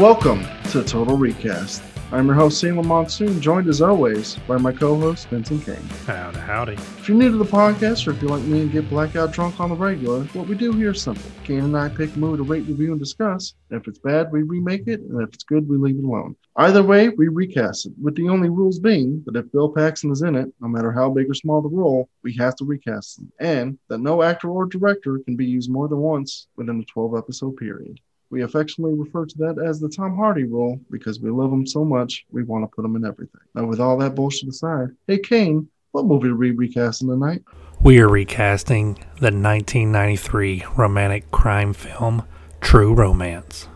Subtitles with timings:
[0.00, 1.82] Welcome to Total Recast.
[2.10, 5.76] I'm your host, Salem Monsoon, joined as always by my co host, Vincent King.
[6.06, 6.72] Howdy, howdy.
[6.72, 9.60] If you're new to the podcast, or if you're like me and get blackout drunk
[9.60, 11.30] on the regular, what we do here is simple.
[11.44, 13.52] Kane and I pick a movie to rate, review, and discuss.
[13.68, 16.34] If it's bad, we remake it, and if it's good, we leave it alone.
[16.56, 20.22] Either way, we recast it, with the only rules being that if Bill Paxton is
[20.22, 23.30] in it, no matter how big or small the role, we have to recast him,
[23.38, 27.18] and that no actor or director can be used more than once within a 12
[27.18, 28.00] episode period.
[28.30, 31.84] We affectionately refer to that as the Tom Hardy rule because we love him so
[31.84, 33.40] much, we want to put him in everything.
[33.56, 37.42] Now, with all that bullshit aside, hey, Kane, what movie are we recasting tonight?
[37.80, 42.22] We are recasting the 1993 romantic crime film
[42.60, 43.66] True Romance.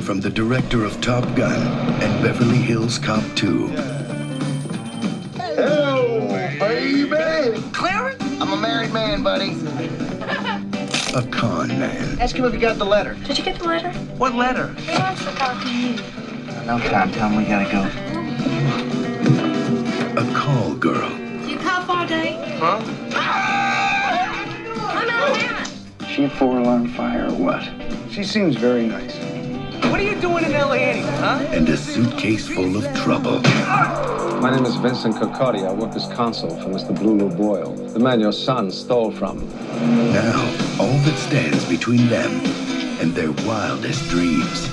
[0.00, 1.62] From the director of Top Gun
[2.02, 3.68] and Beverly Hills Cop 2.
[5.36, 6.26] Hello,
[6.58, 7.60] baby.
[7.72, 8.20] Clarence?
[8.40, 10.03] I'm a married man, buddy.
[11.14, 12.18] A con man.
[12.18, 13.14] Ask him if he got the letter.
[13.24, 13.92] Did you get the letter?
[14.18, 14.72] What letter?
[14.72, 15.94] He wants to talk to you.
[16.66, 17.12] No time.
[17.12, 17.82] Tell him we gotta go.
[20.20, 21.12] A call girl.
[21.46, 22.40] You call for a date?
[22.58, 22.82] Huh?
[23.14, 26.08] I'm out Alabama.
[26.08, 27.62] She a four-alarm fire or what?
[28.10, 29.14] She seems very nice.
[29.90, 30.78] What are you doing in L.A.
[30.78, 31.46] anyway, huh?
[31.50, 33.40] And a suitcase full of trouble.
[34.40, 35.66] My name is Vincent Coccotti.
[35.66, 36.94] I work as consul for Mr.
[36.98, 39.38] Blue Lou Boyle, the man your son stole from.
[40.12, 40.40] Now,
[40.80, 42.30] all that stands between them
[43.00, 44.66] and their wildest dreams.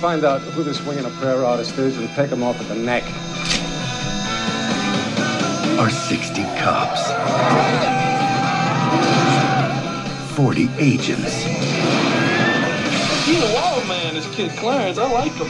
[0.00, 2.68] Find out who this wing and a prayer artist is and take him off at
[2.68, 3.04] the neck.
[5.78, 7.02] are 60 cops,
[10.36, 11.44] 40 agents,
[13.24, 13.61] He's a wild man,
[14.22, 14.98] this kid Clarence.
[14.98, 15.46] I like him.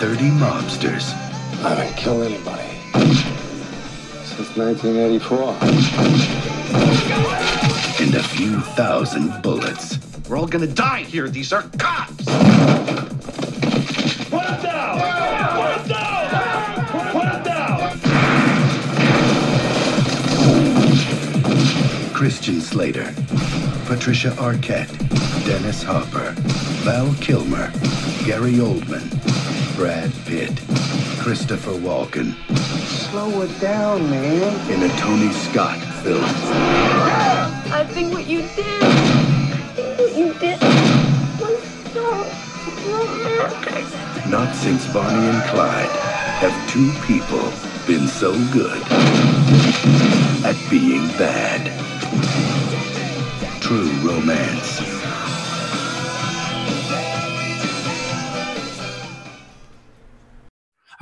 [0.00, 1.12] 30 mobsters,
[1.64, 2.68] I haven't killed anybody
[4.24, 5.56] since 1984.
[8.04, 9.98] and a few thousand bullets.
[10.28, 11.28] We're all gonna die here.
[11.28, 12.24] These are cops.
[12.24, 12.34] Put
[14.44, 14.98] him down!
[15.54, 16.86] Put him down!
[17.12, 18.00] Put him down!
[22.14, 23.14] Christian Slater,
[23.86, 24.90] Patricia Arquette,
[25.44, 26.34] Dennis Hopper,
[26.84, 27.70] Val Kilmer,
[28.24, 29.08] Gary Oldman,
[29.76, 30.50] Brad Pitt,
[31.20, 32.34] Christopher Walken
[32.86, 34.70] Slow it down, man.
[34.70, 36.24] in a Tony Scott film.
[36.24, 40.60] I think what you did, I think what you did
[41.40, 42.02] was so
[42.90, 44.28] romantic.
[44.28, 45.88] Not since Bonnie and Clyde
[46.42, 47.52] have two people
[47.86, 48.82] been so good
[50.44, 51.70] at being bad.
[53.60, 54.81] True romance.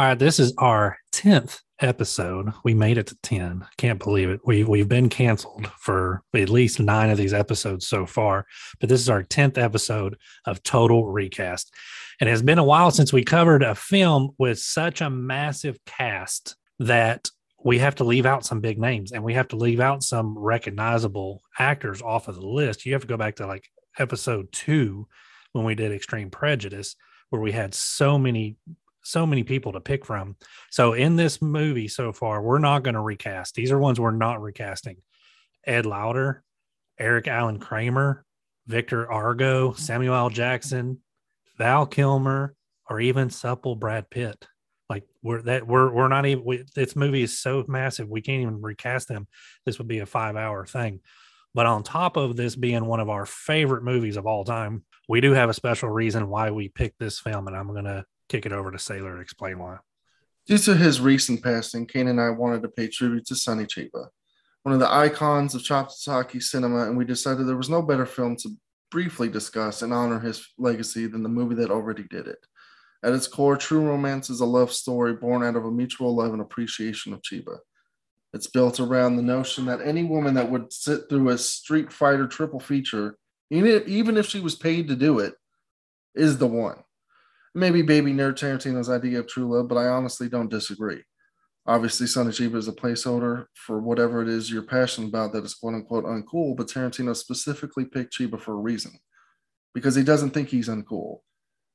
[0.00, 2.54] All right, this is our 10th episode.
[2.64, 3.66] We made it to 10.
[3.76, 4.40] Can't believe it.
[4.46, 8.46] We, we've been canceled for at least nine of these episodes so far,
[8.80, 10.16] but this is our 10th episode
[10.46, 11.74] of Total Recast.
[12.18, 16.56] And it's been a while since we covered a film with such a massive cast
[16.78, 17.28] that
[17.62, 20.38] we have to leave out some big names and we have to leave out some
[20.38, 22.86] recognizable actors off of the list.
[22.86, 23.68] You have to go back to like
[23.98, 25.08] episode two
[25.52, 26.96] when we did Extreme Prejudice,
[27.28, 28.56] where we had so many
[29.02, 30.36] so many people to pick from.
[30.70, 33.54] So in this movie so far, we're not going to recast.
[33.54, 34.96] These are ones we're not recasting.
[35.66, 36.42] Ed Lauter,
[36.98, 38.24] Eric Allen Kramer,
[38.66, 40.30] Victor Argo, Samuel L.
[40.30, 41.00] Jackson,
[41.58, 42.54] Val Kilmer,
[42.88, 44.46] or even supple Brad Pitt.
[44.88, 48.42] Like we're that we're we're not even we, this movie is so massive we can't
[48.42, 49.28] even recast them.
[49.64, 51.00] This would be a five hour thing.
[51.54, 55.20] But on top of this being one of our favorite movies of all time, we
[55.20, 58.52] do have a special reason why we picked this film, and I'm gonna kick it
[58.52, 59.78] over to Sailor to explain why.
[60.46, 64.06] Due to his recent passing, Kane and I wanted to pay tribute to Sonny Chiba,
[64.62, 68.36] one of the icons of chopsocky cinema, and we decided there was no better film
[68.36, 68.50] to
[68.90, 72.38] briefly discuss and honor his legacy than the movie that already did it.
[73.02, 76.32] At its core, True Romance is a love story born out of a mutual love
[76.32, 77.58] and appreciation of Chiba.
[78.32, 82.26] It's built around the notion that any woman that would sit through a Street Fighter
[82.26, 83.16] triple feature,
[83.50, 85.34] even if she was paid to do it,
[86.14, 86.76] is the one.
[87.54, 91.02] Maybe baby nerd Tarantino's idea of true love, but I honestly don't disagree.
[91.66, 95.54] Obviously, Sonny Chiba is a placeholder for whatever it is you're passionate about that is
[95.54, 98.92] quote unquote uncool, but Tarantino specifically picked Chiba for a reason
[99.74, 101.20] because he doesn't think he's uncool.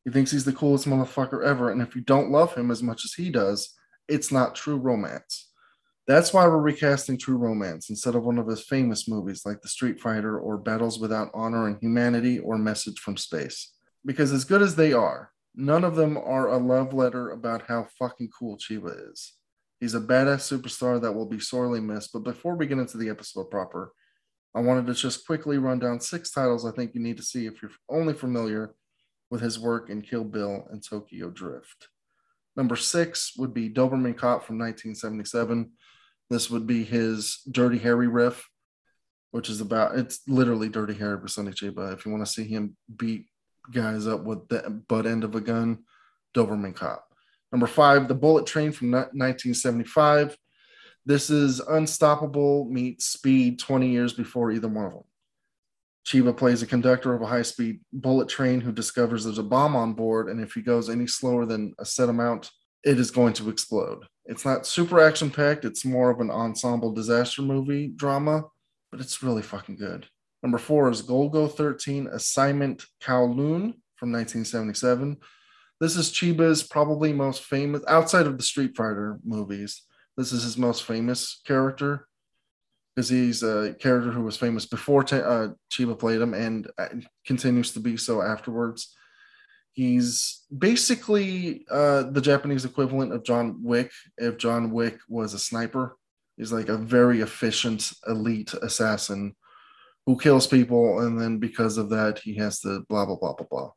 [0.04, 1.72] He thinks he's the coolest motherfucker ever.
[1.72, 3.74] And if you don't love him as much as he does,
[4.08, 5.50] it's not true romance.
[6.08, 9.68] That's why we're recasting True Romance instead of one of his famous movies like The
[9.68, 13.74] Street Fighter or Battles Without Honor and Humanity or Message from Space.
[14.06, 17.88] Because as good as they are, none of them are a love letter about how
[17.98, 19.34] fucking cool Chiba is.
[19.80, 22.14] He's a badass superstar that will be sorely missed.
[22.14, 23.92] But before we get into the episode proper,
[24.56, 27.46] I wanted to just quickly run down six titles I think you need to see
[27.46, 28.74] if you're only familiar
[29.30, 31.90] with his work in Kill Bill and Tokyo Drift.
[32.56, 35.72] Number six would be Doberman Cop from 1977.
[36.30, 38.48] This would be his Dirty Harry riff,
[39.32, 41.94] which is about it's literally Dirty Harry for Sonny Chiba.
[41.94, 43.26] If you want to see him beat
[43.72, 45.84] guys up with the butt end of a gun,
[46.36, 47.06] Doberman Cop.
[47.52, 50.38] Number five, The Bullet Train from 1975.
[51.06, 55.04] This is Unstoppable meets Speed 20 years before either one of them.
[56.06, 59.76] Chiba plays a conductor of a high speed bullet train who discovers there's a bomb
[59.76, 62.52] on board, and if he goes any slower than a set amount,
[62.84, 64.06] it is going to explode.
[64.26, 68.44] It's not super action packed, it's more of an ensemble disaster movie drama,
[68.92, 70.08] but it's really fucking good.
[70.46, 75.18] Number four is Golgo 13 Assignment Kowloon from 1977.
[75.82, 79.82] This is Chiba's probably most famous, outside of the Street Fighter movies,
[80.16, 82.08] this is his most famous character
[82.96, 86.70] because he's a character who was famous before uh, Chiba played him and
[87.26, 88.96] continues to be so afterwards.
[89.74, 93.90] He's basically uh, the Japanese equivalent of John Wick
[94.20, 95.98] if John Wick was a sniper.
[96.38, 99.36] He's like a very efficient, elite assassin
[100.06, 103.48] who kills people, and then because of that, he has to blah blah blah blah
[103.50, 103.72] blah.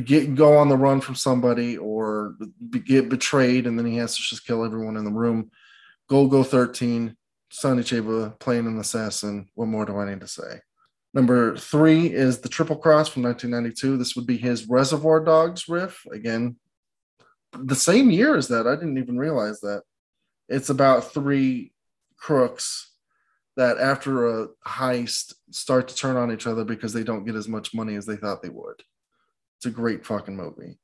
[0.00, 2.36] Get go on the run from somebody or
[2.84, 5.50] get betrayed, and then he has to just kill everyone in the room.
[6.08, 7.16] Go Golgo 13
[7.50, 9.48] Sonny Chiba playing an assassin.
[9.54, 10.60] What more do I need to say?
[11.12, 13.96] Number three is the Triple Cross from 1992.
[13.96, 16.04] This would be his Reservoir Dogs riff.
[16.12, 16.56] Again,
[17.56, 18.66] the same year as that.
[18.66, 19.82] I didn't even realize that.
[20.48, 21.72] It's about three
[22.16, 22.90] crooks
[23.56, 27.48] that, after a heist, start to turn on each other because they don't get as
[27.48, 28.82] much money as they thought they would.
[29.58, 30.78] It's a great fucking movie.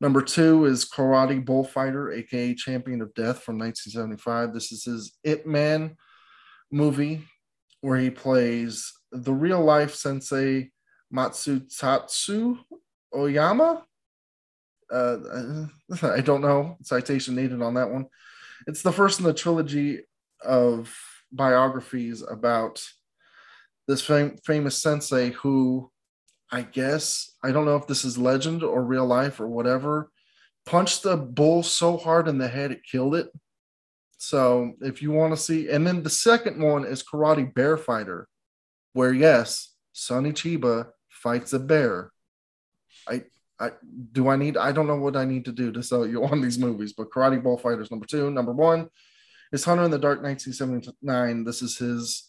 [0.00, 4.54] Number two is Karate Bullfighter, aka Champion of Death from 1975.
[4.54, 5.96] This is his Ip Man
[6.72, 7.26] movie
[7.82, 10.70] where he plays the real life sensei
[11.14, 12.58] Masutatsu
[13.14, 13.84] Oyama.
[14.90, 15.66] Uh,
[16.02, 18.06] I don't know, citation needed on that one.
[18.66, 20.00] It's the first in the trilogy
[20.42, 20.94] of
[21.32, 22.82] biographies about
[23.86, 25.90] this fam- famous sensei who
[26.52, 30.10] I guess I don't know if this is legend or real life or whatever.
[30.66, 33.28] Punched the bull so hard in the head it killed it.
[34.18, 38.28] So if you want to see, and then the second one is Karate Bear Fighter,
[38.92, 42.12] where yes, Sonny Chiba fights a bear.
[43.08, 43.24] I
[43.58, 43.70] I
[44.12, 46.42] do I need I don't know what I need to do to sell you on
[46.42, 48.88] these movies, but Karate Bullfighters number two, number one
[49.52, 51.44] is Hunter in the Dark 1979.
[51.44, 52.28] This is his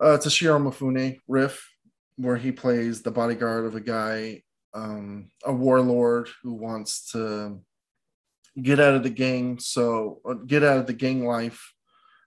[0.00, 1.68] uh Toshiro Mifune riff
[2.16, 4.42] where he plays the bodyguard of a guy,
[4.72, 7.58] um, a warlord who wants to
[8.60, 11.72] get out of the gang, so uh, get out of the gang life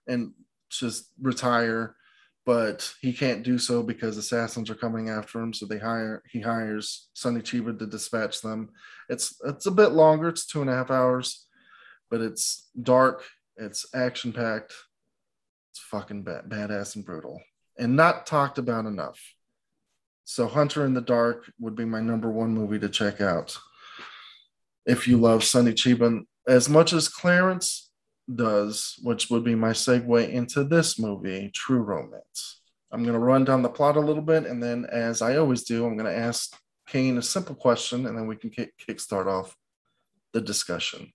[0.06, 0.32] and
[0.70, 1.94] just retire.
[2.44, 5.52] But he can't do so because assassins are coming after him.
[5.52, 8.70] So they hire he hires Sonny Chiba to dispatch them.
[9.10, 10.28] It's it's a bit longer.
[10.28, 11.46] It's two and a half hours,
[12.10, 13.22] but it's dark.
[13.58, 14.72] It's action packed.
[15.70, 17.42] It's fucking bad, badass and brutal,
[17.76, 19.20] and not talked about enough.
[20.24, 23.58] So Hunter in the Dark would be my number one movie to check out.
[24.86, 27.90] If you love Sonny Chiba as much as Clarence
[28.32, 32.60] does, which would be my segue into this movie, True Romance.
[32.92, 35.64] I'm going to run down the plot a little bit, and then, as I always
[35.64, 39.26] do, I'm going to ask Kane a simple question, and then we can kick kickstart
[39.26, 39.56] off
[40.32, 41.12] the discussion.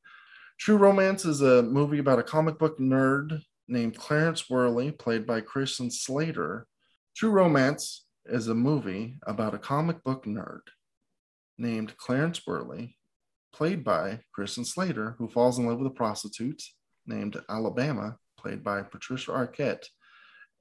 [0.63, 5.41] True Romance is a movie about a comic book nerd named Clarence Worley, played by
[5.41, 6.67] Christian Slater.
[7.13, 10.61] True Romance is a movie about a comic book nerd
[11.57, 12.95] named Clarence Worley,
[13.51, 16.63] played by Christian Slater, who falls in love with a prostitute
[17.05, 19.87] named Alabama, played by Patricia Arquette.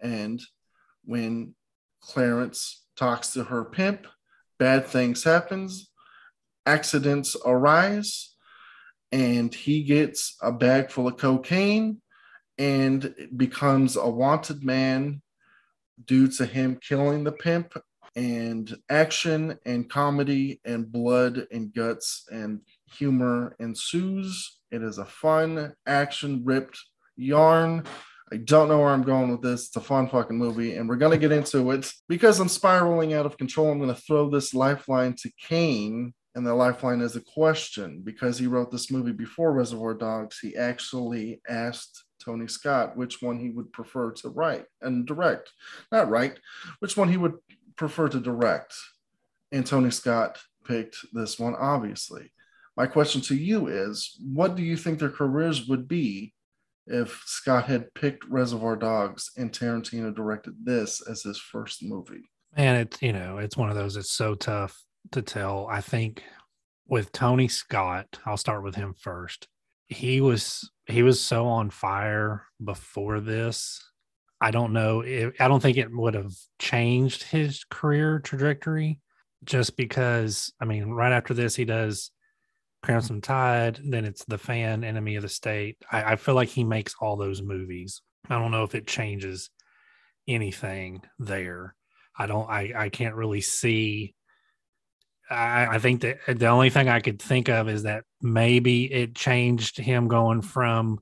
[0.00, 0.42] And
[1.04, 1.54] when
[2.00, 4.08] Clarence talks to her pimp,
[4.58, 5.92] bad things happens,
[6.66, 8.31] accidents arise,
[9.12, 12.00] and he gets a bag full of cocaine
[12.58, 15.22] and becomes a wanted man
[16.04, 17.76] due to him killing the pimp
[18.16, 24.58] and action and comedy and blood and guts and humor ensues.
[24.70, 26.78] It is a fun, action ripped
[27.16, 27.84] yarn.
[28.32, 29.66] I don't know where I'm going with this.
[29.66, 31.92] It's a fun fucking movie, and we're gonna get into it.
[32.08, 36.54] Because I'm spiraling out of control, I'm gonna throw this lifeline to Kane, and the
[36.54, 38.00] lifeline is a question.
[38.02, 43.38] Because he wrote this movie before Reservoir Dogs, he actually asked Tony Scott which one
[43.38, 45.52] he would prefer to write and direct.
[45.90, 46.38] Not write,
[46.78, 47.34] which one he would
[47.76, 48.74] prefer to direct.
[49.50, 52.32] And Tony Scott picked this one, obviously.
[52.76, 56.32] My question to you is what do you think their careers would be
[56.86, 62.30] if Scott had picked Reservoir Dogs and Tarantino directed this as his first movie.
[62.54, 65.66] And it's you know, it's one of those it's so tough to tell.
[65.68, 66.22] I think
[66.86, 69.48] with Tony Scott, I'll start with him first.
[69.88, 73.82] He was he was so on fire before this.
[74.40, 79.00] I don't know if I don't think it would have changed his career trajectory
[79.44, 82.10] just because I mean, right after this he does
[82.82, 85.76] Crimson Tide, then it's The Fan, Enemy of the State.
[85.90, 88.02] I, I feel like he makes all those movies.
[88.28, 89.50] I don't know if it changes
[90.26, 91.74] anything there.
[92.18, 94.14] I don't I I can't really see
[95.32, 99.14] I, I think that the only thing I could think of is that maybe it
[99.14, 100.98] changed him going from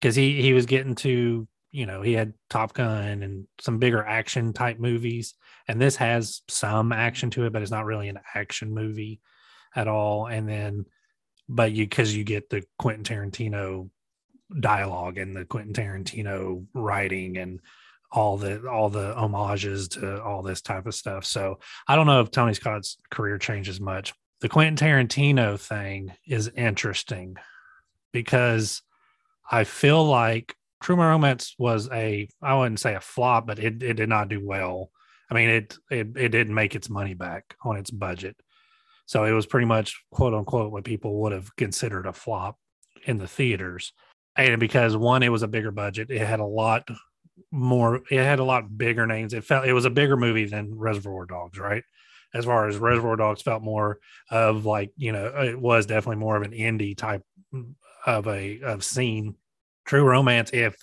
[0.00, 4.04] because he he was getting to you know he had Top Gun and some bigger
[4.04, 5.34] action type movies,
[5.68, 9.20] and this has some action to it, but it's not really an action movie
[9.74, 10.26] at all.
[10.26, 10.86] And then,
[11.48, 13.90] but you because you get the Quentin Tarantino
[14.60, 17.60] dialogue and the Quentin Tarantino writing and
[18.12, 21.24] all the all the homages to all this type of stuff.
[21.24, 24.14] So I don't know if Tony Scott's career changes much.
[24.40, 27.36] The Quentin Tarantino thing is interesting
[28.12, 28.82] because
[29.50, 33.94] I feel like True Romance was a I wouldn't say a flop, but it, it
[33.94, 34.90] did not do well.
[35.30, 38.36] I mean, it, it it didn't make its money back on its budget.
[39.06, 42.58] So it was pretty much quote unquote what people would have considered a flop
[43.04, 43.92] in the theaters.
[44.36, 46.86] And because one, it was a bigger budget, it had a lot
[47.50, 49.34] more it had a lot bigger names.
[49.34, 51.82] It felt it was a bigger movie than Reservoir Dogs, right?
[52.34, 53.98] As far as Reservoir Dogs felt more
[54.30, 57.22] of like, you know, it was definitely more of an indie type
[58.04, 59.36] of a of scene.
[59.84, 60.76] True romance, if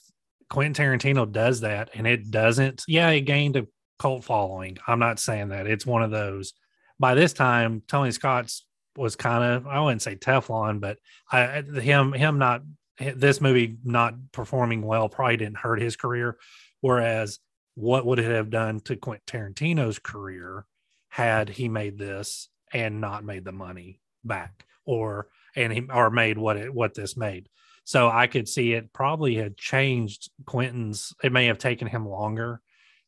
[0.49, 3.67] Quentin Tarantino does that and it doesn't, yeah, it gained a
[3.99, 4.77] cult following.
[4.87, 5.67] I'm not saying that.
[5.67, 6.53] It's one of those.
[6.99, 10.97] By this time, Tony Scott's was kind of I wouldn't say Teflon, but
[11.31, 12.61] I, him him not
[12.99, 16.37] this movie not performing well probably didn't hurt his career.
[16.81, 17.39] Whereas
[17.75, 20.65] what would it have done to Quentin Tarantino's career
[21.09, 26.37] had he made this and not made the money back or and he or made
[26.37, 27.49] what it what this made.
[27.85, 31.13] So I could see it probably had changed Quentin's.
[31.23, 32.61] It may have taken him longer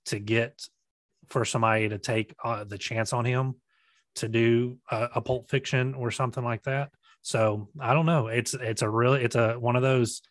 [0.08, 0.68] to get
[1.30, 3.56] for somebody to take uh, the chance on him
[4.16, 6.92] to do a, a Pulp Fiction or something like that.
[7.26, 8.28] So I don't know.
[8.28, 10.22] It's it's a really it's a one of those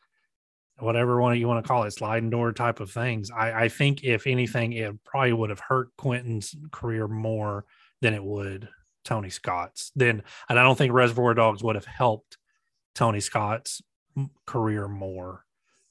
[0.78, 3.32] whatever one you want to call it sliding door type of things.
[3.36, 7.64] I, I think if anything, it probably would have hurt Quentin's career more
[8.00, 8.68] than it would
[9.04, 9.90] Tony Scott's.
[9.96, 12.38] Then and I don't think Reservoir Dogs would have helped
[12.94, 13.82] Tony Scott's
[14.46, 15.44] career more.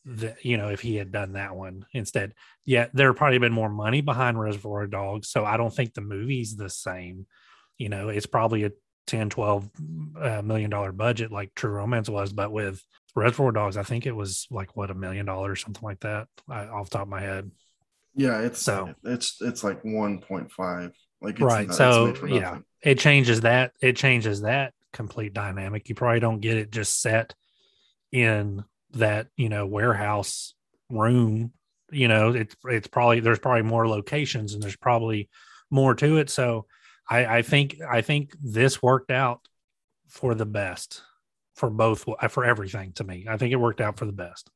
[0.05, 2.33] That you know, if he had done that one instead,
[2.63, 5.27] yeah, there probably been more money behind Reservoir Dogs.
[5.27, 7.27] So I don't think the movie's the same.
[7.77, 8.72] You know, it's probably a
[9.07, 9.69] 10 12
[10.19, 12.81] uh, million dollar budget like true romance was but with
[13.15, 16.65] reservoir dogs i think it was like what a million dollars something like that I,
[16.67, 17.51] off the top of my head.
[18.15, 20.91] Yeah it's so it's it's like 1.5
[21.22, 26.19] like right not, so yeah it changes that it changes that complete dynamic you probably
[26.19, 27.33] don't get it just set
[28.12, 30.53] in that you know warehouse
[30.89, 31.51] room
[31.91, 35.29] you know it's it's probably there's probably more locations and there's probably
[35.72, 36.65] more to it so
[37.10, 39.48] I, I think I think this worked out
[40.07, 41.01] for the best
[41.55, 43.25] for both for everything to me.
[43.29, 44.50] I think it worked out for the best.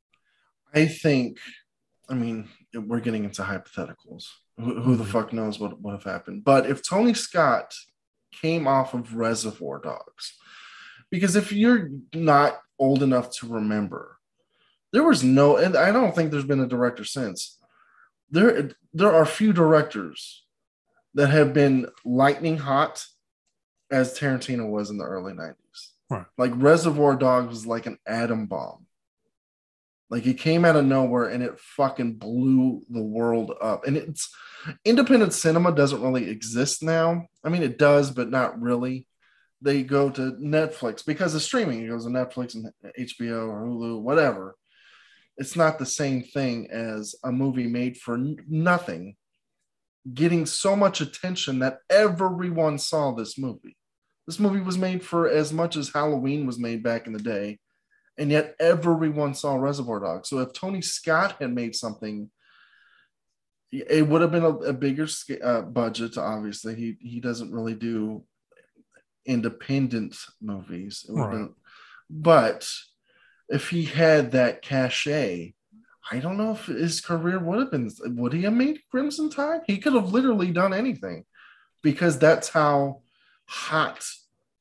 [0.73, 1.37] I think,
[2.09, 4.25] I mean, we're getting into hypotheticals.
[4.57, 5.11] Who, who the mm-hmm.
[5.11, 6.43] fuck knows what would have happened?
[6.43, 7.73] But if Tony Scott
[8.41, 10.35] came off of Reservoir Dogs,
[11.11, 14.17] because if you're not old enough to remember,
[14.91, 17.59] there was no, and I don't think there's been a director since.
[18.31, 20.43] There, there are few directors
[21.13, 23.05] that have been lightning hot
[23.91, 25.55] as Tarantino was in the early 90s.
[26.09, 26.25] Right.
[26.37, 28.85] Like Reservoir Dogs was like an atom bomb.
[30.09, 33.85] Like it came out of nowhere and it fucking blew the world up.
[33.85, 34.33] And it's
[34.85, 37.27] independent cinema doesn't really exist now.
[37.43, 39.05] I mean, it does, but not really.
[39.61, 41.81] They go to Netflix because of streaming.
[41.81, 44.55] It goes to Netflix and HBO or Hulu, whatever.
[45.35, 49.15] It's not the same thing as a movie made for nothing
[50.13, 53.77] getting so much attention that everyone saw this movie.
[54.25, 57.59] This movie was made for as much as Halloween was made back in the day,
[58.17, 60.29] and yet everyone saw Reservoir Dogs.
[60.29, 62.29] So if Tony Scott had made something,
[63.71, 65.07] it would have been a, a bigger
[65.43, 66.17] uh, budget.
[66.17, 68.23] Obviously, he he doesn't really do
[69.25, 71.05] independent movies.
[71.09, 71.31] Right.
[71.31, 71.53] Been,
[72.09, 72.69] but
[73.49, 75.53] if he had that cachet,
[76.11, 77.91] I don't know if his career would have been.
[78.15, 79.61] Would he have made Crimson Tide?
[79.67, 81.25] He could have literally done anything,
[81.83, 83.01] because that's how
[83.45, 84.05] hot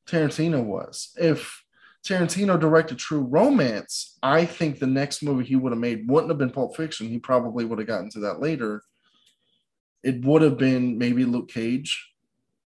[0.07, 1.11] Tarantino was.
[1.15, 1.63] If
[2.05, 6.37] Tarantino directed True Romance, I think the next movie he would have made wouldn't have
[6.37, 7.07] been Pulp Fiction.
[7.07, 8.81] He probably would have gotten to that later.
[10.03, 12.11] It would have been maybe Luke Cage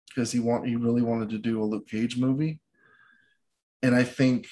[0.08, 2.60] because he want he really wanted to do a Luke Cage movie.
[3.82, 4.48] And I think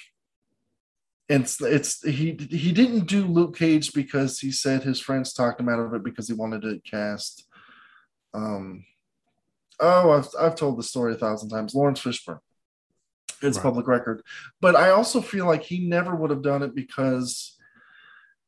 [1.30, 5.70] it's it's he he didn't do Luke Cage because he said his friends talked him
[5.70, 7.46] out of it because he wanted to cast
[8.34, 8.84] um
[9.80, 11.76] oh I've I've told the story a thousand times.
[11.76, 12.40] Laurence Fishburne.
[13.42, 13.64] It's Right.
[13.64, 14.22] public record.
[14.60, 17.56] But I also feel like he never would have done it because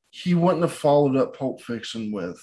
[0.09, 2.41] he wouldn't have followed up Pulp Fiction with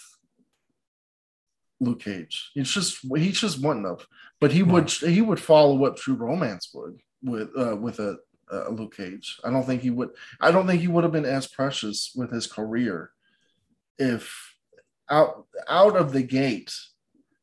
[1.80, 2.50] Luke Cage.
[2.54, 4.06] It's just he just wouldn't have.
[4.40, 8.16] But he would he would follow what True Romance would with uh, with a,
[8.50, 9.38] a Luke Cage.
[9.44, 10.10] I don't think he would.
[10.40, 13.10] I don't think he would have been as precious with his career
[13.98, 14.54] if
[15.10, 16.72] out out of the gate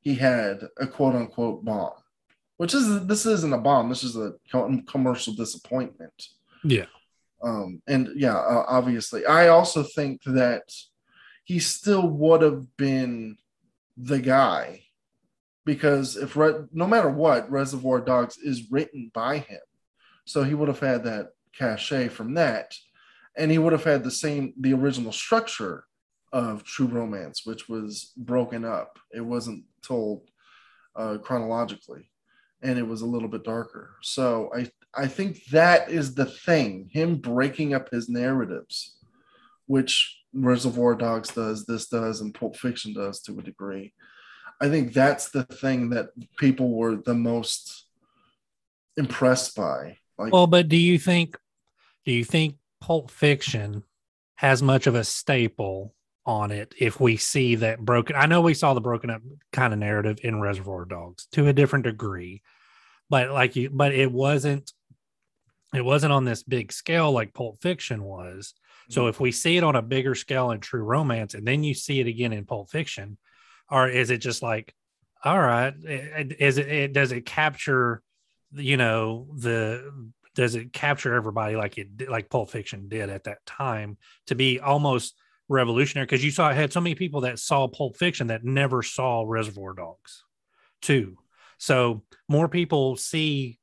[0.01, 1.93] he had a quote unquote bomb,
[2.57, 3.89] which is this isn't a bomb.
[3.89, 4.33] This is a
[4.87, 6.27] commercial disappointment.
[6.63, 6.85] Yeah.
[7.43, 10.71] Um, and yeah, uh, obviously, I also think that
[11.43, 13.37] he still would have been
[13.97, 14.85] the guy
[15.65, 19.59] because if Re- no matter what, Reservoir Dogs is written by him,
[20.25, 22.75] so he would have had that cachet from that,
[23.37, 25.85] and he would have had the same the original structure
[26.33, 28.99] of True Romance, which was broken up.
[29.13, 30.29] It wasn't told
[30.95, 32.09] uh, chronologically,
[32.61, 33.95] and it was a little bit darker.
[34.01, 38.97] So I I think that is the thing, him breaking up his narratives,
[39.67, 43.93] which Reservoir Dogs does, this does, and Pulp Fiction does to a degree.
[44.61, 47.87] I think that's the thing that people were the most
[48.97, 49.97] impressed by.
[50.17, 51.37] Like, Well, but do you think
[52.05, 53.83] do you think Pulp Fiction
[54.35, 55.93] has much of a staple
[56.25, 59.73] on it if we see that broken I know we saw the broken up kind
[59.73, 62.41] of narrative in Reservoir Dogs to a different degree.
[63.09, 64.71] But like you but it wasn't
[65.73, 68.53] it wasn't on this big scale like Pulp Fiction was.
[68.89, 69.09] So mm-hmm.
[69.09, 71.99] if we see it on a bigger scale in True Romance and then you see
[71.99, 73.17] it again in Pulp Fiction,
[73.69, 74.73] or is it just like,
[75.23, 78.01] all right, is it, it does it capture,
[78.53, 79.91] you know, the
[80.35, 84.59] does it capture everybody like it like Pulp Fiction did at that time to be
[84.59, 85.15] almost
[85.47, 86.05] revolutionary?
[86.05, 89.23] Because you saw it had so many people that saw Pulp Fiction that never saw
[89.25, 90.23] Reservoir Dogs,
[90.81, 91.17] too.
[91.57, 93.59] So more people see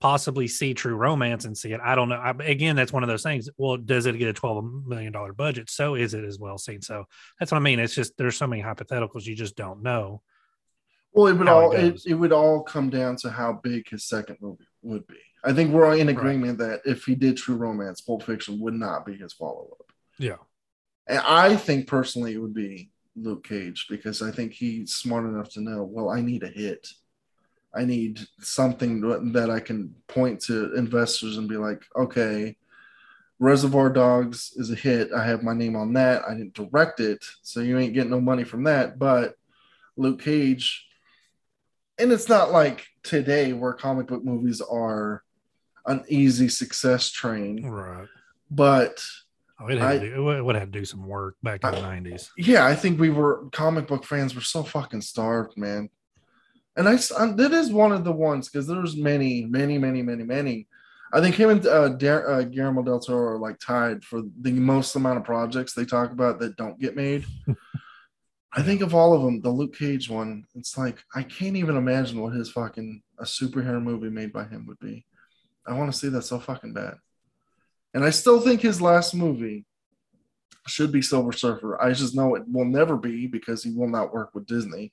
[0.00, 1.80] possibly see true romance and see it.
[1.80, 2.16] I don't know.
[2.16, 3.48] I, again, that's one of those things.
[3.56, 5.70] Well, does it get a twelve million dollar budget?
[5.70, 6.82] So is it as well seen?
[6.82, 7.04] So
[7.38, 7.78] that's what I mean.
[7.78, 10.22] It's just there's so many hypotheticals you just don't know.
[11.12, 14.04] Well, it would it all it, it would all come down to how big his
[14.04, 15.18] second movie would be.
[15.44, 18.74] I think we're all in agreement that if he did True Romance, Pulp Fiction would
[18.74, 19.92] not be his follow up.
[20.18, 20.36] Yeah.
[21.06, 25.50] And I think personally it would be Luke Cage because I think he's smart enough
[25.50, 26.88] to know, well, I need a hit.
[27.74, 32.56] I need something that I can point to investors and be like, okay,
[33.38, 35.12] Reservoir Dogs is a hit.
[35.12, 36.22] I have my name on that.
[36.28, 38.98] I didn't direct it, so you ain't getting no money from that.
[38.98, 39.34] But
[39.96, 40.86] Luke Cage,
[42.02, 45.22] and it's not like today where comic book movies are
[45.86, 48.08] an easy success train, Right.
[48.50, 49.02] but
[49.60, 51.72] Oh, it, had I- to do, it would have to do some work back in
[51.72, 52.30] the nineties.
[52.36, 55.88] yeah, I think we were comic book fans were so fucking starved, man.
[56.76, 60.24] And I, uh, that is one of the ones because there's many, many, many, many,
[60.24, 60.66] many.
[61.12, 64.52] I think him and uh, Dar- uh, Guillermo del Toro are like tied for the
[64.52, 67.26] most amount of projects they talk about that don't get made.
[68.54, 71.76] I think of all of them, the Luke Cage one, it's like I can't even
[71.76, 75.06] imagine what his fucking a superhero movie made by him would be.
[75.66, 76.94] I want to see that so fucking bad.
[77.94, 79.64] And I still think his last movie
[80.66, 81.80] should be Silver Surfer.
[81.80, 84.92] I just know it will never be because he will not work with Disney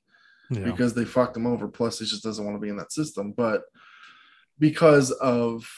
[0.49, 0.63] Yeah.
[0.63, 1.67] because they fucked him over.
[1.67, 3.31] Plus, he just doesn't want to be in that system.
[3.31, 3.63] But
[4.57, 5.69] because of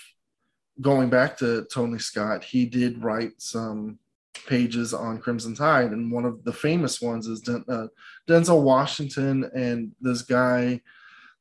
[0.79, 3.99] going back to Tony Scott, he did write some
[4.47, 7.87] pages on Crimson Tide, and one of the famous ones is Den- uh,
[8.27, 10.81] Denzel Washington and this guy.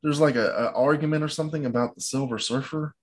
[0.03, 2.95] There's like a, a argument or something about the Silver Surfer,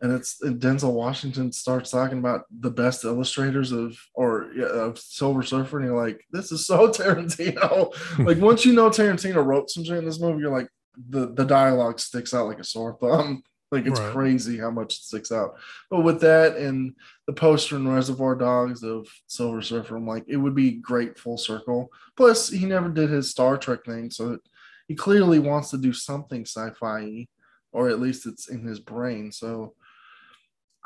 [0.00, 4.98] and it's and Denzel Washington starts talking about the best illustrators of or yeah, of
[4.98, 7.92] Silver Surfer, and you're like, this is so Tarantino.
[8.26, 10.68] like once you know Tarantino wrote some shit in this movie, you're like,
[11.08, 13.42] the the dialogue sticks out like a sore thumb.
[13.70, 14.12] Like it's Right.
[14.12, 15.58] crazy how much it sticks out.
[15.90, 16.94] But with that and
[17.26, 21.36] the poster and Reservoir Dogs of Silver Surfer, I'm like, it would be great full
[21.36, 21.92] circle.
[22.16, 24.38] Plus, he never did his Star Trek thing, so
[24.86, 27.28] he clearly wants to do something sci-fi,
[27.72, 29.30] or at least it's in his brain.
[29.32, 29.74] So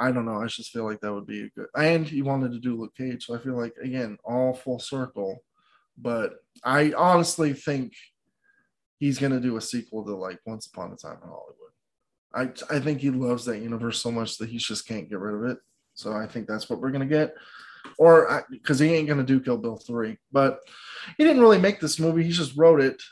[0.01, 0.43] I don't know.
[0.43, 1.69] I just feel like that would be a good.
[1.77, 5.45] And he wanted to do Luke Cage, so I feel like again, all full circle.
[5.97, 7.93] But I honestly think
[8.99, 11.72] he's gonna do a sequel to like Once Upon a Time in Hollywood.
[12.35, 15.35] I I think he loves that universe so much that he just can't get rid
[15.35, 15.59] of it.
[15.95, 17.35] So I think that's what we're gonna get,
[17.99, 20.19] or because he ain't gonna do Kill Bill three.
[20.33, 20.61] But
[21.19, 23.03] he didn't really make this movie; he just wrote it.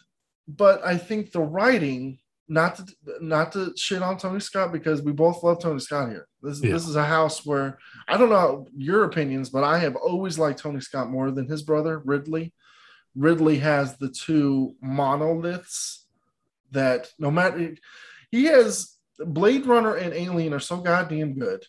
[0.48, 2.86] But I think the writing, not to
[3.20, 6.26] not to shit on Tony Scott because we both love Tony Scott here.
[6.42, 6.72] This Yeah.
[6.72, 7.78] this is a house where
[8.08, 11.62] I don't know your opinions, but I have always liked Tony Scott more than his
[11.62, 12.54] brother Ridley.
[13.14, 16.06] Ridley has the two monoliths
[16.70, 17.74] that no matter
[18.30, 21.64] he has Blade Runner and Alien are so goddamn good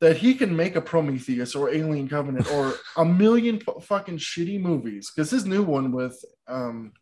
[0.00, 4.60] that he can make a Prometheus or Alien Covenant or a million fu- fucking shitty
[4.60, 6.92] movies because his new one with um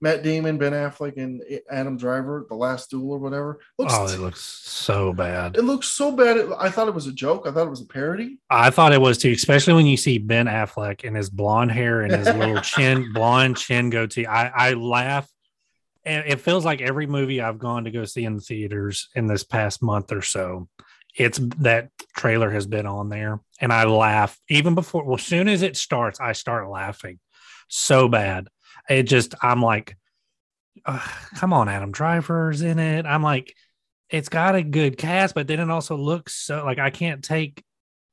[0.00, 4.20] Matt Damon, Ben Affleck, and Adam Driver, The Last Duel or whatever, looks Oh, it
[4.20, 5.56] looks so bad.
[5.56, 6.36] it looks so bad.
[6.36, 7.48] It- I thought it was a joke.
[7.48, 8.38] I thought it was a parody.
[8.48, 12.02] I thought it was too, especially when you see Ben Affleck and his blonde hair
[12.02, 14.24] and his little chin, blonde chin goatee.
[14.26, 15.28] I, I laugh.
[16.04, 19.26] And it feels like every movie I've gone to go see in the theaters in
[19.26, 20.68] this past month or so,
[21.16, 23.40] it's that trailer has been on there.
[23.60, 27.18] And I laugh even before, well, as soon as it starts, I start laughing
[27.68, 28.48] so bad.
[28.88, 29.96] It just, I'm like,
[31.36, 33.04] come on, Adam Driver's in it.
[33.04, 33.54] I'm like,
[34.08, 37.62] it's got a good cast, but then it also looks so like I can't take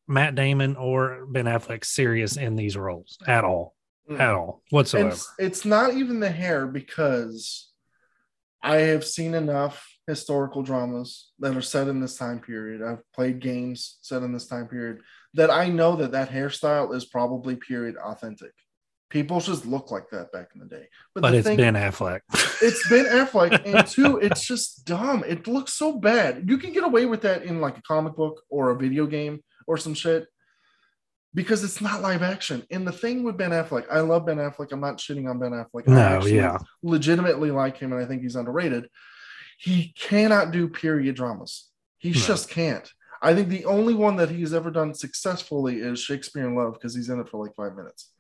[0.08, 3.74] Matt Damon or Ben Affleck serious in these roles at all,
[4.10, 4.20] Mm.
[4.20, 5.10] at all whatsoever.
[5.10, 7.72] It's, it's not even the hair because
[8.66, 12.82] I have seen enough historical dramas that are set in this time period.
[12.82, 15.02] I've played games set in this time period
[15.36, 18.52] that I know that that hairstyle is probably period authentic.
[19.12, 20.88] People just look like that back in the day.
[21.14, 22.22] but the it's thing- Ben Affleck.
[22.62, 25.24] it's Ben Affleck, and two, it's just dumb.
[25.28, 26.50] It looks so bad.
[26.50, 29.44] You can get away with that in like a comic book or a video game
[29.68, 30.26] or some shit
[31.36, 32.64] because it's not live action.
[32.72, 34.72] And the thing with Ben Affleck, I love Ben Affleck.
[34.72, 35.88] I'm not shitting on Ben Affleck.
[35.88, 36.58] No, actually yeah.
[36.82, 38.90] legitimately like him, and I think he's underrated.
[39.60, 41.70] He cannot do period dramas.
[42.00, 42.16] He No.
[42.16, 42.90] just can't.
[43.22, 46.96] I think the only one that he's ever done successfully is Shakespeare in Love because
[46.96, 48.12] he's in it for like five minutes.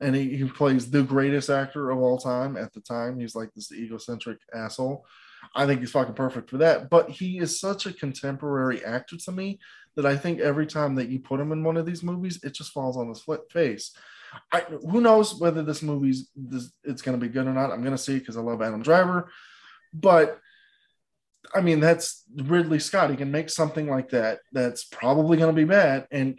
[0.00, 3.18] And he, he plays the greatest actor of all time at the time.
[3.18, 5.06] He's like this egocentric asshole.
[5.54, 6.90] I think he's fucking perfect for that.
[6.90, 9.58] But he is such a contemporary actor to me
[9.96, 12.54] that I think every time that you put him in one of these movies, it
[12.54, 13.92] just falls on his face.
[14.52, 17.70] I, who knows whether this movie's this, it's going to be good or not?
[17.70, 19.30] I'm going to see because I love Adam Driver,
[19.94, 20.38] but
[21.54, 23.10] I mean that's Ridley Scott.
[23.10, 26.36] He can make something like that that's probably going to be bad, and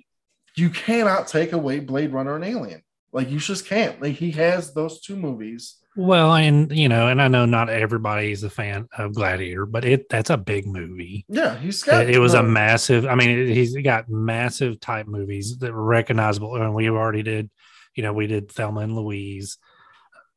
[0.56, 2.82] you cannot take away Blade Runner and Alien.
[3.12, 4.02] Like you just can't.
[4.02, 5.78] Like he has those two movies.
[5.98, 9.84] Well, and you know, and I know not everybody is a fan of Gladiator, but
[9.84, 11.26] it that's a big movie.
[11.28, 12.04] Yeah, he's got.
[12.04, 13.08] It, it was a massive.
[13.08, 17.50] I mean, it- he's got massive type movies that were recognizable, and we already did.
[17.96, 19.58] You know, we did Thelma and Louise.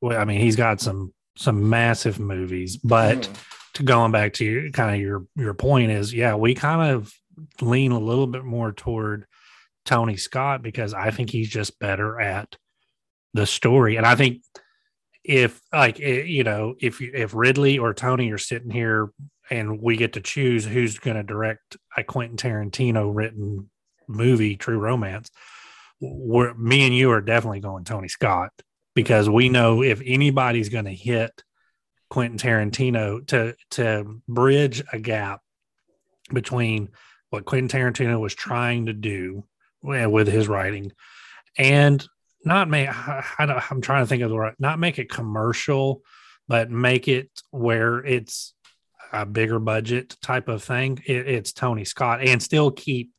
[0.01, 3.44] Well, I mean, he's got some some massive movies, but Mhm.
[3.75, 7.12] to going back to your kind of your your point is, yeah, we kind of
[7.61, 9.27] lean a little bit more toward
[9.85, 12.57] Tony Scott because I think he's just better at
[13.35, 14.42] the story, and I think
[15.24, 19.11] if like eh, you know if if Ridley or Tony are sitting here
[19.50, 23.68] and we get to choose who's going to direct a Quentin Tarantino written
[24.06, 25.30] movie, True Romance,
[26.00, 28.50] we're me and you are definitely going Tony Scott
[28.94, 31.42] because we know if anybody's going to hit
[32.09, 35.40] Quentin Tarantino to to bridge a gap
[36.33, 36.88] between
[37.30, 39.44] what Quentin Tarantino was trying to do
[39.83, 40.92] with his writing
[41.56, 42.06] and
[42.44, 46.03] not make I, I I'm trying to think of the right not make it commercial
[46.48, 48.55] but make it where it's
[49.12, 51.00] a bigger budget type of thing.
[51.07, 53.11] It, it's Tony Scott and still keep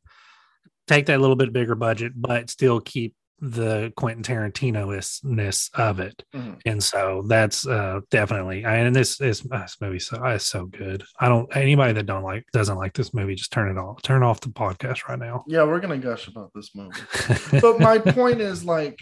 [0.87, 6.61] take that little bit bigger budget but still keep the Quentin Tarantino-ness of it Mhm.
[6.65, 11.27] and so that's uh definitely and this is this movie so it's so good i
[11.27, 14.39] don't anybody that don't like doesn't like this movie just turn it off turn off
[14.41, 17.01] the podcast right now Yeah, we're gonna gush about this movie.
[17.61, 18.99] but my point is like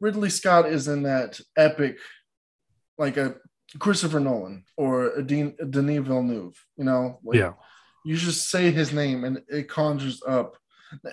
[0.00, 1.96] Ridley Scott is in that epic,
[2.98, 3.36] like a
[3.78, 6.54] Christopher Nolan or a Dean, a Denis Villeneuve.
[6.76, 7.52] You know, like, yeah
[8.04, 10.56] You just say his name and it conjures up,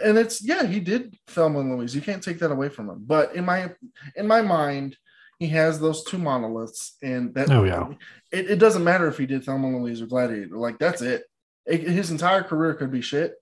[0.04, 1.96] and it's yeah, he did Thelma and Louise.
[1.96, 3.04] You can't take that away from him.
[3.06, 3.72] But in my
[4.16, 4.98] in my mind,
[5.40, 7.88] he has those two monoliths, and that Oh, yeah.
[8.32, 10.58] it, it doesn't matter if he did Thelma and Louise or Gladiator.
[10.58, 11.24] Like that's it.
[11.66, 13.34] It- His entire career could be shit,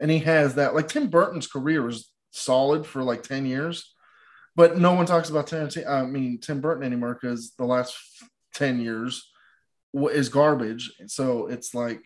[0.00, 0.74] and he has that.
[0.74, 3.92] Like Tim Burton's career was solid for like ten years,
[4.56, 5.88] but no one talks about Tarantino.
[5.88, 7.96] I mean Tim Burton anymore because the last
[8.54, 9.28] ten years
[9.94, 10.92] is garbage.
[11.08, 12.00] So it's like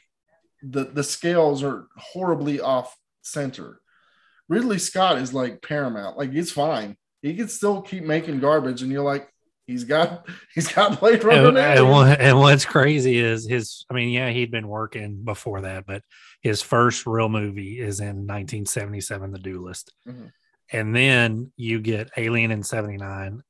[0.63, 3.81] the the scales are horribly off center.
[4.49, 6.17] Ridley Scott is like paramount.
[6.17, 6.97] Like it's fine.
[7.23, 9.29] He can still keep making garbage, and you're like,
[9.67, 11.49] He's got he's got Blade Runner.
[11.49, 15.63] And, and, what- and what's crazy is his, I mean, yeah, he'd been working before
[15.63, 16.03] that, but
[16.41, 19.93] his first real movie is in 1977, The Duelist.
[20.09, 20.31] Mhm.
[20.73, 23.43] And then you get Alien in 79,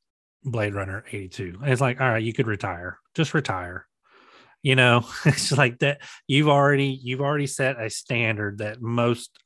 [0.45, 1.59] Blade Runner 82.
[1.63, 3.87] And it's like, all right, you could retire, just retire.
[4.63, 6.01] You know, it's like that.
[6.27, 9.39] You've already, you've already set a standard that most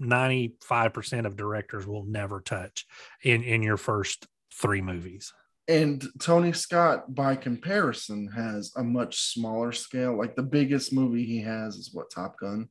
[0.00, 2.86] 95% of directors will never touch
[3.22, 5.32] in, in your first three movies.
[5.68, 10.16] and Tony Scott, by comparison, has a much smaller scale.
[10.18, 12.68] Like the biggest movie he has is what Top Gun.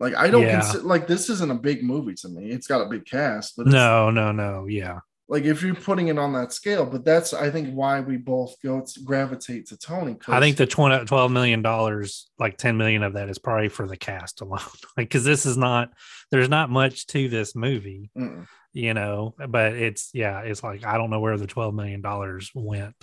[0.00, 0.60] Like I don't Yeah.
[0.60, 2.50] consider like this isn't a big movie to me.
[2.50, 4.66] It's got a big cast, but it's, No, no, no.
[4.66, 5.00] Yeah.
[5.28, 8.56] Like if you're putting it on that scale, but that's I think why we both
[8.62, 13.02] go to gravitate to tony I think the 20, 12 million dollars, like 10 million
[13.02, 14.60] of that is probably for the cast alone.
[14.96, 15.90] like, cause this is not,
[16.30, 18.46] there's not much to this movie, Mm-mm.
[18.72, 22.50] you know, but it's, yeah, it's like, I don't know where the 12 million dollars
[22.54, 22.96] went.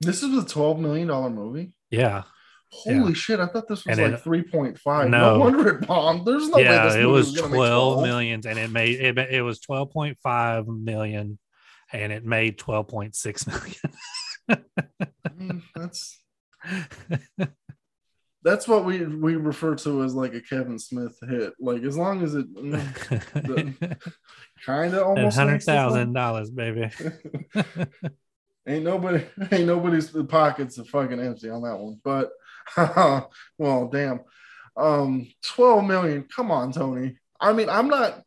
[0.00, 1.72] this is a twelve million dollar movie.
[1.90, 2.22] Yeah.
[2.74, 3.38] Holy shit!
[3.38, 5.10] I thought this was And like it- three point five.
[5.10, 5.34] No.
[5.34, 5.38] No.
[5.40, 6.26] wonder it bombed.
[6.26, 6.86] There's no way yeah.
[6.86, 10.66] this It was gonna make 12 12 millions and it made, it, it was 12.5
[10.82, 11.38] million
[11.92, 13.96] and it made 12.6 million.
[14.48, 16.18] I mean, that's
[18.42, 21.52] that's what we we refer to as like a Kevin Smith hit.
[21.60, 22.46] Like as long as it
[24.64, 26.90] kind of almost hundred the dollars, baby.
[28.66, 32.00] ain't nobody ain't nobody's pockets are fucking empty on that one.
[32.02, 32.30] But
[33.58, 34.20] well, damn,
[34.76, 36.26] um, twelve million.
[36.34, 37.16] Come on, Tony.
[37.40, 38.22] I mean, I'm not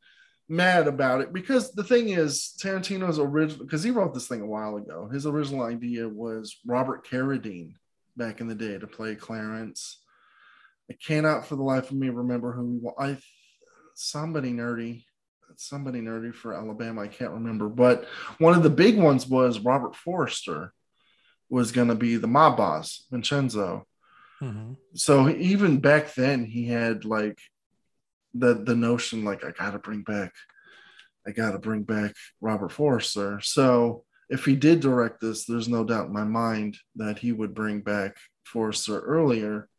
[0.48, 4.48] mad about it because the thing is, Tarantino's original because he wrote this thing a
[4.48, 5.10] while ago.
[5.12, 7.74] His original idea was Robert Carradine
[8.16, 10.02] back in the day to play Clarence.
[10.90, 12.94] I cannot for the life of me remember who.
[13.00, 13.18] I
[13.96, 15.04] somebody nerdy,
[15.56, 17.02] somebody nerdy for Alabama.
[17.02, 18.06] I can't remember, but
[18.38, 20.74] one of the big ones was Robert Forster
[21.50, 23.86] was going to be the mob boss, Vincenzo.
[24.42, 24.78] Mhm.
[24.94, 27.40] So even back then, he had like
[28.34, 30.34] the the notion like I got to bring back,
[31.26, 33.40] I got to bring back Robert Forster.
[33.42, 37.54] So if he did direct this, there's no doubt in my mind that he would
[37.54, 39.70] bring back Forster earlier.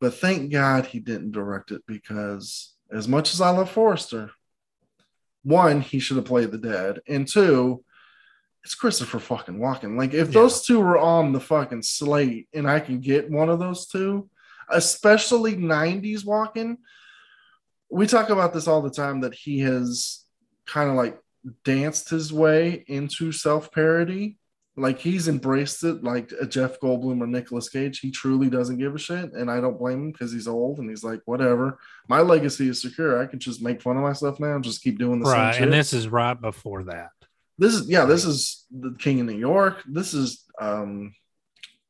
[0.00, 4.30] But thank God he didn't direct it because as much as I love Forster,
[5.42, 7.84] one, he should have played the dad, and two,
[8.64, 9.96] it's Christopher fucking Walken.
[9.96, 10.34] Like if Yeah.
[10.42, 14.28] those two were on the fucking slate and I can get one of those two,
[14.68, 16.76] especially 90s Walken,
[17.90, 20.24] we talk about this all the time that he has
[20.66, 21.18] kind of like
[21.64, 24.36] danced his way into self-parody.
[24.76, 27.98] Like he's embraced it like a Jeff Goldblum or Nicolas Cage.
[27.98, 29.32] He truly doesn't give a shit.
[29.32, 31.78] And I don't blame him because he's old and he's like, whatever.
[32.08, 33.20] My legacy is secure.
[33.20, 35.52] I can just make fun of myself now and just keep doing the Right.
[35.52, 35.62] same shit.
[35.64, 37.10] And this is right before that.
[37.60, 39.82] This is yeah, this is the King of New York.
[39.86, 41.14] This is um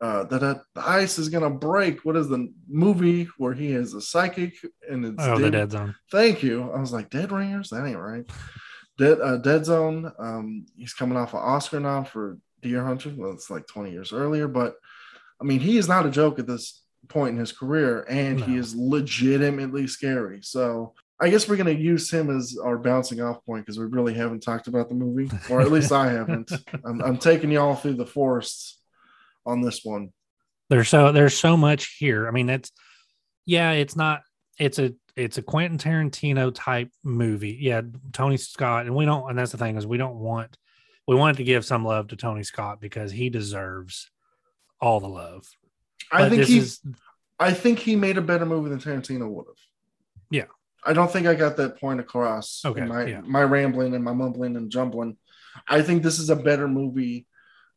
[0.01, 2.05] uh that uh, the ice is gonna break.
[2.05, 4.55] What is the movie where he is a psychic
[4.91, 5.95] and it's Oh, the dead zone.
[6.11, 6.71] Thank you.
[6.73, 7.71] I was like, Dead Ringers?
[7.71, 8.29] That ain't right.
[8.99, 10.13] Dead uh, Dead Zone.
[10.19, 13.15] Um, he's coming off an Oscar now for Deer Hunter.
[13.17, 14.75] Well, it's like 20 years earlier, but
[15.41, 18.57] I mean, he is not a joke at this point in his career, and he
[18.57, 20.41] is legitimately scary.
[20.43, 24.15] So I guess we're gonna use him as our bouncing off point because we really
[24.15, 26.51] haven't talked about the movie, or at least I haven't.
[26.85, 28.79] I'm, I'm taking y'all through the forests
[29.45, 30.11] on this one.
[30.71, 32.27] There's so there's so much here.
[32.27, 32.73] I mean, it's
[33.45, 34.23] yeah, it's not
[34.59, 37.59] it's a it's a Quentin Tarantino type movie.
[37.61, 40.57] Yeah, Tony Scott, and we don't and that's the thing is we don't want
[41.07, 44.11] we wanted to give some love to Tony Scott because he deserves
[44.81, 45.45] all the love.
[46.11, 46.63] I But think he's.
[46.65, 46.81] is
[47.39, 49.57] I think he made a better movie than Tarantino would have.
[50.31, 50.45] Yeah.
[50.85, 52.63] I don't think I got that point across.
[52.65, 53.21] Okay, My yeah.
[53.23, 55.17] my rambling and my mumbling and jumbling.
[55.69, 57.27] I think this is a better movie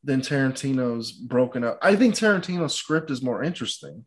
[0.03, 1.79] than Tarantino's Broken Up.
[1.81, 4.05] I think Tarantino's script is more interesting.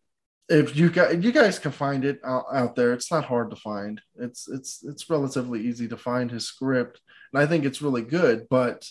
[0.49, 3.57] If you guys, you guys can find it out, out there, it's not hard to
[3.57, 4.01] find.
[4.17, 7.01] It's it's it's relatively easy to find his script,
[7.33, 8.47] and I think it's really good.
[8.49, 8.89] But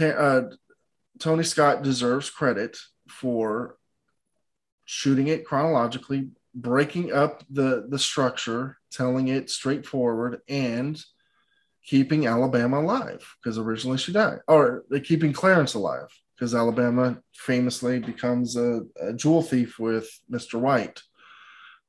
[0.00, 0.42] uh,
[1.18, 2.78] Tony Scott deserves credit
[3.08, 3.76] for
[4.84, 11.02] shooting it chronologically, breaking up the the structure, telling it straightforward, and
[11.84, 18.56] keeping Alabama alive because originally she died, or keeping Clarence alive because Alabama famously becomes
[18.56, 20.58] a, a jewel thief with Mr.
[20.58, 21.00] White,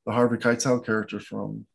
[0.06, 1.65] the Harvey Keitel character from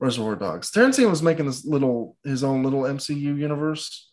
[0.00, 0.70] Reservoir Dogs.
[0.70, 4.08] Tarantino was making this little his own little MCU universe,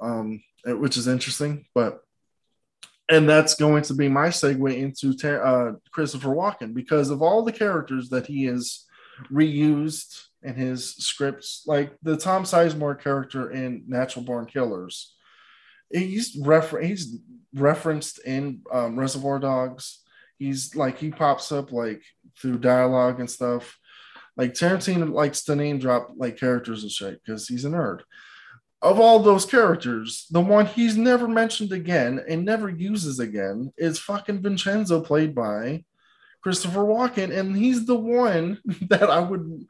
[0.00, 2.00] um, which is interesting, but
[3.08, 7.52] and that's going to be my segue into uh, Christopher Walken because of all the
[7.52, 8.86] characters that he has
[9.30, 15.14] reused in his scripts, like the Tom Sizemore character in Natural Born Killers.
[15.90, 17.18] he's refer he's
[17.54, 20.00] referenced in um, Reservoir Dogs.
[20.38, 22.02] He's like he pops up like
[22.40, 23.78] through dialogue and stuff.
[24.36, 28.00] Like Tarantino likes to name drop like characters and shit because he's a nerd.
[28.80, 34.00] Of all those characters, the one he's never mentioned again and never uses again is
[34.00, 35.84] fucking Vincenzo, played by
[36.42, 39.66] Christopher Walken, and he's the one that I would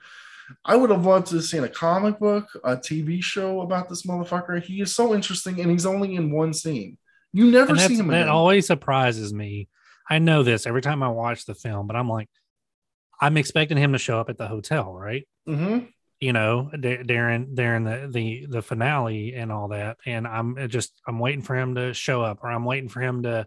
[0.65, 4.03] I would have loved to have seen a comic book, a TV show about this
[4.05, 4.63] motherfucker.
[4.63, 6.99] He is so interesting, and he's only in one scene.
[7.33, 9.69] You never see him that always surprises me.
[10.09, 12.29] I know this every time I watch the film, but I'm like,
[13.21, 15.27] I'm expecting him to show up at the hotel, right?
[15.49, 15.89] Mhm.
[16.21, 21.19] You know, during during the the the finale and all that, and I'm just I'm
[21.19, 23.47] waiting for him to show up, or I'm waiting for him to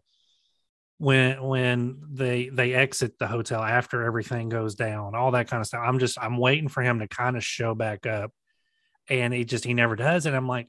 [0.98, 5.68] when when they they exit the hotel after everything goes down, all that kind of
[5.68, 5.82] stuff.
[5.84, 8.32] I'm just I'm waiting for him to kind of show back up,
[9.10, 10.68] and he just he never does, and I'm like,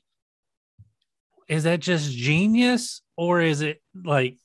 [1.49, 4.39] is that just genius, or is it like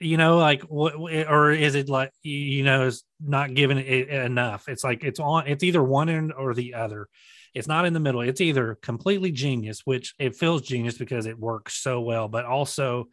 [0.00, 4.68] you know like what or is it like you- know is not giving it enough?
[4.68, 7.08] It's like it's on it's either one end or the other.
[7.54, 8.22] It's not in the middle.
[8.22, 13.06] It's either completely genius which it feels genius because it works so well but also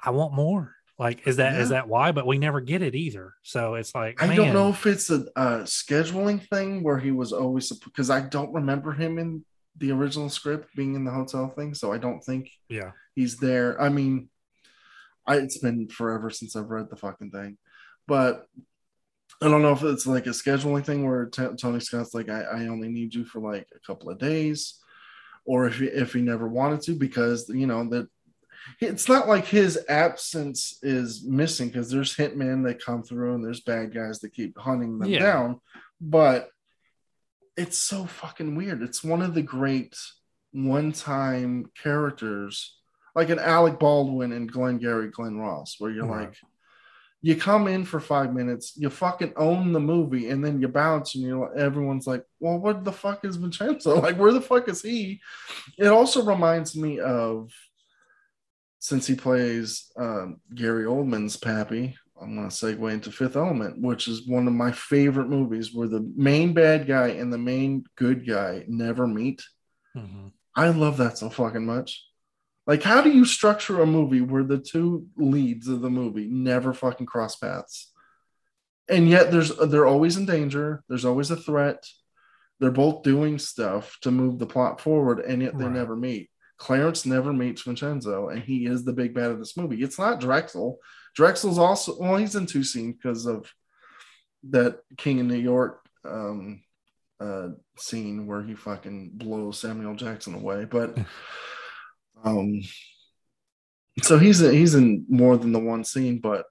[0.00, 1.76] i want more like is that is Yeah.
[1.76, 2.12] that why?
[2.12, 3.34] But we never get it either.
[3.42, 7.32] So it's like I don't know if it's a, a scheduling thing where he was
[7.32, 9.44] always because I don't remember him in
[9.76, 12.92] the original script being in the hotel thing, so I don't think yeah.
[13.16, 13.80] he's there.
[13.80, 14.28] I mean,
[15.26, 17.58] I, it's been forever since I've read the fucking thing,
[18.06, 18.46] but
[19.42, 22.42] I don't know if it's like a scheduling thing where T- Tony Scott's like, I,
[22.42, 24.78] I only need you for like a couple of days,
[25.44, 28.08] or if he, if he never wanted to, because you know that
[28.80, 33.60] it's not like his absence is missing because there's hitmen that come through and there's
[33.60, 35.18] bad guys that keep hunting them Yeah.
[35.20, 35.60] down,
[36.00, 36.50] but
[37.56, 38.82] it's so fucking weird.
[38.82, 39.96] It's one of the great
[40.52, 42.78] one-time characters,
[43.14, 46.28] like an Alec Baldwin and Glenn Gary, Glen Ross, where you're Right.
[46.28, 46.36] like,
[47.22, 51.14] you come in for five minutes, you fucking own the movie, and then you bounce,
[51.14, 54.00] and you're everyone's like, well, what the fuck is Vincenzo?
[54.02, 55.20] Like, where the fuck is he?
[55.78, 57.50] It also reminds me of
[58.84, 61.96] since he plays um, Gary Oldman's Pappy.
[62.20, 65.88] I'm going to segue into Fifth Element, which is one of my favorite movies where
[65.88, 69.42] the main bad guy and the main good guy never meet.
[69.96, 70.32] Mhm.
[70.54, 72.04] I love that so fucking much.
[72.66, 76.74] Like, how do you structure a movie where the two leads of the movie never
[76.74, 77.90] fucking cross paths?
[78.86, 81.86] And yet there's they're always in danger, there's always a threat.
[82.60, 85.72] They're both doing stuff to move the plot forward, and yet they Right.
[85.72, 86.28] never meet.
[86.56, 89.82] Clarence never meets Vincenzo, and he is the big bad of this movie.
[89.82, 90.78] It's not Drexel.
[91.14, 93.52] Drexel's also well, he's in two scenes because of
[94.50, 96.62] that King of New York um
[97.20, 100.64] uh scene where he fucking blows Samuel Jackson away.
[100.64, 100.96] But
[102.24, 102.62] um
[104.02, 106.46] so he's he's in more than the one scene, but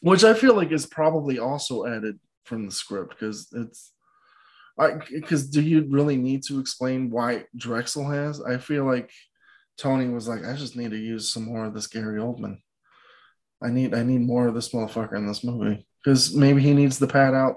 [0.00, 3.92] which I feel like is probably also added from the script because it's
[4.78, 8.40] because do you really need to explain why Drexel has?
[8.40, 9.10] I feel like
[9.78, 12.58] Tony was like, I just need to use some more of this Gary Oldman.
[13.62, 16.98] I need I need more of this motherfucker in this movie because maybe he needs
[16.98, 17.56] to pad out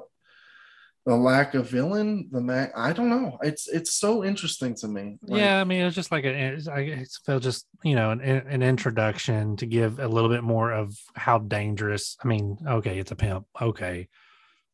[1.05, 2.29] the lack of villain.
[2.31, 3.37] The ma- I don't know.
[3.41, 5.17] It's it's so interesting to me.
[5.23, 8.21] Like, yeah, I mean, it's just like a, it's, I felt just you know an,
[8.21, 12.15] an introduction to give a little bit more of how dangerous.
[12.23, 14.07] I mean, okay, it's a pimp, okay,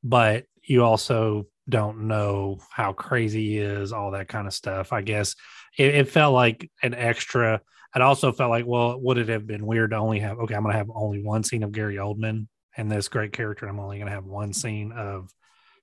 [0.03, 4.93] but you also don't know how crazy he is, all that kind of stuff.
[4.93, 5.35] I guess
[5.77, 7.61] it, it felt like an extra.
[7.95, 10.37] It also felt like, well, would it have been weird to only have?
[10.39, 13.67] Okay, I'm going to have only one scene of Gary Oldman and this great character.
[13.67, 15.29] I'm only going to have one scene of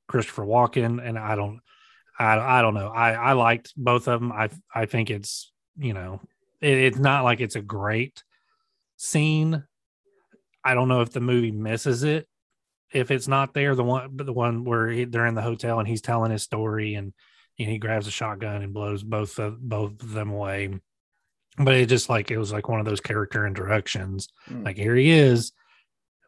[0.09, 1.61] Christopher Walken, and I don't.
[2.19, 2.89] I, I don't know.
[2.89, 4.31] I, I liked both of them.
[4.31, 6.21] I I think it's you know
[6.61, 8.23] it, it's not like it's a great
[8.97, 9.65] scene.
[10.65, 12.29] I don't know if the movie misses it
[12.93, 13.75] if it's not there.
[13.75, 16.95] The one the one where he, they're in the hotel and he's telling his story
[16.95, 17.13] and,
[17.59, 20.79] and he grabs a shotgun and blows both of both of them away.
[21.59, 24.29] But it just like it was like one of those character introductions.
[24.49, 24.65] Mm.
[24.65, 25.53] Like here he is.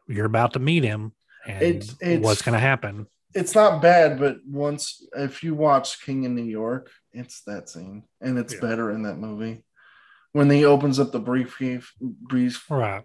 [0.07, 1.13] You're about to meet him,
[1.47, 3.07] and It's- it's- what's going to happen?
[3.33, 8.03] it's not bad, but once if you watch King of New York, it's that scene,
[8.21, 8.59] and it's Yeah.
[8.61, 9.63] better in that movie
[10.31, 13.03] when he opens up the briefcase, brief Right.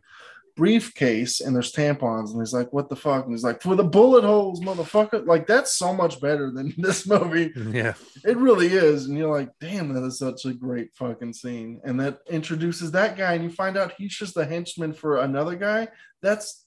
[0.61, 3.82] Briefcase, and there's tampons, and he's like, "What the fuck?" And he's like, "For the
[3.82, 7.50] bullet holes, motherfucker!" Like that's so much better than this movie.
[7.56, 7.94] Yeah.
[8.24, 11.98] It really is, and you're like, "Damn, that is such a great fucking scene." And
[12.00, 15.88] that introduces that guy, and you find out he's just a henchman for another guy.
[16.22, 16.66] That's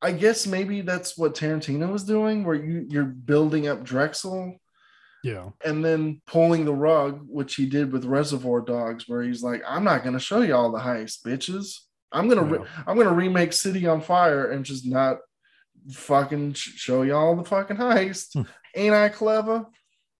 [0.00, 4.56] I guess maybe that's what Tarantino was doing, where you you're building up Drexel
[5.24, 5.50] Yeah.
[5.64, 9.84] and then pulling the rug, which he did with Reservoir Dogs, where he's like, "I'm
[9.84, 11.80] not gonna show you all the heist, bitches.
[12.12, 15.18] I'm gonna re- I'm gonna remake City on Fire and just not
[15.90, 18.34] fucking show you all the fucking heist.
[18.34, 18.42] Hmm.
[18.74, 19.66] Ain't I clever?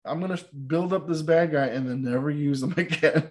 [0.05, 3.31] I'm gonna build up this bad guy and then never use him again."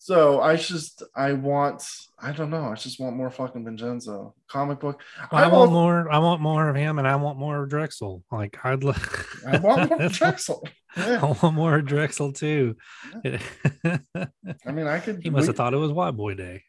[0.00, 1.84] So I just I want
[2.20, 5.02] I don't know I just want more fucking Vincenzo comic book.
[5.30, 6.10] I, want want more.
[6.12, 8.22] I want more of him, and I want more of Drexel.
[8.30, 8.84] Like I'd.
[8.84, 8.94] li-
[9.46, 10.66] I want more Drexel.
[10.96, 12.76] I want more Drexel too.
[13.24, 16.62] I mean I could he must we- have thought it was White Boy Day.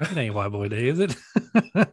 [0.00, 1.16] It ain't White Boy Day, is it?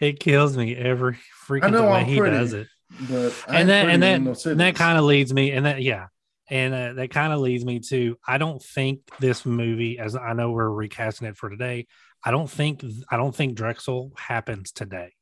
[0.00, 2.68] it kills me every freaking way I'm he pretty, does it.
[3.08, 6.06] but and that and that and that kind of leads me and that yeah
[6.48, 10.32] and uh, that kind of leads me to i don't think this movie as i
[10.32, 11.86] know we're recasting it for today
[12.24, 15.12] i don't think i don't think drexel happens today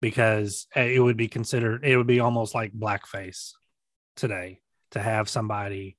[0.00, 3.52] because uh, it would be considered it would be almost like blackface
[4.14, 4.60] today
[4.92, 5.96] to have somebody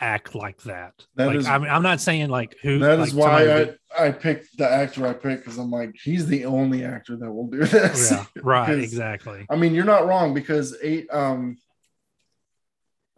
[0.00, 3.14] act like that, That like is- I'm, I'm not saying like who That like is
[3.14, 6.84] why somebody- I, I picked the actor I picked because I'm like, he's the only
[6.84, 8.10] actor that will do this.
[8.10, 11.06] yeah right exactly I mean, you're not wrong because eight.
[11.12, 11.56] Um,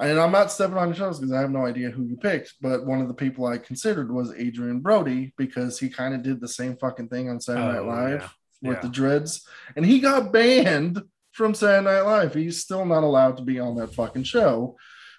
[0.00, 2.54] and I'm not stepping on your toes because I have no idea who you picked,
[2.60, 6.40] but one of the people I considered was Adrien Brody because he kind of did
[6.40, 8.20] the same fucking thing on Saturday Night Oh, Live
[8.62, 8.68] yeah.
[8.70, 8.82] with Yeah.
[8.82, 11.02] the dreads, and he got banned
[11.32, 12.34] from Saturday Night Live.
[12.34, 14.76] He's still not allowed to be on that fucking show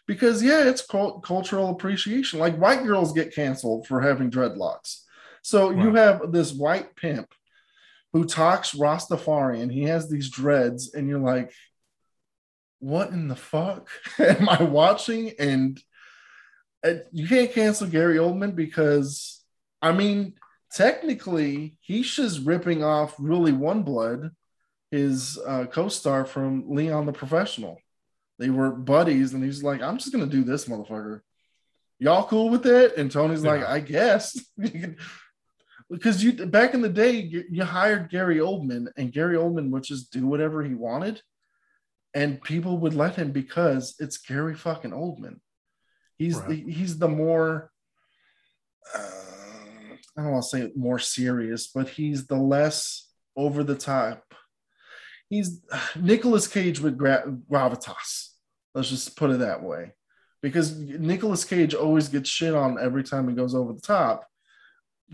[0.09, 2.39] because yeah, it's cult- cultural appreciation.
[2.39, 5.01] Like white girls get canceled for having dreadlocks.
[5.43, 7.31] So you have this white pimp
[8.11, 9.71] who talks Rastafarian.
[9.71, 11.53] He has these dreads, and you're like,
[12.79, 13.87] what in the fuck
[14.17, 15.33] am I watching?
[15.37, 15.79] And
[16.83, 19.43] uh, you can't cancel Gary Oldman because,
[19.79, 20.33] I mean,
[20.73, 24.31] technically, he's just ripping off really One Blood,
[24.89, 27.77] his uh, co star from Leon the Professional.
[28.39, 31.21] They were buddies, and he's like, I'm just going to do this, motherfucker.
[31.99, 32.95] Y'all cool with that?
[32.95, 33.71] And Tony's like, Yeah.
[33.73, 34.39] I guess.
[35.89, 39.83] because you back in the day, you, you hired Gary Oldman, and Gary Oldman would
[39.83, 41.21] just do whatever he wanted
[42.13, 45.39] and people would let him because it's Gary fucking Oldman.
[46.17, 46.49] He's Right.
[46.65, 47.71] the, he's the more
[48.95, 48.99] uh,
[50.17, 54.33] I don't want to say more serious, but he's the less over the top.
[55.29, 55.61] He's
[55.95, 58.28] Nicolas Cage with gra- gravitas.
[58.79, 59.91] Let's just put it that way,
[60.41, 64.25] because Nicolas Cage always gets shit on every time he goes over the top.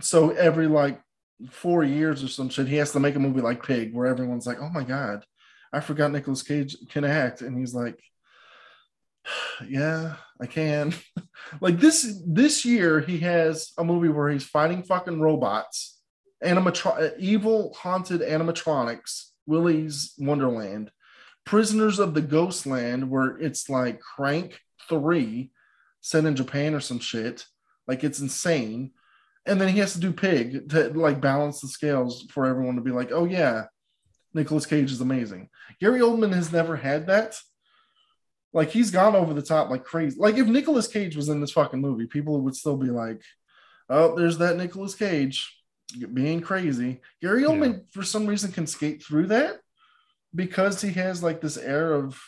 [0.02, 1.02] So every like
[1.50, 4.46] four years or some shit, he has to make a movie like Pig, where everyone's
[4.46, 5.26] like, "Oh my god."
[5.74, 8.00] I forgot Nicolas Cage can act, and he's like,
[9.68, 10.94] "Yeah, I can."
[11.60, 16.00] like this this year, he has a movie where he's fighting fucking robots,
[16.44, 20.92] animatro- evil haunted animatronics, Willy's Wonderland,
[21.46, 25.52] Prisoners of the Ghostland, where it's like Crank Three,
[26.02, 27.46] set in Japan or some shit.
[27.88, 28.92] Like it's insane.
[29.46, 32.82] And then he has to do Pig to like balance the scales for everyone to
[32.82, 33.66] be like, "Oh yeah,
[34.34, 37.40] Nicolas Cage is amazing." Gary Oldman has never had that.
[38.54, 40.18] Like he's gone over the top like crazy.
[40.20, 43.22] Like if Nicolas Cage was in this fucking movie, people would still be like,
[43.88, 45.62] "Oh, there's that Nicolas Cage
[46.12, 49.60] being crazy." Gary Oldman, for some reason, can skate through that
[50.36, 52.20] because he has like this air of,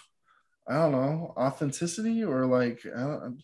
[0.68, 3.44] I don't know, authenticity or like, I don't,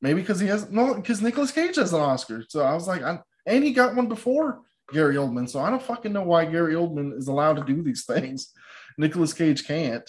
[0.00, 2.44] maybe because he has no, because Nicolas Cage has an Oscar.
[2.48, 4.60] So I was like, I, and he got one before
[4.92, 5.48] Gary Oldman.
[5.48, 8.52] So I don't fucking know why Gary Oldman is allowed to do these things.
[8.98, 10.08] Nicolas Cage can't.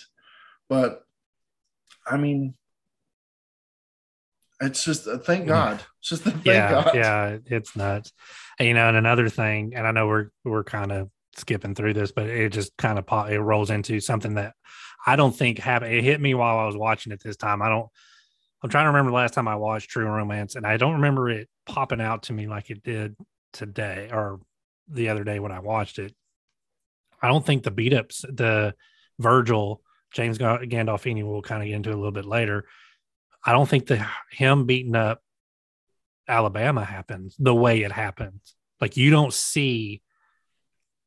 [0.69, 1.01] But
[2.05, 2.55] I mean,
[4.61, 5.81] it's just uh, thank God.
[5.99, 6.95] It's just thank yeah, God.
[6.95, 8.11] yeah, it's nuts.
[8.59, 11.93] And, you know, and another thing, and I know we're we're kind of skipping through
[11.93, 14.53] this, but it just kind of it rolls into something that
[15.05, 15.93] I don't think happened.
[15.93, 17.61] It hit me while I was watching it this time.
[17.61, 17.87] I don't.
[18.63, 21.29] I'm trying to remember the last time I watched True Romance, and I don't remember
[21.29, 23.15] it popping out to me like it did
[23.53, 24.39] today or
[24.87, 26.15] the other day when I watched it.
[27.21, 28.73] I don't think the beat ups, the
[29.19, 29.81] Virgil
[30.13, 32.65] James Ga- Gandolfini, we'll kind of get into a little bit later.
[33.43, 35.21] I don't think the him beating up
[36.27, 38.55] Alabama happens the way it happens.
[38.81, 40.01] Like you don't see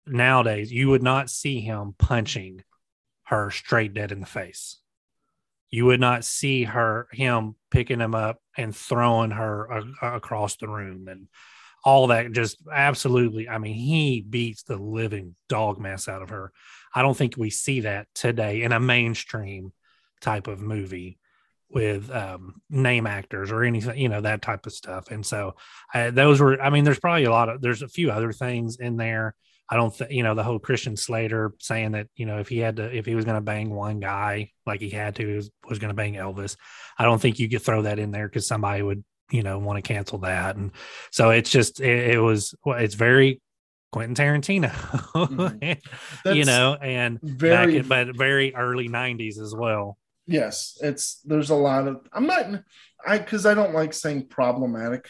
[0.06, 2.62] nowadays, you would not see him punching
[3.24, 4.78] her straight dead in the face.
[5.70, 10.68] You would not see her him picking him up and throwing her a- across the
[10.68, 11.28] room and
[11.84, 12.32] all that.
[12.32, 13.48] Just absolutely.
[13.48, 16.52] I mean, he beats the living dog mess out of her.
[16.92, 19.72] I don't think we see that today in a mainstream
[20.20, 21.18] type of movie
[21.68, 25.12] with um, name actors or anything, you know, that type of stuff.
[25.12, 25.54] And so
[25.94, 28.76] uh, those were, I mean, there's probably a lot of, there's a few other things
[28.80, 29.36] in there.
[29.70, 32.58] I don't think, you know, the whole Christian Slater saying that, you know, if he
[32.58, 35.34] had to, if he was going to bang one guy like he had to, he
[35.34, 36.56] was, was going to bang Elvis.
[36.98, 39.76] I don't think you could throw that in there because somebody would, you know, want
[39.76, 40.56] to cancel that.
[40.56, 40.72] And
[41.12, 43.40] so it's just, it, it was, well, it's very
[43.92, 46.32] Quentin Tarantino, mm-hmm.
[46.34, 49.98] you know, and very, in, but very early 90s as well.
[50.26, 52.62] Yes, it's there's a lot of I'm not
[53.04, 55.08] I because I don't like saying problematic.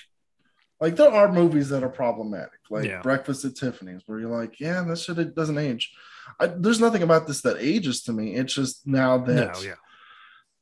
[0.80, 3.02] Like there are movies that are problematic, like yeah.
[3.02, 5.92] Breakfast at Tiffany's, where you're like, yeah, this shit it doesn't age.
[6.38, 8.34] I, there's nothing about this that ages to me.
[8.34, 9.74] It's just now that no, yeah.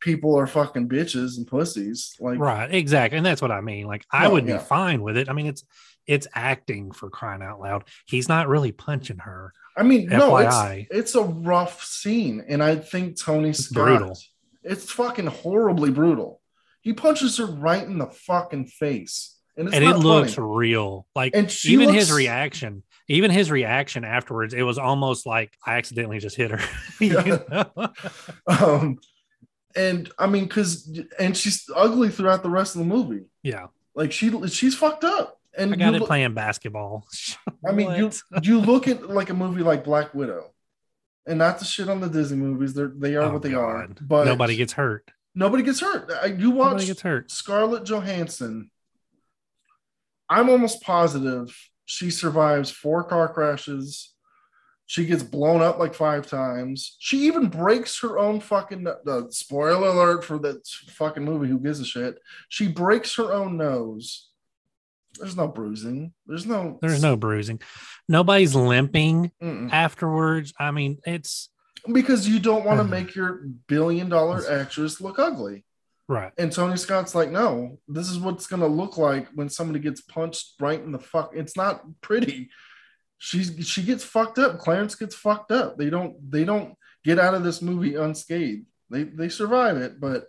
[0.00, 2.16] people are fucking bitches and pussies.
[2.18, 3.86] Like right, exactly, and that's what I mean.
[3.86, 4.58] Like I oh, would yeah.
[4.58, 5.28] be fine with it.
[5.28, 5.64] I mean, it's
[6.06, 7.84] it's acting for crying out loud.
[8.06, 9.52] He's not really punching her.
[9.76, 10.18] I mean, FYI.
[10.18, 13.84] no, it's, it's a rough scene, and I think Tony Scott.
[13.84, 14.18] Brutal
[14.68, 16.40] it's fucking horribly brutal.
[16.82, 19.38] He punches her right in the fucking face.
[19.59, 21.06] And, and it looks real.
[21.16, 21.34] Like
[21.64, 21.98] even looks...
[21.98, 26.61] his reaction, even his reaction afterwards, it was almost like I accidentally just hit her.
[28.46, 28.98] um,
[29.74, 33.24] and I mean, because and she's ugly throughout the rest of the movie.
[33.42, 35.40] Yeah, like she she's fucked up.
[35.56, 37.04] And I got it playing basketball.
[37.66, 40.52] I mean, you you look at like a movie like Black Widow,
[41.26, 42.74] and not to shit on the Disney movies.
[42.74, 43.61] They're they are oh, what they God.
[43.61, 43.88] are.
[44.00, 45.11] But nobody gets hurt.
[45.34, 46.11] Nobody gets hurt.
[46.38, 47.30] You watch nobody gets hurt.
[47.32, 48.70] Scarlett Johansson.
[50.29, 51.55] I'm almost positive
[51.87, 54.12] she survives four car crashes.
[54.85, 56.97] She gets blown up like five times.
[56.99, 58.87] She even breaks her own fucking.
[58.87, 61.49] Uh, spoiler alert for that fucking movie.
[61.49, 62.18] Who gives a shit?
[62.49, 64.29] She breaks her own nose
[65.18, 66.12] there's no bruising.
[66.26, 66.79] There's no.
[66.81, 67.61] There's no bruising.
[68.09, 69.72] Nobody's limping Mm-mm.
[69.72, 70.53] afterwards.
[70.59, 71.51] I mean, it's
[71.91, 75.64] because you don't want to make your billion dollar actress look ugly.
[76.09, 76.32] Right.
[76.38, 80.54] And Tony Scott's like, no, this is what's gonna look like when somebody gets punched
[80.59, 81.32] right in the fuck.
[81.34, 82.50] It's not pretty.
[83.18, 84.59] She's she gets fucked up.
[84.59, 85.76] Clarence gets fucked up.
[85.76, 88.66] They don't they don't get out of this movie unscathed.
[88.90, 90.26] They they survive it, but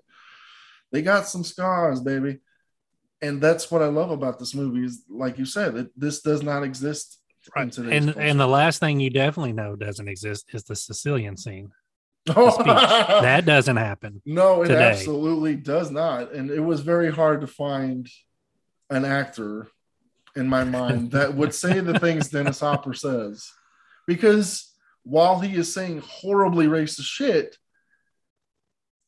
[0.91, 2.39] they got some scars, baby
[3.21, 6.41] and that's what I love about this movie is like you said, it, this does
[6.41, 7.17] not exist.
[7.55, 7.75] Right.
[7.77, 8.19] And culture.
[8.19, 11.71] and the last thing you definitely know doesn't exist is the Sicilian scene.
[12.33, 14.21] that doesn't happen.
[14.25, 14.89] No, it today.
[14.89, 16.31] absolutely does not.
[16.33, 18.09] And it was very hard to find
[18.89, 19.67] an actor
[20.35, 23.51] in my mind that would say the things Dennis Hopper says.
[24.07, 24.73] Because
[25.03, 27.57] while he is saying horribly racist shit,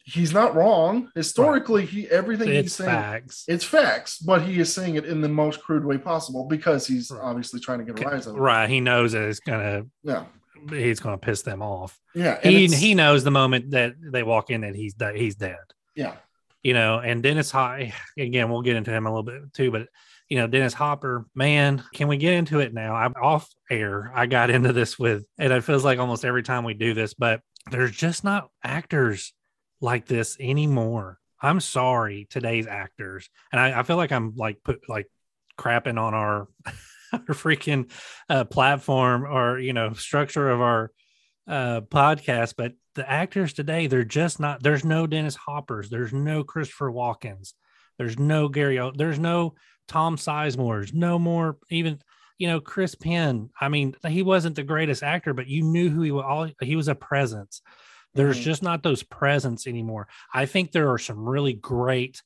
[0.04, 1.82] he's not wrong historically.
[1.82, 1.90] Right.
[1.90, 3.46] He everything it's he's saying facts.
[3.48, 7.12] it's facts, but he is saying it in the most crude way possible because he's
[7.12, 8.36] obviously trying to get a rise out.
[8.36, 10.26] of Right, he knows that it's gonna yeah
[10.70, 12.00] he's gonna piss them off.
[12.14, 15.58] Yeah, he he knows the moment that they walk in that he's de- he's dead.
[15.96, 16.16] Yeah,
[16.64, 19.88] you know, and Dennis High again, we'll get into him a little bit too, but
[20.30, 22.96] you know, Dennis Hopper, man, can we get into it now?
[22.96, 24.14] I'm off air.
[24.16, 27.14] I got into this with, and it feels like almost every time we do this,
[27.14, 29.34] but there's just not actors
[29.82, 31.20] like this anymore.
[31.42, 35.08] I'm sorry, today's actors, and I, I feel like I'm like put like
[35.60, 36.48] crapping on our
[37.28, 37.92] our freaking
[38.30, 40.92] uh, platform or you know structure of our
[41.48, 44.62] uh, podcast, but the actors today they're just not.
[44.62, 45.90] There's no Dennis Hoppers.
[45.90, 47.54] There's no Christopher Walkens.
[47.98, 48.80] There's no Gary.
[48.80, 49.56] O, there's no
[49.88, 50.94] Tom Sizemore's.
[50.94, 52.00] No more even
[52.38, 53.50] you know Chris Penn.
[53.60, 56.26] I mean, he wasn't the greatest actor, but you knew who he was.
[56.28, 57.62] All he was a presence.
[58.14, 58.44] There's mm-hmm.
[58.44, 60.08] just not those presence anymore.
[60.34, 62.22] I think there are some really great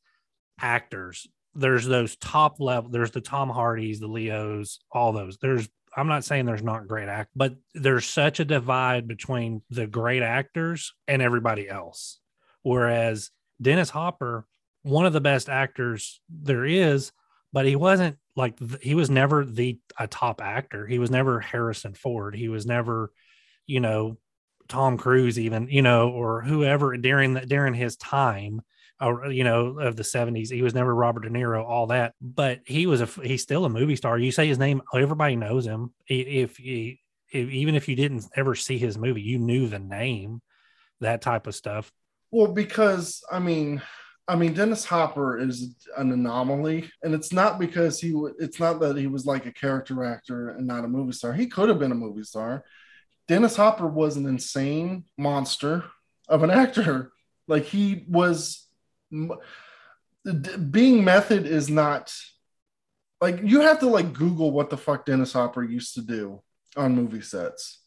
[0.60, 1.28] actors.
[1.56, 2.92] There's those top level.
[2.92, 5.38] There's the Tom Hardys, the Leos, all those.
[5.38, 9.88] There's I'm not saying there's not great act, but there's such a divide between the
[9.88, 12.20] great actors and everybody else.
[12.64, 13.32] Whereas
[13.62, 14.46] Dennis Hopper,
[14.84, 17.12] one of the best actors there is,
[17.54, 20.86] but he wasn't like he was never the a top actor.
[20.86, 22.36] He was never Harrison Ford.
[22.36, 23.12] He was never,
[23.66, 24.18] you know,
[24.68, 28.62] Tom Cruise, even you know, or whoever during the, during his time,
[29.02, 30.50] you know, of the seventies.
[30.50, 33.70] He was never Robert De Niro, all that, but he was a he's still a
[33.70, 34.18] movie star.
[34.18, 35.94] You say his name, everybody knows him.
[36.08, 36.98] If, if,
[37.32, 40.42] if even if you didn't ever see his movie, you knew the name,
[41.02, 41.92] that type of stuff.
[42.32, 43.82] Well, because I mean,
[44.28, 48.14] I mean, Dennis Hopper is an anomaly, and it's not because he.
[48.40, 51.34] It's not that he was like a character actor and not a movie star.
[51.34, 52.64] He could have been a movie star.
[53.28, 55.84] Dennis Hopper was an insane monster
[56.28, 57.12] of an actor.
[57.48, 58.65] Like he was
[60.72, 62.14] being method is not
[63.22, 66.42] like you have to like Google what the fuck Dennis Hopper used to do
[66.76, 67.82] on movie sets.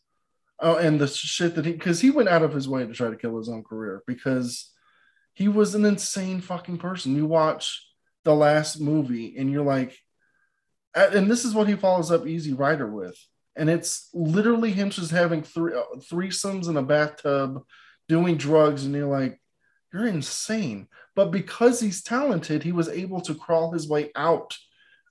[0.60, 3.10] Oh, and the shit that he because he went out of his way to try
[3.10, 4.72] to kill his own career because
[5.34, 7.14] he was an insane fucking person.
[7.14, 7.86] You watch
[8.24, 9.96] the last movie and you're like,
[10.94, 13.16] and this is what he follows up Easy Rider with.
[13.54, 17.62] And it's literally him just having three uh, threesomes in a bathtub,
[18.08, 19.40] doing drugs, and you're like,
[19.92, 20.88] you're insane.
[21.18, 24.56] But because he's talented, he was able to crawl his way out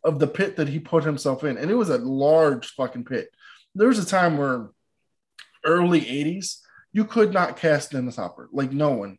[0.05, 1.57] of the pit that he put himself in.
[1.57, 3.27] And it was a large fucking pit.
[3.75, 4.69] There was a time where
[5.65, 6.59] early 80s,
[6.93, 8.47] you could not cast Dennis Hopper.
[8.53, 9.17] Like no one.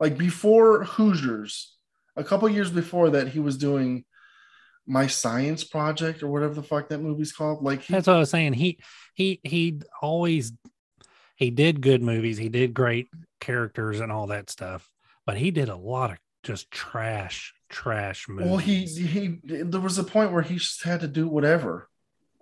[0.00, 1.76] Like before Hoosiers,
[2.16, 4.06] a couple years before that, he was doing
[4.86, 7.62] my science project or whatever the fuck that movie's called.
[7.62, 8.54] Like he, that's what I was saying.
[8.54, 8.78] He
[9.12, 10.50] he he always
[11.36, 12.38] he did good movies.
[12.38, 13.08] He did great
[13.38, 14.90] characters and all that stuff,
[15.26, 18.46] but he did a lot of just trash trash movies.
[18.48, 21.88] Well, he he there was a point where he just had to do whatever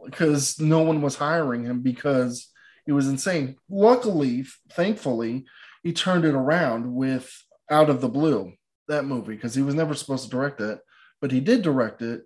[0.04, 2.48] because no one was hiring him because
[2.86, 3.56] he was insane.
[3.68, 5.44] Luckily, thankfully,
[5.82, 7.30] he turned it around with
[7.70, 8.52] Out of the Blue,
[8.88, 10.80] that movie, because he was never supposed to direct it,
[11.20, 12.22] but he did direct it.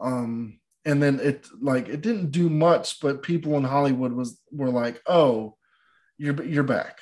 [0.00, 4.70] Um, and then it like it didn't do much, but people in Hollywood was were
[4.70, 5.56] like, "Oh,
[6.18, 6.98] you're you're back,"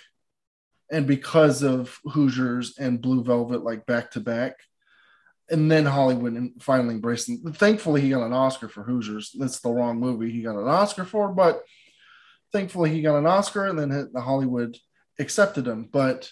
[0.92, 4.56] and because of Hoosiers and Blue Velvet, like back to back,
[5.50, 7.52] and then Hollywood finally embraced him.
[7.52, 9.34] Thankfully, he got an Oscar for Hoosiers.
[9.36, 11.62] That's the wrong movie he got an Oscar for, but
[12.52, 14.76] thankfully he got an Oscar, and then the Hollywood
[15.18, 15.88] accepted him.
[15.90, 16.30] But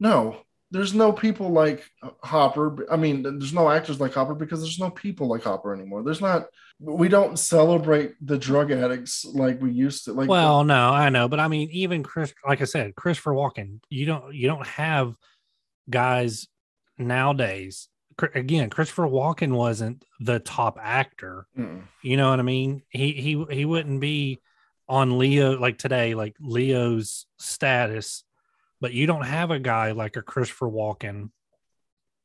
[0.00, 0.40] no,
[0.70, 1.90] there's no people like
[2.22, 2.86] Hopper.
[2.90, 6.02] I mean, there's no actors like Hopper because there's no people like Hopper anymore.
[6.02, 6.46] There's not.
[6.80, 10.12] We don't celebrate the drug addicts like we used to.
[10.12, 13.80] Like, well, no, I know, but I mean, even Chris, like I said, Christopher Walken.
[13.88, 15.14] You don't, you don't have
[15.88, 16.46] guys
[16.98, 17.88] nowadays.
[18.34, 21.46] Again, Christopher Walken wasn't the top actor.
[21.56, 21.84] Mm.
[22.02, 22.82] You know what I mean?
[22.90, 24.40] He he he wouldn't be
[24.88, 28.24] on Leo like today, like Leo's status
[28.80, 31.30] but you don't have a guy like a Christopher Walken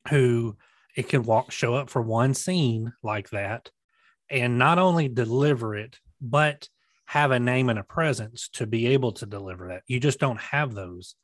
[0.08, 0.56] who
[0.96, 3.70] it can walk show up for one scene like that
[4.30, 6.68] and not only deliver it but
[7.06, 9.82] have a name and a presence to be able to deliver that.
[9.86, 11.14] You just don't have those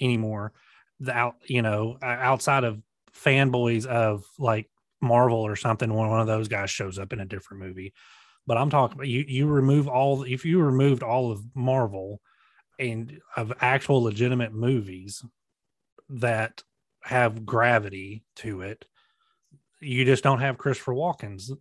[0.00, 0.52] anymore.
[1.00, 2.82] The out you know outside of
[3.14, 4.70] fanboys of like
[5.00, 7.94] marvel or something when one of those guys shows up in a different movie.
[8.46, 12.20] But i'm talking about you you remove all if you removed all of marvel
[12.80, 15.22] and of actual legitimate movies
[16.08, 16.62] that
[17.02, 18.86] have gravity to it.
[19.80, 21.52] You just don't have Christopher Walken's.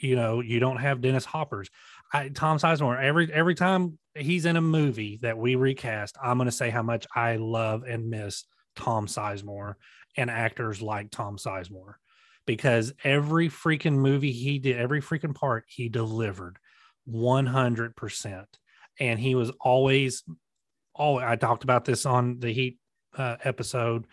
[0.00, 1.68] You know, you don't have Dennis Hopper's.
[2.12, 3.02] I, Tom Sizemore.
[3.02, 6.82] Every every time he's in a movie that we recast, I'm going to say how
[6.82, 8.44] much I love and miss
[8.76, 9.74] Tom Sizemore
[10.16, 11.94] and actors like Tom Sizemore
[12.46, 16.58] because every freaking movie he did, every freaking part he delivered
[17.08, 18.44] 100%
[18.98, 20.24] and he was always
[20.98, 22.78] oh i talked about this on the heat
[23.16, 24.06] uh, episode.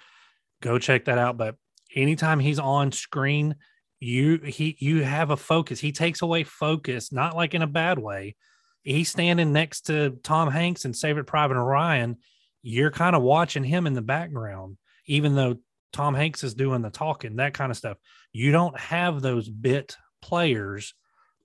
[0.61, 1.37] Go check that out.
[1.37, 1.55] But
[1.95, 3.55] anytime he's on screen
[3.99, 5.79] you he you have a focus.
[5.79, 8.35] He takes away focus not like in a bad way.
[8.83, 12.17] He's standing next to tom hanks and Saving private ryan.
[12.61, 15.57] You're kind of watching him in the background even though
[15.93, 17.97] tom hanks is doing the talking that kind of stuff.
[18.33, 20.93] You don't have those bit players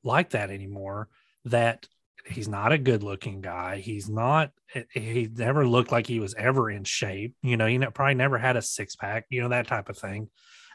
[0.03, 1.09] like that anymore
[1.45, 1.86] that
[2.28, 3.78] he's not a good looking guy.
[3.78, 7.34] He's not, eh, he never looked like he was ever in shape.
[7.42, 10.28] You know, he probably never had a six pack, you know, that type of thing.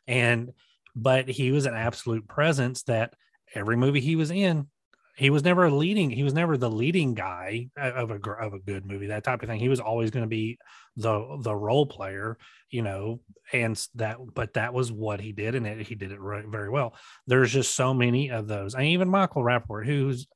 [0.07, 0.51] And,
[0.95, 3.13] but he was an absolute presence that
[3.55, 4.67] every movie he was in,
[5.15, 8.53] he was never a leading, he was never the leading guy uh, of a, of
[8.53, 9.59] a good movie, that type of thing.
[9.59, 10.57] He was always going to be
[10.97, 12.37] the, the role player,
[12.69, 15.55] you know, and that, but that was what he did.
[15.55, 16.95] And it, he did it very well.
[17.27, 18.73] There's just so many of those.
[18.73, 20.27] And even Michael Rapaport, who's,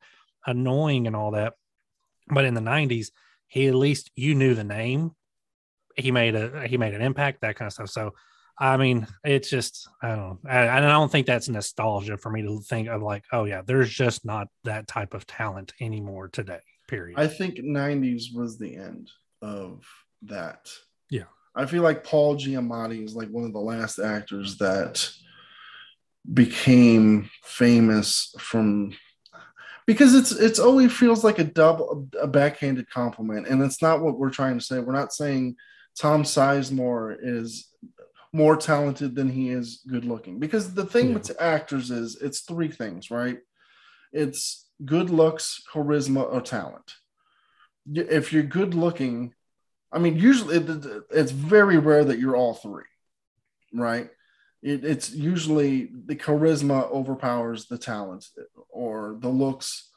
[0.46, 1.54] annoying and all that.
[2.30, 3.08] But in the 90s,
[3.48, 5.12] he at least you knew the name.
[5.96, 7.90] He made a he made an impact, that kind of stuff.
[7.90, 8.14] So
[8.60, 12.60] I mean, it's just I don't I, I don't think that's nostalgia for me to
[12.62, 16.60] think of like, oh yeah, there's just not that type of talent anymore today.
[16.88, 17.20] Period.
[17.20, 19.10] I think 90s was the end
[19.42, 19.86] of
[20.24, 20.70] that.
[21.10, 21.26] Yeah.
[21.56, 25.10] I feel like Paul Giamatti is like one of the last actors that
[26.34, 28.94] became famous from
[29.88, 34.20] because it's it's always feels like a double a backhanded compliment and it's not what
[34.20, 34.80] we're trying to say.
[34.80, 35.56] We're not saying
[35.98, 37.70] tom sizemore is
[38.34, 41.14] more talented than he is good looking because the thing yeah.
[41.16, 43.40] with actors is it's three things right?
[44.12, 46.94] It's good looks charisma or talent.
[47.92, 49.34] If you're good looking
[49.92, 52.84] i mean usually it, it's very rare that you're all three
[53.74, 54.10] right
[54.62, 58.26] it, it's usually the charisma overpowers the talent
[58.70, 59.90] or the looks.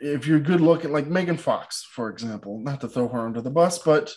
[0.00, 3.50] If you're good looking, like Megan Fox, for example, not to throw her under the
[3.50, 4.14] bus, but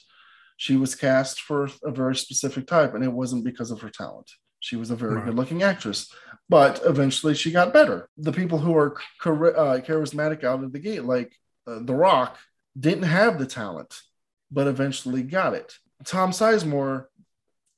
[0.58, 4.32] She was cast for a very specific type, and it wasn't because of her talent.
[4.62, 5.26] She was a very Right.
[5.26, 6.10] good looking actress,
[6.48, 8.08] but eventually she got better.
[8.18, 11.34] The people who are char- uh, charismatic out of the gate, like
[11.68, 12.38] uh, The Rock,
[12.80, 14.00] didn't have the talent,
[14.50, 15.74] but eventually got it.
[16.06, 17.08] Tom Sizemore,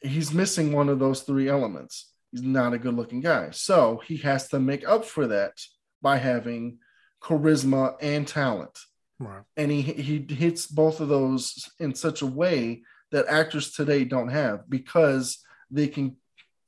[0.01, 2.11] he's missing one of those three elements.
[2.31, 3.51] He's not a good looking guy.
[3.51, 5.53] So he has to make up for that
[6.01, 6.79] by having
[7.21, 8.77] charisma and talent.
[9.19, 9.43] Right.
[9.55, 14.29] And he, he hits both of those in such a way that actors today don't
[14.29, 15.39] have because
[15.71, 16.17] they can,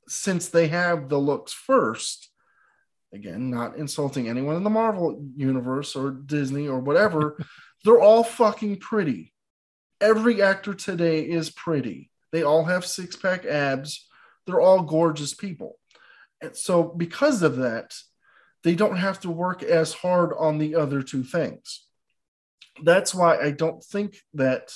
[0.08, 2.30] since they have the looks first,
[3.12, 7.38] again, not insulting anyone in the Marvel universe or Disney or whatever,
[7.84, 9.32] they're all fucking pretty.
[10.00, 12.10] Every actor today is pretty.
[12.32, 14.06] They all have six pack abs.
[14.46, 15.78] They're all gorgeous people.
[16.40, 17.94] And so, because of that,
[18.62, 21.84] they don't have to work as hard on the other two things.
[22.82, 24.72] That's why I don't think that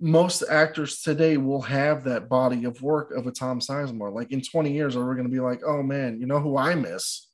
[0.00, 4.12] most actors today will have that body of work of a Tom Sizemore.
[4.12, 6.56] Like in 20 years, are we going to be like, oh man, you know who
[6.56, 7.28] I miss?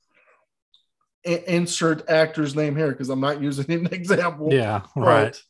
[1.27, 4.53] I- insert actor's name here because I'm not using an example.
[4.53, 4.83] Yeah.
[4.97, 5.41] Right.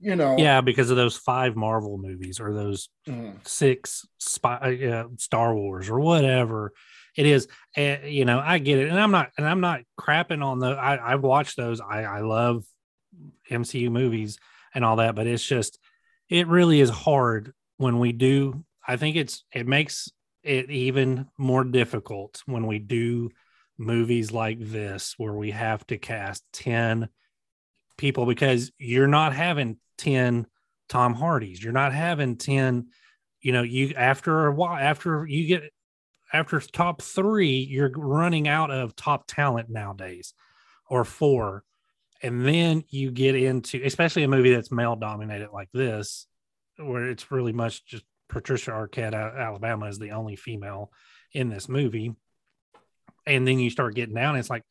[0.00, 3.46] You know, Yeah, because of those five Marvel movies or those Mhm.
[3.46, 6.72] six spy, uh, Star Wars or whatever
[7.16, 7.48] it is.
[7.76, 10.68] And you know, I get it, and I'm not, and I'm not crapping on the.
[10.68, 11.80] I I've watched those.
[11.80, 12.64] I I love
[13.50, 14.38] MCU movies
[14.74, 15.78] and all that, but it's just
[16.28, 18.64] it really is hard when we do.
[18.86, 20.10] I think it's it makes
[20.42, 23.30] it even more difficult when we do
[23.76, 27.08] movies like this where we have to cast 10
[27.96, 30.46] people because you're not having 10
[30.88, 31.62] Tom Hardys.
[31.62, 32.88] You're not having 10,
[33.40, 35.70] you know, you after a while, after you get
[36.32, 40.34] after top three, you're running out of top talent nowadays
[40.88, 41.64] or four.
[42.22, 46.26] And then you get into, especially a movie that's male dominated like this,
[46.76, 50.92] where it's really much just Patricia Arquette Alabama is the only female
[51.32, 52.14] in this movie.
[53.26, 54.62] And then you start getting down, it's like,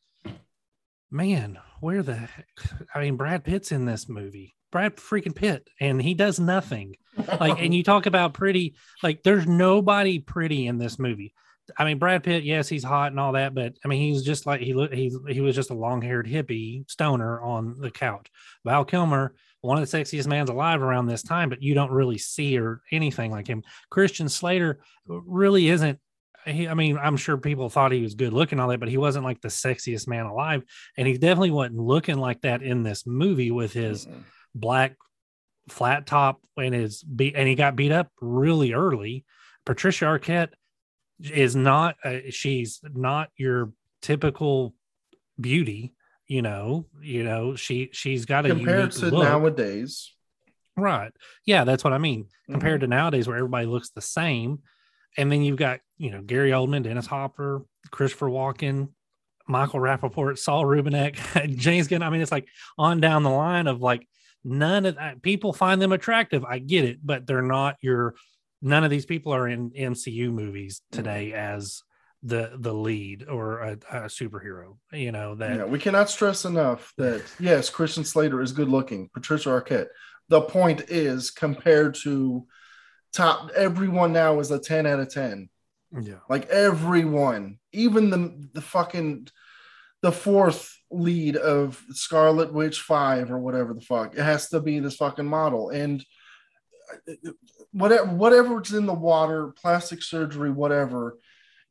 [1.10, 2.48] man, where the heck?
[2.94, 4.54] I mean, Brad Pitt's in this movie.
[4.72, 6.96] Brad freaking Pitt, and he does nothing.
[7.40, 11.34] Like, and you talk about pretty, like, there's nobody pretty in this movie.
[11.78, 14.44] I mean, Brad Pitt, yes, he's hot and all that, but I mean, he's just
[14.44, 14.92] like he looked.
[14.94, 18.26] He he was just a long-haired hippie stoner on the couch.
[18.64, 22.18] Val Kilmer, one of the sexiest mans alive around this time, but you don't really
[22.18, 23.62] see or anything like him.
[23.88, 26.00] Christian Slater really isn't.
[26.44, 28.96] He, I mean, I'm sure people thought he was good looking, all that, but he
[28.96, 30.64] wasn't like the sexiest man alive,
[30.96, 34.22] and he definitely wasn't looking like that in this movie with his Mhm.
[34.54, 34.96] Black
[35.68, 39.24] flat top and his beat, and he got beat up really early.
[39.64, 40.50] Patricia Arquette
[41.22, 44.74] is not uh, she's not your typical
[45.38, 45.92] beauty
[46.26, 49.24] you know you know she she's got a compared to look.
[49.24, 50.12] nowadays.
[50.76, 51.12] right
[51.44, 52.52] yeah that's what i mean Mm-hmm.
[52.52, 54.60] compared to nowadays where everybody looks the same
[55.18, 58.88] and then you've got you know gary oldman dennis hopper christopher walken
[59.46, 61.16] michael rapaport saul rubinek
[61.56, 62.48] james gunn i mean it's like
[62.78, 64.06] on down the line of like
[64.44, 68.14] none of that people find them attractive i get it but they're not your
[68.62, 70.96] none of these people are in mcu movies mm-hmm.
[70.96, 71.82] today as
[72.22, 76.92] the the lead or a, a superhero you know that Yeah, we cannot stress enough
[76.98, 79.08] that yes, Christian Slater is good looking.
[79.12, 79.88] Patricia Arquette.
[80.28, 82.46] The point is, compared to
[83.12, 85.48] top, everyone now is a ten out of ten.
[85.98, 89.28] yeah Like everyone, even the the fucking
[90.02, 94.78] the fourth lead of Scarlet Witch Five or whatever the fuck, it has to be
[94.80, 96.04] this fucking model and
[97.08, 97.30] uh,
[97.72, 101.16] whatever whatever's in the water, plastic surgery, whatever.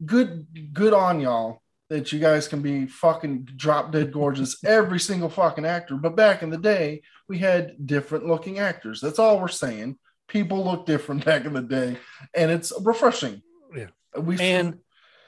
[0.05, 5.29] Good good on y'all that you guys can be fucking drop dead gorgeous every single
[5.29, 5.95] fucking actor.
[5.95, 9.01] But back in the day, we had different looking actors.
[9.01, 9.97] That's all we're saying.
[10.27, 11.97] People look different back in the day,
[12.33, 13.41] and it's refreshing.
[13.75, 13.87] Yeah.
[14.17, 14.79] We and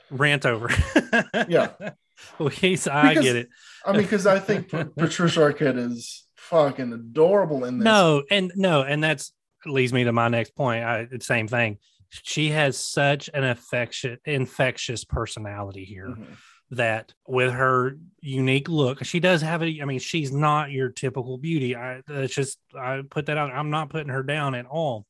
[0.09, 0.69] rant over
[1.47, 1.71] Yeah.
[2.39, 3.49] well he's i Because- get it
[3.85, 7.85] I mean, because I think Patricia Arquette is fucking adorable in this.
[7.85, 9.33] No, and no, and that's
[9.65, 10.83] leads me to my next point.
[10.83, 11.77] I the same thing.
[12.09, 16.35] She has such an affection, infectious personality here Mhm.
[16.71, 19.81] that with her unique look, she does have a.
[19.81, 21.75] I mean, she's not your typical beauty.
[21.75, 23.51] I it's just I put that out.
[23.51, 25.05] I'm not putting her down at all,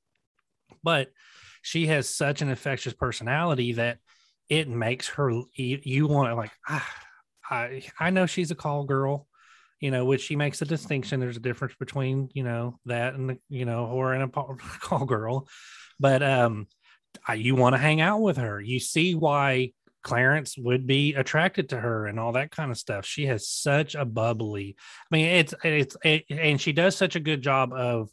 [0.83, 1.11] but
[1.63, 3.97] she has such an infectious personality that
[4.49, 6.87] it makes her you, you want to like ah,
[7.51, 9.27] I I know she's a call girl
[9.81, 11.19] you know, which she makes a distinction.
[11.19, 15.49] There's a difference between, you know, that and, you know, whore and a call girl.
[15.99, 16.67] But um,
[17.27, 18.61] I, you want to hang out with her.
[18.61, 19.73] You see why
[20.03, 23.05] Clarence would be attracted to her and all that kind of stuff.
[23.05, 24.75] She has such a bubbly,
[25.11, 28.09] I mean, it's, it's, it, and she does such a good job of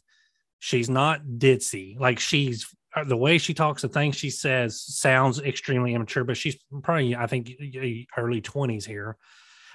[0.57, 1.99] she's not ditzy.
[1.99, 6.37] Like she's Uh, the way she talks, the things she says sounds extremely immature, but
[6.37, 7.51] she's probably, I think,
[8.17, 9.15] early 20s here.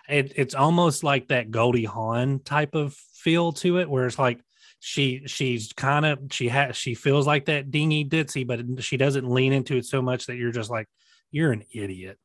[0.08, 4.40] It, it's almost like that Goldie Hawn type of feel to it, where it's like
[4.80, 9.26] she she's kind of she has she feels like that dingy ditzy, but she doesn't
[9.26, 10.88] lean into it so much that you're just like,
[11.30, 12.18] you're an idiot.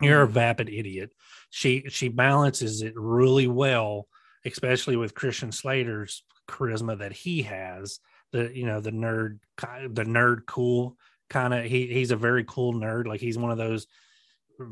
[0.00, 0.34] You're a mm-hmm.
[0.34, 1.12] vapid idiot.
[1.50, 4.08] She she balances it really well,
[4.46, 8.00] especially with Christian Slater's charisma that he has
[8.34, 10.96] the you know the nerd the nerd cool
[11.30, 13.06] kind of he he's a very cool nerd.
[13.06, 13.86] Like he's one of those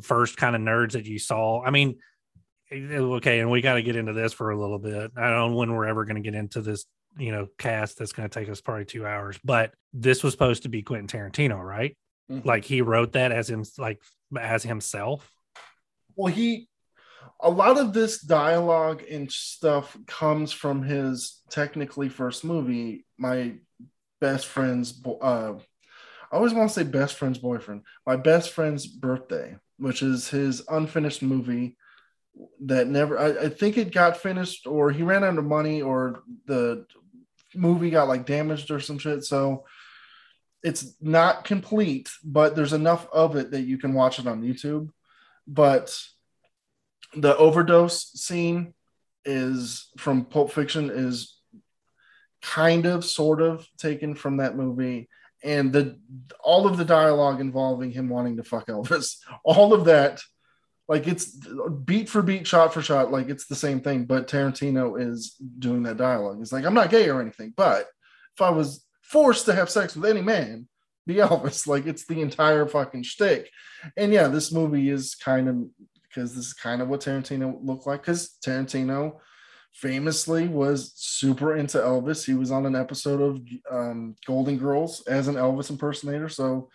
[0.03, 1.63] first kind of nerds that you saw.
[1.63, 1.99] I mean
[2.73, 5.13] okay and we got to get into this for a little bit.
[5.17, 6.85] I don't know when we're ever going to get into this
[7.17, 10.63] you know cast that's going to take us probably two hours but this was supposed
[10.63, 11.97] to be quentin tarantino right?
[12.31, 12.49] Mm-hmm.
[12.49, 14.01] like he wrote that as him like
[14.39, 15.31] as himself?
[16.17, 16.69] Well he
[17.41, 23.55] a lot of this dialogue and stuff comes from his technically first movie, my
[24.21, 25.01] best friend's.
[25.07, 25.55] Uh,
[26.31, 27.83] I always want to say best friend's boyfriend.
[28.07, 31.77] My best friend's birthday, which is his unfinished movie
[32.61, 33.19] that never.
[33.19, 36.85] I, I think it got finished, or he ran out of money, or the
[37.55, 39.25] movie got like damaged or some shit.
[39.25, 39.65] So
[40.63, 44.91] it's not complete, but there's enough of it that you can watch it on YouTube.
[45.47, 45.97] But
[47.15, 48.75] the overdose scene
[49.25, 51.37] is from Pulp Fiction is
[52.43, 55.09] kind of sort of taken from that movie.
[55.45, 55.99] And the
[56.43, 60.21] all of the dialogue involving him wanting to fuck Elvis all of that
[60.89, 61.37] like it's
[61.85, 64.05] beat for beat shot for shot like it's the same thing.
[64.05, 66.41] But Tarantino is doing that dialogue.
[66.41, 67.87] It's like I'm not gay or anything but
[68.37, 70.69] if I was forced to have sex with any man
[71.07, 71.67] be Elvis.
[71.73, 73.51] Like it's the entire fucking shtick.
[73.97, 75.57] And yeah this movie is kind of
[76.09, 78.03] because this is kind of what Tarantino looked like.
[78.03, 79.19] Because Tarantino
[79.73, 82.25] famously was super into Elvis.
[82.25, 86.29] He was on an episode of um, Golden Girls as an Elvis impersonator.
[86.29, 86.69] So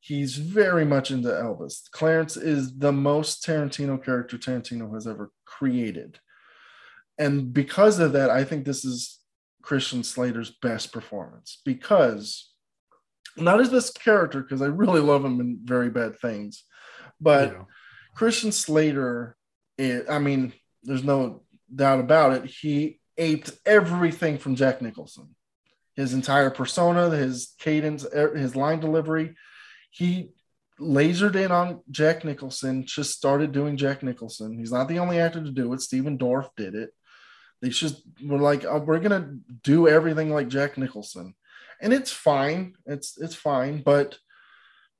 [0.00, 1.90] he's very much into Elvis.
[1.90, 6.18] Clarence is the most Tarantino character Tarantino has ever created.
[7.18, 9.18] And because of that, I think this is
[9.62, 12.50] Christian Slater's best performance because
[13.36, 16.64] not as this character, because I really love him in very bad things,
[17.20, 17.62] but yeah.
[18.14, 19.36] Christian Slater,
[19.78, 21.42] is, I mean, there's no
[21.74, 22.44] doubt about it.
[22.46, 25.34] He aped everything from Jack Nicholson.
[25.96, 29.34] His entire persona, his cadence, his line delivery.
[29.90, 30.30] He
[30.80, 34.58] lasered in on Jack Nicholson, just started doing Jack Nicholson.
[34.58, 35.80] He's not the only actor to do it.
[35.80, 36.90] Stephen Dorff did it.
[37.60, 41.34] They just were like, oh, we're gonna do everything like Jack Nicholson,
[41.82, 42.74] and it's fine.
[42.86, 44.16] It's it's fine, but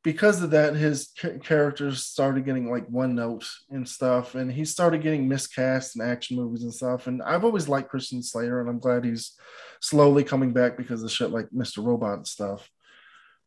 [0.03, 5.03] because of that, his characters started getting like one note and stuff, and he started
[5.03, 7.07] getting miscast in action movies and stuff.
[7.07, 9.36] And I've always liked Christian Slater, and I'm glad he's
[9.80, 11.84] slowly coming back because of shit like Mr.
[11.84, 12.70] Robot and stuff.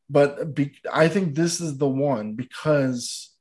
[0.09, 3.31] But be- I think this is the one because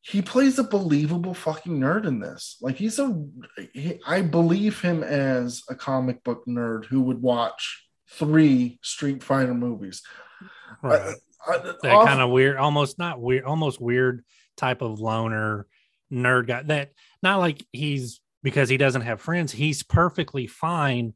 [0.00, 2.56] he plays a believable fucking nerd in this.
[2.60, 3.24] Like he's a,
[3.72, 9.54] he, I believe him as a comic book nerd who would watch three Street Fighter
[9.54, 10.02] movies.
[10.82, 11.14] Right
[11.46, 14.24] that kind of weird, almost not weird, almost weird
[14.56, 15.66] type of loner
[16.12, 16.62] nerd guy.
[16.62, 16.90] That
[17.22, 19.52] not like he's because he doesn't have friends.
[19.52, 21.14] He's perfectly fine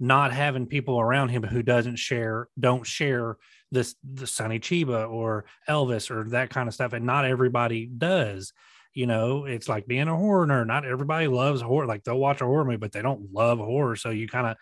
[0.00, 3.36] not having people around him who doesn't share, don't share
[3.70, 8.52] this the Sonny Chiba or Elvis or that kind of stuff, and not everybody does.
[8.94, 10.66] You know, it's like being a horror nerd.
[10.66, 11.86] Not everybody loves horror.
[11.86, 13.94] Like they'll watch a horror movie, but they don't love horror.
[13.94, 14.56] So you kind of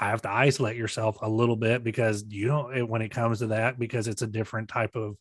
[0.00, 3.48] I have to isolate yourself a little bit because you don't when it comes to
[3.48, 5.16] that because it's a different type of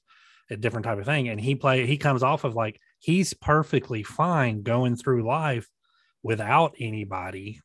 [0.49, 1.30] a different type of thing.
[1.30, 5.69] And he play he comes off of like he's perfectly fine going through life
[6.24, 7.61] without anybody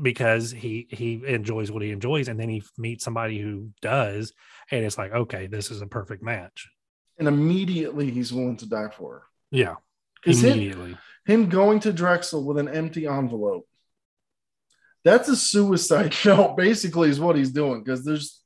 [0.00, 4.32] because he he enjoys what he enjoys and then he meets somebody who does
[4.70, 6.68] and it's like okay this is a perfect match.
[7.18, 9.22] And immediately he's willing to die for her.
[9.50, 9.76] Yeah.
[10.24, 13.66] Immediately him, him going to drexel with an empty envelope
[15.06, 18.42] that's a suicide note basically is what he's doing because there's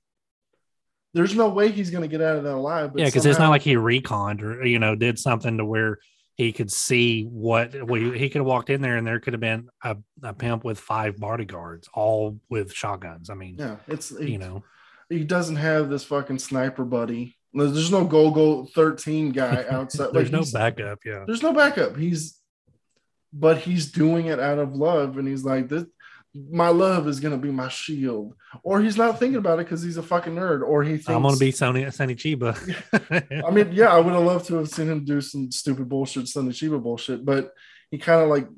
[1.15, 3.31] there's no way he's going to get out of that alive yeah because somehow...
[3.31, 5.99] it's not like he reconned or you know did something to where
[6.37, 9.41] he could see what well, he could have walked in there and there could have
[9.41, 13.31] been a, a pimp with five bodyguards all with shotguns.
[13.31, 14.63] I mean yeah it's you know.
[15.09, 17.37] he doesn't have this fucking sniper buddy.
[17.53, 21.25] There's no Golgo 13 guy outside there's like no backup yeah.
[21.27, 21.97] there's no backup.
[21.97, 22.39] He's
[23.33, 25.85] but he's doing it out of love and he's like this
[26.35, 28.35] my love is gonna be my shield.
[28.63, 30.63] Or he's not thinking about it because he's a fucking nerd.
[30.63, 32.55] Or he thinks I'm gonna be Sonny Sonny Chiba.
[33.47, 36.29] I mean, yeah, I would have loved to have seen him do some stupid bullshit,
[36.29, 37.53] Sonny Chiba bullshit, but
[37.91, 38.49] he kind of like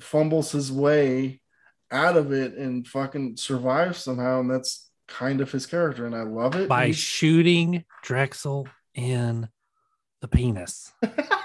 [0.00, 1.40] fumbles his way
[1.90, 6.22] out of it and fucking survives somehow, and that's kind of his character, and I
[6.22, 6.68] love it.
[6.68, 9.48] by He's- shooting Drexel in
[10.20, 10.92] the penis.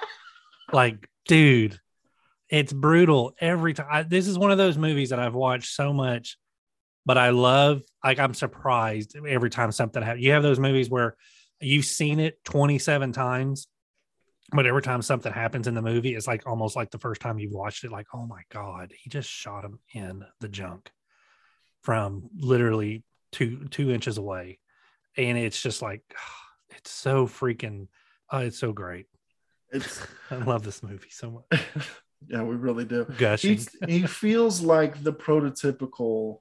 [0.73, 1.79] like, dude,
[2.53, 3.87] it's brutal every time.
[3.89, 6.37] I, this is one of those movies that I've watched so much,
[7.03, 7.81] but I love.
[8.03, 10.23] Like, I'm surprised every time something happens.
[10.23, 11.17] You have those movies where
[11.59, 13.67] you've seen it 27 times,
[14.51, 17.39] but every time something happens in the movie, it's like almost like the first time
[17.39, 17.91] you've watched it.
[17.91, 20.91] Like, oh my god, he just shot him in the junk
[21.81, 24.59] from literally two two inches away,
[25.17, 26.03] and it's just like
[26.69, 27.87] it's so freaking.
[28.31, 29.07] Oh, it's so great.
[29.71, 31.63] it's I love this movie so much.
[32.27, 33.05] yeah, we really do.
[33.41, 36.39] He, he feels like the prototypical,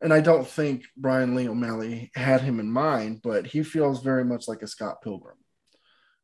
[0.00, 4.24] and I don't think Bryan Lee O'Malley had him in mind, but he feels very
[4.24, 5.36] much like a Scott Pilgrim,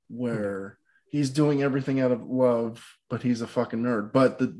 [0.08, 0.78] where
[1.10, 4.12] he's doing everything out of love, but he's a fucking nerd.
[4.12, 4.56] But the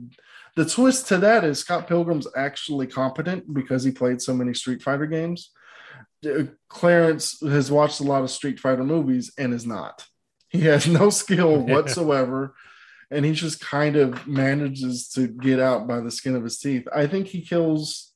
[0.57, 4.82] the twist to that is Scott Pilgrim's actually competent because he played so many Street
[4.82, 5.51] Fighter games.
[6.26, 10.07] Uh, Clarence has watched a lot of Street Fighter movies and is not.
[10.49, 12.55] He has no skill whatsoever
[13.11, 16.87] and he just kind of manages to get out by the skin of his teeth.
[16.95, 18.13] I think he kills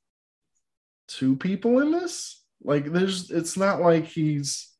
[1.08, 2.42] two people in this.
[2.62, 4.70] Like there's it's not like he's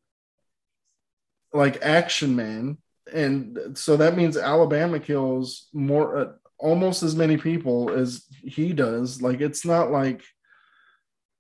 [1.52, 2.78] like action man
[3.12, 9.20] and so that means Alabama kills more uh, almost as many people as he does.
[9.20, 10.22] Like it's not like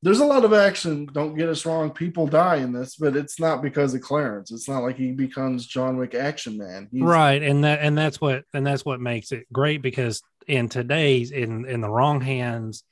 [0.04, 1.06] there's a lot of action.
[1.06, 1.90] Don't get us wrong.
[1.90, 4.52] People die in this, but it's not because of Clarence.
[4.52, 6.88] It's not like he becomes John Wick action man.
[6.92, 10.68] He's, right and that and that's what and that's what makes it great because in
[10.68, 12.84] today's in in the wrong hands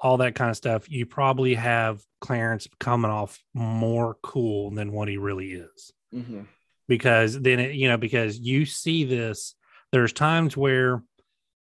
[0.00, 5.08] all that kind of stuff you probably have clarence coming off more cool than what
[5.08, 6.46] he really is Mhm.
[6.88, 9.54] because then it, you know because you see this
[9.90, 11.02] there's times where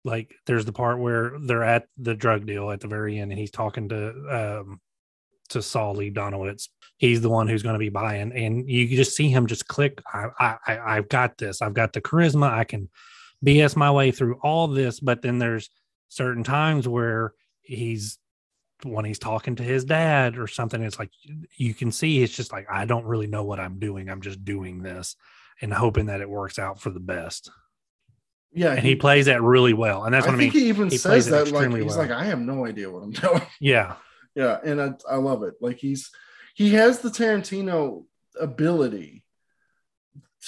[0.05, 3.39] like there's the part where they're at the drug deal at the very end and
[3.39, 4.09] he's talking to
[4.65, 4.81] um
[5.51, 6.69] to Saul Lee Donowitz.
[6.97, 10.01] He's the one who's going to be buying, and you just see him just click.
[10.13, 11.61] I, I, I've got this.
[11.61, 12.51] I've got the charisma.
[12.51, 12.89] I can
[13.45, 15.01] BS my way through all this.
[15.01, 15.71] But then there's
[16.09, 18.19] certain times where he's
[18.83, 20.83] when he's talking to his dad or something.
[20.83, 21.11] It's like
[21.57, 24.09] you can see it's just like I don't really know what I'm doing.
[24.09, 25.17] I'm just doing this
[25.61, 27.51] and hoping that it works out for the best.
[28.53, 30.51] Yeah, And he plays that really well, and that's I what I mean.
[30.51, 31.99] think he even He says that like he's well.
[31.99, 33.43] like, I have no idea what I'm doing.
[33.61, 33.95] yeah,
[34.35, 35.55] yeah, and I, I love it.
[35.61, 36.11] Like he's
[36.55, 38.05] he has the Tarantino
[38.41, 39.23] ability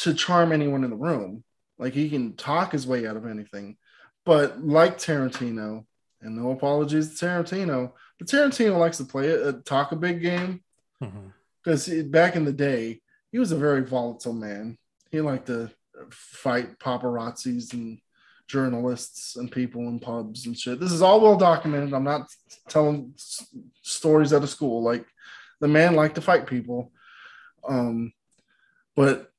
[0.00, 1.44] to charm anyone in the room.
[1.78, 3.76] Like he can talk his way out of anything.
[4.24, 5.84] But like Tarantino,
[6.20, 10.22] and no apologies to Tarantino, but Tarantino likes to play it, uh, talk a big
[10.22, 10.62] game
[11.62, 13.00] because back in the day,
[13.32, 14.78] he was a very volatile man.
[15.10, 15.70] He liked to
[16.10, 17.98] fight paparazzis and
[18.46, 20.78] journalists and people in pubs and shit.
[20.80, 21.94] This is all well documented.
[21.94, 22.28] I'm not
[22.68, 23.46] telling s-
[23.82, 24.82] stories out of school.
[24.82, 25.06] Like
[25.60, 26.92] the man liked to fight people.
[27.66, 28.12] Um,
[28.94, 29.30] but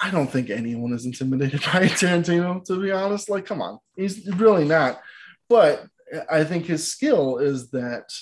[0.00, 3.28] I don't think anyone is intimidated by Tarantino, to be honest.
[3.28, 5.00] Like, come on, he's really not.
[5.48, 5.86] But
[6.30, 8.12] I think his skill is that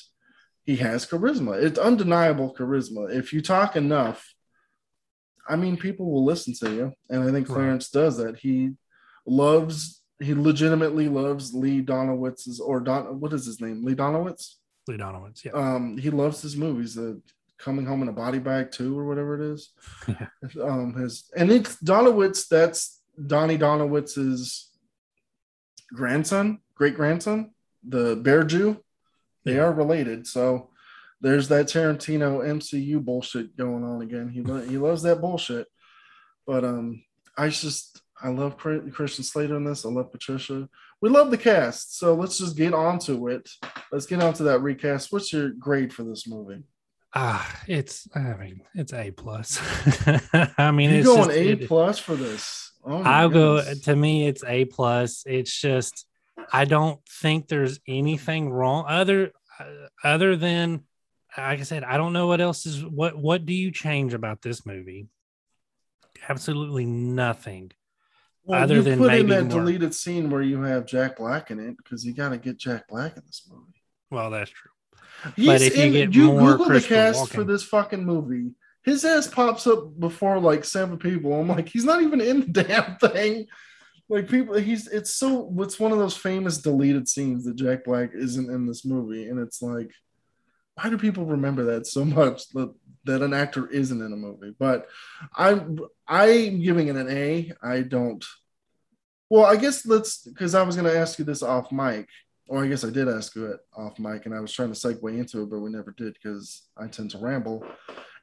[0.64, 1.62] he has charisma.
[1.62, 3.14] It's undeniable charisma.
[3.14, 4.34] If you talk enough,
[5.48, 6.92] I mean, people will listen to you.
[7.10, 7.54] And I think Right.
[7.56, 8.36] Clarence does that.
[8.38, 8.72] He
[9.26, 13.84] loves, he legitimately loves Lee Donowitz's, or Don, what is his name?
[13.84, 14.54] Lee Donowitz?
[14.88, 15.44] Lee Donowitz.
[15.44, 17.14] Yeah, Um, he loves his movies, uh,
[17.58, 19.70] Coming Home in a Body Bag 2 or whatever it is.
[20.08, 20.26] Yeah.
[20.62, 24.70] Um, his, and it's Donowitz, that's Donny Donowitz's
[25.94, 27.52] grandson, great grandson,
[27.86, 28.82] the Bear Jew.
[29.44, 29.64] They Yeah.
[29.66, 30.26] are related.
[30.26, 30.70] So
[31.20, 34.28] there's that Tarantino MCU bullshit going on again.
[34.28, 35.66] He lo- he loves that bullshit.
[36.46, 37.02] But um,
[37.36, 39.84] I just I love Christian Slater in this.
[39.84, 40.68] I love Patricia.
[41.00, 41.98] We love the cast.
[41.98, 43.48] So let's just get on to it.
[43.92, 45.12] Let's get on to that recast.
[45.12, 46.62] What's your grade for this movie?
[47.14, 48.06] ah, it's.
[48.14, 49.58] I mean, it's a plus.
[50.58, 52.72] I mean, You it's going just, A it- plus for this?
[52.88, 56.06] Oh I'll go to me it's a plus it's just
[56.52, 59.64] i don't think there's anything wrong other uh,
[60.04, 60.84] other than
[61.36, 64.42] like i said i don't know what else is what what do you change about
[64.42, 65.08] this movie
[66.28, 67.70] absolutely nothing
[68.44, 71.50] Well, other than put in maybe that more- deleted scene where you have Jack Black
[71.50, 73.82] in it because you got to get Jack Black in this movie.
[74.10, 74.70] well that's true
[75.34, 78.50] He's if you in, get you more Google the cast for this fucking movie.
[78.84, 81.32] His ass pops up before like seven people.
[81.32, 83.46] I'm like, he's not even in the damn thing.
[84.10, 88.10] Like people, he's it's so it's one of those famous deleted scenes that Jack Black
[88.14, 89.90] isn't in this movie, and it's like,
[90.76, 92.72] why do people remember that so much that
[93.04, 94.54] that an actor isn't in a movie?
[94.58, 94.88] But
[95.36, 97.52] I'm I'm giving it an A.
[97.62, 98.24] I don't.
[99.28, 102.08] Well, I guess let's because I was going to ask you this off mic.
[102.48, 104.78] Or I guess I did ask you it off mic, and I was trying to
[104.78, 107.66] segue into it, but we never did because I tend to ramble.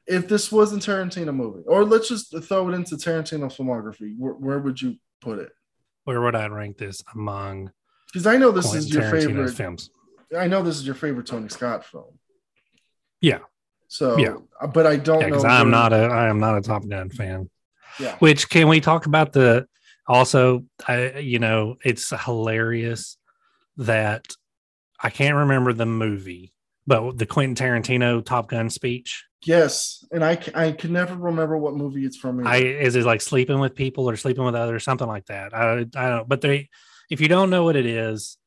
[0.06, 4.58] If this wasn't Tarantino movie, or let's just throw it into Tarantino filmography, where, where
[4.60, 5.52] would you put it?
[6.04, 7.70] Where would I rank this among
[8.06, 9.52] Because I know this Quentin is your Tarantino's favorite.
[9.52, 9.90] films?
[10.38, 12.18] I know this is your favorite Tony Scott film.
[13.24, 13.38] Yeah.
[13.88, 14.36] So, Yeah.
[14.60, 15.42] Uh, but I don't Yeah, know.
[15.44, 17.48] I'm not a I am not a Top Gun fan.
[17.98, 18.16] Yeah.
[18.18, 19.66] Which can we talk about the
[20.06, 23.16] also I you know it's hilarious
[23.78, 24.26] that
[25.00, 26.52] I can't remember the movie,
[26.86, 29.24] but the Quentin Tarantino Top Gun speech.
[29.46, 32.40] Yes, and I I can never remember what movie it's from.
[32.40, 32.48] either.
[32.48, 35.54] I is it like sleeping with people or sleeping with others, something like that.
[35.54, 36.68] I I don't but they
[37.10, 38.38] if you don't know what it is,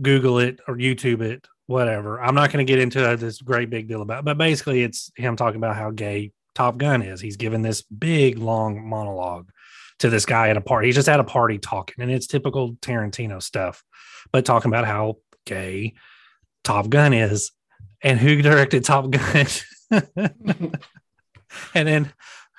[0.00, 2.20] Google it or YouTube it, whatever.
[2.20, 5.36] I'm not going to get into this great big deal about, but basically it's him
[5.36, 7.20] talking about how gay Top Gun is.
[7.20, 9.50] He's given this big long monologue
[9.98, 10.88] to this guy at a party.
[10.88, 13.84] He's just at a party talking, and it's typical Tarantino stuff,
[14.32, 15.94] but talking about how gay
[16.64, 17.52] Top Gun is
[18.02, 19.46] and who directed Top Gun.
[21.74, 22.12] and then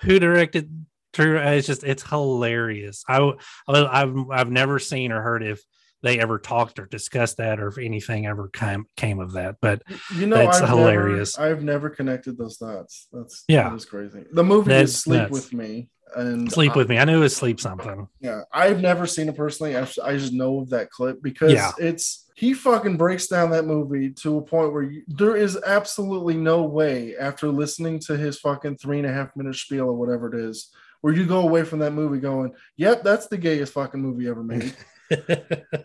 [0.03, 1.39] who directed True?
[1.39, 3.03] It's just it's hilarious.
[3.07, 3.33] I,
[3.67, 5.63] I have I've never seen or heard if
[6.01, 9.57] they ever talked or discussed that or if anything ever came came of that.
[9.61, 9.81] But
[10.15, 11.37] you know, that's I've hilarious.
[11.37, 13.07] Never, I've never connected those dots.
[13.11, 13.69] That's Yeah.
[13.69, 14.23] that is crazy.
[14.31, 16.97] The movie That's is Sleep with Me, and sleep I- with me.
[16.99, 18.07] I knew it was sleep something.
[18.21, 19.75] Yeah, I've never seen it personally.
[19.77, 21.71] I, I just know of that clip because Yeah.
[21.77, 26.35] it's he fucking breaks down that movie to a point where you, there is absolutely
[26.35, 30.33] no way after listening to his fucking three and a half minute spiel or whatever
[30.33, 30.69] it is,
[31.01, 34.41] where you go away from that movie going, "Yep, that's the gayest fucking movie ever
[34.43, 34.73] made."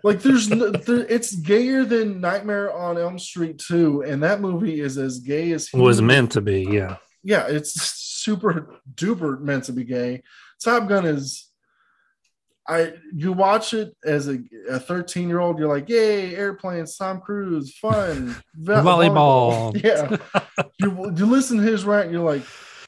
[0.03, 4.81] like, there's no, there, it's gayer than Nightmare on Elm Street 2, and that movie
[4.81, 6.63] is as gay as he was meant to be.
[6.63, 6.97] Yeah.
[7.23, 10.23] yeah, it's super duper meant to be gay.
[10.63, 11.51] Top Gun is
[12.67, 14.39] I you watch it as a,
[14.71, 19.75] a 13 year old, you're like, yay, airplanes, Tom Cruise, fun, vo- Volleyball.
[19.85, 20.17] Yeah.
[20.79, 22.43] you you listen to his rant, you're like,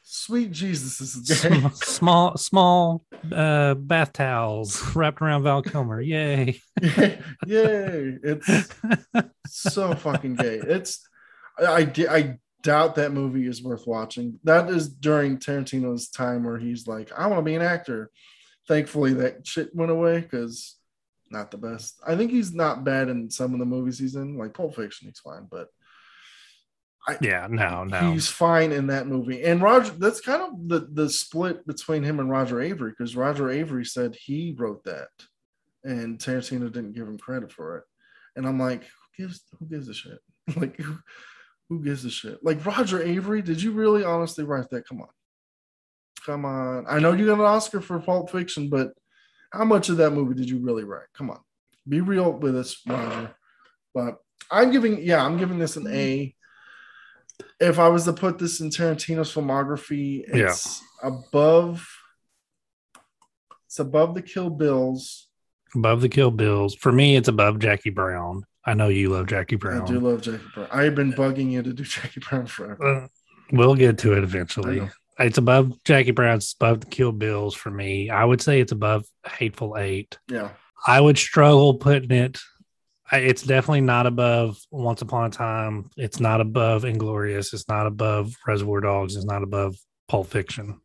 [0.07, 1.75] sweet Jesus, this is.
[1.85, 6.01] Small small uh, bath towels wrapped around Val Kilmer.
[6.01, 6.61] Yay.
[6.83, 8.19] Yay.
[8.23, 8.69] It's
[9.47, 10.61] so fucking gay.
[10.63, 11.07] It's
[11.59, 14.39] I, I I doubt that movie is worth watching.
[14.45, 18.11] That is during Tarantino's time where he's like, I want to be an actor.
[18.69, 20.77] Thankfully, that shit went away because
[21.31, 22.01] not the best.
[22.07, 25.09] I think he's not bad in some of the movies he's in, like Pulp Fiction.
[25.09, 25.69] He's fine, but
[27.21, 28.13] Yeah, no, no.
[28.13, 29.43] he's fine in that movie.
[29.45, 33.45] And Roger, that's kind of the the split between him and Roger Avary because Roger
[33.45, 35.09] Avary said he wrote that,
[35.85, 37.85] and Tarantino didn't give him credit for it.
[38.35, 40.19] And I'm like, who gives who gives a shit?
[40.57, 40.99] like, who,
[41.69, 42.45] who gives a shit?
[42.45, 44.89] Like Roger Avary, did you really honestly write that?
[44.89, 45.09] Come on,
[46.25, 46.87] come on.
[46.89, 48.93] I know you got an Oscar for Pulp Fiction, but
[49.53, 51.07] how much of that movie did you really write?
[51.15, 51.41] Come on,
[51.89, 53.33] be real with us, Roger.
[53.95, 54.17] But
[54.51, 56.35] I'm giving, yeah, I'm giving this an A
[57.61, 61.87] if I was to put this in Tarantino's filmography, it's above
[63.67, 65.29] it's above the Kill Bills.
[65.75, 66.75] above the Kill Bills.
[66.75, 68.45] For me, it's above Jackie Brown.
[68.65, 69.83] I know you love Jackie Brown.
[69.83, 70.69] I do love Jackie Brown.
[70.73, 73.05] I've been bugging you to do Jackie Brown forever.
[73.05, 73.09] Uh,
[73.53, 74.89] we'll get to it eventually.
[75.19, 76.37] It's above Jackie Brown.
[76.37, 78.11] It's above the Kill Bills for me.
[78.11, 80.19] I would say it's above Hateful Eight.
[80.29, 80.51] Yeah.
[80.87, 82.39] I would struggle putting it.
[83.11, 85.91] I- It's definitely not above Once Upon a Time.
[85.97, 87.53] It's not above Inglourious.
[87.53, 89.17] It's not above Reservoir Dogs.
[89.17, 89.77] It's not above
[90.09, 90.81] Pulp Fiction.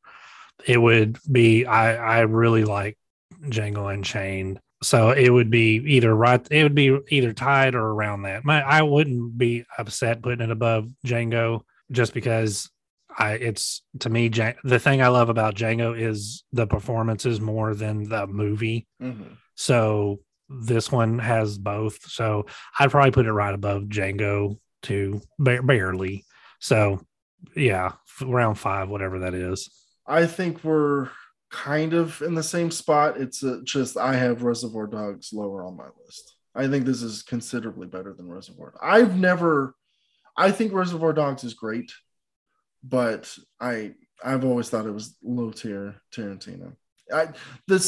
[0.66, 1.66] It would be.
[1.66, 2.98] I I really like
[3.46, 4.60] Django Unchained.
[4.84, 6.46] So it would be either right.
[6.52, 8.44] It would be either tied or around that.
[8.46, 12.70] My I wouldn't be upset putting it above Django just because
[13.18, 17.74] I it's to me Jan- the thing I love about Django is the performances more
[17.76, 18.88] than the movie.
[19.02, 19.38] Mhm.
[19.56, 20.20] So
[20.60, 22.10] this one has both.
[22.10, 22.46] So
[22.78, 24.58] I'd probably put it right above Django
[25.40, 26.26] ba- barely.
[26.60, 27.02] So
[27.56, 29.70] yeah, round five, whatever that is.
[30.06, 31.10] I think we're
[31.52, 33.18] kind of in the same spot.
[33.18, 36.36] It's uh just I have Reservoir Dogs lower on my list.
[36.56, 38.74] I think this is considerably better than Reservoir.
[38.82, 39.76] I've never
[40.38, 41.92] I think Reservoir Dogs is great,
[42.84, 46.74] but I I've always thought it was low tier Tarantino.
[47.14, 47.30] I
[47.68, 47.80] the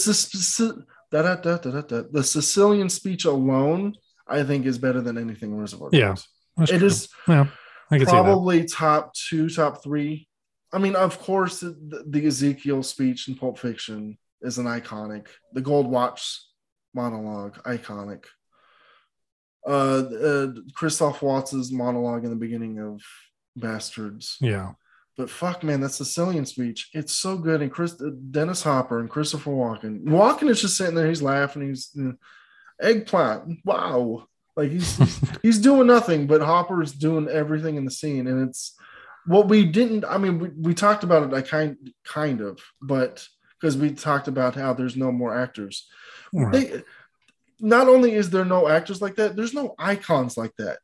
[1.22, 3.94] da, da, da, da, da, the Sicilian speech alone,
[4.28, 6.28] I think, is better than anything in Reservoir Yeah, Dogs.
[6.58, 6.88] That's It true.
[6.88, 7.48] is Yeah,
[7.92, 10.28] I can probably top two, top three.
[10.72, 15.28] I mean, of course, the, the Ezekiel speech in Pulp Fiction is an iconic.
[15.54, 16.42] The Gold Watch
[16.96, 18.26] monologue, iconic.
[19.66, 23.02] Uh, uh Christoph Waltz's monologue in the beginning of
[23.58, 24.36] Basterds.
[24.42, 24.72] Yeah,
[25.16, 27.62] But fuck, man, that Sicilian speech, it's so good.
[27.62, 27.94] And Chris,
[28.32, 30.04] Dennis Hopper and Christopher Walken.
[30.06, 32.14] Walken is just sitting there, he's laughing, he's uh,
[32.82, 33.60] eggplant.
[33.64, 34.98] Wow, Like he's
[35.42, 38.76] he's doing nothing, but Hopper's doing everything in the scene, and it's
[39.26, 40.04] what we didn't.
[40.06, 41.36] I mean, we, we talked about it.
[41.36, 43.28] I kind kind of, but
[43.60, 45.88] because we talked about how there's no more actors.
[46.34, 46.52] Right.
[46.52, 46.84] They,
[47.60, 50.80] not only is there no actors like that, there's no icons like that.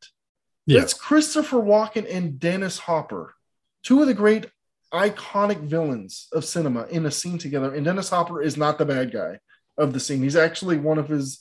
[0.66, 0.80] Yeah.
[0.82, 3.34] It's Christopher Walken and Dennis Hopper,
[3.82, 4.46] two of the great
[4.92, 7.74] iconic villains of cinema in a scene together.
[7.74, 9.38] And Dennis Hopper is not the bad guy
[9.78, 10.22] of the scene.
[10.22, 11.40] He's actually one of his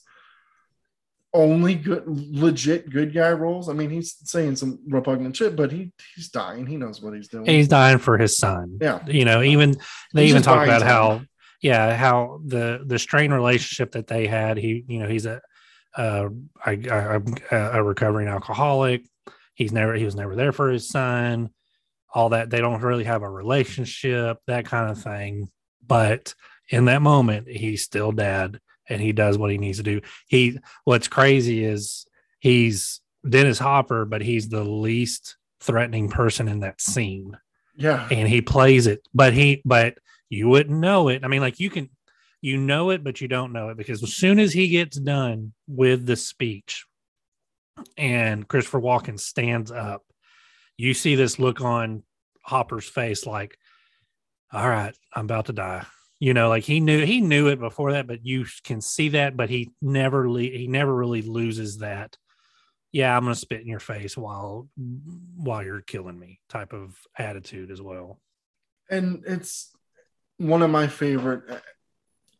[1.33, 3.69] only good, legit good guy roles.
[3.69, 6.65] I mean, he's saying some repugnant shit, but he he's dying.
[6.65, 7.45] He knows what he's doing.
[7.45, 8.77] he's dying for his son.
[8.81, 9.05] Yeah.
[9.05, 9.75] You know, even
[10.13, 11.21] they He's even talk about how,
[11.61, 14.57] yeah, how the the strained relationship that they had.
[14.57, 15.41] He, you know, he's a
[15.95, 16.29] uh,
[16.63, 19.05] I, I, I'm a recovering alcoholic.
[19.53, 21.49] He's never he was never there for his son.
[22.14, 25.49] All that they don't really have a relationship, that kind of thing.
[25.86, 26.34] But
[26.69, 30.02] in that moment, he's still dad, and he does what he needs to do.
[30.27, 32.06] He what's crazy is
[32.40, 37.38] he's Dennis Hopper, but he's the least threatening person in that scene
[37.80, 38.07] yeah.
[38.11, 39.98] and he plays it but he but
[40.30, 41.90] you wouldn't know it i mean like you can
[42.41, 45.53] you know it but you don't know it because as soon as he gets done
[45.68, 46.86] with the speech
[47.98, 50.03] and christopher walken stands up
[50.80, 52.03] you see this look on
[52.41, 53.57] hopper's face like
[54.51, 55.85] all right i'm about to die.
[56.19, 59.38] You know like he knew he knew it before that but you can see that
[59.38, 62.18] but he never he never really loses that
[62.91, 64.68] yeah i'm gonna spit in your face while
[65.38, 68.19] while you're killing me type of attitude as well.
[68.89, 69.72] And it's
[70.38, 71.43] one of my favorite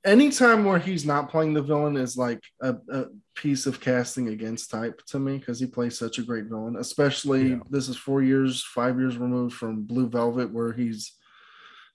[0.06, 3.06] anytime where he's not playing the villain is like a, a
[3.36, 7.50] piece of casting against type to me because he plays such a great villain especially
[7.50, 7.60] Yeah.
[7.70, 11.14] this is four years five years removed from blue velvet where he's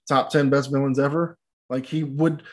[0.07, 1.37] top 10 best villains ever.
[1.69, 2.43] Like he would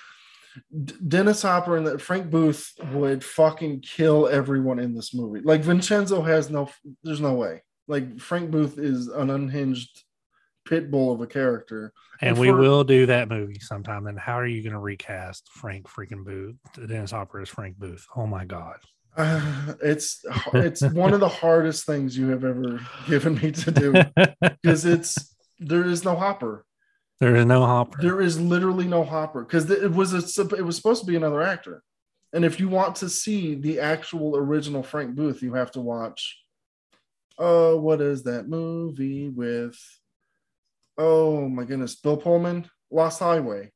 [1.07, 5.41] dennis hopper and frank booth would fucking kill everyone in this movie.
[5.43, 6.69] Like vincenzo has no
[7.03, 7.63] there's no way.
[7.89, 10.03] Like frank booth is an unhinged
[10.65, 14.19] pit bull of a character and And we for- will do that movie sometime and
[14.19, 16.57] how are you going to recast frank freaking booth
[16.87, 18.79] dennis hopper as frank booth oh my god
[19.17, 20.25] Uh, it's
[20.55, 23.93] it's one of the hardest things you have ever given me to do
[24.63, 26.65] because it's there is no hopper.
[27.21, 30.77] there is no hopper There is literally no hopper because it was a it was
[30.77, 31.83] supposed to be another actor,
[32.33, 36.39] and if you want to see the actual original Frank Booth, you have to watch.
[37.39, 39.77] Oh, what is that movie with?
[40.99, 43.71] Oh my goodness, Bill Pullman, Lost Highway.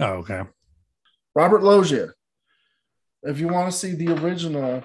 [0.00, 0.42] oh okay
[1.34, 2.12] Robert Loggia.
[3.22, 4.82] If you want to see the original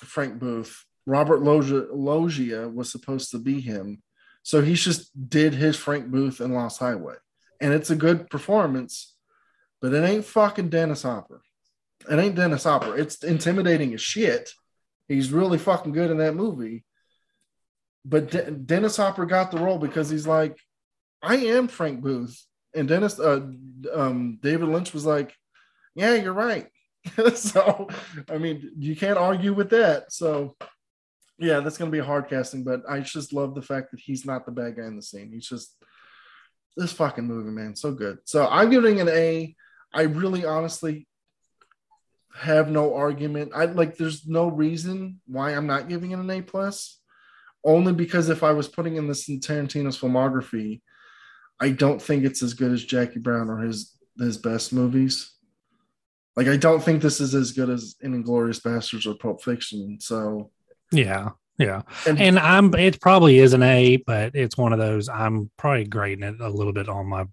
[0.00, 4.02] Frank Booth, Robert Loggia, Loggia was supposed to be him.
[4.42, 7.16] So he just did his Frank Booth in Lost Highway.
[7.60, 9.14] And it's a good performance,
[9.82, 11.42] but it ain't fucking Dennis Hopper.
[12.10, 12.96] It ain't Dennis Hopper.
[12.96, 14.50] It's intimidating as shit.
[15.08, 16.84] He's really fucking good in that movie.
[18.08, 20.58] But De- Dennis Hopper got the role because he's like,
[21.22, 22.42] I am Frank Booth.
[22.74, 23.46] And Dennis, uh,
[23.92, 25.34] um, David Lynch was like,
[25.94, 26.68] yeah, you're right.
[27.34, 27.88] so,
[28.30, 30.12] I mean, you can't argue with that.
[30.12, 30.56] So,
[31.38, 34.00] yeah, that's going to be a hard casting, but I just love the fact that
[34.00, 35.30] he's not the bad guy in the scene.
[35.32, 35.74] He's just
[36.76, 38.18] this fucking movie, man, so good.
[38.24, 39.54] So, I'm giving an A.
[39.92, 41.06] I really honestly
[42.34, 43.52] have no argument.
[43.54, 46.97] I like there's no reason why I'm not giving it an A plus.
[47.68, 50.80] Only because if I was putting in this in Tarantino's filmography,
[51.60, 55.32] I don't think it's as good as Jackie Brown or his his best movies.
[56.34, 59.98] Like I don't think this is as good as in Inglourious Basterds or Pulp Fiction.
[60.00, 60.50] So
[60.90, 65.08] yeah yeah and, and i'm it probably is an a but it's one of those
[65.08, 67.24] i'm probably grading it a little bit on my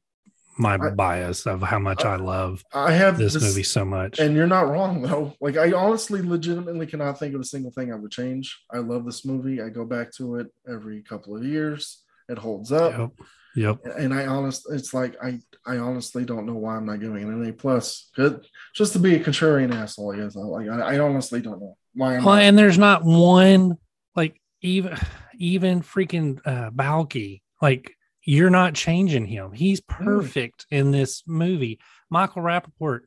[0.57, 4.35] my I- bias of how much i love I have this, movie so much And
[4.35, 5.33] you're not wrong though.
[5.41, 8.57] Like I honestly legitimately cannot think of a single thing I would change.
[8.73, 9.61] I love this movie.
[9.61, 12.03] I go back to it every couple of years.
[12.29, 12.91] It holds up.
[12.97, 13.11] yep
[13.55, 17.17] yep And I honest it's like I I honestly don't know why I'm not giving
[17.21, 18.09] it an A plus.
[18.15, 20.35] Good just to be a contrarian asshole, I guess.
[20.37, 22.43] I like I, I honestly don't know why I'm well not.
[22.43, 23.77] and there's not one
[24.15, 24.97] like even
[25.37, 27.91] even freaking uh balky like
[28.25, 29.87] you're not changing him he's mm.
[29.87, 31.79] perfect in this movie
[32.09, 33.01] michael rapaport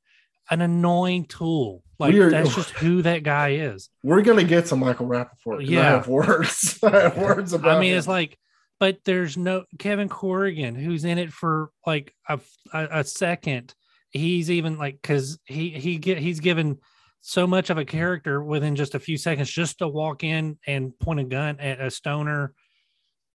[0.50, 4.76] an annoying tool like are- that's just who that guy is We're gonna get to
[4.76, 5.58] Michael Rapaport.
[5.58, 5.82] 'cause I Yeah.
[5.90, 6.78] have words.
[6.84, 7.98] I have words about I mean, him.
[7.98, 8.38] it's like,
[8.78, 12.38] but there's no Kevin Corrigan who's in it for like a,
[12.72, 13.74] a, a second.
[14.10, 16.78] He's even like because he he get he's given
[17.20, 20.96] so much of a character within just a few seconds just to walk in and
[21.00, 22.54] point a gun at a stoner.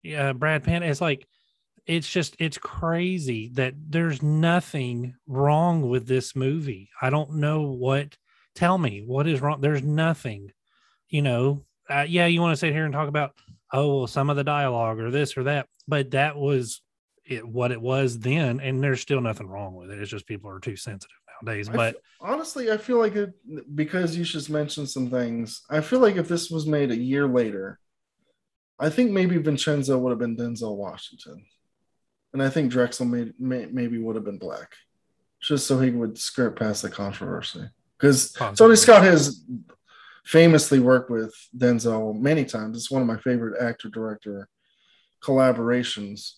[0.04, 0.82] Yeah, Brad Pitt.
[0.84, 1.26] It's like
[1.86, 6.90] it's just it's crazy that there's nothing wrong with this movie.
[7.00, 8.16] I don't know what
[8.54, 9.60] tell me what is wrong.
[9.60, 10.52] There's nothing,
[11.08, 11.64] you know.
[11.90, 13.32] Uh, yeah, you want to sit here and talk about
[13.72, 16.80] oh well, some of the dialogue or this or that, but that was
[17.24, 19.98] it, what it was then, and there's still nothing wrong with it.
[19.98, 21.68] It's just people are too sensitive nowadays.
[21.68, 23.32] But f- honestly, I feel like it
[23.74, 25.62] because you just mentioned some things.
[25.70, 27.78] I feel like if this was made a year later,
[28.78, 31.44] I think maybe Vincenzo would have been Denzel Washington,
[32.32, 34.72] and I think Drexl made, may, maybe would have been Black,
[35.40, 37.68] just so he would skirt past the controversy.
[37.98, 39.44] Because Tony Scott has
[40.24, 42.76] famously worked with Denzel many times.
[42.76, 44.48] It's one of my favorite actor director
[45.22, 46.32] collaborations,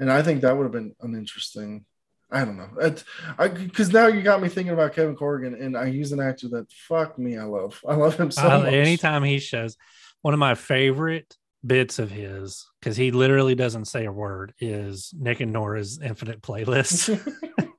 [0.00, 1.84] and I think that would have been an interesting.
[2.30, 2.68] I don't know.
[2.80, 3.04] It,
[3.38, 6.48] I because now you got me thinking about Kevin Corrigan, and I use an actor
[6.50, 7.80] that fuck me, I love.
[7.88, 8.72] I love him so I- much.
[8.72, 9.76] anytime he shows
[10.22, 11.36] one of my favorite
[11.66, 16.40] bits of his because he literally doesn't say a word is Nick and Nora's infinite
[16.40, 17.20] playlist.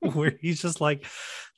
[0.14, 1.06] Where he's just like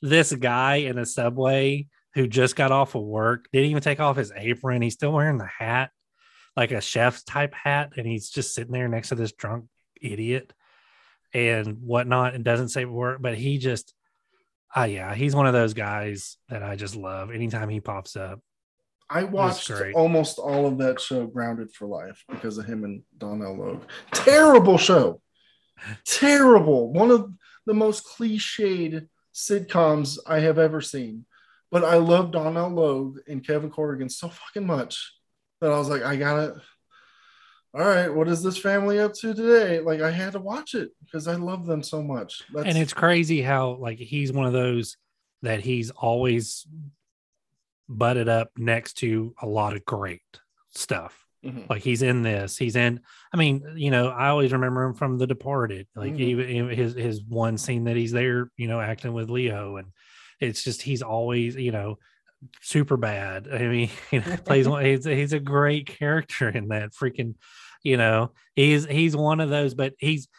[0.01, 4.17] this guy in a subway who just got off of work didn't even take off
[4.17, 5.89] his apron he's still wearing the hat
[6.55, 9.65] like a chef's type hat and he's just sitting there next to this drunk
[9.99, 10.53] idiot
[11.33, 13.93] and whatnot and doesn't say a word but he just
[14.75, 18.39] ah yeah he's one of those guys that I just love anytime he pops up
[19.13, 23.55] I watched almost all of that show, Grounded for Life, because of him and Donal
[23.55, 23.83] Logue.
[24.11, 25.21] Terrible show.
[26.03, 26.91] Terrible.
[26.91, 27.31] One of
[27.67, 31.25] the most cliched sitcoms I have ever seen.
[31.71, 35.13] But I love Donal Logue and Kevin Corrigan so fucking much
[35.61, 36.61] that I was like, I gotta.
[37.75, 39.79] All right, what is this family up to today?
[39.79, 42.43] Like, I had to watch it because I love them so much.
[42.53, 44.97] That's, and it's crazy how like he's one of those
[45.41, 46.67] that he's always
[47.89, 50.21] butted up next to a lot of great
[50.71, 51.69] stuff Mhm.
[51.69, 53.01] like he's in this he's in
[53.33, 56.19] i mean you know i always remember him from the departed like Mhm.
[56.21, 59.87] even even his his one scene that he's there you know acting with leo and
[60.39, 61.97] it's just he's always you know
[62.61, 67.35] super bad i mean he plays one he's, he's a great character in that freaking
[67.83, 70.29] you know he's he's one of those but he's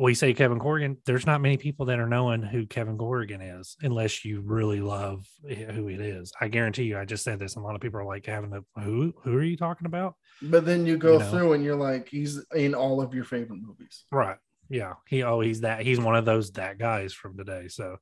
[0.00, 3.76] we say Kevin Corrigan, there's not many people that are knowing who Kevin Corrigan is
[3.82, 6.32] unless you really love who it is.
[6.40, 8.52] I guarantee you, I just said this, and a lot of people are like having
[8.54, 10.14] a who who are you talking about?
[10.42, 11.30] but then you go you know.
[11.30, 14.04] through and you're like, he's in all of your favorite movies.
[14.10, 14.38] Right.
[14.70, 14.94] Yeah.
[15.06, 17.68] He oh he's that he's one of those that guys from today.
[17.68, 17.98] So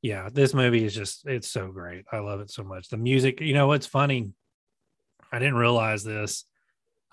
[0.00, 2.06] yeah, this movie is just it's so great.
[2.10, 2.88] I love it so much.
[2.88, 4.32] The music, you know what's funny?
[5.30, 6.44] I didn't realize this.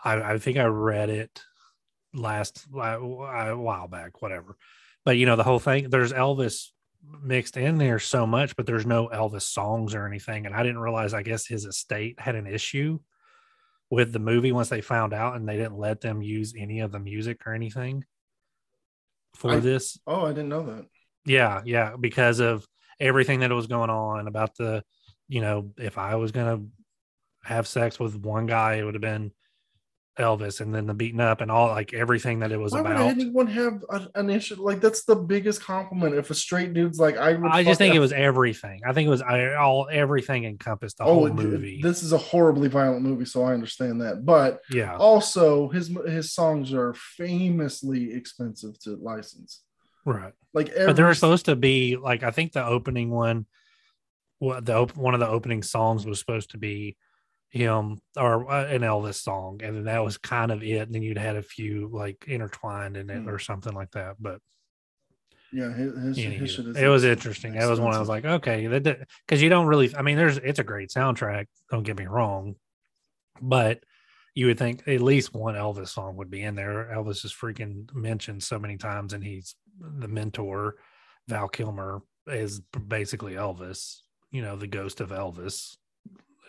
[0.01, 1.41] I, I think I read it
[2.15, 4.57] last uh, a uh, while back, whatever.
[5.03, 6.69] But you know, the whole thing, there's Elvis
[7.21, 10.45] mixed in there so much, but there's no Elvis songs or anything.
[10.45, 12.99] And I didn't realize, I guess his estate had an issue
[13.89, 16.91] with the movie once they found out and they didn't let them use any of
[16.91, 18.03] the music or anything
[19.35, 19.99] for I- this.
[20.07, 20.85] Oh, I didn't know that.
[21.27, 22.67] Yeah, yeah, because of
[22.99, 24.83] everything that was going on about the,
[25.27, 26.63] you know, if I was gonna
[27.43, 29.31] have sex with one guy, it would have been
[30.17, 32.91] Elvis, and then the beating up and all like everything that it was Why would
[32.91, 33.07] about.
[33.09, 34.55] anyone have a, an issue?
[34.61, 36.15] Like that's the biggest compliment.
[36.15, 37.51] If a straight dude's like, I would.
[37.51, 38.81] I just think that- it was everything.
[38.87, 41.81] I think it was all everything encompassed the Oh, whole it- movie.
[41.81, 44.25] this is a horribly violent movie, so I understand that.
[44.25, 49.61] But yeah, also, his his songs are famously expensive to license.
[50.05, 50.33] right.
[50.53, 53.45] Like, every, but they were supposed to be like I think the opening one,
[54.39, 56.95] what the op- one of the opening songs was supposed to be
[57.55, 60.81] him or uh, an Elvis song, and then that was kind of it.
[60.81, 63.29] And then you'd had a few like intertwined in it Hmm.
[63.29, 64.17] or something like that.
[64.19, 64.39] But
[65.53, 67.53] yeah, his, his, his it was interesting.
[67.53, 69.95] That was when I was like, okay, that because you don't really.
[69.95, 71.45] I mean, there's it's a great soundtrack.
[71.71, 72.55] Don't get me wrong,
[73.41, 73.79] but
[74.33, 76.91] you would think at least one Elvis song would be in there.
[76.93, 80.75] Elvis is freaking mentioned so many times, and he's the mentor.
[81.29, 84.01] Val Kilmer is basically Elvis,
[84.31, 85.77] you know, the ghost of Elvis,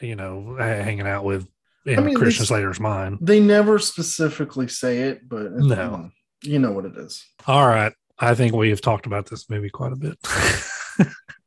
[0.01, 1.48] you know, hanging out with
[1.85, 3.18] in I mean, Christian they- Slater's mind.
[3.20, 6.10] They never specifically say it, but No.
[6.43, 7.24] you know what it is.
[7.47, 7.93] All right.
[8.18, 10.16] I think we have talked about this movie quite a bit.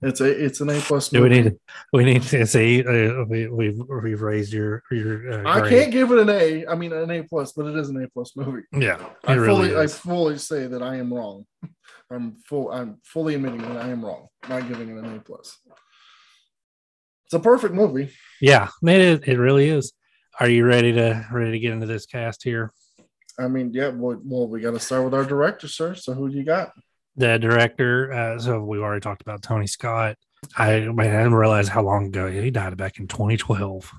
[0.02, 1.12] It's a it's an A plus.
[1.12, 1.60] We need to,
[1.92, 6.12] we need to see uh, we, we've we've raised your your uh, I can't give
[6.12, 6.66] it an A.
[6.68, 8.62] I mean, an A plus, but it is an A plus movie.
[8.72, 11.46] yeah I really fully, I fully say that I am wrong.
[12.10, 12.72] I'm full.
[12.72, 14.28] I'm fully admitting that I am wrong.
[14.48, 15.58] Not giving it an A plus.
[17.30, 18.12] It's a perfect movie.
[18.42, 19.94] yeah it it really is
[20.40, 22.74] are you ready to ready to get into this cast here
[23.38, 23.88] I mean, yeah.
[23.88, 25.96] Well, well we got to start with our director, sir.
[25.96, 26.74] So who do you got?
[27.16, 30.16] the director uh, so we've already talked about Tony Scott
[30.58, 33.92] I man, I didn't realize how long ago he died back in 2012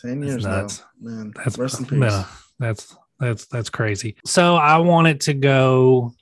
[0.00, 0.84] Ten years nuts.
[1.00, 1.32] now, man.
[1.36, 1.98] That's rest in peace.
[1.98, 2.24] no,
[2.58, 4.16] that's that's that's crazy.
[4.24, 6.12] So I wanted to go.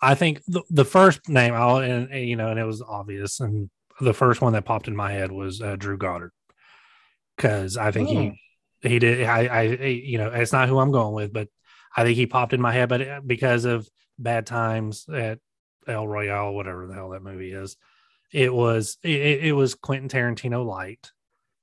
[0.00, 3.40] I think the, the first name, I'll and, and, you know, and it was obvious,
[3.40, 3.68] and
[4.00, 6.32] the first one that popped in my head was uh, Drew Goddard
[7.36, 8.12] because I think Oh.
[8.12, 8.40] he
[8.88, 9.24] he did.
[9.24, 11.48] I, I you know it's not who I'm going with, but
[11.96, 13.88] I think he popped in my head, but uh, because of
[14.18, 15.38] Bad Times at
[15.86, 17.76] El Royale, whatever the hell that movie is,
[18.32, 21.12] it was it, it was Quentin Tarantino light,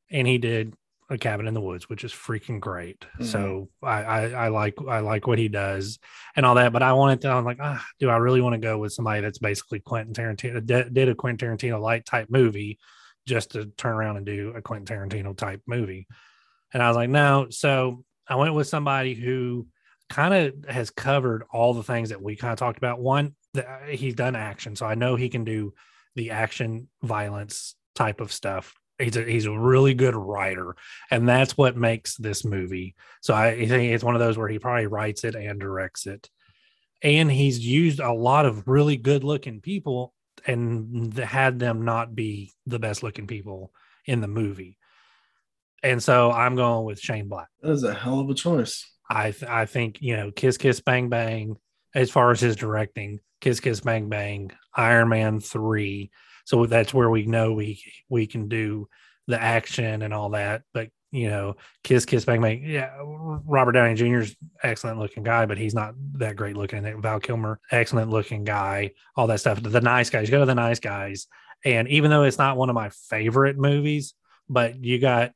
[0.10, 0.74] and he did
[1.12, 3.06] a cabin in the woods, which is freaking great.
[3.22, 6.00] So I, I I like I like what he does
[6.36, 6.72] and all that.
[6.72, 7.30] But I wanted to.
[7.30, 10.66] I'm like, ah, do I really want to go with somebody that's basically Quentin Tarantino
[10.66, 12.80] did, did a Quentin Tarantino light type movie
[13.28, 16.08] just to turn around and do a Quentin Tarantino type movie?
[16.74, 17.48] And I was like, no.
[17.50, 19.68] So I went with somebody who
[20.10, 23.02] kind of has covered all the things that we kind of talked about.
[23.02, 25.74] One, that he's done action, so I know he can do
[26.16, 28.74] the action violence type of stuff.
[29.02, 30.76] He's a, he's a really good writer,
[31.10, 32.96] and that's what makes this movie.
[33.22, 36.30] So I think it's one of those where he probably writes it and directs it.
[37.02, 40.14] And he's used a lot of really good looking people
[40.46, 43.72] and had them not be the best looking people
[44.06, 44.78] in the movie.
[45.84, 47.48] And so I'm going with Shane Black.
[47.62, 48.88] That is a hell of a choice.
[49.10, 51.58] I th- I think you know Kiss Kiss Bang Bang
[51.94, 56.12] as far as his directing, Kiss Kiss Bang Bang, Iron Man three.
[56.52, 58.90] So that's where we know we we can do
[59.26, 60.64] the action and all that.
[60.74, 65.58] But you know, Kiss Kiss Bang Bang, yeah, Robert Downey Jr.'s excellent looking guy, but
[65.58, 67.02] he's not that great looking.
[67.02, 69.64] Val Kilmer, excellent looking guy, all that stuff.
[69.64, 71.28] The nice guys, you go to the nice guys,
[71.64, 74.14] and even though it's not one of my favorite movies,
[74.50, 75.32] but you got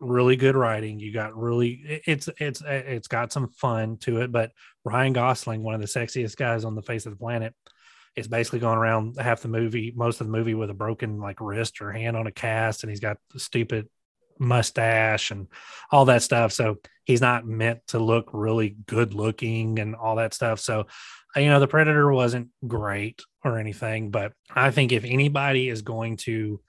[0.00, 0.98] really good writing.
[0.98, 4.32] You got really it's it's it's got some fun to it.
[4.32, 4.50] But
[4.84, 7.54] Ryan Gosling, one of the sexiest guys on the face of the planet,
[8.16, 11.40] is basically going around half the movie, most of the movie with a broken like
[11.40, 13.88] wrist or hand on a cast, and he's got the stupid
[14.38, 15.48] mustache and
[15.90, 16.52] all that stuff.
[16.52, 20.60] So he's not meant to look really good looking and all that stuff.
[20.60, 20.86] So
[21.36, 25.82] uh, you know the Predator wasn't great or anything, but I think if anybody is
[25.82, 26.60] going to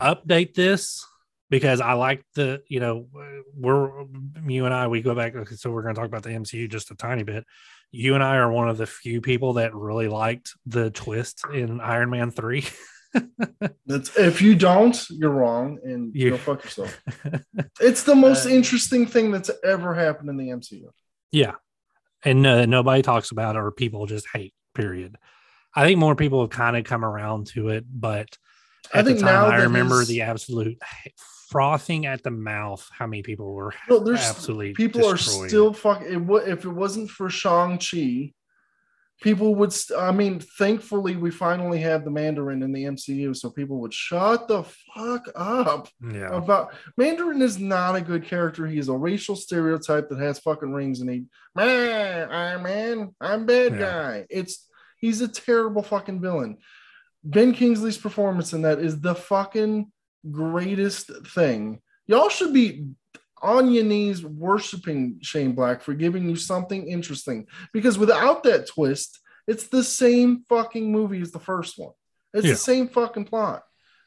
[0.00, 1.04] update this
[1.54, 3.06] because I like the, you know,
[3.56, 4.06] we're
[4.44, 5.36] you and I, we go back.
[5.36, 7.44] okay, So we're going to talk about the MCU just a tiny bit.
[7.92, 11.80] You and I are one of the few people that really liked the twist in
[11.80, 12.64] Iron Man 3.
[13.86, 17.00] That's if you don't, you're wrong, and You- go fuck yourself.
[17.80, 20.86] It's the most Uh, interesting thing that's ever happened in the MCU.
[21.30, 21.52] yeah.
[22.24, 25.16] And uh, nobody talks about it or people just hate, period.
[25.72, 28.36] I think more people have kind of come around to it, but
[28.92, 30.78] at the think time, now I remember the absolute
[31.50, 32.86] frothing at the mouth.
[32.92, 35.44] How many people were No, there's absolutely people destroyed.
[35.44, 36.02] are still fuck.
[36.02, 38.32] It, wa- if it wasn't for Shang Chi,
[39.22, 39.72] people would.
[39.72, 43.94] St- I mean, thankfully, we finally have the Mandarin in the MCU, so people would
[43.94, 46.30] shut the fuck up yeah.
[46.34, 48.66] about Mandarin is not a good character.
[48.66, 51.24] He is a racial stereotype that has fucking rings and he
[51.54, 53.78] man, I'm man, I'm bad Yeah.
[53.78, 54.26] guy.
[54.28, 56.58] It's he's a terrible fucking villain.
[57.24, 59.90] Ben Kingsley's performance in that is the fucking
[60.30, 61.80] greatest thing.
[62.06, 62.86] Y'all should be
[63.42, 69.18] on your knees worshiping Shane Black for giving you something interesting because without that twist,
[69.46, 71.92] it's the same fucking movie as the first one.
[72.32, 72.52] It's Yeah.
[72.52, 73.62] the same fucking plot.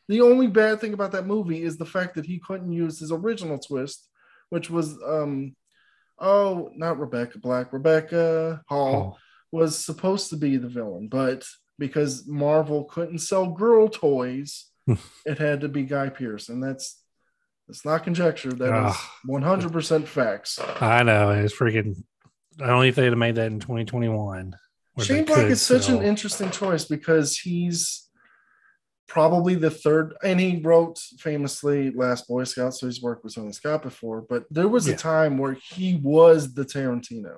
[0.08, 3.12] The only bad thing about that movie is the fact that he couldn't use his
[3.12, 4.08] original twist,
[4.50, 5.56] which was um
[6.20, 9.18] oh, not Rebecca Black, Rebecca Hall Oh,
[9.52, 11.46] was supposed to be the villain, but
[11.80, 14.66] because Marvel couldn't sell girl toys,
[15.26, 17.02] it had to be Guy Pearce, and that's
[17.68, 18.52] that's not conjecture.
[18.52, 19.10] That is Ugh.
[19.26, 20.60] one hundred percent facts.
[20.82, 22.04] I know it's freaking.
[22.62, 24.56] I only if they'd have made that in 2021.
[25.00, 28.10] Shane Black is such an interesting choice because he's
[29.08, 33.52] probably the third, and he wrote famously Last Boy Scout, so he's worked with Tony
[33.52, 34.22] Scott before.
[34.22, 34.96] But there was Yeah.
[34.96, 37.38] a time where he was the Tarantino.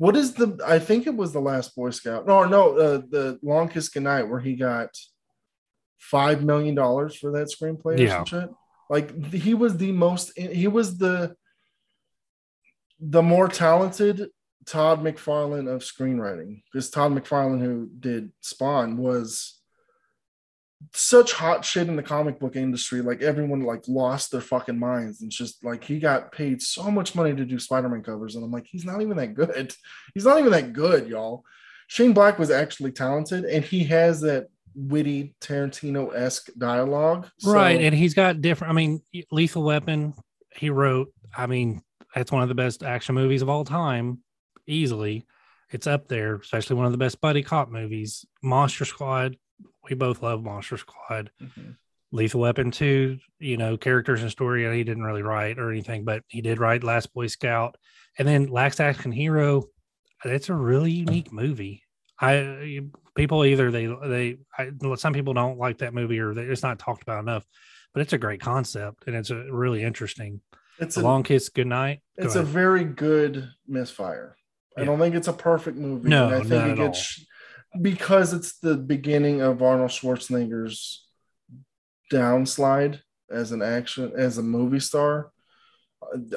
[0.00, 0.58] What is the?
[0.66, 2.26] I think it was the Last Boy Scout.
[2.26, 4.88] No, no, uh, the Long Kiss Goodnight, where he got
[5.98, 8.46] five million dollars for that screenplay Yeah.
[8.88, 10.32] Like he was the most.
[10.38, 11.36] He was the
[12.98, 14.30] the more talented
[14.64, 16.62] Todd McFarlane of screenwriting.
[16.72, 19.59] Because Todd McFarlane, who did Spawn, was
[20.94, 23.02] such hot shit in the comic book industry.
[23.02, 25.22] Like everyone like lost their fucking minds.
[25.22, 28.34] And just like he got paid so much money to do Spider-Man covers.
[28.34, 29.74] And I'm like, he's not even that good.
[30.14, 31.44] He's not even that good, y'all.
[31.86, 37.28] Shane Black was actually talented and he has that witty Tarantino-esque dialogue.
[37.38, 38.70] So- right, and he's got different.
[38.70, 40.14] I mean, Lethal Weapon.
[40.56, 41.12] He wrote.
[41.36, 41.82] I mean,
[42.14, 44.18] that's one of the best action movies of all time,
[44.66, 45.26] easily.
[45.70, 48.24] It's up there, especially one of the best buddy cop movies.
[48.42, 49.36] Monster Squad.
[49.88, 51.30] We both love Monster Squad.
[51.40, 51.76] Mhm.
[52.12, 56.24] Lethal Weapon 2, you know, characters and story, he didn't really write or anything, but
[56.26, 57.76] he did write Last Boy Scout.
[58.18, 59.66] And then Last Action Hero,
[60.24, 61.84] it's a really unique movie.
[62.20, 62.80] I
[63.14, 66.78] people either they they I, some people don't like that movie or they, it's not
[66.78, 67.46] talked about enough,
[67.94, 70.40] but it's a great concept and it's a really interesting.
[70.78, 72.00] It's A a long kiss goodnight.
[72.18, 74.36] Go it's a very good misfire.
[74.76, 76.08] I don't think it's a perfect movie.
[76.08, 77.24] No, and I think not it at gets
[77.80, 81.06] because it's the beginning of Arnold Schwarzenegger's
[82.12, 85.30] downslide as an action as a movie star.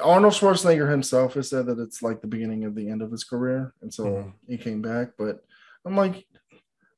[0.02, 3.24] Arnold Schwarzenegger himself has said that it's like the beginning of the end of his
[3.24, 4.32] career, and so Mhm.
[4.46, 5.12] he came back.
[5.18, 5.42] But
[5.84, 6.26] I'm like,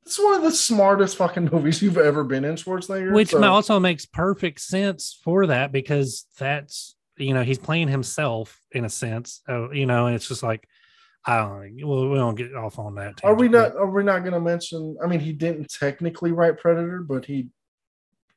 [0.05, 3.13] this is one of the smartest fucking movies you've ever been in, Schwarzenegger.
[3.15, 8.61] which So- also makes perfect sense for that because that's you know he's playing himself
[8.73, 10.69] in a sense uh, you know and it's just like
[11.27, 13.83] i don't know well we don't get off on that Are we tangent, not?
[13.83, 14.97] Are we not going to mention?
[15.03, 17.49] I mean, he didn't technically write Predator, but he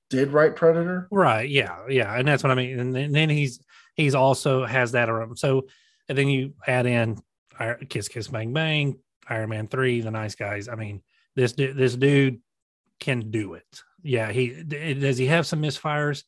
[0.10, 1.08] did write Predator.
[1.12, 3.60] right yeah yeah and that's what i mean and then, and then he's
[3.96, 5.68] he's also has that around so
[6.08, 7.22] and then you add in
[7.90, 8.98] kiss kiss bang bang
[9.28, 11.04] iron man 3 the nice guys i mean
[11.36, 12.40] this this dude
[13.00, 16.24] can do it yeah he does he have some misfires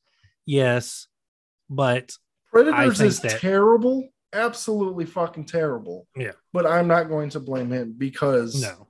[0.46, 1.08] yes
[1.68, 2.16] but
[2.52, 6.08] Predators is that- terrible, absolutely fucking terrible.
[6.16, 6.34] Yeah.
[6.54, 8.88] but I'm not going to blame him because no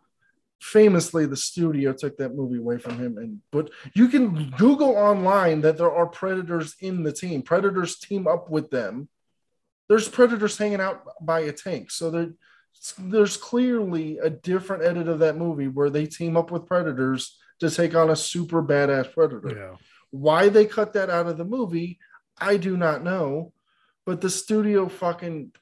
[0.61, 3.17] famously the studio took that movie away from him.
[3.17, 7.41] And but you can Google online that there are predators in the team.
[7.41, 9.09] Predators team up with them.
[9.89, 12.29] There's predators hanging out by a tank, so there.
[12.97, 17.69] There's clearly a different edit of that movie where they team up with predators to
[17.69, 19.53] take on a super badass predator.
[19.55, 19.75] yeah
[20.09, 21.99] Why they cut that out of the movie,
[22.39, 23.51] I do not know.
[24.11, 25.53] But the studio fucking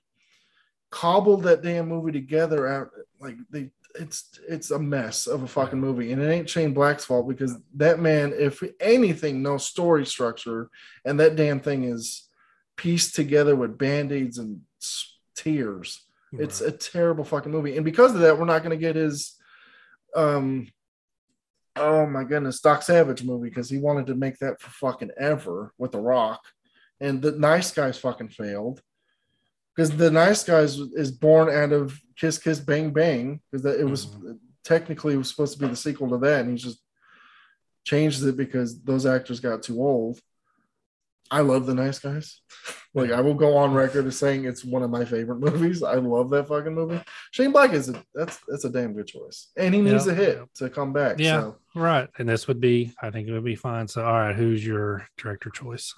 [0.89, 2.89] cobbled that damn movie together out
[3.21, 6.11] like they it's it's a mess of a fucking movie.
[6.11, 10.71] And it ain't Shane Black's fault because that man, if anything, no story structure,
[11.05, 12.27] and that damn thing is
[12.75, 14.61] pieced together with band-aids and
[15.35, 16.01] tears.
[16.33, 17.75] It's a terrible fucking movie.
[17.75, 19.35] And because of that, we're not gonna get his
[20.15, 20.71] um
[21.75, 25.71] oh my goodness, Doc Savage movie because he wanted to make that for fucking ever
[25.77, 26.41] with The Rock.
[26.99, 28.81] And the nice guys fucking failed.
[29.75, 34.07] Because the nice guys is born out of Kiss Kiss Bang Bang, because it was
[34.07, 34.33] mm-hmm.
[34.63, 36.79] technically it was supposed to be the sequel to that, and he just
[37.85, 40.19] changed it because those actors got too old.
[41.31, 42.41] I love the nice guys.
[42.93, 45.83] like I will go on record as saying it's one of my favorite movies.
[45.83, 47.01] I love that fucking movie.
[47.31, 49.49] Shane Black is a that's that's a damn good choice.
[49.55, 50.11] And he needs Yeah.
[50.11, 51.19] a hit to come back.
[51.19, 52.09] Yeah, So right.
[52.17, 53.87] And this would be, I think it would be fine.
[53.87, 55.93] So, all right, who's your director choice?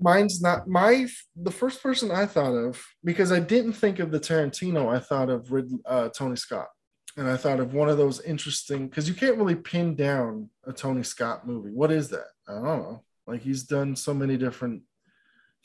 [0.00, 4.20] Mine's not my the first person I thought of because I didn't think of the
[4.20, 4.94] Tarantino.
[4.94, 6.68] I thought of Rid, uh, Tony Scott,
[7.16, 10.72] and I thought of one of those interesting because you can't really pin down a
[10.72, 11.70] Tony Scott movie.
[11.70, 12.26] What is that?
[12.48, 13.04] I don't know.
[13.26, 14.82] Like he's done so many different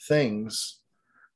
[0.08, 0.80] things.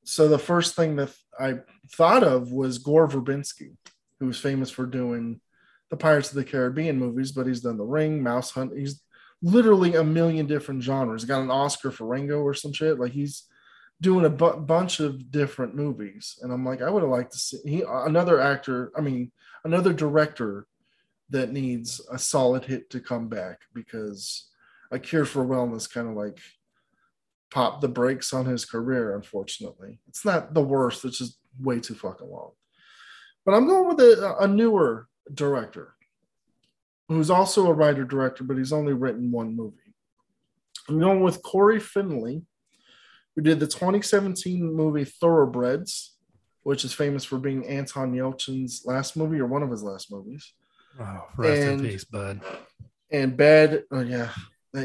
[0.03, 1.59] So the first thing that I
[1.91, 3.75] thought of was Gore Verbinski,
[4.19, 5.41] who's famous for doing
[5.89, 8.77] the Pirates of the Caribbean movies, but he's done The Ring, Mouse Hunt.
[8.77, 9.01] He's
[9.41, 11.21] literally a million different genres.
[11.21, 12.99] He got an Oscar for Rango or some shit.
[12.99, 13.43] Like he's
[14.01, 17.39] doing a bu- bunch of different movies, and I'm like, I would have liked to
[17.39, 18.91] see he another actor.
[18.97, 19.31] I mean,
[19.63, 20.67] another director
[21.29, 24.49] that needs a solid hit to come back because
[24.91, 26.39] A Cure for Wellness kind of like
[27.51, 29.15] popped the brakes on his career.
[29.15, 31.05] Unfortunately, it's not the worst.
[31.05, 32.51] It's just way too fucking long.
[33.45, 35.94] But I'm going with a, a newer director
[37.07, 39.77] who's also a writer director, but he's only written one movie.
[40.89, 42.43] I'm going with Cory Finley,
[43.35, 46.15] who did the 2017 movie Thoroughbreds,
[46.63, 50.53] which is famous for being Anton Yelchin's last movie or one of his last movies.
[50.99, 52.41] Oh, rest And- in peace, bud.
[53.11, 54.31] And Bad, oh yeah,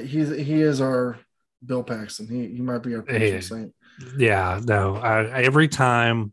[0.04, 1.18] he's he is our
[1.64, 2.28] Bill Paxton.
[2.28, 3.40] He he might be our patron Yeah.
[3.40, 3.74] saint.
[4.18, 4.96] Yeah, no.
[4.96, 6.32] I, every time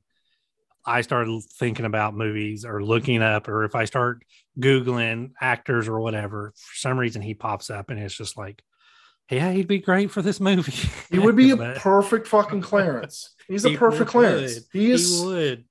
[0.88, 1.28] I start
[1.60, 4.24] thinking about movies or looking up, or if I start
[4.58, 8.64] Googling actors or whatever, for some reason he pops up and it's just like,
[9.30, 10.90] yeah, he'd be great for this movie.
[11.12, 13.36] He would be a perfect fucking Clarence.
[13.48, 14.22] He's a he perfect would.
[14.24, 14.60] Clarence.
[14.72, 15.22] He is.
[15.22, 15.66] would.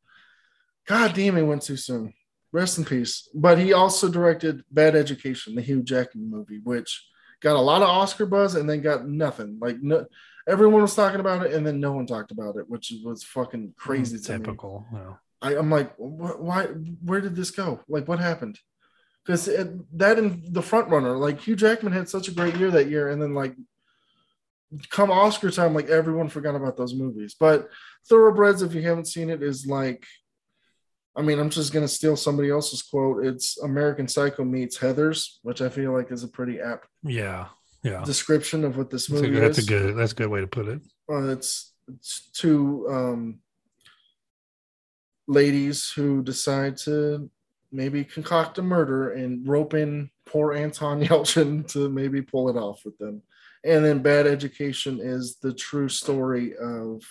[0.86, 2.12] God damn, he went too soon.
[2.52, 3.28] Rest in peace.
[3.34, 7.06] But he also directed Bad Education, the Hugh Jackman movie, which
[7.40, 9.58] got a lot of Oscar buzz and then got nothing.
[9.60, 10.06] Like no,
[10.46, 13.74] everyone was talking about it, and then no one talked about it, which was fucking
[13.76, 14.38] crazy to me.
[14.38, 14.86] Typical.
[14.92, 15.18] no.
[15.42, 16.64] I, I'm like, wh- why?
[17.04, 17.80] Where did this go?
[17.88, 18.58] Like, what happened?
[19.24, 19.46] Because
[19.94, 23.10] that and the front runner, like Hugh Jackman had such a great year that year,
[23.10, 23.54] and then like
[24.90, 27.34] come Oscar time, like everyone forgot about those movies.
[27.38, 27.68] But
[28.08, 30.04] Thoroughbreds, if you haven't seen it, is like,
[31.16, 33.24] I mean, I'm just gonna steal somebody else's quote.
[33.24, 37.46] It's American Psycho meets Heather's, which I feel like is a pretty apt Yeah.
[37.82, 38.02] Yeah.
[38.04, 40.46] description of what this That's a, movie that's a good that's a good way to
[40.46, 40.80] put it.
[41.10, 43.40] Uh, it's it's two um,
[45.28, 47.30] ladies who decide to
[47.72, 52.84] maybe concoct a murder and rope in poor Anton Yelchin to maybe pull it off
[52.84, 53.22] with them.
[53.64, 57.02] And then Bad Education is the true story of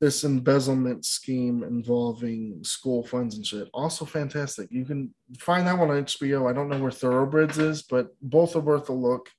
[0.00, 3.68] this embezzlement scheme involving school funds and shit.
[3.72, 4.68] Also fantastic.
[4.70, 6.50] You can find that one on HBO.
[6.50, 9.30] I don't know where Thoroughbreds is, but both are worth a look.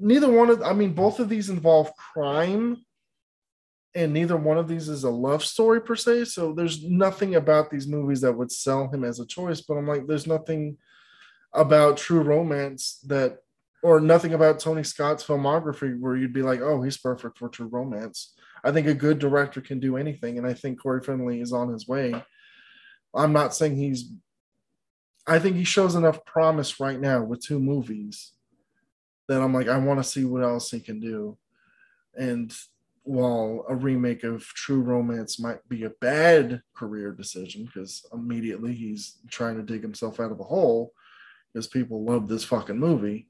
[0.00, 2.78] Neither one of I mean both of these involve crime
[3.94, 6.26] and neither one of these is a love story per se.
[6.26, 9.60] So there's nothing about these movies that would sell him as a choice.
[9.60, 10.76] But I'm like, there's nothing
[11.52, 13.38] about true romance that,
[13.82, 17.66] or nothing about Tony Scott's filmography where you'd be like, oh, he's perfect for true
[17.66, 18.34] romance.
[18.62, 21.72] I think a good director can do anything, and I think Cory Finley is on
[21.72, 22.14] his way.
[23.14, 24.12] I'm not saying he's.
[25.26, 28.32] I think he shows enough promise right now with two movies
[29.30, 31.38] that I'm like, I want to see what else he can do.
[32.18, 32.52] And
[33.04, 39.18] while a remake of True Romance might be a bad career decision because immediately he's
[39.30, 40.92] trying to dig himself out of a hole
[41.52, 43.28] because people love this fucking movie,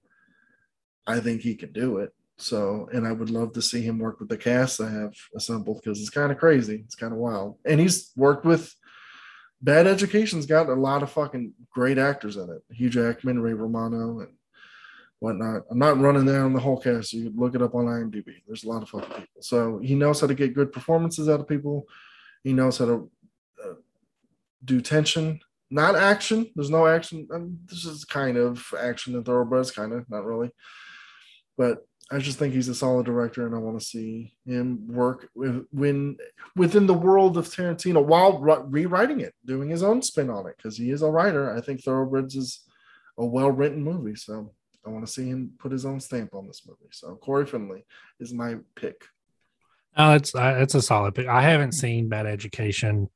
[1.07, 2.15] I think he can do it.
[2.39, 5.83] So, and I would love to see him work with the cast I have assembled
[5.83, 6.83] because it's kind of crazy.
[6.87, 7.59] It's kind of wild.
[7.67, 8.75] And he's worked with
[9.61, 12.63] Bad Education's got a lot of fucking great actors in it.
[12.75, 14.31] Hugh Jackman, Ray Romano, and
[15.21, 15.63] whatnot.
[15.71, 17.13] I'm not running down the whole cast.
[17.13, 18.43] You can look it up on IMDb.
[18.47, 19.43] There's a lot of fucking people.
[19.43, 21.87] So he knows how to get good performances out of people.
[22.43, 23.11] He knows how to
[23.63, 23.75] uh,
[24.65, 25.41] do tension,
[25.71, 26.51] not action.
[26.57, 27.29] There's no action.
[27.33, 30.51] I mean, this is kind of action and thoroughbreds, kind of, not really.
[31.57, 35.29] But I just think he's a solid director, and I want to see him work
[35.35, 36.17] with, when
[36.57, 40.57] within the world of Tarantino while re- rewriting it, doing his own spin on it
[40.57, 41.55] because he is a writer.
[41.55, 42.61] I think Thoroughbreds is
[43.17, 44.53] a well written movie, so
[44.87, 46.89] I want to see him put his own stamp on this movie.
[46.91, 47.85] So Cory Finley
[48.19, 49.05] is my pick.
[49.97, 51.27] No, it's it's a solid pick.
[51.27, 53.09] I haven't seen Bad Education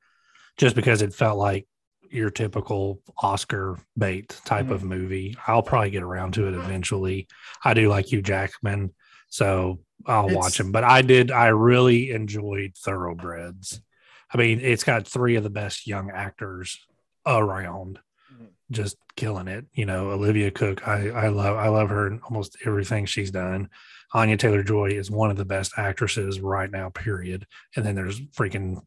[0.56, 1.66] just because it felt like
[2.10, 4.74] your typical Oscar bait type mm-hmm.
[4.74, 5.36] of movie.
[5.46, 7.28] I'll probably get around to it eventually.
[7.64, 8.94] I do like Hugh Jackman,
[9.28, 10.72] so I'll it's, watch him.
[10.72, 11.30] But I did.
[11.30, 13.80] I really enjoyed Thoroughbreds.
[14.32, 16.78] I mean, it's got three of the best young actors
[17.26, 18.00] around
[18.70, 19.66] just killing it.
[19.74, 23.68] You know, Olivia Cooke, I, I love I love her in almost everything she's done.
[24.12, 27.46] Anya Taylor Joy is one of the best actresses right now, period.
[27.74, 28.80] And then there's freaking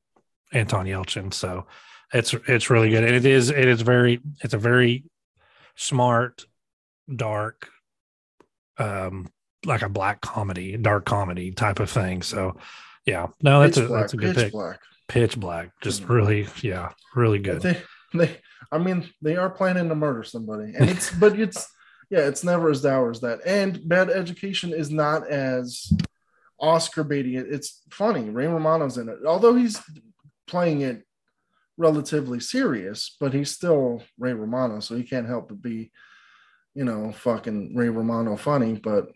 [0.53, 1.33] Anton Yelchin.
[1.33, 1.67] So
[2.13, 3.03] it's it's really good.
[3.03, 5.03] And it is it is very it's a very
[5.75, 6.45] smart,
[7.13, 7.69] dark,
[8.77, 9.27] um,
[9.65, 12.21] like a black comedy, dark comedy type of thing.
[12.21, 12.57] So
[13.05, 14.53] yeah, no, that's pitch a black, that's a good pitch pick.
[14.53, 14.79] Black.
[15.07, 16.13] Pitch black, just mm-hmm.
[16.13, 17.61] really, yeah, really good.
[17.61, 17.81] They,
[18.13, 18.39] they
[18.71, 21.67] I mean, they are planning to murder somebody, and it's but it's
[22.09, 23.39] yeah, it's never as dour as that.
[23.45, 25.91] And Bad Education is not as
[26.59, 27.35] Oscar baity.
[27.35, 28.29] It's funny.
[28.29, 29.81] Ray Romano's in it, although he's
[30.47, 31.03] playing it
[31.77, 35.91] relatively serious, but he's still Ray Romano, so he can't help but be,
[36.73, 38.73] you know, fucking Ray Romano funny.
[38.73, 39.09] But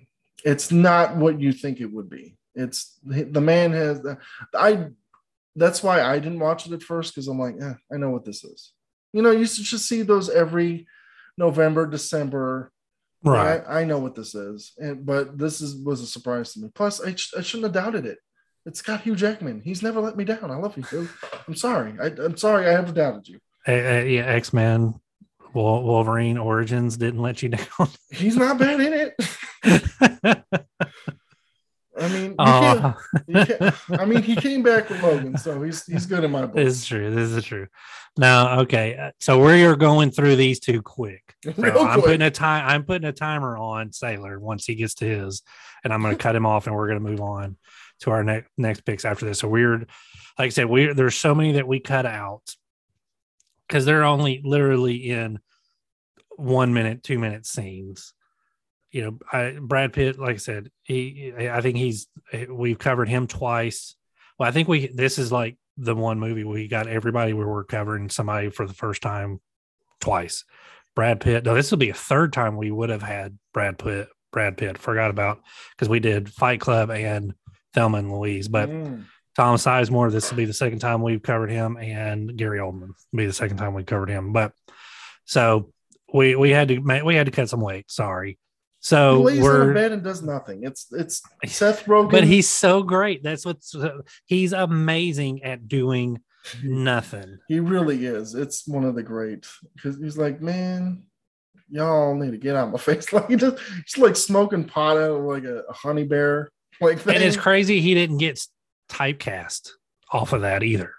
[0.46, 2.38] it's not what you think it would be.
[2.56, 4.06] It's the man has.
[4.54, 4.88] I.
[5.54, 8.24] That's why I didn't watch it at first because I'm like, eh, I know what
[8.24, 8.72] this is.
[9.14, 10.88] You know, you should just see those every
[11.38, 12.72] November, December.
[13.24, 13.62] Right.
[13.68, 16.70] I, I, know what this is, and but this is was a surprise to me.
[16.74, 18.18] Plus, I, I shouldn't have doubted it.
[18.66, 19.62] It's got Hugh Jackman.
[19.62, 20.50] He's never let me down.
[20.50, 21.10] I love you, Hugh.
[21.48, 21.94] I'm sorry.
[22.02, 22.68] I, am sorry.
[22.68, 23.40] I ever doubted you.
[23.68, 24.96] Uh, yeah, X Men,
[25.54, 27.90] Wolverine Origins didn't let you down.
[28.10, 29.12] He's not bad in
[29.64, 30.46] it.
[32.00, 32.94] I mean, uh,
[34.00, 36.56] I mean, he came back with Logan, so he's he's good in my book.
[36.56, 37.14] This is true.
[37.14, 37.68] This is true.
[38.18, 41.24] Now, okay, uh, so we're going through these two quick.
[41.44, 42.06] So I'm quick.
[42.06, 42.68] putting a time.
[42.68, 45.42] I'm putting a timer on Sailor once he gets to his,
[45.84, 47.58] and I'm going to cut him off, and we're going to move on
[48.02, 49.40] to our next next picks after this.
[49.40, 49.90] So weird,
[50.38, 52.56] like I said, we there's so many that we cut out
[53.68, 55.40] because they're only literally in
[56.38, 58.14] one minute, two minute scenes
[58.92, 62.08] you know, I, Brad Pitt, like I said, he, I think he's,
[62.50, 63.96] we've covered him twice.
[64.38, 67.64] Well, I think we, this is like the one movie we got everybody we were
[67.64, 69.40] covering somebody for the first time
[70.00, 70.44] twice.
[70.96, 71.46] Brad Pitt.
[71.46, 74.10] No, this will be a third time we would have had Brad Pitt.
[74.32, 75.42] Brad Pitt forgot about
[75.76, 77.34] because we did Fight Club and
[77.74, 79.06] Thelma and Louise, but mm.
[79.36, 80.12] Tom Sizemore.
[80.12, 83.34] This will be the second time we've covered him, and Gary Oldman will be the
[83.34, 84.34] second time we covered him.
[84.34, 84.54] But
[85.26, 85.72] so
[86.14, 87.90] we we had to we had to cut some weight.
[87.90, 88.38] Sorry,
[88.82, 90.64] so he lays we're, in a bed and does nothing.
[90.64, 93.24] It's it's Seth Rogen, but he's so great.
[93.24, 93.76] That's what's
[94.26, 96.20] he's amazing at doing
[96.64, 97.38] nothing.
[97.48, 98.34] He really is.
[98.34, 99.46] It's one of the great
[99.76, 101.04] because he's like, man,
[101.70, 103.14] y'all need to get out of my face.
[103.14, 106.52] Like he just he's like smoking pot out of like a, a honey bear.
[106.80, 107.16] Like thing.
[107.16, 108.44] and it's crazy he didn't get
[108.90, 109.70] typecast
[110.12, 110.96] off of that either.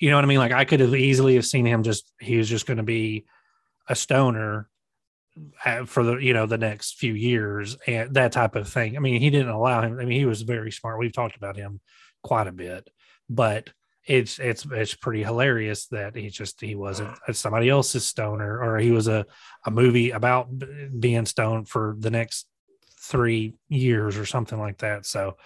[0.00, 0.38] You know what I mean?
[0.38, 3.26] Like I could have easily have seen him just he was just going to be
[3.86, 4.70] a stoner
[5.64, 8.96] Uh, for the you know the next few years and that type of thing.
[8.96, 9.98] I mean, he didn't allow him.
[9.98, 10.98] I mean, he was very smart.
[10.98, 11.80] We've talked about him
[12.22, 12.88] quite a bit,
[13.28, 13.70] but
[14.06, 18.90] it's it's it's pretty hilarious that he just he wasn't somebody else's stoner or he
[18.90, 19.26] was a
[19.66, 20.48] a movie about
[20.98, 22.46] being stoned for the next
[23.00, 25.06] three years or something like that.
[25.06, 25.36] So,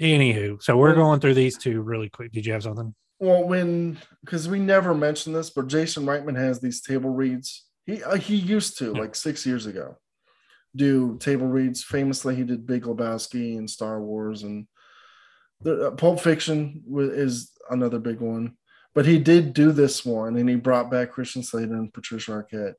[0.00, 2.32] anywho, so we're going through these two really quick.
[2.32, 2.94] Did you have something?
[3.18, 7.64] Well, when because we never mentioned this, but Jason Reitman has these table reads.
[7.86, 9.00] He uh, he used to Yeah.
[9.00, 9.96] like six years ago
[10.74, 11.82] do table reads.
[11.82, 14.66] Famously, he did Big Lebowski and Star Wars, and
[15.62, 18.56] the uh, Pulp Fiction is another big one.
[18.94, 22.74] But he did do this one, and he brought back Christian Slater and Patricia Arquette.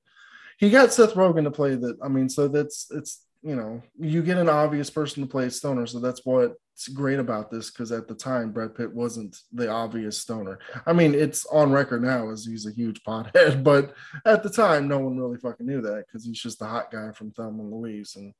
[0.60, 1.98] He got Seth Rogen to play that.
[2.04, 5.52] I mean, so that's it's you know you get an obvious person to play a
[5.52, 9.70] stoner, so that's what's great about this because at the time Brad Pitt wasn't the
[9.70, 10.60] obvious stoner.
[10.86, 13.96] I mean, it's on record now as he's a huge pothead, but
[14.26, 17.12] at the time, no one really fucking knew that because he's just the hot guy
[17.14, 18.34] from Thelma and Louise, and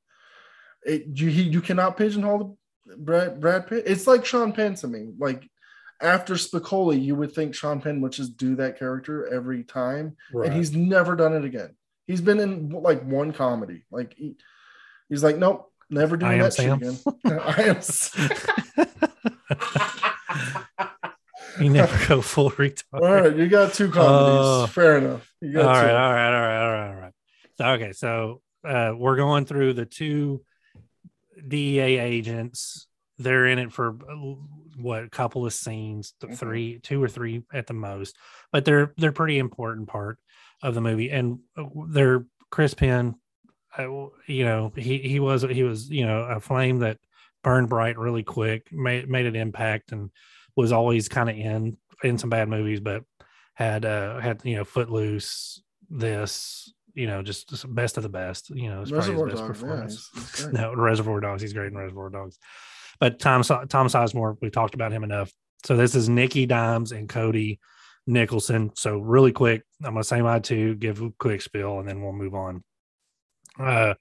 [0.84, 2.58] it you he, you cannot pigeonhole
[2.98, 3.84] Brad Brad Pitt.
[3.86, 5.08] It's like Sean Penn to me.
[5.18, 5.48] Like
[6.02, 10.52] after Spicoli, you would think Sean Penn would just do that character every time, and
[10.52, 11.74] he's never done it again.
[12.06, 13.84] He's been in like one comedy.
[13.90, 14.36] Like he,
[15.08, 16.80] he's like, nope, never I doing Am that Sam.
[16.80, 16.88] shit
[17.24, 17.40] again.
[17.44, 17.80] I am.
[17.82, 18.30] Sam.
[21.60, 22.82] you never go full retard.
[22.92, 24.46] All right, you got two comedies.
[24.46, 24.66] Oh.
[24.68, 25.30] Fair enough.
[25.40, 25.96] You all got right, two.
[25.96, 27.12] all right, all right, all right, all right.
[27.56, 30.42] So, okay, so uh, we're going through the two
[31.46, 32.86] DEA agents.
[33.18, 34.14] They're in it for uh,
[34.80, 36.36] what a couple of scenes, Mhm.
[36.36, 38.16] three, two or three at the most,
[38.52, 40.18] but they're they're pretty important part
[40.62, 43.16] of the movie, and uh, they're Chris Penn.
[43.78, 46.98] Uh, you know, he he was he was you know a flame that
[47.44, 50.10] burned bright really quick, made made an impact, and
[50.56, 53.04] was always kind of in in some bad movies, but
[53.54, 58.50] had uh had you know Footloose, this you know just, just best of the best.
[58.50, 60.10] You know, it's probably his best Dogs, yeah, performance.
[60.14, 62.38] he's- he's no, Reservoir Dogs, he's great in Reservoir Dogs.
[63.00, 65.32] But Tom Tom Sizemore, we talked about him enough.
[65.64, 67.60] So this is Nicky Dimes and Cody
[68.06, 68.70] Nicholson.
[68.74, 72.12] So really quick, I'm gonna say my two, give a quick spill, and then we'll
[72.12, 72.64] move on.
[73.58, 73.94] Uh,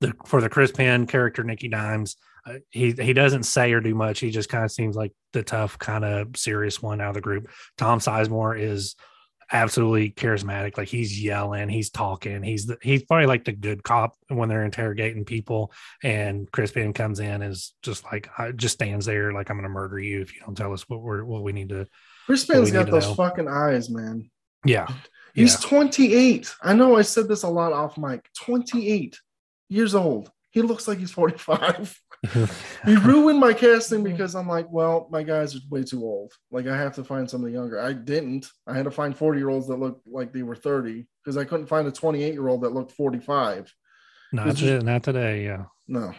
[0.00, 2.16] the for the Chris Penn character, Nicky Dimes,
[2.46, 4.20] uh, he he doesn't say or do much.
[4.20, 7.20] He just kind of seems like the tough, kind of serious one out of the
[7.20, 7.48] group.
[7.76, 8.94] Tom Sizemore is
[9.50, 10.76] absolutely charismatic.
[10.76, 14.64] Like he's yelling, he's talking, he's the, he's probably like the good cop when they're
[14.64, 15.72] interrogating people.
[16.02, 19.56] And Chris Penn comes in and is just like I just stands there like I'm
[19.56, 21.86] gonna murder you if you don't tell us what we're what we need to.
[22.26, 23.14] Chris What we Penn's got those know.
[23.14, 24.30] fucking eyes, man.
[24.64, 24.86] Yeah,
[25.34, 25.68] He's Yeah.
[25.68, 26.54] 28.
[26.62, 28.28] I know I said this a lot off mic.
[28.44, 29.18] 28
[29.68, 30.30] years old.
[30.50, 32.00] He looks like he's 45.
[32.84, 36.32] he ruined my casting because I'm like, well, my guys are way too old.
[36.50, 37.78] Like I have to find somebody younger.
[37.80, 38.46] I didn't.
[38.66, 41.44] I had to find 40 year olds that looked like they were 30 because I
[41.44, 43.72] couldn't find a 28 year old that looked 45.
[44.32, 45.44] not today, not today.
[45.44, 46.12] Yeah, No.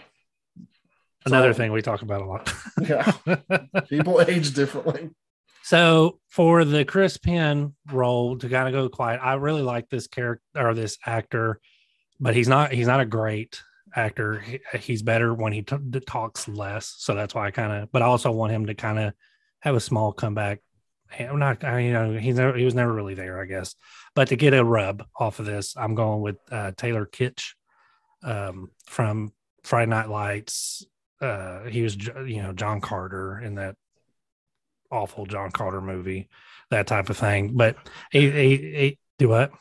[1.26, 2.54] another So- thing we talk about a lot.
[2.82, 3.12] Yeah.
[3.90, 5.10] People age differently.
[5.70, 10.08] So for the Chris Penn role to kind of go quiet, I really like this
[10.08, 11.60] character or this actor,
[12.20, 13.62] but he's not he's not a great
[13.96, 14.40] actor.
[14.40, 15.78] He- he's better when he t-
[16.08, 17.92] talks less, so that's why I kind of.
[17.92, 19.14] But I also want him to kind of
[19.60, 20.62] have a small comeback.
[21.20, 23.76] I'm not, I, you know, he's never he was never really there, I guess.
[24.16, 27.52] But to get a rub off of this, I'm going with uh, Taylor Kitsch
[28.24, 29.34] um, from
[29.64, 30.84] Friday Night Lights.
[31.22, 33.76] Uh, he was, you know, John Carter in that
[34.92, 36.30] awful John Carter movie,
[36.70, 37.52] that type of thing.
[37.56, 37.78] But
[38.12, 39.52] he, he, he do what?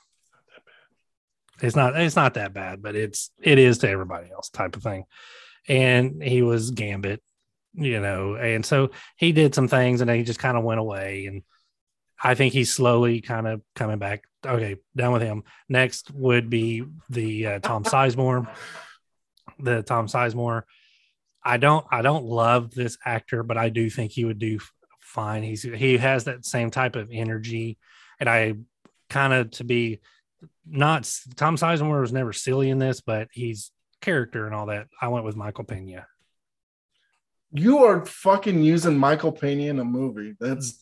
[1.61, 4.83] It's not it's not that bad, but it's it is to everybody else type of
[4.83, 5.05] thing.
[5.67, 7.23] And he was Gambit,
[7.75, 10.81] you know, and so he did some things and then he just kind of went
[10.81, 11.27] away.
[11.27, 11.43] And
[12.23, 14.25] I think he's slowly kind of coming back.
[14.47, 15.43] Okay, done with him.
[15.69, 18.49] Next would be the uh, Tom Sizemore.
[19.59, 20.63] The Tom Sizemore.
[21.43, 24.61] I don't I don't love this actor, but I do think he would do
[25.09, 25.43] fine.
[25.43, 27.79] He's he has that same type of energy,
[28.21, 28.55] and I
[29.11, 30.01] kind of to be
[30.67, 34.87] not Tom Sizemore was never silly in this, but he's character and all that.
[35.01, 36.07] I went with Michael Pena.
[37.53, 40.35] You are fucking using Michael Pena in a movie.
[40.39, 40.81] That's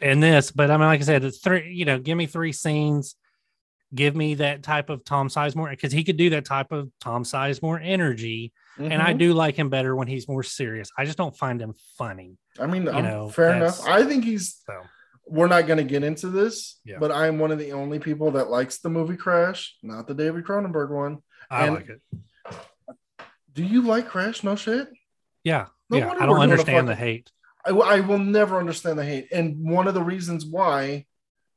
[0.00, 1.72] And this, but I mean, like I said, it's three.
[1.72, 3.16] You know, give me three scenes.
[3.94, 7.24] Give me that type of Tom Sizemore because he could do that type of Tom
[7.24, 9.18] Sizemore energy, and I Mhm.
[9.18, 10.90] do like him better when he's more serious.
[10.96, 12.38] I just don't find him funny.
[12.58, 13.86] I mean, I'm- um, know, fair enough.
[13.86, 14.60] I think he's.
[14.66, 14.82] So
[15.26, 16.98] We're not going to get into this, Yeah.
[16.98, 20.44] but I'm one of the only people that likes the movie Crash, not the David
[20.44, 21.18] Cronenberg one.
[21.50, 22.00] I And- like it.
[23.54, 24.42] Do you like Crash?
[24.42, 24.88] No shit.
[25.44, 26.10] Yeah, No yeah.
[26.18, 27.30] I don't understand the hate.
[27.64, 29.28] I, I will never understand the hate.
[29.32, 31.06] And one of the reasons why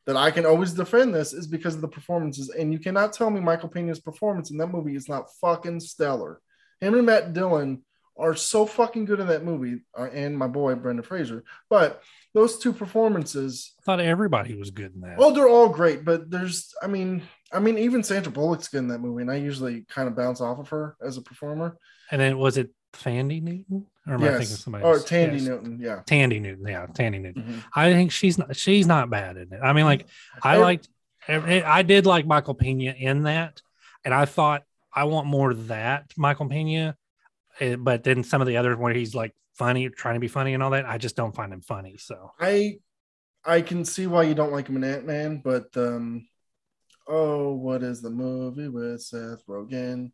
[0.06, 2.50] that I can always defend this is because of the performances.
[2.50, 6.42] And you cannot tell me Michael Pena's performance in that movie is not fucking stellar.
[6.82, 7.84] Him and Matt Dillon
[8.18, 11.44] are so fucking good in that movie, uh, and my boy Brendan Fraser.
[11.70, 12.02] But
[12.34, 15.16] those two performances, I thought everybody was good in that.
[15.20, 16.04] oh, they're all great.
[16.06, 19.36] But there's, I mean, I mean, even Sandra Bullock's good in that movie, and I
[19.36, 21.78] usually kind of bounce off of her as a performer.
[22.12, 23.86] and then was it Fandy Newton?
[24.08, 25.04] Or am I thinking somebody or else?
[25.10, 25.42] Thandie Yes.
[25.44, 25.80] Newton.
[25.82, 26.02] Yeah.
[26.06, 27.44] Thandie Newton, yeah, Thandie Newton.
[27.44, 27.64] Mhm.
[27.76, 29.60] I think she's not she's not bad in it.
[29.64, 30.06] I mean, like
[30.44, 30.88] I liked
[31.28, 33.62] I did like Michael Pena in that,
[34.06, 34.62] and I thought
[34.94, 36.96] I want more of that Michael Pena.
[37.60, 40.54] Eh, But then some of the others where he's like funny, trying to be funny
[40.54, 41.98] and all that, I just don't find him funny.
[41.98, 42.80] So I
[43.46, 46.28] I can see why you don't like him in Ant Man, but um
[47.08, 50.12] oh, what is the movie with Seth Rogen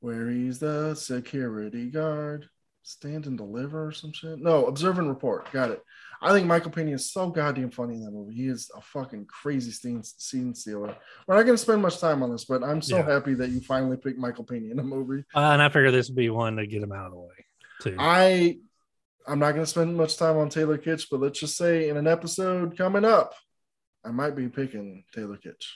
[0.00, 2.48] where he's the security guard?
[2.82, 4.38] Stand and deliver or some shit?
[4.38, 5.50] No, observe and report.
[5.52, 5.82] Got it.
[6.24, 8.34] I think Michael Pena is so goddamn funny in that movie.
[8.34, 10.96] He is a fucking crazy scene, scene stealer.
[11.26, 13.02] We're not going to spend much time on this, but I'm so Yeah.
[13.12, 15.24] happy that you finally picked Michael Pena in a movie.
[15.34, 17.46] uh, and I figure this would be one to get him out of the way
[17.82, 17.96] too.
[17.98, 18.58] I
[19.26, 21.96] I'm not going to spend much time on Taylor Kitsch, but let's just say in
[21.96, 23.34] an episode coming up,
[24.04, 25.66] I might be picking Taylor Kitsch.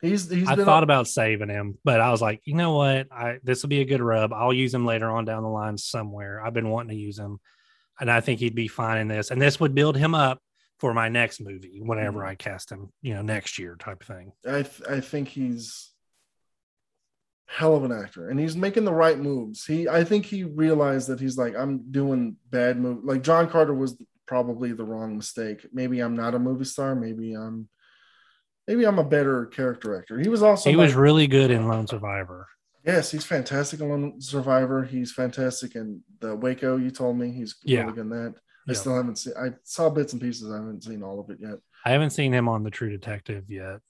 [0.00, 3.06] He's he's I thought about saving him, but I was like, you know what?
[3.10, 4.32] I this will be a good rub.
[4.32, 6.44] I'll use him later on down the line somewhere.
[6.44, 7.40] I've been wanting to use him,
[8.00, 9.30] and I think he'd be fine in this.
[9.30, 10.40] And this would build him up
[10.80, 12.28] for my next movie whenever Mhm.
[12.28, 14.32] I cast him, you know, next year type of thing.
[14.46, 15.90] I th- I think he's
[17.46, 19.64] hell of an actor, and he's making the right moves.
[19.64, 23.04] He I think he realized that he's like I'm doing bad move.
[23.04, 23.96] Like John Carter was
[24.26, 25.66] probably the wrong mistake.
[25.72, 26.94] Maybe I'm not a movie star.
[26.94, 27.68] Maybe I'm
[28.66, 30.18] maybe I'm a better character actor.
[30.18, 32.48] He was also he was really good in Lone Survivor.
[32.84, 34.84] Yes, he's fantastic on Survivor.
[34.84, 36.76] He's fantastic in the Waco.
[36.76, 37.80] You told me he's Yeah.
[37.82, 38.34] really good in that.
[38.68, 38.78] I Yeah.
[38.78, 39.32] still haven't seen.
[39.38, 40.50] I saw bits and pieces.
[40.50, 41.58] I haven't seen all of it yet.
[41.84, 43.80] I haven't seen him on The True Detective yet.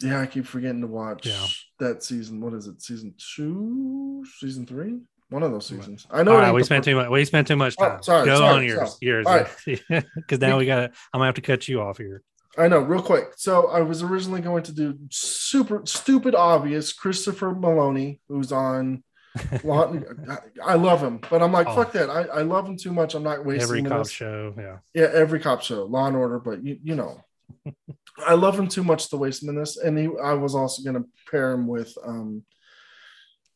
[0.00, 1.46] Yeah, I keep forgetting to watch Yeah.
[1.78, 2.40] that season.
[2.40, 2.82] What is it?
[2.82, 4.24] Season two?
[4.38, 5.00] Season three?
[5.30, 6.06] One of those seasons.
[6.10, 6.32] I know.
[6.32, 7.08] All right, we spent too much.
[7.08, 8.02] We spent too much Oh, time.
[8.02, 8.90] sorry, Go sorry, on yours.
[8.90, 9.80] sorry.
[9.86, 10.02] Yours.
[10.16, 10.84] Because now we got to.
[11.12, 12.22] I'm gonna have to cut you off here.
[12.56, 13.32] I know, real quick.
[13.36, 19.02] So I was originally going to do super stupid obvious Christopher Meloni, who's on.
[19.64, 21.74] I love him, but I'm like, Oh.
[21.74, 22.08] fuck that.
[22.08, 23.14] I, I love him too much.
[23.14, 23.90] I'm not wasting Every this.
[23.90, 24.54] cop show.
[24.56, 24.76] Yeah.
[24.94, 27.20] Yeah, every cop show, Law and Order, but you, you know,
[28.26, 29.76] I love him too much to waste him in this.
[29.76, 32.44] And he, I was also going to pair him with um,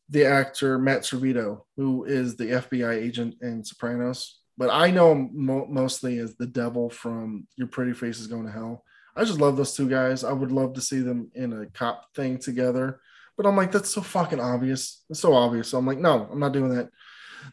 [0.09, 4.39] the actor Matt Servitto, who is the FBI agent in Sopranos.
[4.57, 8.45] But I know him mo- mostly as the devil from Your Pretty Face is Going
[8.45, 8.83] to Hell.
[9.19, 10.23] I just love those two guys.
[10.23, 13.01] I would love to see them in a cop thing together.
[13.35, 15.03] But I'm like, that's so fucking obvious.
[15.09, 15.67] It's so obvious.
[15.67, 16.89] So I'm like, no, I'm not doing that.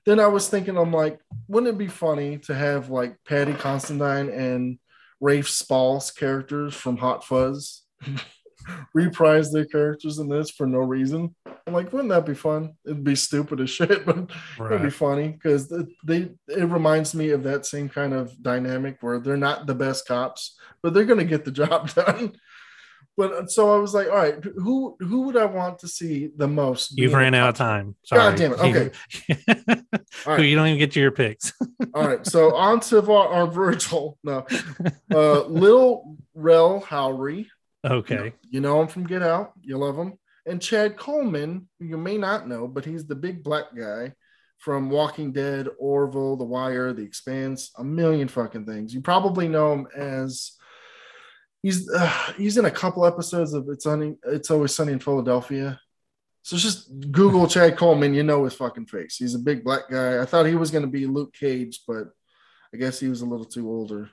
[0.04, 1.18] Then I was thinking, I'm like,
[1.48, 4.78] wouldn't it be funny to have like Paddy Considine and
[5.20, 7.82] Rafe Spall's characters from Hot Fuzz
[8.94, 11.34] reprise their characters in this for no reason?
[11.66, 12.74] I'm like, wouldn't that be fun?
[12.84, 14.30] It'd be stupid as shit, but
[14.66, 15.68] it'd be funny because
[16.04, 20.06] they it reminds me of that same kind of dynamic where they're not the best
[20.06, 22.36] cops, but they're gonna get the job done.
[23.16, 26.30] But uh, so I was like, all right, who who would I want to see
[26.36, 26.98] the most?
[26.98, 27.96] You've ran out of time.
[28.04, 28.20] Sorry.
[28.20, 28.60] God damn it.
[28.60, 29.82] Okay.
[30.26, 30.40] Right.
[30.40, 31.52] you don't even get to your picks.
[31.94, 34.18] All right, so on to our, our Virgil.
[34.24, 34.46] No,
[35.12, 37.46] uh, Lil Rel Howery.
[37.86, 38.32] Okay.
[38.50, 39.52] You know him from Get Out.
[39.62, 40.18] You love him.
[40.46, 44.12] And Chad Coleman, you may not know, but he's the big black guy
[44.58, 48.94] from Walking Dead, Orville, The Wire, The Expanse, a million fucking things.
[48.94, 50.52] You probably know him as
[51.62, 55.80] he's uh, he's in a couple episodes of It's Sunny, It's Always Sunny in Philadelphia.
[56.42, 59.16] So just Google Chad Coleman, you know his fucking face.
[59.16, 60.22] He's a big black guy.
[60.22, 62.04] I thought he was going to be Luke Cage, but
[62.72, 64.10] I guess he was a little too older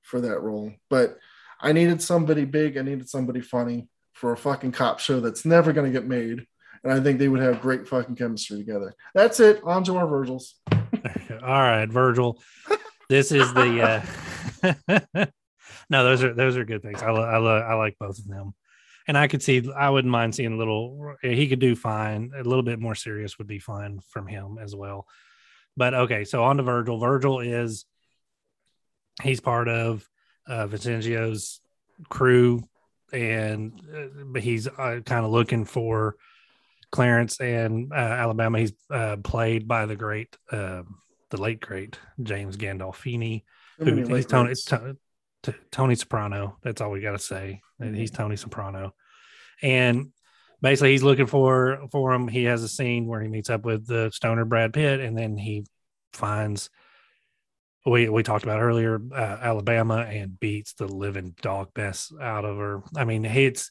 [0.00, 0.72] for that role.
[0.88, 1.18] But
[1.60, 2.76] I needed somebody big.
[2.76, 6.46] I needed somebody funny for a fucking cop show that's never going to get made.
[6.84, 8.94] And I think they would have great fucking chemistry together.
[9.14, 9.62] That's it.
[9.64, 10.54] On to our Virgils.
[10.72, 10.80] All
[11.40, 12.40] right, Virgil.
[13.08, 14.02] This is the
[15.12, 15.26] uh
[15.90, 17.02] No, those are those are good things.
[17.02, 18.54] I lo- I, lo- I like both of them.
[19.08, 22.32] And I could see I wouldn't mind seeing a little he could do fine.
[22.36, 25.06] A little bit more serious would be fine from him as well.
[25.76, 26.98] But okay, so on to Virgil.
[26.98, 27.84] Virgil is
[29.22, 30.06] he's part of
[30.46, 31.60] uh Vincenzo's
[32.08, 32.62] crew
[33.12, 36.16] and uh, but he's uh, kind of looking for
[36.90, 38.58] Clarence and uh, Alabama.
[38.58, 40.82] He's uh, played by the great, uh,
[41.30, 43.44] the late great James Gandolfini.
[43.78, 44.64] Who, he's late Tony, nights.
[44.64, 44.76] T-
[45.42, 46.58] T- Tony Soprano.
[46.62, 47.60] That's all we got to say.
[47.78, 48.94] And He's Tony Soprano,
[49.62, 50.08] and
[50.62, 52.28] basically he's looking for for him.
[52.28, 55.36] He has a scene where he meets up with the stoner Brad Pitt, and then
[55.36, 55.66] he
[56.12, 56.70] finds
[57.86, 62.56] we we talked about earlier, uh, Alabama, and beats the living dog mess out of
[62.56, 62.82] her.
[62.96, 63.70] I mean, it's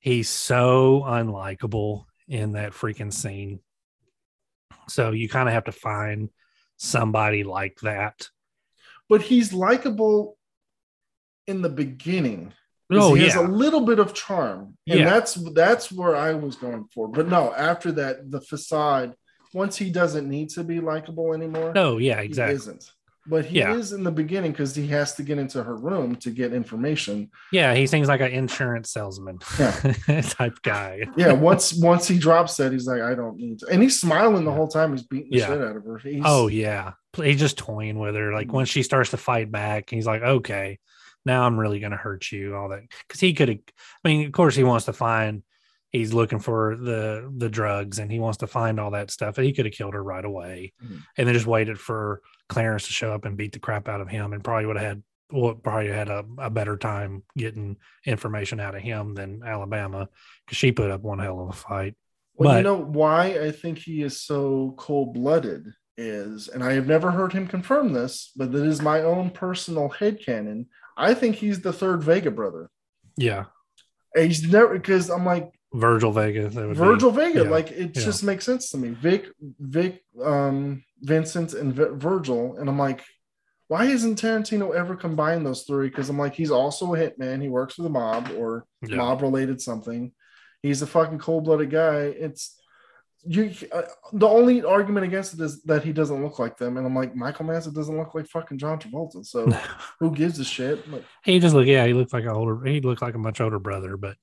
[0.00, 3.60] he's so unlikable in that freaking scene.
[4.88, 6.30] So you kind of have to find
[6.76, 8.28] somebody like that.
[9.08, 10.36] But he's likable
[11.46, 12.52] in the beginning.
[12.90, 15.04] Oh, he has a little bit of charm, and Yeah.
[15.10, 17.08] that's that's where I was going for.
[17.08, 19.14] But no, after that, the facade.
[19.52, 22.56] Once he doesn't need to be likable anymore, No, yeah, he exactly.
[22.56, 22.90] isn't.
[23.26, 23.74] But he Yeah.
[23.74, 27.30] is in the beginning because he has to get into her room to get information.
[27.52, 29.38] Yeah, he seems like an insurance salesman
[30.22, 31.04] type guy.
[31.16, 34.44] Yeah, once once he drops that, he's like, I don't need to, and he's smiling
[34.44, 34.56] the Yeah.
[34.56, 34.92] whole time.
[34.92, 35.98] He's beating the shit out of her.
[35.98, 38.32] He's, Oh yeah, he's just toying with her.
[38.32, 38.52] Like mm.
[38.52, 40.78] when she starts to fight back, he's like, "Okay,
[41.24, 43.48] now I'm really gonna hurt you." All that because he could.
[43.50, 45.42] I mean, of course, he wants to find.
[45.94, 49.38] He's looking for the the drugs, and he wants to find all that stuff.
[49.38, 51.00] And he could have killed her right away, Mhm.
[51.16, 54.08] and then just waited for Clarence to show up and beat the crap out of
[54.08, 55.02] him, and probably would have had.
[55.32, 60.08] Well, probably had a, a better time getting information out of him than Alabama
[60.44, 61.94] because she put up one hell of a fight.
[62.34, 66.86] Well, you know why I think he is so cold blooded is, and I have
[66.88, 70.66] never heard him confirm this, but it is my own personal headcanon.
[70.96, 72.68] I think he's the third Vega brother.
[73.16, 73.44] Yeah,
[74.14, 76.48] And He's never because I'm like Virgil Vega.
[76.48, 78.02] that would be- Virgil Vega, yeah, like it yeah.
[78.02, 78.90] just makes sense to me.
[78.90, 79.26] Vic,
[79.58, 83.02] Vic, um, Vincent, and Vi- Virgil, and I'm like,
[83.68, 85.88] why isn't Tarantino ever combined those three?
[85.88, 87.42] Because I'm like, he's also a hitman.
[87.42, 88.96] He works for the mob or Yeah.
[88.96, 90.12] mob related something.
[90.62, 91.96] He's a fucking cold blooded guy.
[92.02, 92.56] It's
[93.26, 93.52] you.
[93.72, 93.82] Uh,
[94.12, 97.16] the only argument against it is that he doesn't look like them, and I'm like,
[97.16, 99.24] Michael Madsen doesn't look like fucking John Travolta.
[99.26, 99.50] So
[99.98, 100.88] who gives a shit?
[100.90, 103.40] Like, He just look, yeah, he looked like an older, he looked like a much
[103.40, 104.16] older brother, but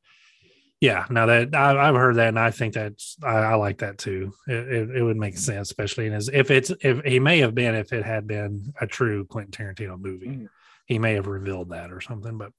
[0.82, 4.00] yeah, now that I, I've heard that, and I think that's I, I like that
[4.00, 4.34] too.
[4.48, 7.56] It, it, it would make sense, especially in his if it's if he may have
[7.56, 10.50] been if it had been a true Quentin Tarantino movie, Mhm.
[10.88, 12.38] he may have revealed that or something.
[12.38, 12.52] But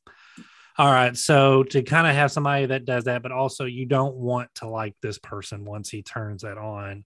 [0.79, 4.17] all right, so to kind of have somebody that does that, but also you don't
[4.17, 7.05] want to like this person once he turns that on.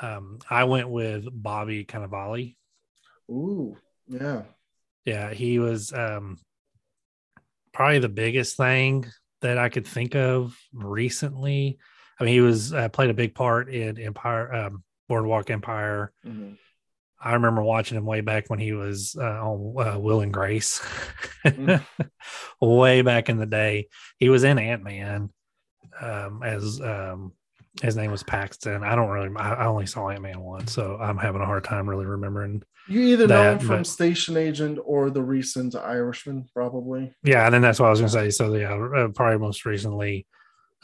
[0.00, 2.56] Um, I went with Bobby Cannavale.
[3.30, 3.76] ooh,
[4.06, 4.44] yeah,
[5.04, 6.38] Yeah, he was um
[7.72, 9.06] probably the biggest thing
[9.42, 11.78] that I could think of recently.
[12.18, 16.12] I mean, he was uh, played a big part in Empire, um, Boardwalk Empire.
[16.26, 16.56] Mhm.
[17.24, 20.80] I remember watching him way back when he was uh, on uh, Will and Grace,
[21.44, 21.84] Mm.
[22.60, 23.88] way back in the day.
[24.18, 25.30] He was in Ant Man
[26.00, 27.32] um, as um,
[27.80, 28.82] his name was Paxton.
[28.84, 31.88] I don't really, I only saw Ant Man once, so I'm having a hard time
[31.88, 36.46] really remembering You either know That, him from but- Station Agent or the recent Irishman,
[36.54, 37.14] probably.
[37.22, 38.30] Yeah, and then that's what I was going to say.
[38.30, 40.26] So yeah, uh, probably most recently,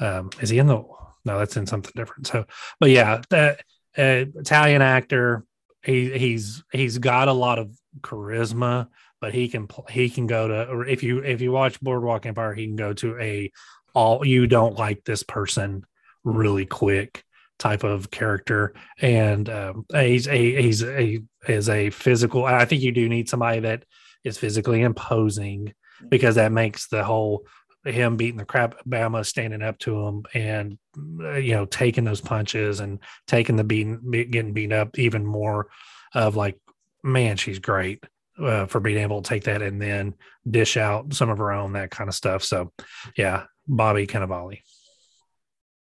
[0.01, 0.83] um, is he in the?
[1.25, 2.27] No, that's in something different.
[2.29, 2.47] So,
[2.81, 3.61] but yeah, that
[3.99, 5.45] uh, Italian actor.
[5.83, 7.71] He he's he's got a lot of
[8.01, 8.89] charisma,
[9.21, 12.53] but he can he can go to or if you if you watch Boardwalk Empire,
[12.55, 13.53] he can go to a
[13.95, 15.85] all you don't like this person
[16.25, 17.25] really quick
[17.59, 22.93] type of character and um, he's a he's a is a physical i think you
[22.93, 23.85] do need somebody that
[24.23, 25.73] is physically imposing
[26.09, 27.45] because that makes the whole
[27.85, 30.79] him beating the crap Bama, standing up to him, and
[31.21, 35.69] uh, you know taking those punches and taking the beating, getting beat up even more.
[36.15, 36.59] Of like,
[37.03, 38.03] man, she's great
[38.41, 40.15] uh, for being able to take that and then
[40.49, 42.43] dish out some of her own that kind of stuff.
[42.43, 42.73] So,
[43.17, 44.61] yeah, Bobby Cannavale.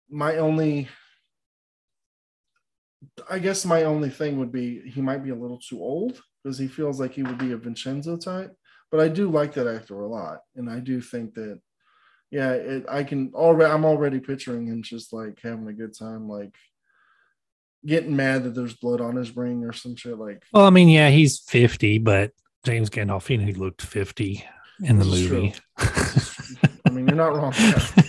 [0.10, 0.88] My only,
[3.30, 6.58] I guess, my only thing would be he might be a little too old because
[6.58, 8.56] he feels like he would be a Vincenzo type.
[8.92, 11.60] But I do like that actor a lot, and I do think that,
[12.30, 13.72] yeah, it, I can already.
[13.72, 16.56] I'm already picturing him just like having a good time, like
[17.86, 20.18] getting mad that there's blood on his ring or some shit.
[20.18, 22.32] Like, Well, I mean, yeah, he's fifty, but
[22.64, 24.46] James Gandolfini looked fifty
[24.84, 25.54] in the movie.
[25.78, 27.54] I mean, you're not wrong.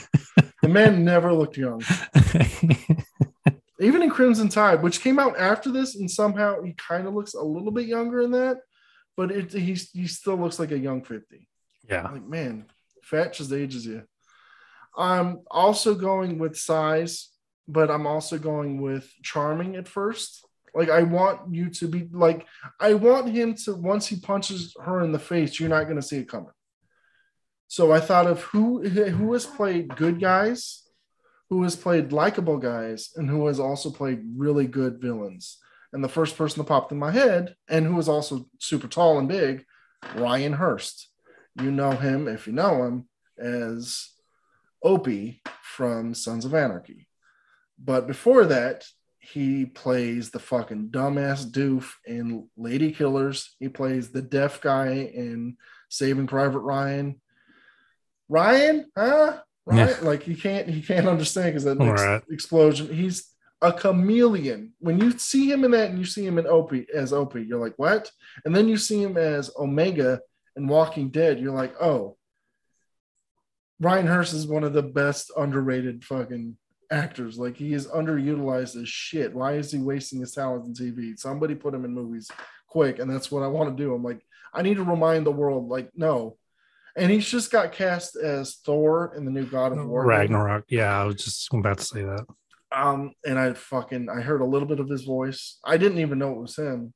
[0.66, 1.80] The man never looked young.
[3.80, 7.34] even in Crimson Tide, which came out after this, and somehow he kind of looks
[7.34, 8.56] a little bit younger in that,
[9.16, 11.46] but it he's he still looks like a young 50.
[11.88, 12.66] yeah, Like, man,
[13.04, 14.02] fat just ages you.
[14.98, 17.28] I'm also going with size,
[17.68, 20.44] but I'm also going with charming at first.
[20.74, 22.44] Like, I want you to be like,
[22.80, 26.02] I want him to once he punches her in the face, you're not going to
[26.02, 26.50] see it coming.
[27.68, 30.82] So I thought of who who has played good guys,
[31.50, 35.58] who has played likable guys, and who has also played really good villains.
[35.92, 39.18] And the first person that popped in my head, and who is also super tall
[39.18, 39.64] and big,
[40.14, 41.08] Ryan Hurst.
[41.60, 44.10] You know him if you know him as
[44.82, 47.08] Opie from Sons of Anarchy.
[47.78, 48.84] But before that,
[49.18, 53.56] he plays the fucking dumbass doof in Lady Killers.
[53.58, 55.56] He plays the deaf guy in
[55.88, 57.20] Saving Private Ryan.
[58.28, 59.40] Ryan, huh?
[59.66, 60.08] Ryan, Yeah.
[60.08, 62.22] like he can't he can't understand because that next Right.
[62.30, 62.92] explosion.
[62.92, 63.32] He's
[63.62, 64.74] a chameleon.
[64.80, 67.60] When you see him in that, and you see him in Opie as Opie, you're
[67.60, 68.10] like, what?
[68.44, 70.20] And then you see him as Omega
[70.56, 71.40] in Walking Dead.
[71.40, 72.16] You're like, oh,
[73.80, 76.56] Ryan Hurst is one of the best underrated fucking
[76.90, 77.38] actors.
[77.38, 79.34] Like he is underutilized as shit.
[79.34, 81.18] Why is he wasting his talent in TV?
[81.18, 82.30] Somebody put him in movies
[82.68, 83.94] quick, and that's what I want to do.
[83.94, 84.20] I'm like,
[84.54, 86.36] I need to remind the world, like, no.
[86.96, 90.06] And he's just got cast as Thor in the new God of War.
[90.06, 90.64] Ragnarok.
[90.68, 92.24] Yeah, I was just about to say that.
[92.72, 95.58] Um, and I fucking I heard a little bit of his voice.
[95.64, 96.92] I didn't even know it was him.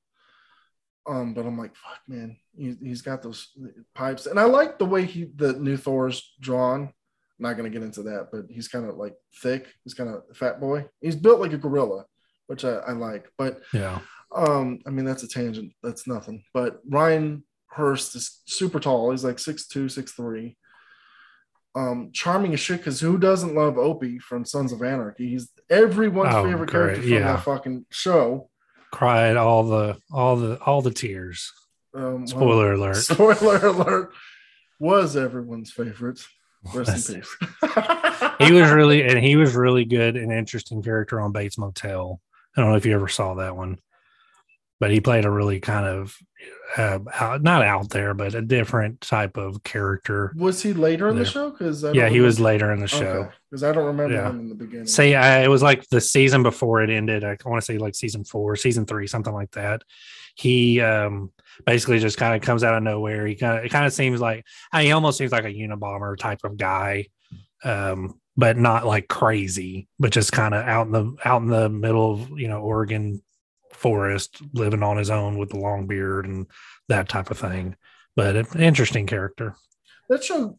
[1.08, 3.48] Um, but I'm like, fuck, man, he, he's got those
[3.94, 6.82] pipes, and I like the way he the new Thor's drawn.
[6.82, 6.92] I'm
[7.38, 9.66] not gonna get into that, but he's kind of like thick.
[9.84, 10.86] He's kind of fat boy.
[11.00, 12.04] He's built like a gorilla,
[12.48, 13.30] which I, I like.
[13.38, 14.00] But Yeah.
[14.34, 15.72] um, I mean that's a tangent.
[15.82, 16.44] That's nothing.
[16.52, 19.10] But Ryan Hurst is super tall.
[19.10, 20.56] He's like six two, six three.
[21.76, 25.28] Um, charming as shit because who doesn't love Opie from Sons of Anarchy?
[25.30, 26.70] He's everyone's Oh, favorite great.
[26.96, 27.32] character from Yeah.
[27.34, 28.50] that fucking show.
[28.92, 31.52] Cried all the all the all the tears.
[31.94, 32.96] Um, well, Spoiler alert.
[32.96, 34.12] Spoiler alert.
[34.80, 36.20] Was everyone's favorite.
[36.74, 37.36] Rest in peace.
[38.40, 42.20] he was really and he was really good and interesting character on Bates Motel.
[42.56, 43.78] I don't know if you ever saw that one,
[44.80, 46.16] but he played a really kind of
[46.76, 50.32] uh, out, not out there, but a different type of character.
[50.36, 51.50] Was he later in the show?
[51.50, 53.28] Because Yeah, he was later in the show.
[53.50, 54.30] Because I don't remember Yeah.
[54.30, 54.86] him in the beginning.
[54.86, 57.24] Say I, it was like the season before it ended.
[57.24, 59.82] I want to say like season four, season three, something like that.
[60.36, 61.32] He um
[61.66, 63.26] basically just kind of comes out of nowhere.
[63.26, 66.16] He kind of it kind of seems like I, he almost seems like a Unabomber
[66.16, 67.06] type of guy,
[67.64, 71.68] um, but not like crazy, but just kind of out in the out in the
[71.68, 73.20] middle of you know Oregon
[73.80, 76.46] forest, living on his own with the long beard and
[76.88, 77.76] that type of thing.
[78.14, 79.56] But an interesting character.
[80.08, 80.58] that show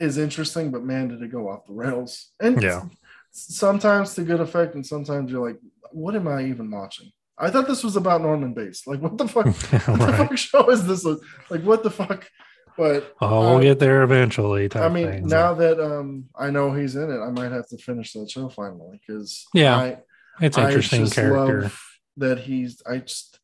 [0.00, 2.30] is interesting, but man, did it go off the rails.
[2.40, 2.82] And Yeah.
[3.30, 5.58] sometimes to good effect, and sometimes you're like,
[5.92, 7.10] what am I even watching?
[7.38, 8.86] I thought this was about Norman Bates.
[8.86, 9.46] Like, what the fuck?
[9.88, 11.04] What the fuck show is this?
[11.50, 12.28] Like, what the fuck?
[12.76, 14.68] But Oh, we'll uh, get there eventually.
[14.68, 15.26] Type I mean, thing.
[15.28, 18.48] now that um I know he's in it, I might have to finish that show
[18.48, 19.98] finally because Yeah, I,
[20.40, 21.62] it's I interesting just character.
[21.62, 21.78] love
[22.16, 23.38] that he's I just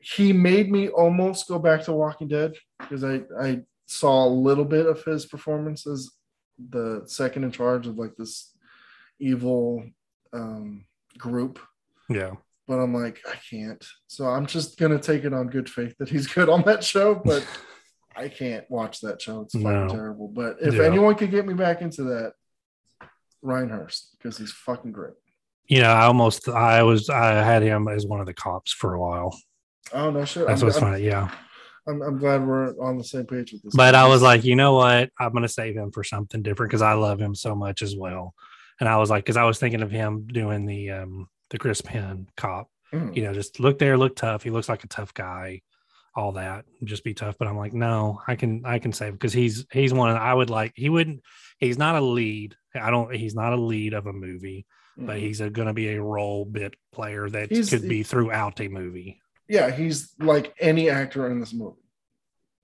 [0.00, 4.64] he made me almost go back to Walking Dead because I I saw a little
[4.64, 6.10] bit of his performance as
[6.70, 8.52] the second in charge of like this
[9.20, 9.82] evil
[10.32, 10.84] um
[11.16, 11.58] group
[12.08, 12.32] Yeah.
[12.66, 16.08] but I'm like I can't so I'm just gonna take it on good faith that
[16.08, 17.46] he's good on that show but
[18.16, 19.88] I can't watch that show it's fucking No.
[19.88, 20.84] terrible but if Yeah.
[20.84, 22.32] anyone could get me back into that
[23.42, 25.14] Ryan Hurst because he's fucking great
[25.68, 28.94] you know, I almost I was I had him as one of the cops for
[28.94, 29.36] a while.
[29.92, 31.30] oh no shit That's I'm, what's I'm- funny, yeah.
[31.86, 33.74] I'm, I'm glad we're on the same page with this.
[33.74, 35.10] But I was like, you know what?
[35.18, 38.34] I'm gonna save him for something different because I love him so much as well.
[38.78, 41.80] And I was like, because I was thinking of him doing the um the Chris
[41.80, 42.68] Penn cop.
[42.92, 43.16] Mm.
[43.16, 44.42] You know, just look there, look tough.
[44.42, 45.62] He looks like a tough guy,
[46.14, 47.36] all that, just be tough.
[47.38, 50.50] But I'm like, no, I can I can save because he's he's one I would
[50.50, 50.72] like.
[50.74, 51.22] He wouldn't.
[51.58, 52.54] He's not a lead.
[52.74, 53.14] I don't.
[53.14, 54.66] He's not a lead of a movie,
[54.98, 55.20] but Mhm.
[55.20, 59.20] he's going to be a role bit player that He's- could be throughout a movie.
[59.48, 61.80] yeah, he's like any actor in this movie,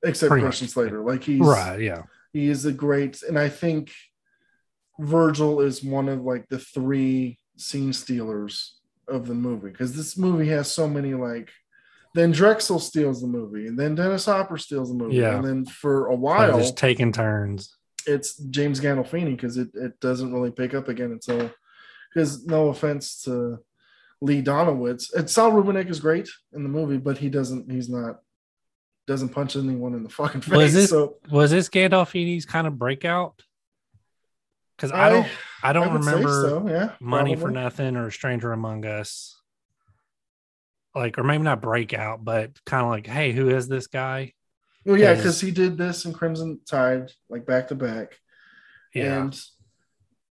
[0.02, 0.72] except Pretty Christian much.
[0.72, 1.00] Slater.
[1.02, 1.80] Like he's Right?
[1.80, 2.02] Yeah.
[2.32, 3.92] he is a great, and I think
[4.98, 10.48] Virgil is one of like the three scene stealers of the movie because this movie
[10.48, 11.50] has so many like.
[12.14, 15.34] Then Drexl steals the movie, and then Dennis Hopper steals the movie, Yeah.
[15.36, 17.76] and then for a while just taking turns.
[18.06, 21.50] it's James Gandolfini because it, it doesn't really pick up again until
[22.14, 23.58] because no offense to
[24.20, 28.20] Lee Donowitz, and Saul Rubinek is great in the movie, but he doesn't he's not
[29.06, 30.56] doesn't punch anyone in the fucking face.
[30.56, 33.42] Was this so was this Gandolfini's kind of breakout?
[34.76, 35.28] Because I, I- don't
[35.62, 37.50] I don't say remember so, yeah, Money for.
[37.50, 39.36] Nothing or Stranger Among Us.
[40.94, 44.32] Like, or maybe not breakout, but kind of like, hey, who is this guy?
[44.84, 48.18] Well, yeah, because he did this in Crimson Tide, like back to back,
[48.94, 49.22] Yeah.
[49.22, 49.40] and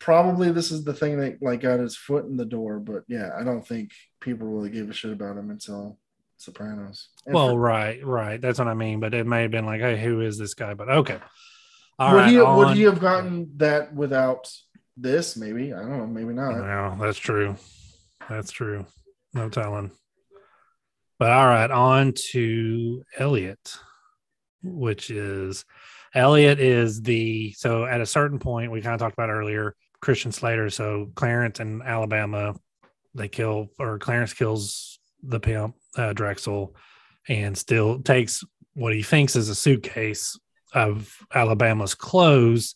[0.00, 2.80] probably this is the thing that like got his foot in the door.
[2.80, 5.98] But yeah, I don't think people really gave a shit about him until
[6.38, 7.08] Sopranos.
[7.26, 8.40] And well, for- right, right.
[8.40, 8.98] That's what I mean.
[8.98, 10.74] But it may have been like, hey, who is this guy?
[10.74, 11.18] But okay.
[11.98, 12.30] All would right.
[12.30, 14.50] he would he have gotten that without
[14.96, 15.36] this?
[15.36, 16.06] Maybe I don't know.
[16.06, 16.56] Maybe not.
[16.56, 17.56] No, that's true.
[18.28, 18.86] That's true.
[19.34, 19.92] No telling.
[21.18, 23.76] But all right, on to Elliot,
[24.62, 25.66] which is
[26.14, 30.32] Elliot is the so at a certain point we kind of talked about earlier Christian
[30.32, 30.70] Slater.
[30.70, 32.54] So Clarence and Alabama
[33.14, 36.74] they kill or Clarence kills the pimp uh, Drexl,
[37.28, 38.44] and still takes
[38.74, 40.38] what he thinks is a suitcase
[40.72, 42.74] of Alabama's clothes,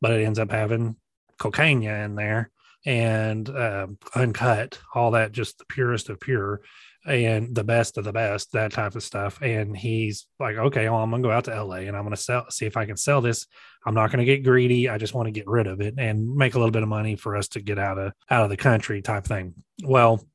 [0.00, 0.96] but it ends up having
[1.38, 2.50] cocaine in there
[2.84, 6.60] and uh, uncut, all that, just the purest of pure
[7.06, 9.40] and the best of the best, that type of stuff.
[9.40, 12.46] And he's like, okay, well, I'm gonna go out to LA and I'm gonna sell,
[12.50, 13.46] see if I can sell this.
[13.84, 14.88] I'm not gonna get greedy.
[14.88, 17.16] I just want to get rid of it and make a little bit of money
[17.16, 19.54] for us to get out of out of the country, type thing.
[19.84, 20.26] Well,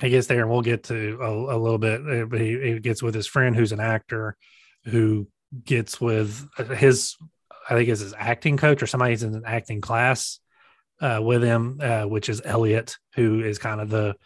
[0.00, 2.00] he gets there and we'll get to a, a little bit.
[2.00, 4.36] uh, But he, he gets with his friend who's an actor
[4.86, 5.28] who
[5.64, 7.14] gets with his,
[7.70, 10.40] I think is his acting coach or somebody who's in an acting class
[11.00, 14.16] uh, with him, uh, which is Elliot, who is kind of the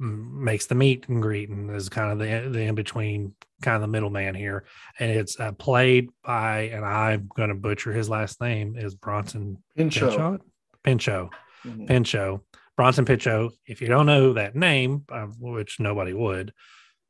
[0.00, 3.82] makes the meet and greet and is kind of the the in between, kind of
[3.82, 4.64] the middleman here.
[4.98, 9.62] And it's uh, played by, and I'm going to butcher his last name is Bronson
[9.76, 10.10] Pinchot.
[10.10, 10.40] Pinchot.
[10.82, 11.30] Pinchot.
[11.66, 11.86] Mhm.
[11.86, 12.40] Pinchot,
[12.76, 13.52] Bronson Pinchot.
[13.66, 16.54] If you don't know that name, uh, which nobody would,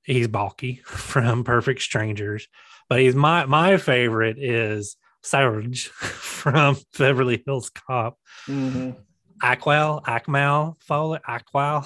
[0.03, 2.49] he's Balky from Perfect Strangers.
[2.89, 8.19] But he's my my favorite is Sarge from Beverly Hills Cop.
[8.49, 8.97] Mhm.
[9.43, 11.85] Aqual, Akmal, Fowler, Aqual.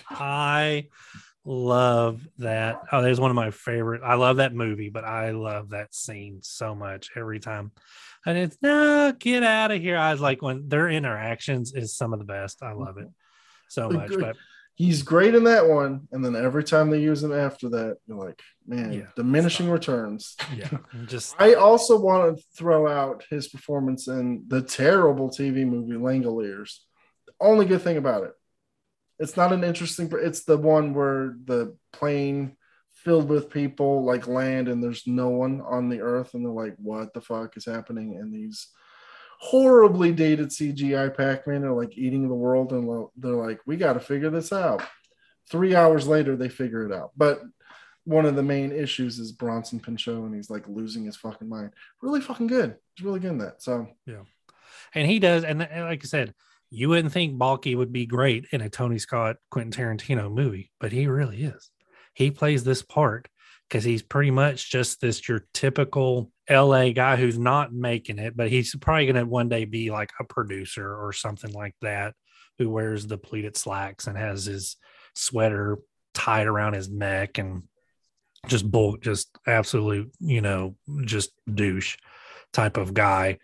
[0.10, 0.88] I
[1.44, 2.82] love that.
[2.92, 4.02] Oh, there's one of my favorite.
[4.04, 7.72] I love that movie, but I love that scene so much every time.
[8.24, 9.96] And it's no, get out of here.
[9.96, 12.62] I was like when their interactions is some of the best.
[12.62, 13.08] I love it
[13.68, 14.12] so much.
[14.16, 14.36] But
[14.74, 18.16] He's great in that one, and then every time they use him after that, you're
[18.16, 19.06] like, man, Yeah.
[19.16, 20.34] diminishing returns.
[20.56, 20.68] yeah,
[21.06, 26.78] just I also want to throw out his performance in the terrible TV movie Langoliers.
[27.26, 28.32] The only good thing about it,
[29.18, 30.10] it's not an interesting.
[30.14, 32.56] It's the one where the plane
[32.92, 36.76] filled with people like land and there's no one on the earth, and they're like,
[36.78, 38.68] "What the fuck is happening?" And these
[39.42, 44.00] horribly dated CGI Pac-Man are like eating the world, and they're like, "We got to
[44.00, 44.82] figure this out."
[45.50, 47.42] Three hours later, they figure it out, but
[48.04, 51.72] one of the main issues is Bronson Pinchot, and he's like losing his fucking mind.
[52.00, 52.76] Really fucking good.
[52.94, 53.62] He's really good in that.
[53.62, 54.22] So yeah.
[54.94, 55.42] and he does.
[55.44, 56.34] And, and like I said,
[56.70, 60.92] you wouldn't think Balky would be great in a Tony Scott, Quentin Tarantino movie, but
[60.92, 61.70] he really is.
[62.14, 63.28] He plays this part
[63.68, 68.50] because he's pretty much just this your typical LA guy who's not making it, but
[68.50, 72.14] he's probably going to one day be like a producer or something like that
[72.58, 74.76] who wears the pleated slacks and has his
[75.14, 75.78] sweater
[76.14, 77.62] tied around his neck and
[78.48, 81.96] just bull, just absolute, you know, just douche
[82.52, 83.38] type of guy.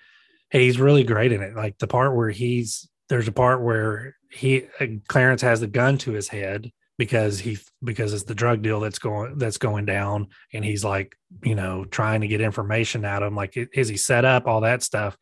[0.51, 1.55] He's really great in it.
[1.55, 5.99] Like the part where he's there's a part where he uh, Clarence has the gun
[5.99, 10.27] to his head because he because it's the drug deal that's going that's going down
[10.53, 13.97] and he's like you know trying to get information out of him like is he
[13.97, 15.17] set up all that stuff.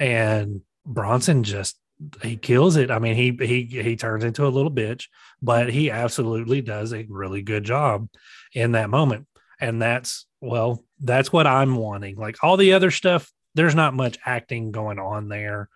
[0.00, 1.78] And Bronson just
[2.22, 2.90] he kills it.
[2.90, 5.06] I mean he he he turns into a little bitch
[5.40, 8.08] but he absolutely does a really good job
[8.54, 9.26] in that moment.
[9.60, 12.16] And that's well that's what I'm wanting.
[12.16, 15.68] Like all the other stuff there's not much acting going on there.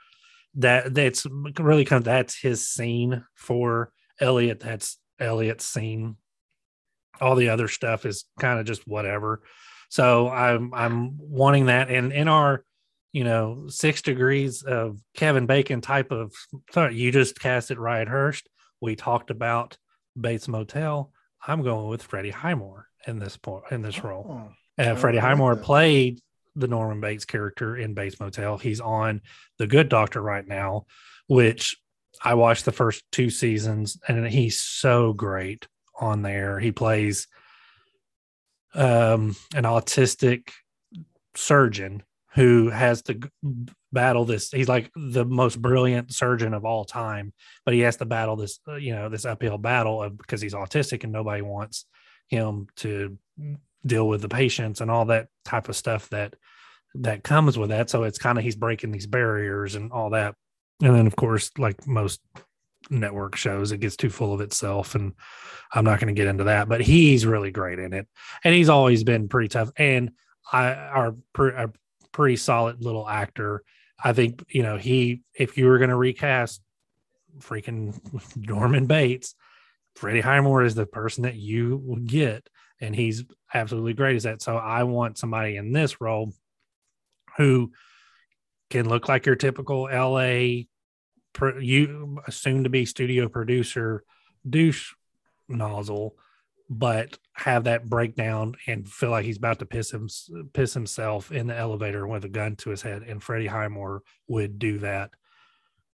[0.56, 1.26] That that's
[1.58, 4.60] really kind of that's his scene for Elliot.
[4.60, 6.16] That's Elliot's scene.
[7.20, 9.42] All the other stuff is kind of just whatever.
[9.88, 12.64] So I'm I'm wanting that, and in our
[13.12, 16.32] you know six degrees of Kevin Bacon type of
[16.72, 18.48] thought, you just cast it Ryan Hurst.
[18.80, 19.76] We talked about
[20.18, 21.12] Bates Motel.
[21.46, 24.48] I'm going with Freddie Highmore in this point in this role.
[24.78, 25.64] oh, Uh, Freddie Highmore that.
[25.64, 26.20] played
[26.56, 28.58] the Norman Bates character in Bates Motel.
[28.58, 29.20] He's on
[29.58, 30.86] The Good Doctor right now,
[31.26, 31.76] which
[32.22, 35.66] I watched the first two seasons, and he's so great
[35.98, 36.58] on there.
[36.58, 37.26] He plays
[38.74, 40.50] um, an autistic
[41.34, 42.02] surgeon
[42.34, 43.20] who has to
[43.92, 44.50] battle this.
[44.50, 47.32] He's like the most brilliant surgeon of all time,
[47.64, 50.54] but he has to battle this, uh, you know, this uphill battle of because he's
[50.54, 51.84] autistic and nobody wants
[52.28, 53.18] him to
[53.84, 56.34] deal with the patients and all that type of stuff that
[56.94, 57.90] that comes with that.
[57.90, 60.34] So it's kind of he's breaking these barriers and all that.
[60.82, 62.20] And then of course, like most
[62.90, 64.94] network shows, it gets too full of itself.
[64.94, 65.14] And
[65.72, 68.06] I'm not going to get into that, but he's really great in it.
[68.44, 69.70] And he's always been pretty tough.
[69.76, 70.10] And
[70.52, 71.70] I are pre- a
[72.10, 73.62] pretty solid little actor.
[74.02, 76.60] I think, you know, he if you were going to recast
[77.38, 77.98] freaking
[78.36, 79.34] Norman Bates,
[79.94, 82.48] Freddie Highmore is the person that you would get,
[82.80, 84.42] and he's absolutely great as that.
[84.42, 86.32] So I want somebody in this role
[87.36, 87.72] who
[88.70, 90.64] can look like your typical LA,
[91.60, 94.04] you soon to be studio producer
[94.48, 94.92] douche
[95.48, 96.16] nozzle,
[96.68, 100.08] but have that breakdown and feel like he's about to piss him
[100.52, 103.02] piss himself in the elevator with a gun to his head.
[103.02, 105.10] And Freddie Highmore would do that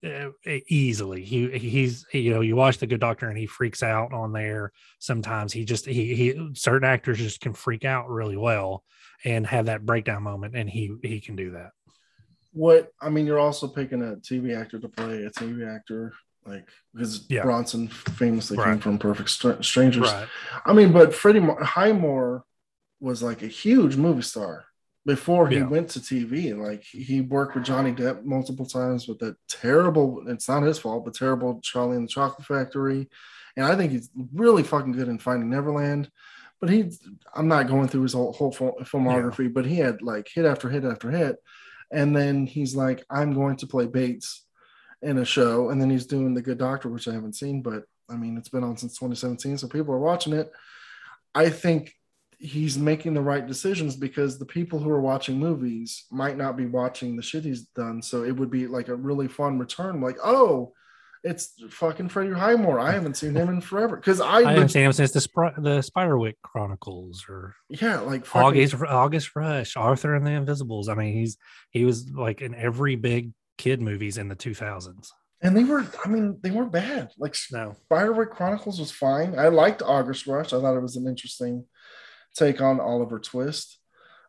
[0.04, 0.30] uh,
[0.68, 1.24] easily.
[1.24, 4.72] He he's you know you watch the Good Doctor and he freaks out on there.
[4.98, 8.84] Sometimes he just he he certain actors just can freak out really well
[9.24, 11.70] and have that breakdown moment, and he he can do that.
[12.54, 16.12] What I mean, you're also picking a TV actor to play a TV actor,
[16.46, 17.42] like because Yeah.
[17.42, 20.10] Bronson famously came from Perfect Str- Strangers.
[20.12, 20.28] Right.
[20.64, 22.44] I mean, but Freddie Mo- Highmore
[23.00, 24.64] was like a huge movie star
[25.04, 25.66] before he Yeah.
[25.66, 26.54] went to TV.
[26.54, 31.04] Like he worked with Johnny Depp multiple times with that terrible, it's not his fault,
[31.04, 33.10] but terrible Charlie and the Chocolate Factory.
[33.56, 36.08] And I think he's really fucking good in Finding Neverland.
[36.60, 36.90] But he,
[37.34, 40.70] I'm not going through his whole, whole fil- filmography, but he had like hit after
[40.70, 41.36] hit after hit.
[41.92, 44.44] And then he's like, I'm going to play Bates
[45.02, 45.70] in a show.
[45.70, 48.48] And then he's doing The Good Doctor, which I haven't seen, but I mean, it's
[48.48, 49.58] been on since 2017.
[49.58, 50.50] So people are watching it.
[51.34, 51.94] I think
[52.38, 56.66] he's making the right decisions because the people who are watching movies might not be
[56.66, 58.02] watching the shit he's done.
[58.02, 60.00] So it would be like a really fun return.
[60.00, 60.72] Like, oh,
[61.24, 62.78] it's fucking Freddie Highmore.
[62.78, 63.96] I haven't seen him in forever.
[63.96, 68.26] Because I, I haven't seen him since the Spr- the Spiderwick Chronicles or yeah, like
[68.26, 70.88] fucking, August August Rush, Arthur and the Invisibles.
[70.88, 71.38] I mean, he's
[71.70, 75.08] he was like in every big kid movies in the 2000s.
[75.40, 77.10] and they were, I mean, they weren't bad.
[77.18, 79.38] Like No, Spiderwick Chronicles was fine.
[79.38, 80.52] I liked August Rush.
[80.52, 81.64] I thought it was an interesting
[82.36, 83.78] take on Oliver Twist.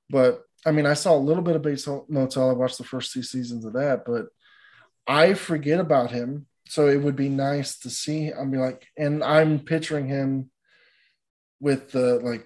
[0.10, 2.50] But I mean, I saw a little bit of Bates Motel.
[2.50, 4.28] I watched the first two seasons of that, but
[5.08, 6.48] I forget about him.
[6.68, 8.32] So it would be nice to see.
[8.34, 10.50] I mean, like, and I'm picturing him
[11.60, 12.46] with the like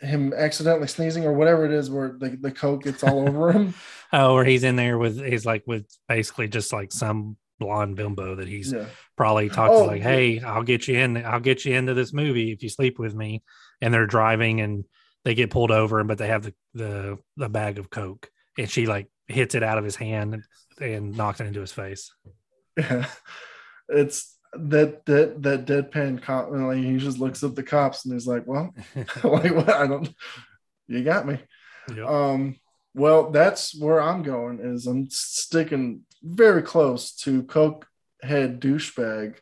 [0.00, 3.74] him accidentally sneezing or whatever it is, where the, the coke gets all over him.
[4.12, 8.34] oh, or he's in there with he's like with basically just like some blonde bimbo
[8.34, 8.86] that he's Yeah.
[9.16, 12.50] probably talked Oh, like, hey, I'll get you in, I'll get you into this movie
[12.52, 13.42] if you sleep with me.
[13.80, 14.84] And they're driving and
[15.24, 18.28] they get pulled over, but they have the the, the bag of coke,
[18.58, 20.44] and she like hits it out of his hand and,
[20.80, 22.12] and knocks it into his face.
[22.76, 23.06] Yeah,
[23.88, 26.50] it's that that that deadpan cop.
[26.50, 28.74] Like he just looks up the cops and he's like, "Well,
[29.24, 29.70] like what?
[29.70, 30.08] I don't.
[30.88, 31.38] You got me."
[31.94, 32.06] Yep.
[32.06, 32.56] Um.
[32.94, 34.60] Well, that's where I'm going.
[34.60, 37.86] Is I'm sticking very close to Coke
[38.22, 39.36] head douchebag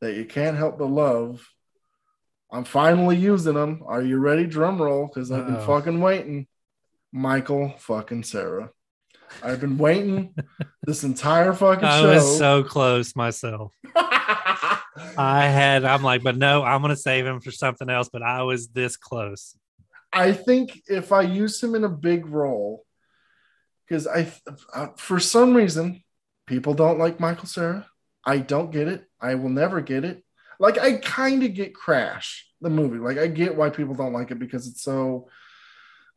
[0.00, 1.48] that you can't help but love.
[2.50, 3.82] I'm finally using them.
[3.86, 4.44] Are you ready?
[4.46, 6.46] Drum roll, because I've been fucking waiting.
[7.10, 8.70] Michael fucking Cera.
[9.42, 10.34] I've been waiting
[10.84, 12.08] this entire fucking I show.
[12.08, 13.72] was so close myself.
[15.16, 18.08] I had, I'm like, but no, I'm gonna save him for something else.
[18.12, 19.56] But I was this close.
[20.12, 22.84] I think if I use him in a big role,
[23.86, 24.30] because I,
[24.74, 26.02] uh, for some reason,
[26.46, 27.86] people don't like Michael Cera.
[28.24, 29.04] I don't get it.
[29.20, 30.22] I will never get it.
[30.58, 32.98] Like I kind of get Crash, the movie.
[32.98, 35.28] Like I get why people don't like it because it's so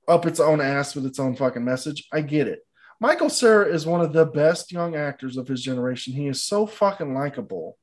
[0.07, 2.07] up its own ass with its own fucking message.
[2.13, 2.59] I get it.
[2.99, 6.13] Michael Cera is one of the best young actors of his generation.
[6.13, 7.77] He is so fucking likable.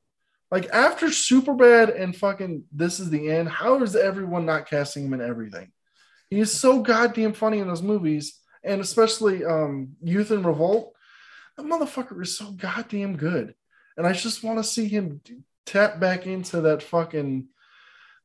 [0.49, 5.13] Like after Superbad and fucking This Is the End, how is everyone not casting him
[5.13, 5.71] in everything?
[6.29, 10.93] He is so goddamn funny in those movies, and especially um, Youth in Revolt.
[11.57, 13.53] That motherfucker is so goddamn good,
[13.97, 15.21] and I just want to see him
[15.65, 17.47] tap back into that fucking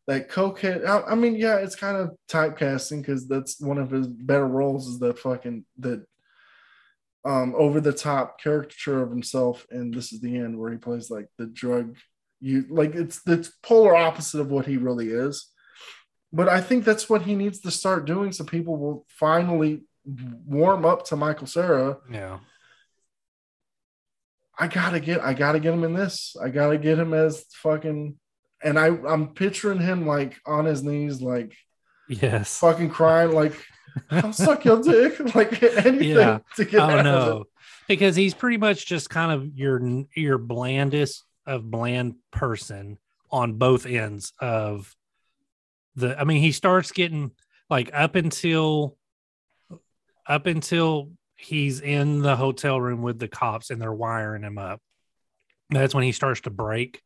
[0.06, 0.86] that cokehead.
[0.86, 4.89] I, I mean, yeah, it's kind of typecasting because that's one of his better roles
[4.89, 6.06] is that fucking that
[7.29, 11.11] um over the top caricature of himself, and this is the end where he plays
[11.11, 11.97] like the drug
[12.41, 15.53] you like it's the polar opposite of what he really is
[16.33, 19.83] but I think that's what he needs to start doing so people will finally
[20.47, 21.99] warm up to Michael Cera.
[22.11, 22.39] Yeah.
[24.59, 26.37] I gotta get I gotta get him in this.
[26.43, 28.17] I gotta get him as fucking
[28.63, 31.55] and I, I'm picturing him like on his knees, like
[32.09, 32.59] Yes.
[32.59, 33.55] fucking crying, like
[34.11, 36.39] I'll suck your dick, like anything Yeah.
[36.57, 37.45] to get Oh no,
[37.89, 39.81] because he's pretty much just kind of your
[40.15, 42.99] your blandest of bland person
[43.31, 44.95] on both ends of
[45.97, 46.19] the.
[46.19, 47.33] I mean, he starts getting
[47.70, 48.97] like up until
[50.27, 54.81] up until he's in the hotel room with the cops and they're wiring him up.
[55.70, 57.03] That's when he starts to break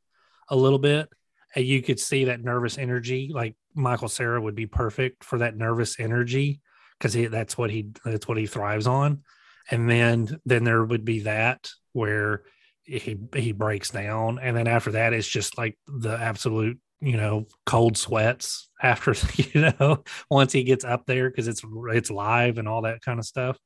[0.48, 1.08] a little bit,
[1.54, 3.30] and you could see that nervous energy.
[3.32, 6.60] Like Michael Cera would be perfect for that nervous energy
[7.02, 9.22] because he that's what he that's what he thrives on.
[9.70, 12.44] And then then there would be that where
[12.84, 14.38] he he breaks down.
[14.38, 19.72] And then after that it's just like the absolute you know cold sweats after you
[19.80, 23.26] know once he gets up there because it's it's live and all that kind of
[23.26, 23.58] stuff.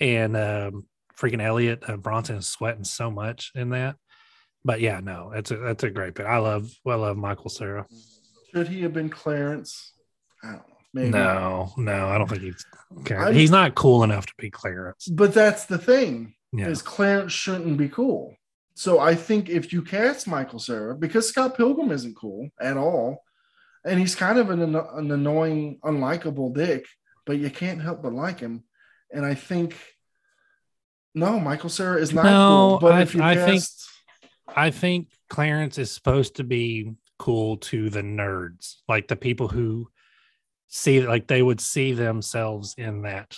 [0.00, 0.86] And um
[1.18, 3.96] freaking elliot uh, bronson is sweating so much in that.
[4.64, 6.24] But yeah no that's a that's a great bit.
[6.24, 7.86] I love i love michael cera
[8.54, 9.92] Should he have been Clarence?
[10.42, 10.77] I don't know.
[10.94, 11.10] Maybe.
[11.10, 12.64] no no i don't think he's
[13.10, 16.34] I'm- he's not cool enough to be clarence But that's the thing.
[16.52, 18.34] yeah Is Clarence shouldn't be cool.
[18.74, 23.24] So I think if you cast Michael Cera, because Scott Pilgrim isn't cool at all,
[23.84, 26.86] and he's kind of an, an annoying, unlikable dick,
[27.26, 28.62] but you can't help but like him.
[29.12, 29.74] And I think
[31.14, 32.78] no, Michael Cera is not No, cool.
[32.80, 33.88] But I- if you I think- cast,
[34.48, 39.90] I think Clarence is supposed to be cool to the nerds, like the people who
[40.68, 43.36] see like they would see themselves in that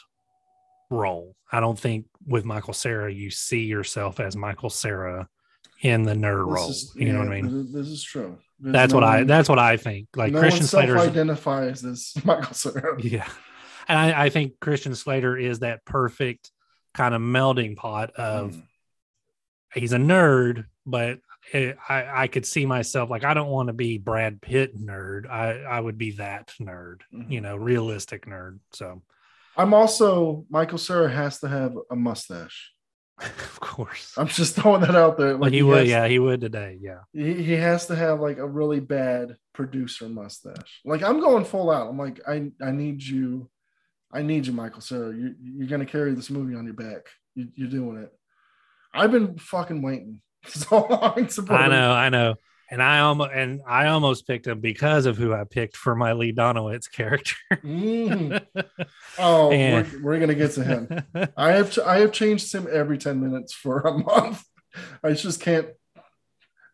[0.90, 1.34] role.
[1.50, 5.28] I don't think with Michael Cera you see yourself as Michael Cera
[5.82, 6.70] in the nerd this role.
[6.70, 7.72] is- you know what I mean?
[7.72, 8.38] This, is true.
[8.58, 10.08] There's That's no what I that's what I think.
[10.16, 13.00] Like no Christian Slater self-identifies as Michael Cera.
[13.02, 13.28] Yeah.
[13.88, 16.50] And I, I think Christian Slater is that perfect
[16.94, 18.62] kind of melding pot of Mm.
[19.74, 21.20] he's a nerd, but
[21.52, 25.28] it, I, I could see myself like I don't want to be Brad Pitt nerd.
[25.28, 27.30] I, I would be that nerd, Mhm.
[27.30, 28.58] you know, realistic nerd.
[28.72, 29.02] So
[29.56, 32.72] I'm also Michael Cera has to have a mustache.
[33.20, 34.14] of course.
[34.16, 35.36] I'm just throwing that out there.
[35.36, 36.78] Like he would, has- yeah, he would today.
[36.80, 37.00] Yeah.
[37.12, 40.80] He, he has to have like a really bad producer mustache.
[40.84, 41.88] Like I'm going full out.
[41.88, 43.50] I'm like I I need you,
[44.12, 45.14] I need you, Michael Cera.
[45.14, 47.06] You you're gonna carry this movie on your back.
[47.34, 48.10] You, you're doing it.
[48.94, 51.28] I've been fucking waiting so long.
[51.50, 52.34] I know, I know.
[52.72, 56.12] And I almost and I almost picked him because of who I picked for my
[56.12, 57.34] Lee Donowitz character.
[57.52, 58.46] Mm.
[59.18, 61.02] Oh, And- we're, we're gonna get to him.
[61.36, 64.44] I have I have changed him every 10 minutes for a month.
[65.02, 65.66] I just can't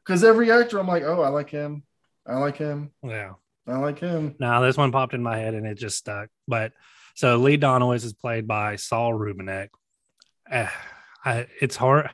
[0.05, 1.83] because every actor I'm like, oh, I like him.
[2.27, 2.93] I like him.
[3.03, 3.33] yeah.
[3.67, 4.37] I like him.
[4.39, 6.29] No, this one popped in my head and it just stuck.
[6.47, 6.73] But
[7.17, 9.69] so Lee Donowitz is played by Saul Rubinek.
[10.51, 10.69] Eh,
[11.25, 12.11] I, it's hard.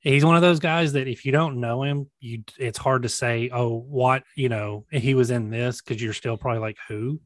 [0.00, 3.08] He's one of those guys that if you don't know him, you it's hard to
[3.08, 7.20] say, oh, what you know, he was in this because you're still probably like who?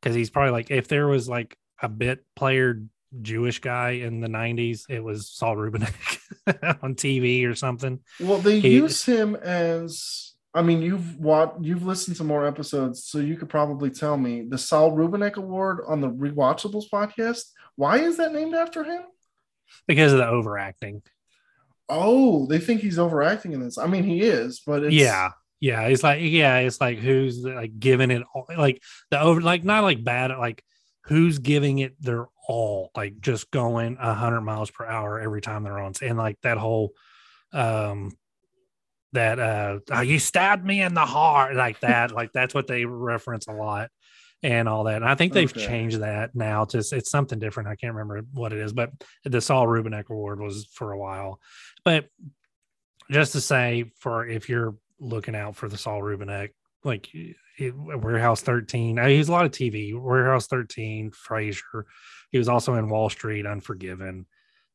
[0.00, 2.82] Because he's probably like if there was like a bit player
[3.22, 6.18] Jewish guy in the '90s, it was Saul Rubinek
[6.82, 8.00] on TV or something.
[8.18, 13.04] Well, they He- use him as I mean, you've watched, you've listened to more episodes,
[13.04, 17.44] so you could probably tell me the Saul Rubinek Award on the Rewatchables podcast.
[17.76, 19.02] Why is that named after him?
[19.86, 21.02] Because of the overacting.
[21.90, 23.78] Oh, they think he's overacting in this.
[23.78, 25.30] I mean, he is, but yeah.
[25.60, 25.82] Yeah.
[25.82, 29.84] It's like yeah it's like who's like giving it all like the over like not
[29.84, 30.64] like bad like
[31.04, 32.90] who's giving it their all?
[32.96, 35.92] Like just going a 100 miles per hour every time they're on.
[36.02, 36.92] And like that whole
[37.52, 38.12] um
[39.12, 42.12] that uh "Oh, you stabbed me in the heart like that.
[42.12, 43.90] Like that's what they reference a lot
[44.42, 45.66] and all that and i think they've Okay.
[45.66, 48.90] changed that now to it's something different i can't remember what it is but
[49.24, 51.38] the saul rubinek award was for a while
[51.84, 52.06] but
[53.10, 56.50] just to say for if you're looking out for the Saul Rubinek,
[56.84, 61.84] like it, Warehouse 13, uh, he's a lot of TV, Warehouse 13, Frasier.
[62.30, 64.26] He was also in Wall Street, Unforgiven.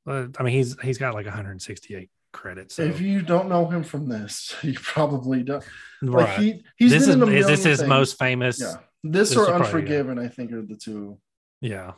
[0.06, 2.76] But I mean, he's he's got like 168 credits.
[2.76, 5.64] So, If you don't know him from this, you probably don't.
[6.02, 6.40] Like right.
[6.40, 7.90] he, he's this is is this his things.
[7.90, 8.60] most famous?
[8.62, 8.76] Yeah,
[9.12, 11.18] this, this or probably- Unforgiven, I think, are the two.
[11.62, 11.94] Yeah.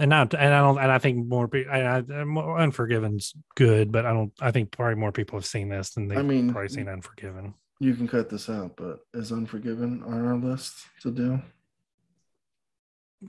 [0.00, 4.32] And not, and I don't, and I think more people, Unforgiven's good, but I don't,
[4.40, 7.54] I think probably more people have seen this than they've I mean, probably seen Unforgiven.
[7.80, 11.40] You can cut this out, but is Unforgiven on our list to do?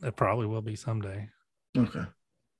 [0.04, 1.30] It probably will be someday.
[1.76, 2.04] Okay,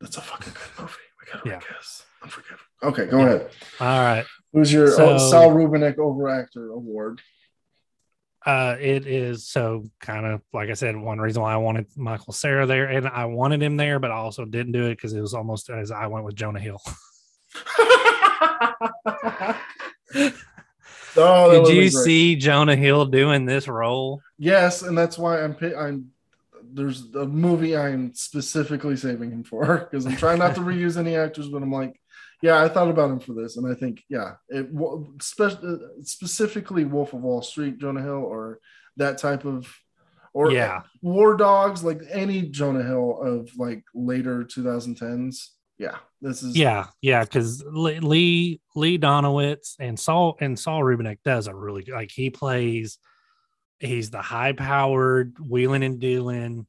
[0.02, 0.94] that's a fucking good movie.
[1.22, 1.60] We gotta Yeah.
[1.72, 2.04] guess.
[2.24, 2.58] Unforgiven.
[2.82, 3.26] Okay, go Yeah.
[3.26, 3.52] ahead.
[3.80, 4.26] All right.
[4.54, 7.22] Who's your oh, So- oh, Saul Rubinek Overactor Award?
[8.46, 12.34] Uh, it is so kind of like I said, one reason why I wanted Michael
[12.34, 15.22] Cera there, and I wanted him there, but I also didn't do it because it
[15.22, 16.82] was almost as I went with Jonah Hill.
[21.18, 24.22] Oh, Did you see Jonah Hill doing this role?
[24.38, 25.56] Yes, and that's why I'm.
[25.78, 26.12] I'm.
[26.72, 31.16] There's a movie I'm specifically saving him for because I'm trying not to reuse any
[31.16, 31.99] actors, but I'm like,
[32.42, 34.70] yeah, I thought about him for this, and I think, yeah, it
[35.22, 38.60] spe- specifically Wolf of Wall Street, Jonah Hill, or
[38.98, 39.74] that type of,
[40.34, 40.84] or Yeah.
[41.02, 45.50] War Dogs, like any Jonah Hill of like later 2010s.
[45.78, 51.48] Yeah, this is Yeah, yeah, because Lee Lee Donowitz and Saul and Saul Rubinek does
[51.48, 52.98] a really good- like he plays.
[53.80, 56.68] He's the high powered wheeling and dealing.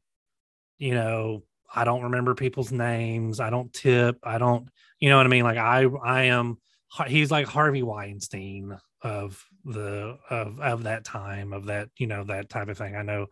[0.78, 1.42] You know,
[1.74, 3.40] I don't remember people's names.
[3.40, 4.18] I don't tip.
[4.22, 4.68] I don't.
[4.98, 5.44] You know what I mean?
[5.44, 6.58] Like I I am.
[7.06, 12.48] He's like Harvey Weinstein of the of of that time of that you know that
[12.48, 12.96] type of thing.
[12.96, 13.26] I know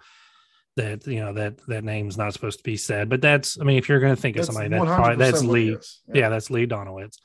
[0.77, 3.79] that you know that that name's not supposed to be said, but that's I mean
[3.79, 6.01] if you're going to think of somebody that's probably that's Lee is.
[6.13, 6.29] yeah.
[6.29, 7.19] that's Lee Donowitz.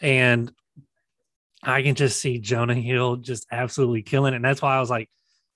[0.00, 0.52] And
[1.62, 4.36] I can just see Jonah Hill just absolutely killing it.
[4.36, 5.10] And that's why I was like,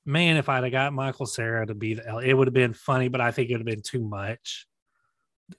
[0.04, 3.08] man, if I'd have got Michael Cera to be the it would have been funny,
[3.08, 4.66] but I think it would have been too much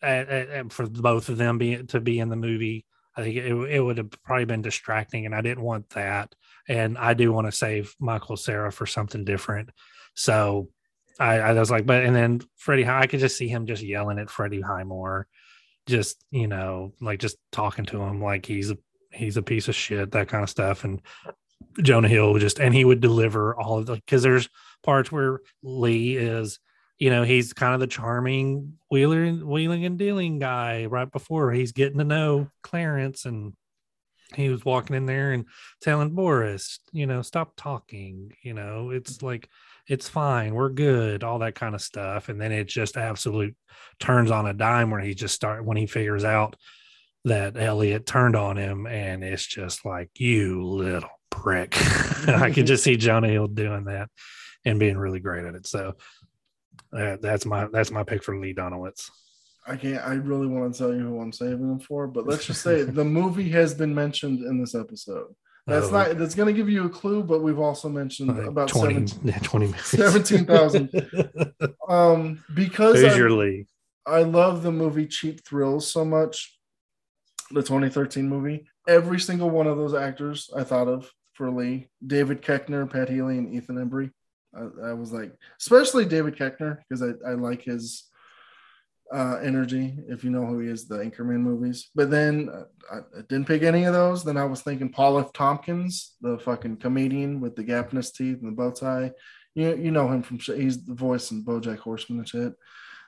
[0.01, 2.85] uh, uh, uh, for both of them being to be in the movie.
[3.15, 6.33] I think it, it would have probably been distracting, and I didn't want that.
[6.67, 9.69] And I do want to save Michael Cera for something different.
[10.15, 10.69] So
[11.19, 14.19] I, I was like, but and then Freddie, I could just see him just yelling
[14.19, 15.27] at Freddie Highmore,
[15.85, 18.77] just you know, like just talking to him like he's a
[19.11, 20.83] he's a piece of shit, that kind of stuff.
[20.83, 21.01] And
[21.81, 24.49] Jonah Hill just and he would deliver all of the because there's
[24.83, 26.59] parts where Lee is,
[27.03, 31.73] you know, he's kind of the charming wheeler wheeling and dealing guy right before he's
[31.73, 33.51] getting to know Clarence and
[34.35, 35.43] he was walking in there and
[35.81, 39.49] telling Boris, you know, stop talking, you know, it's like
[39.85, 42.29] it's fine, we're good, all that kind of stuff.
[42.29, 43.53] And then it just absolute
[43.99, 46.55] turns on a dime where he just start when he figures out
[47.25, 51.75] that Elliot turned on him and it's just like you little prick.
[52.29, 54.07] I can just see Jonah Hill doing that
[54.63, 55.67] and being really great at it.
[55.67, 55.95] So
[56.91, 59.09] uh, that's my that's my pick for Lee Donowitz.
[59.65, 60.03] I can't.
[60.05, 62.81] I really want to tell you who I'm saving him for, but let's just say
[62.83, 65.33] the movie has been mentioned in this episode.
[65.65, 65.91] That's Oh.
[65.91, 66.17] not.
[66.17, 69.39] That's going to give you a clue, but we've also mentioned about 20, 17 yeah,
[69.39, 69.87] 20 minutes.
[69.89, 70.89] 17,000.
[71.87, 73.67] Um, because Who's I, your Lee?
[74.05, 76.57] I love the movie Cheap Thrills so much,
[77.51, 78.67] the 2013 movie.
[78.87, 83.37] Every single one of those actors I thought of for Lee, David Koechner, Pat Healy,
[83.37, 84.11] and Ethan Embry.
[84.55, 88.03] I, I was like, especially David Koechner because I, I like his
[89.13, 89.95] uh, energy.
[90.07, 91.89] If you know who he is, the Anchorman movies.
[91.93, 94.23] But then uh, I, I didn't pick any of those.
[94.23, 95.33] Then I was thinking Paul F.
[95.33, 99.11] Tompkins, the fucking comedian with the gap in his teeth and the bow tie.
[99.55, 102.53] You you know him from he's the voice in BoJack Horseman and shit.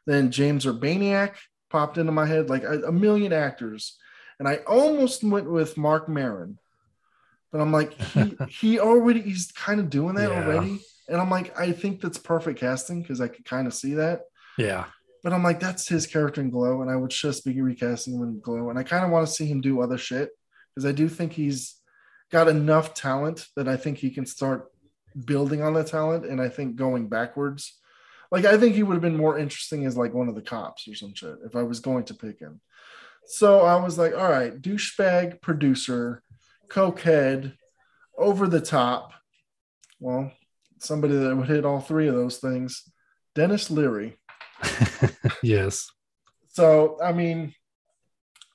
[0.05, 1.33] Then James Urbaniak
[1.71, 3.97] popped into my head like a, a million actors,
[4.37, 6.59] and I almost went with Marc Maron,
[7.51, 10.43] but I'm like he he already he's kind of doing that Yeah.
[10.43, 13.95] already, and I'm like I think that's perfect casting because I could kind of see
[13.95, 14.21] that.
[14.57, 14.85] Yeah.
[15.23, 18.21] But I'm like, that's his character in Glow, and I would just be recasting him
[18.21, 18.69] in Glow.
[18.69, 20.29] And I kind of want to see him do other shit
[20.75, 21.75] because I do think he's
[22.31, 24.71] got enough talent that I think he can start
[25.25, 26.25] building on that talent.
[26.25, 27.79] And I think going backwards,
[28.31, 30.87] like I think he would have been more interesting as like one of the cops
[30.87, 32.61] or some shit if I was going to pick him.
[33.25, 36.21] So I was like, all right, douchebag producer,
[36.69, 37.53] cokehead,
[38.17, 39.13] over the top.
[39.99, 40.31] Well,
[40.85, 42.83] somebody that would hit all three of those things.
[43.33, 44.17] Denis Leary.
[45.43, 45.89] yes.
[46.49, 47.53] So I mean,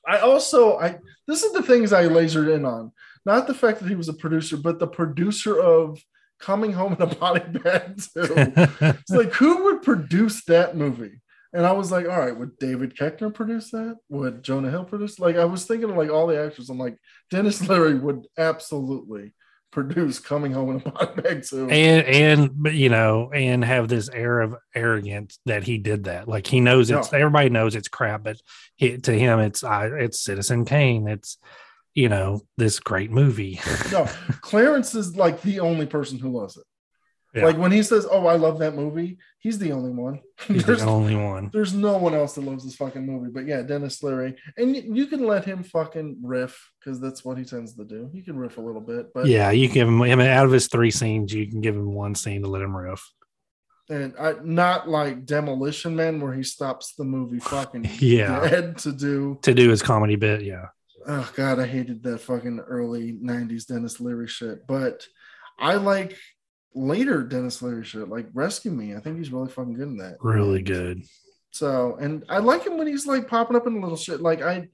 [0.07, 0.97] I also I
[1.27, 2.91] this is the things I lasered in on.
[3.25, 5.99] Not the fact that he was a producer, but the producer of
[6.39, 8.33] Coming Home in a Body Bag too.
[8.35, 11.21] it's like who would produce that movie?
[11.53, 13.97] And I was like, all right, would David Koechner produce that?
[14.09, 15.19] Would Jonah Hill produce?
[15.19, 16.69] Like I was thinking of like all the actors.
[16.69, 16.97] I'm like,
[17.29, 19.33] Denis Leary would absolutely
[19.71, 21.69] produce Coming Home in a Body Bag too.
[21.69, 26.27] and and but, you know and have this air of arrogance that he did that
[26.27, 28.37] like he knows it's everybody knows it's crap but
[28.75, 31.37] he, to him it's I it's citizen kane it's
[31.93, 33.59] you know this great movie
[33.91, 34.07] no,
[34.41, 36.63] Clarence is like the only person who loves it.
[37.33, 37.45] Yeah.
[37.45, 40.19] Like when he says, "Oh, I love that movie," he's the only one.
[40.47, 43.31] he's there's, the only one there's no one else that loves this fucking movie.
[43.31, 47.37] But yeah, Denis Leary, and you, you can let him fucking riff because that's what
[47.37, 48.09] he tends to do.
[48.13, 50.67] He can riff a little bit, but yeah you give him him out of his
[50.67, 53.01] three scenes you can give him one scene to let him riff
[53.89, 58.39] and I, not like Demolition Man where he stops the movie fucking Yeah.
[58.49, 59.39] dead to do.
[59.43, 60.67] to do his comedy bit yeah
[61.07, 64.67] Oh god, I hated that fucking early '90s Denis Leary shit.
[64.67, 65.07] But
[65.57, 66.15] I like
[66.73, 68.95] later Denis Leary shit, like Rescue Me.
[68.95, 70.17] I think he's really fucking good in that.
[70.21, 71.03] really good
[71.51, 74.21] So, and I like him when he's like popping up in a little shit.
[74.21, 74.67] Like I,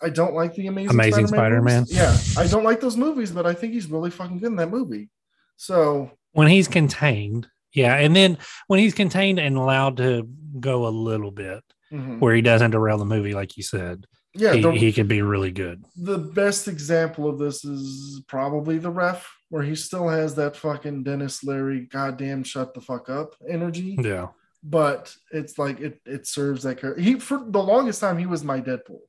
[0.00, 1.80] I don't like the Amazing, Amazing Spider-Man.
[1.80, 1.96] movies.
[1.96, 4.70] Yeah, I don't like those movies, but I think he's really fucking good in that
[4.70, 5.10] movie.
[5.56, 10.28] So when he's contained yeah and then when he's contained and allowed to
[10.60, 11.62] go a little bit
[11.92, 12.18] mhm.
[12.20, 15.22] where he doesn't derail the movie like you said yeah, he, the, he can be
[15.22, 20.34] really good the best example of this is probably the ref, where he still has
[20.34, 23.96] that fucking Denis Leary, goddamn shut the fuck up energy.
[24.02, 24.28] yeah
[24.62, 27.00] But it's like it it serves that character.
[27.00, 29.00] He for the longest time he was my Deadpool.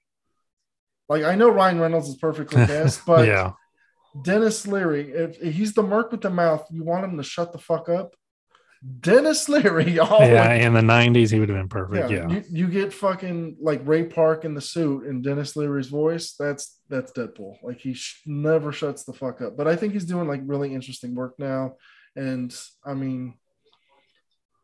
[1.07, 3.53] Like I know Ryan Reynolds is perfectly cast, but yeah
[4.21, 7.51] Denis Leary, if, if he's the merc with the mouth, you want him to shut
[7.51, 8.15] the fuck up.
[9.01, 12.67] Denis Leary, always, yeah in the 90s he would have been perfect yeah, You, you
[12.67, 16.35] get fucking like Ray Park in the suit and Denis Leary's voice.
[16.39, 17.57] That's that's Deadpool.
[17.61, 19.57] Like he sh- never shuts the fuck up.
[19.57, 21.75] But I think he's doing like really interesting work now.
[22.15, 23.35] And I mean,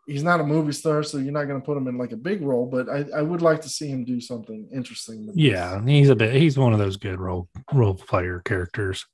[0.07, 2.17] he's not a movie star, so you're not going to put him in like a
[2.17, 2.65] big role.
[2.67, 5.27] But I, I would like to see him do something interesting.
[5.27, 5.43] with this.
[5.43, 9.05] yeah he's a bit he's one of those good role role player characters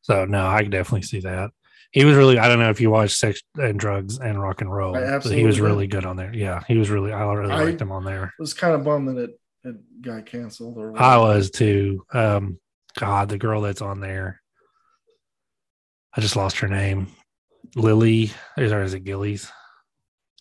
[0.00, 1.50] so no i can definitely see that
[1.92, 4.72] he was really i don't know if you watched sex and drugs and rock and
[4.72, 5.62] roll but he was did.
[5.62, 8.32] really good on there yeah he was really i really I- liked him on there
[8.38, 9.30] was kind of bummed that it
[9.64, 12.04] it got canceled or I was too.
[12.12, 12.58] Um,
[12.98, 14.42] God, the girl that's on there.
[16.12, 17.06] I just lost her name.
[17.76, 19.52] Lily, or is it Gillies?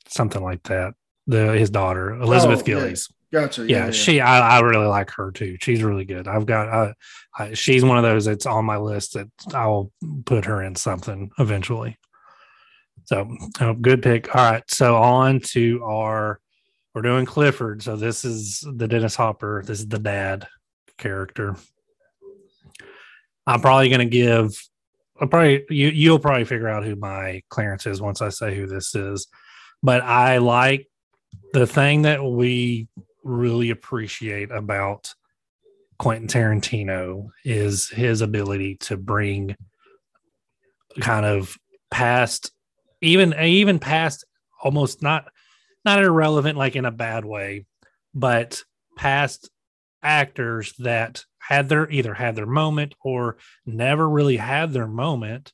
[0.08, 0.96] Something like that.
[1.28, 2.64] The his daughter, Elizabeth Oh.
[2.64, 3.10] Gillies.
[3.32, 3.66] Gotcha.
[3.66, 4.20] Yeah, she.
[4.20, 5.58] I, I really like her too.
[5.62, 6.28] She's really good.
[6.28, 6.68] I've got.
[6.68, 6.94] I,
[7.38, 9.92] I, she's one of those that's on my list that I'll
[10.26, 11.98] put her in something eventually.
[13.06, 14.36] So, oh, good pick.
[14.36, 16.40] All right, so on to our.
[16.94, 17.82] We're doing Clifford.
[17.82, 19.64] So this is the Dennis Hopper.
[19.66, 20.48] This is the dad
[20.98, 21.56] character.
[23.48, 24.62] I'm probably going to give.
[25.22, 25.88] I'll probably you.
[25.88, 29.28] You'll probably figure out who my Clarence is once I say who this is.
[29.82, 30.90] But I like
[31.54, 32.90] the thing that we
[33.24, 35.14] really appreciate about
[36.00, 39.56] Quentin Tarantino is his ability to bring
[41.00, 41.58] kind of
[41.90, 42.52] past
[43.02, 44.26] even even past
[44.64, 45.28] almost not
[45.86, 47.66] not irrelevant like in a bad way
[48.14, 48.64] but
[48.98, 49.50] past
[50.04, 55.54] actors that had their either had their moment or never really had their moment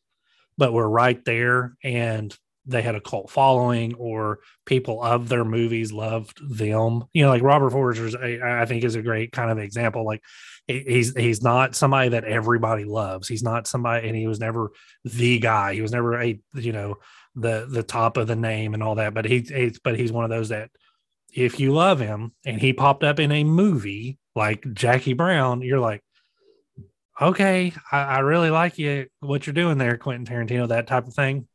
[0.57, 2.35] but were right there and
[2.68, 7.06] they had a cult following or people of their movies loved them.
[7.14, 10.06] You know, like Robert Forster's, I, think is a great kind of example.
[10.06, 10.22] Like
[10.68, 13.27] he's he's not somebody that everybody loves.
[13.27, 14.72] He's not somebody, and he was never
[15.06, 15.73] the guy.
[15.73, 16.95] He was never a you know
[17.35, 19.14] the the top of the name and all that.
[19.14, 20.69] But he, he's but he's one of those that
[21.34, 25.80] if you love him and he popped up in a movie like Jackie Brown, you're
[25.80, 26.03] like.
[27.19, 29.07] Okay, I, I really like you.
[29.22, 31.48] What you're doing there, Quentin Tarantino, that type of thing.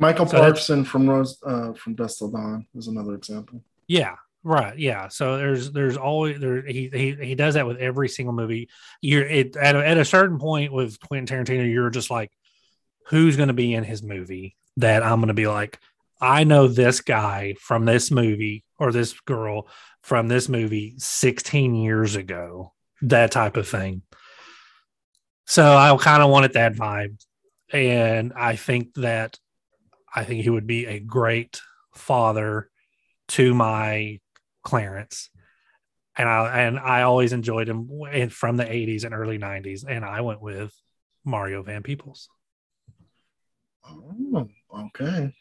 [0.00, 3.62] Michael So Parkson from Rose uh, from Dusk Till Dawn is another example.
[3.86, 4.76] Yeah, right.
[4.78, 5.08] Yeah.
[5.08, 8.70] So there's there's always there he he he does that with every single movie.
[9.02, 12.32] You're it at a, at a certain point with Quentin Tarantino, you're just like,
[13.08, 15.78] who's going to be in his movie that I'm going to be like,
[16.18, 19.68] I know this guy from this movie or this girl
[20.02, 22.72] from this movie 16 years ago,
[23.02, 24.02] that type of thing.
[25.46, 27.22] So I kind of wanted that vibe,
[27.72, 29.38] and I think that
[30.14, 31.60] I think he would be a great
[31.94, 32.70] father
[33.28, 34.20] to my
[34.62, 35.30] Clarence.
[36.16, 37.88] And I and I always enjoyed him
[38.30, 39.84] from the 80s and early 90s.
[39.88, 40.72] And I went with
[41.24, 42.28] Mario Van Peebles.
[43.88, 45.32] Oh, okay,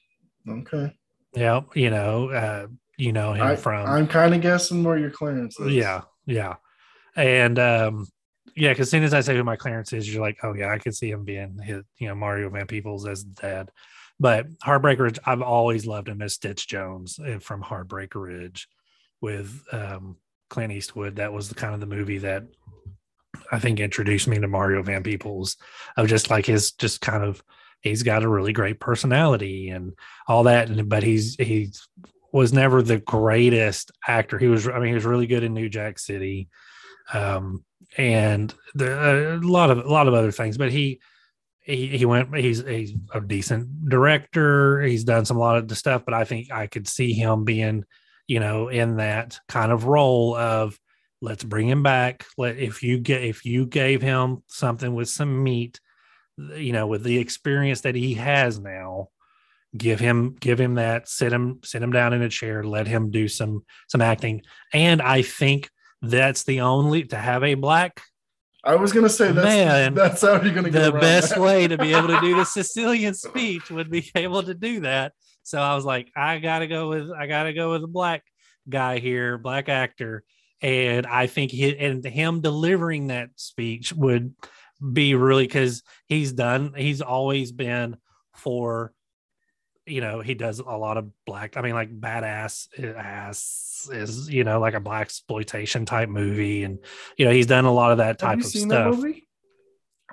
[0.48, 0.94] okay.
[1.36, 2.68] Yeah, you know, uh,
[2.98, 5.74] you know him I, from I'm kind of guessing where your Clarence is.
[5.74, 6.56] yeah, yeah.
[7.16, 8.08] And um
[8.56, 10.70] yeah, because as soon as I say who my Clarence is, you're like, oh yeah,
[10.70, 13.72] I can see him being his, you know, Mario Van Peebles as dad.
[14.20, 18.68] But Heartbreak Ridge, I've always loved him as Stitch Jones uh, from Heartbreak Ridge
[19.22, 20.18] with um,
[20.50, 21.18] Clint Eastwood.
[21.18, 22.44] That was the kind of the movie that
[23.52, 25.58] I think introduced me to Mario Van Peebles
[25.98, 27.44] of just like his just kind of
[27.82, 29.94] he's got a really great personality and
[30.28, 30.70] all that.
[30.70, 31.72] And but he's he
[32.32, 34.38] was never the greatest actor.
[34.38, 36.50] He was I mean he was really good in New Jack City.
[37.14, 37.64] Um
[37.98, 41.00] and the, a lot of a lot of other things, but he
[41.70, 44.82] he, he went he's, he's a decent director.
[44.82, 47.44] He's done some a lot of the stuff but i think i could see him
[47.44, 47.86] being
[48.28, 50.78] you know in that kind of role of
[51.22, 52.26] let's bring him back.
[52.38, 55.80] Let if you get if you gave him something with some meat
[56.56, 59.10] you know with the experience that he has now
[59.76, 63.12] give him give him that sit him sit him down in a chair let him
[63.12, 64.42] do some some acting.
[64.74, 65.70] And i think
[66.02, 68.02] that's the only to have a black
[68.64, 71.40] I was gonna say that's Man, that's how you're gonna get the best that.
[71.40, 75.14] way to be able to do the Sicilian speech would be able to do that.
[75.44, 78.24] So I was like, I gotta go with I gotta go with a black
[78.68, 80.24] guy here, black actor,
[80.62, 84.36] and I think he and him delivering that speech would
[84.94, 86.74] be really because he's done.
[86.76, 87.98] He's always been
[88.36, 88.92] for.
[89.90, 91.58] You know, he does a lot of black.
[91.58, 96.80] I mean, like badass ass is you know like a black exploitation type movie, and
[97.18, 98.92] you know he's done a lot of that type Have you of seen stuff.
[98.96, 99.28] that movie?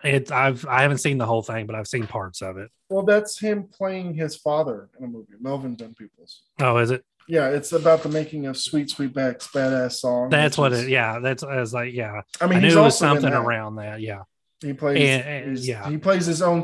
[0.05, 2.70] It I've I haven't seen the whole thing, but I've seen parts of it.
[2.88, 6.42] Well, that's him playing his father in a movie, Melvin Van Peebles.
[6.60, 7.05] Oh, is it?
[7.28, 10.28] Yeah, it's about the making of Sweet Sweetback's badass song.
[10.28, 10.90] That's what is- it.
[10.90, 12.20] Yeah, that's I was like, yeah.
[12.40, 14.00] I mean I, knew it was something around that.
[14.00, 14.22] Yeah,
[14.60, 15.88] He plays, And- and- his- yeah.
[15.88, 16.62] he plays his own.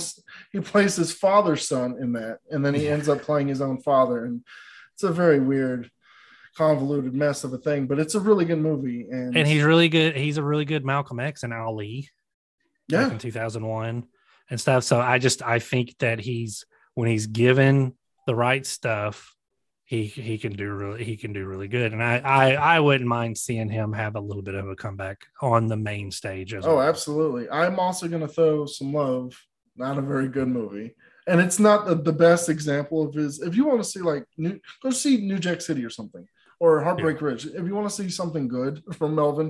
[0.50, 3.80] He plays his father's son in that, and then he ends up playing his own
[3.82, 4.42] father, and
[4.94, 5.90] it's a very weird,
[6.56, 7.86] convoluted mess of a thing.
[7.86, 10.16] But it's a really good movie, and and he's really good.
[10.16, 12.08] He's a really good Malcolm X and Ali.
[12.88, 14.04] yeah, in 2001
[14.50, 14.84] and stuff.
[14.84, 16.64] So I just I think that he's
[16.94, 17.94] when he's given
[18.26, 19.34] the right stuff,
[19.92, 21.92] he he can do really he can do really good.
[21.92, 25.18] And I I I wouldn't mind seeing him have a little bit of a comeback
[25.42, 26.88] on the main stage as Oh, well.
[26.88, 27.44] absolutely.
[27.50, 29.38] I'm also going to throw some love.
[29.76, 30.94] Not a very good movie.
[31.26, 33.40] And it's not the, the best example of his.
[33.42, 36.26] If you want to see like new, go see New Jack City or something.
[36.58, 37.44] or Heartbreak Ridge.
[37.46, 39.48] If you want to see something good from Melvin,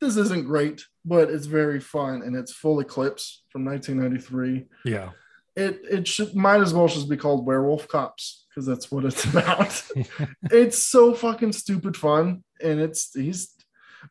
[0.00, 4.66] this isn't great, but it's very fun and it's full eclipse from 1993.
[4.84, 5.10] Yeah.
[5.60, 9.24] It it should might as well just be called Werewolf Cops because that's what it's
[9.32, 9.82] about.
[10.50, 13.54] it's so fucking stupid fun, and it's he's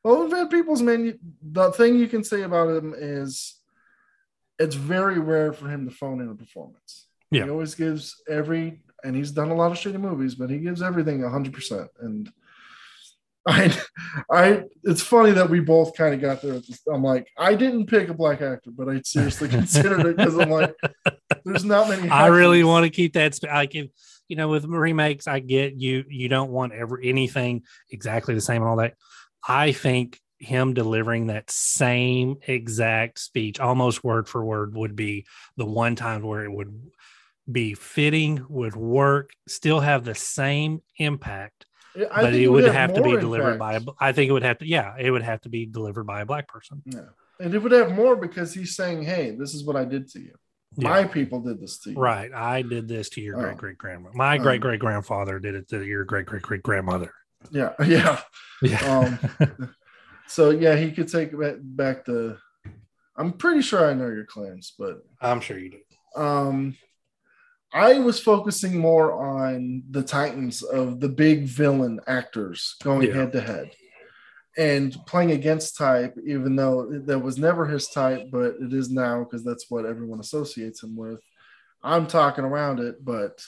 [0.04, 1.20] Melvin Van Peebles man.
[1.42, 3.60] The thing you can say about him is
[4.60, 7.08] it's very rare for him to phone in a performance.
[7.32, 7.46] Yeah.
[7.46, 10.82] He always gives every, and he's done a lot of shitty movies, but he gives
[10.82, 11.88] everything 100%.
[12.02, 12.30] And
[13.48, 13.76] I,
[14.32, 16.54] I, it's funny that we both kind of got there.
[16.56, 20.18] At this, I'm like, I didn't pick a black actor, but I seriously considered it
[20.18, 20.76] because I'm like,
[21.46, 22.10] there's not many.
[22.10, 23.36] I really want to keep that.
[23.36, 23.90] sp- Like, if
[24.28, 26.06] you know, with remakes, I get you.
[26.08, 28.94] You don't want ever anything exactly the same and all that.
[29.48, 35.26] I think him delivering that same exact speech, almost word for word, would be
[35.58, 36.74] the one time where it would
[37.52, 41.66] be fitting, would work, still have the same impact,
[42.12, 43.74] I but think it would have have to be more delivered by.
[43.74, 43.98] A, impact.
[44.00, 44.68] I think it would have to.
[44.68, 46.82] Yeah, it would have to be delivered by a black person.
[46.86, 47.02] Yeah.
[47.40, 50.20] And it would have more because he's saying, hey, this is what I did to
[50.20, 50.34] you.
[50.78, 51.98] My people did this to you.
[51.98, 52.32] Right.
[52.34, 53.42] I did this to your Oh.
[53.42, 54.10] great great grandma.
[54.14, 57.14] My Um, great great grandfather did it to your great great great grandmother.
[57.52, 57.74] Yeah.
[57.86, 58.22] Yeah.
[58.62, 58.80] Yeah.
[59.40, 59.74] Um,
[60.28, 62.38] so yeah, he could take back, back the.
[63.18, 66.22] I'm pretty sure I know your claims, but I'm sure you do.
[66.22, 66.76] um,
[67.72, 73.42] I was focusing more on the Titans of the big villain actors going head to
[73.42, 73.72] head
[74.58, 79.24] and playing against type, even though that was never his type, but it is now
[79.24, 81.22] because that's what everyone associates him with.
[81.84, 83.42] I'm talking around it, but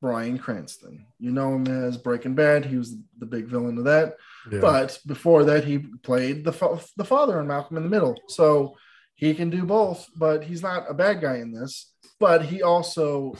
[0.00, 2.66] Bryan Cranston, you know him as Breaking Bad.
[2.66, 4.16] He was the big villain of that.
[4.52, 4.60] Yeah.
[4.60, 8.76] But before that, he played the fa- the father in Malcolm in the Middle, so
[9.14, 10.08] he can do both.
[10.14, 11.90] But he's not a bad guy in this.
[12.24, 13.36] But he also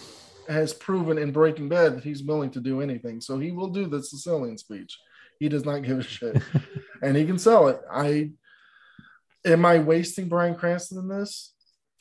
[0.46, 3.22] has proven in Breaking Bad that he's willing to do anything.
[3.22, 4.98] So he will do the Sicilian speech.
[5.40, 6.42] He does not give a shit,
[7.02, 7.80] and he can sell it.
[7.90, 8.32] I
[9.44, 11.54] am I wasting Bryan Cranston in this?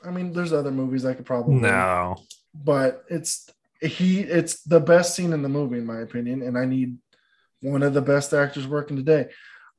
[0.03, 2.17] I mean, there's other movies I could probably no.
[2.53, 3.49] but it's
[3.81, 6.97] he it's the best scene in the movie in my opinion and i need
[7.61, 9.27] one of the best actors working today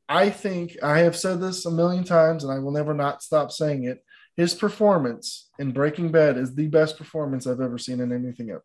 [0.09, 3.51] i think i have said this a million times and i will never not stop
[3.51, 4.05] saying it
[4.37, 8.63] his performance in breaking bad is the best performance i've ever seen in anything ever.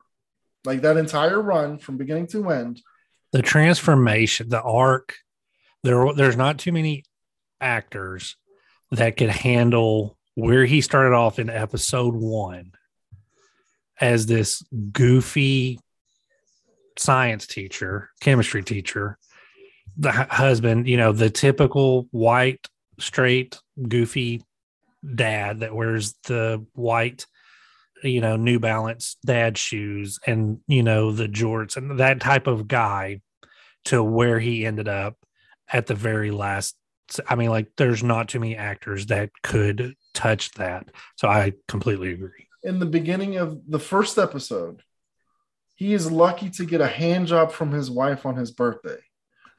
[0.65, 2.81] Like that entire run from beginning to end.
[3.31, 5.15] The transformation, the arc,
[5.83, 7.05] there there's not too many
[7.61, 8.35] actors
[8.91, 12.71] that could handle where he started off in episode one
[14.01, 15.79] as this goofy
[16.97, 19.17] science teacher, chemistry teacher,
[19.97, 22.67] the hu- husband, you know, the typical white,
[22.99, 24.41] straight, goofy
[25.15, 27.25] dad that wears the white,
[28.03, 32.67] you know, New Balance dad shoes and, you know, the jorts and that type of
[32.67, 33.21] guy
[33.85, 35.17] to where he ended up
[35.71, 36.75] at the very last.
[37.27, 40.89] I mean, like, there's not too many actors that could touch that.
[41.15, 42.47] So I completely agree.
[42.63, 44.81] in the beginning of the first episode,
[45.75, 48.97] he is lucky to get a hand job from his wife on his birthday.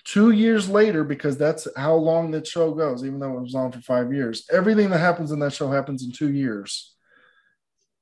[0.04, 3.70] Two years later, because that's how long that show goes, even though it was on
[3.72, 6.94] for five years, everything that happens in that show happens in two years.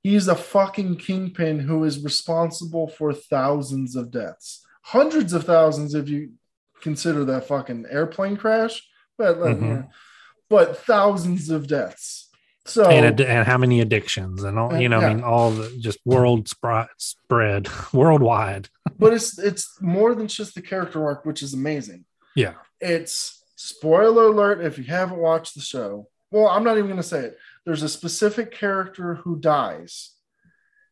[0.03, 6.09] He's a fucking kingpin who is responsible for thousands of deaths, hundreds of thousands if
[6.09, 6.33] you
[6.81, 9.89] consider that fucking airplane crash, but Mhm.
[10.49, 12.28] but thousands of deaths.
[12.69, 15.99] So and, and how many addictions and all, you know, I mean, all the just
[16.05, 18.69] world spri- spread worldwide.
[18.99, 22.05] but it's it's more than just the character arc, which is amazing.
[22.37, 22.55] Yeah.
[22.81, 26.09] It's spoiler alert if you haven't watched the show.
[26.31, 27.39] Well, I'm not even going to say it.
[27.65, 30.11] There's a specific character who dies,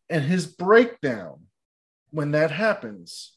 [0.08, 1.40] and his breakdown
[2.10, 3.34] when that happens,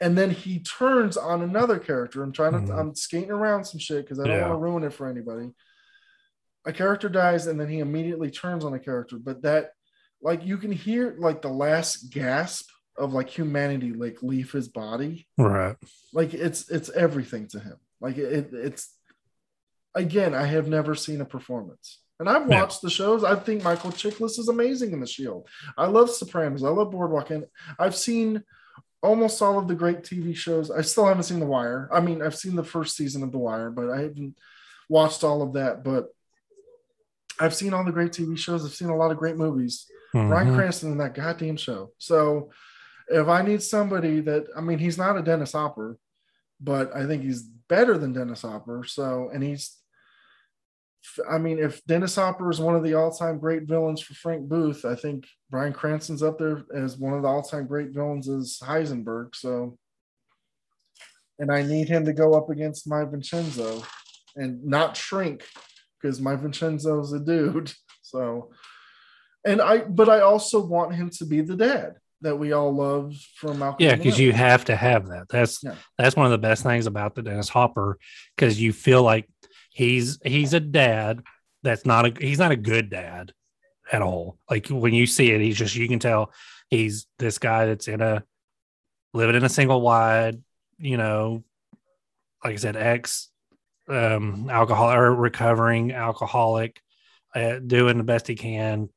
[0.00, 2.22] and then he turns on another character.
[2.22, 2.78] I'm trying to, Mhm.
[2.78, 4.48] I'm skating around some shit because I don't Yeah.
[4.48, 5.50] want to ruin it for anybody.
[6.66, 9.70] A character dies, and then he immediately turns on a character, but that,
[10.20, 15.28] like, you can hear like the last gasp of like humanity like leave his body.
[15.36, 15.76] Right.
[16.14, 17.76] like it's it's everything to him.
[18.00, 18.90] Like it, it's
[19.94, 22.00] again i have never seen a performance.
[22.18, 22.62] And i've Yeah.
[22.62, 23.22] watched the shows.
[23.22, 25.46] I think michael chiklis is amazing in the shield.
[25.76, 26.64] I love sopranos.
[26.64, 27.44] I love boardwalk and
[27.78, 28.42] i've seen
[29.02, 30.70] almost all of the great tv shows.
[30.70, 31.90] I still haven't seen the wire.
[31.92, 34.36] I mean i've seen the first season of the wire but i haven't
[34.88, 35.84] watched all of that.
[35.84, 36.06] But
[37.40, 40.48] i've seen all the great tv shows i've seen a lot of great movies Bryan
[40.48, 40.56] Mhm.
[40.56, 41.92] Cranston in that goddamn show.
[41.98, 42.50] So
[43.08, 45.98] if I need somebody that I mean he's not a Dennis Hopper,
[46.58, 48.82] but I think he's better than Dennis Hopper.
[48.86, 49.76] So and he's
[51.30, 54.84] I mean, if Dennis Hopper is one of the all-time great villains for Frank Booth,
[54.86, 59.34] I think Bryan Cranston's up there as one of the all-time great villains as Heisenberg.
[59.36, 59.76] So
[61.38, 63.82] and I need him to go up against my Vincenzo
[64.34, 65.44] and not shrink
[66.06, 67.72] because my Vincenzo's a dude.
[68.02, 68.52] So,
[69.44, 73.16] and I, but I also want him to be the dad that we all love
[73.34, 73.84] from Malcolm.
[73.84, 75.26] Yeah, because you have to have that.
[75.28, 75.74] That's Yeah.
[75.98, 77.98] that's one of the best things about the Dennis Hopper
[78.36, 79.28] because you feel like
[79.70, 81.24] he's he's a dad
[81.64, 83.32] that's not a he's not a good dad
[83.90, 84.38] at all.
[84.48, 86.32] Like when you see it, he's just you can tell
[86.70, 88.22] he's this guy that's in a
[89.14, 90.40] living in a single wide,
[90.78, 91.42] you know,
[92.44, 93.30] like I said, ex
[93.88, 96.80] um alcohol or recovering alcoholic,
[97.34, 98.88] uh, doing the best he can,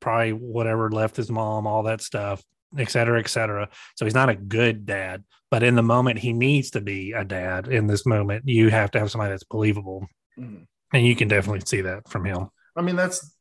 [0.00, 2.42] probably whatever left his mom, all that stuff,
[2.78, 3.68] et cetera, et cetera.
[3.96, 7.24] So he's not a good dad, but in the moment he needs to be a
[7.24, 10.06] dad in this moment, you have to have somebody that's believable.
[10.38, 10.66] Mhm.
[10.92, 12.48] And you can definitely see that from him.
[12.76, 13.34] I mean, that's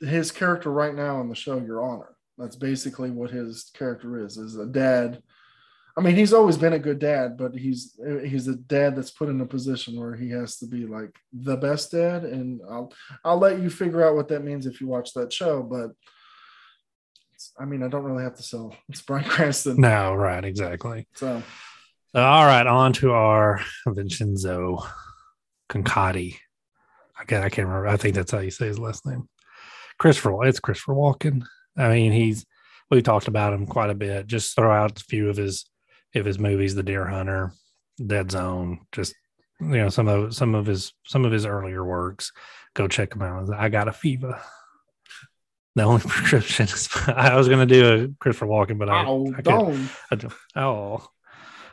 [0.00, 2.14] his character right now on the show, Your Honor.
[2.36, 5.22] That's basically what his character is, is a dad.
[5.98, 9.28] I mean, he's always been a good dad, but he's he's a dad that's put
[9.28, 12.22] in a position where he has to be like the best dad.
[12.22, 12.92] And I'll
[13.24, 15.60] I'll let you figure out what that means if you watch that show.
[15.62, 15.86] But
[17.34, 18.76] it's- I mean, I don't really have to sell.
[18.88, 19.80] It's Bryan Cranston.
[19.80, 21.08] No, right, exactly.
[21.14, 21.42] So
[22.14, 24.78] all right, on to our Vincenzo
[25.68, 26.36] Coccotti.
[27.20, 27.88] I can't, I can't remember.
[27.88, 29.28] I think that's how you say his last name.
[29.98, 30.44] Christopher.
[30.44, 31.42] It's Christopher Walken.
[31.76, 32.46] I mean, he's
[32.88, 34.28] we talked about him quite a bit.
[34.28, 35.68] Just throw out a few of his
[36.14, 37.52] of his movies, The Deer Hunter,
[38.04, 38.80] Dead Zone.
[38.92, 39.14] Just
[39.60, 42.32] you know some of some of his some of his earlier works.
[42.74, 43.52] Go check them out.
[43.52, 44.40] I got a fever.
[45.74, 49.32] The only prescription is I was going to do a Christopher Walken, but I, oh,
[49.36, 49.90] I don't.
[50.10, 51.08] I oh,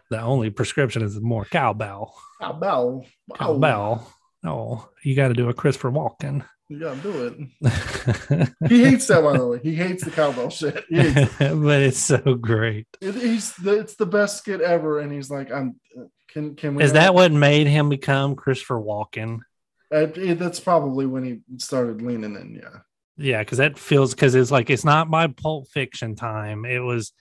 [0.09, 2.13] the only prescription is more cowbell.
[2.39, 3.05] Cowbell.
[3.29, 4.13] about Cowbell.
[4.45, 6.45] Oh, you got to do a Christopher Walken.
[6.67, 8.51] You gotta do it.
[8.69, 9.59] He hates that, by the way.
[9.61, 10.83] He hates the cowbell shit.
[10.89, 11.29] It.
[11.39, 12.87] but it's so great.
[13.01, 15.79] It, he's the, it's the best skit ever, and he's like, "I'm
[16.29, 19.39] can can we?" Is that what made him become Christopher Walken?
[19.93, 22.55] Uh, it- that's probably when he started leaning in.
[22.55, 22.79] Yeah,
[23.17, 26.65] Yeah, because that feels because it's like it's not my Pulp Fiction time.
[26.65, 27.13] It was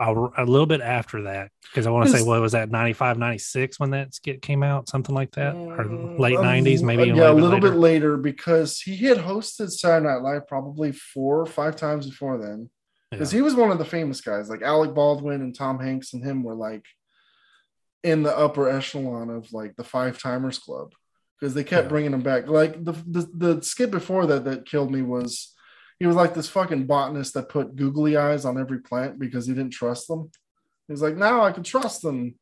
[0.00, 3.78] a, little bit after that because I want to say what was that 95, 96
[3.78, 5.84] when that skit came out, something like that, or
[6.18, 7.08] late Um, nineties, maybe.
[7.08, 7.70] yeah, a little later.
[7.70, 12.38] bit later because he had hosted Saturday Night Live probably four or five times before
[12.38, 12.70] then.
[13.10, 13.38] Because Yeah.
[13.38, 16.42] he was one of the famous guys, like Alec Baldwin and Tom Hanks and him
[16.44, 16.84] were like
[18.02, 20.92] in the upper echelon of like the Five Timers Club
[21.38, 21.88] because they kept Yeah.
[21.88, 22.48] bringing him back.
[22.48, 25.54] Like the, the the skit before that that killed me was
[26.00, 29.52] he was like this fucking botanist that put googly eyes on every plant because he
[29.52, 30.30] didn't trust them.
[30.88, 32.34] He's like, now I can trust them.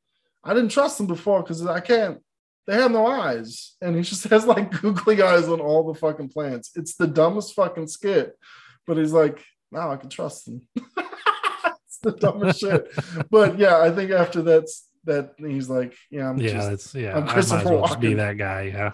[0.45, 2.20] I didn't trust them before because I can't.
[2.69, 6.28] They have no eyes, and he just has like googly eyes on all the fucking
[6.28, 6.70] plants.
[6.77, 8.39] It's the dumbest fucking skit,
[8.87, 10.62] but he's like, now I can trust them.
[10.77, 12.89] it's the dumbest shit.
[13.28, 17.17] But yeah, I think after that's that he's like, yeah, I'm yeah, just, it's yeah.
[17.17, 18.62] I'm I might well be that guy.
[18.73, 18.93] Yeah.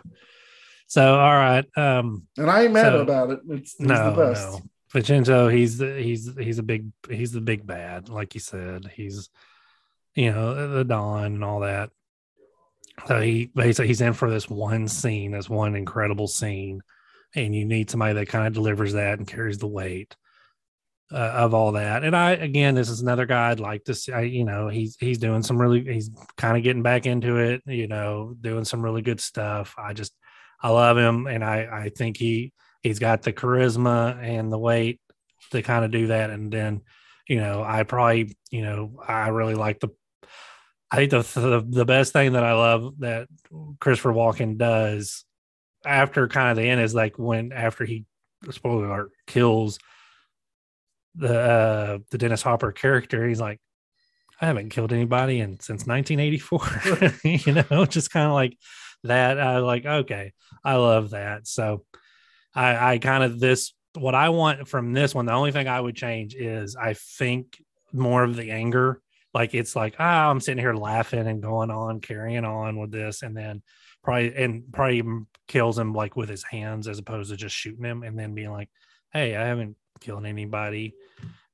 [0.87, 1.65] So all right.
[1.77, 3.41] Um and I ain't mad So- about it.
[3.49, 4.53] It's, he's no, the best.
[4.53, 4.61] no.
[4.93, 8.91] Vincenzo, he's he's he's a big he's the big bad, like you said.
[8.95, 9.29] He's
[10.15, 11.91] you know the Don and all that.
[13.09, 16.81] So he basically he's in for this one scene, this one incredible scene,
[17.35, 20.15] and you need somebody that kind of delivers that and carries the weight
[21.11, 22.05] uh, of all that.
[22.05, 24.13] And I again, this is another guy I'd like to see.
[24.13, 27.63] I, you know, he's he's doing some really he's kind of getting back into it.
[27.67, 29.75] You know, doing some really good stuff.
[29.77, 30.15] I just
[30.65, 32.53] I love him, and I I think he
[32.85, 35.01] he's got the charisma and the weight
[35.51, 36.31] to kind of do that.
[36.31, 36.83] And then,
[37.27, 39.89] you know, I probably, you know, I really like the,
[40.91, 43.29] I think the, the, the best thing that I love that
[43.81, 45.25] Christopher Walken does
[45.85, 48.05] after kind of the end is like when, after he,
[48.51, 49.79] spoiler alert, kills
[51.15, 53.61] the, uh, the Dennis Hopper character, he's like,
[54.41, 58.59] I haven't killed anybody in since 1984, you know, just kind of like
[59.05, 59.41] that.
[59.41, 60.33] I like, okay,
[60.65, 61.47] I love that.
[61.47, 61.85] So,
[62.55, 65.27] I, I kind of this what I want from this one.
[65.27, 69.01] The only thing I would change is I think more of the anger.
[69.33, 73.23] Like it's like ah, I'm sitting here laughing and going on, carrying on with this,
[73.23, 73.63] and then
[74.03, 75.03] probably and probably
[75.49, 78.53] kills him like with his hands as opposed to just shooting him, and then being
[78.53, 78.71] like,
[79.13, 80.95] hey, I haven't killed anybody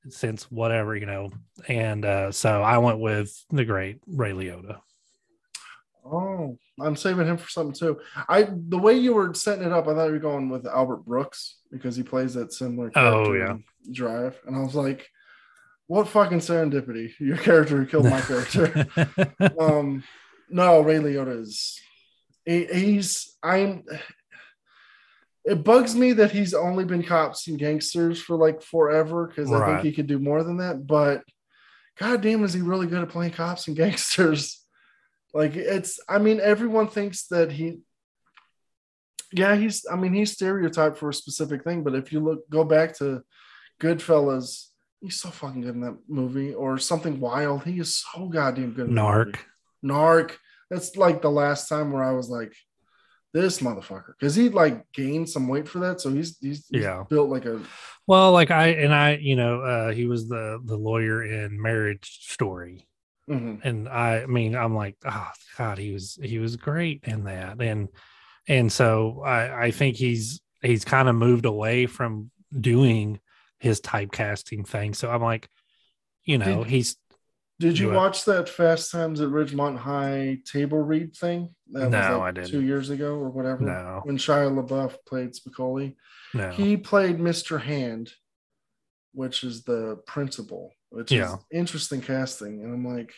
[0.09, 1.31] since whatever you know.
[1.67, 4.77] And uh, so I went with the great Ray Liotta.
[6.05, 7.99] Oh, I'm saving him for something too.
[8.27, 11.05] I the way you were setting it up, I thought you were going with Albert
[11.05, 13.57] Brooks because he plays that similar Oh, yeah.
[13.91, 15.09] Drive, and I was like,
[15.87, 17.11] "What fucking serendipity!
[17.19, 18.87] Your character killed my character."
[19.59, 20.03] um,
[20.49, 21.79] no, Ray Liotta is
[22.45, 23.83] he, he's I'm.
[25.43, 29.65] It bugs me that he's only been cops and gangsters for like forever because I
[29.65, 30.85] think he could do more than that.
[30.85, 31.23] But
[31.97, 34.60] god damn, is he really good at playing cops and gangsters?
[35.33, 37.79] Like it's, I mean, everyone thinks that he,
[39.33, 41.83] yeah, he's, I mean, he's stereotyped for a specific thing.
[41.83, 43.21] But if you look, go back to
[43.81, 44.67] Goodfellas,
[44.99, 47.63] he's so fucking good in that movie, or something wild.
[47.63, 48.89] He is so goddamn good.
[48.89, 49.37] Narc.
[49.83, 50.31] Narc.
[50.69, 52.53] That's like the last time where I was like,
[53.33, 56.01] this motherfucker, because he like gained some weight for that.
[56.01, 57.05] So he's he's, he's Yeah.
[57.09, 57.61] built like a
[58.05, 62.19] Well, like I and I, you know, uh, he was the the lawyer in Marriage
[62.29, 62.89] Story,
[63.29, 63.59] mhm.
[63.63, 67.61] and I, I mean, I'm like, oh God, he was he was great in that,
[67.61, 67.89] and
[68.47, 73.19] and so I I think he's he's kind of moved away from doing
[73.59, 74.93] his typecasting thing.
[74.93, 75.49] So I'm like,
[76.23, 76.97] you know, Did- he's
[77.59, 81.55] Did you watch that Fast Times at Ridgemont High table read thing?
[81.71, 82.49] That No, like I didn't.
[82.49, 83.63] Two years ago or whatever.
[83.63, 84.01] No.
[84.03, 85.95] When Shia LaBeouf played Spicoli,
[86.33, 87.61] no, he played Mr.
[87.61, 88.11] Hand,
[89.13, 91.33] which is the principal, which Yeah.
[91.33, 92.63] is interesting casting.
[92.63, 93.11] And I'm like,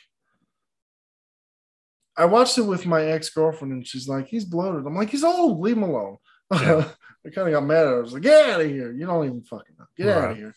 [2.15, 5.23] I watched it with my ex girlfriend, and she's like, "He's bloated." I'm like, "He's
[5.23, 5.59] old.
[5.59, 6.17] Leave him alone."
[6.51, 6.87] Yeah.
[7.25, 7.97] I kind of got mad at her.
[7.97, 8.91] I was like, "Get out of here!
[8.93, 9.85] You don't even fucking know.
[9.97, 10.53] Get out of here."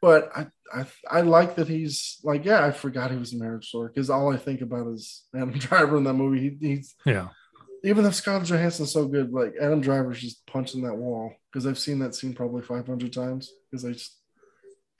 [0.00, 3.68] But I, I, I like that he's like, yeah, I forgot he was in Marriage
[3.68, 6.56] Story because all I think about is Adam Driver in that movie.
[6.60, 7.28] He, he's yeah,
[7.82, 11.78] even though Scarlett Johansson's so good, like Adam Driver's just punching that wall because I've
[11.78, 14.14] seen that scene probably 500 times because I just,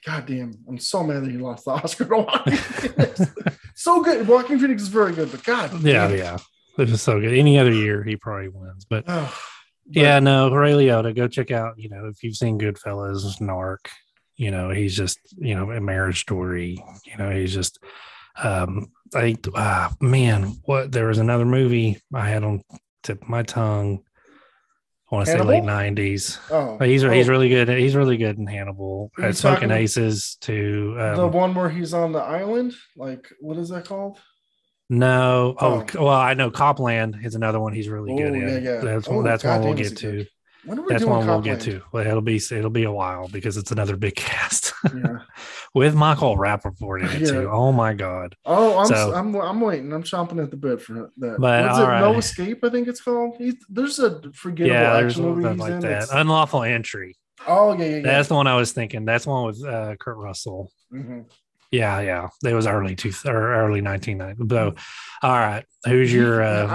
[0.05, 3.21] God damn, I'm so mad that he lost the Oscar to Joaquin Phoenix.
[3.75, 4.27] so good.
[4.27, 6.17] Joaquin Phoenix is very good, but God, yeah, damn.
[6.17, 6.37] yeah.
[6.77, 7.33] This is so good.
[7.33, 9.33] Any other year, he probably wins, but but-
[9.87, 13.87] yeah, no, Ray Liotta, go check out, you know, if you've seen Goodfellas, Narc,
[14.35, 17.77] you know, he's just, you know, a marriage story, you know, he's just,
[18.41, 22.61] um, I think, ah, man, what, there was another movie I had on
[23.03, 24.03] tip of my tongue.
[25.11, 26.39] I want to say late nineties.
[26.49, 27.69] Oh, But he's, he's oh, really good.
[27.69, 29.11] He's really good in Hannibal.
[29.21, 32.73] Uh, Smoking Aces to, um, the one where he's on the island.
[32.97, 34.19] Like, what is that called?
[34.89, 35.55] no.
[35.59, 36.03] Oh, Oh.
[36.05, 38.41] well, I know Copland is another one he's really good in.
[38.41, 38.81] yeah, yeah.
[38.81, 40.11] That's Oh, one, that's one we'll get to.
[40.11, 40.27] good.
[40.65, 41.81] When are we That's doing one we'll get to.
[41.93, 45.19] It'll be it'll be a while because it's another big cast Yeah.
[45.73, 47.31] with Michael Rapaport in it Yeah.
[47.41, 47.49] too.
[47.51, 48.35] Oh my god!
[48.45, 49.93] Oh, I'm, So- I'm I'm waiting.
[49.93, 51.11] I'm chomping at the bit for that.
[51.17, 51.81] But, What's it?
[51.83, 52.17] all No.
[52.17, 53.35] Escape, I think it's called.
[53.37, 55.79] He's, there's a forgettable yeah, there's action movie like in.
[55.81, 55.91] that.
[55.91, 57.15] It's- Unlawful entry.
[57.47, 58.01] oh yeah, yeah, yeah.
[58.01, 59.05] That's the one I was thinking.
[59.05, 60.71] That's the one with uh, Kurt Russell.
[60.93, 61.25] Mhm.
[61.71, 62.29] Yeah, yeah.
[62.45, 64.47] It was early two or early 1990.
[64.49, 64.75] So,
[65.21, 65.65] all right.
[65.85, 66.73] Who's your uh, Mm-hmm.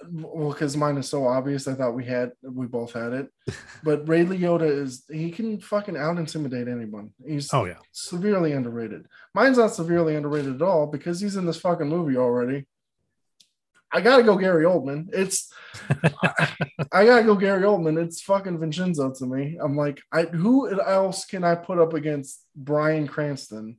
[0.00, 0.36] I think- Vincenzo?
[0.38, 3.28] Well, because mine is so obvious, I thought we had we both had it.
[3.84, 7.12] But Ray Liotta is he can fucking out intimidate anyone.
[7.26, 7.78] He's Oh yeah.
[7.92, 9.06] severely underrated.
[9.34, 12.66] Mine's not severely underrated at all because he's in this fucking movie already.
[13.90, 15.08] I gotta go Gary Oldman.
[15.14, 15.50] It's
[15.88, 16.48] I,
[16.92, 18.02] I gotta go Gary Oldman.
[18.04, 19.58] It's fucking Vincenzo to me.
[19.62, 23.78] I'm like, I who else can I put up against Bryan Cranston?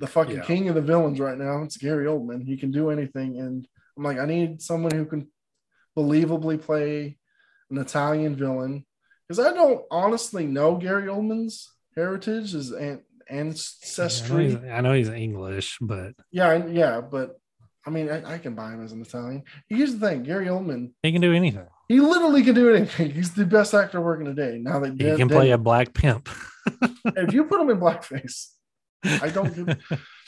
[0.00, 0.44] The fucking Yeah.
[0.44, 1.62] king of the villains right now.
[1.62, 2.44] It's Gary Oldman.
[2.44, 3.38] He can do anything.
[3.38, 5.28] And I'm like, I need someone who can
[5.96, 7.18] believably play
[7.70, 8.84] an Italian villain.
[9.28, 14.56] Because I don't honestly know Gary Oldman's heritage, his an- I know, ancestry.
[14.70, 17.40] I know he's English, but Yeah, yeah, but
[17.84, 19.42] I mean, I, I can buy him as an Italian.
[19.68, 21.66] Here's the thing: Gary Oldman, he can do anything.
[21.88, 23.10] he literally can do anything.
[23.10, 24.58] He's the best actor working today.
[24.60, 26.28] Now that He can play a black pimp.
[27.16, 28.48] if you put him in blackface,
[29.04, 29.78] I don't give,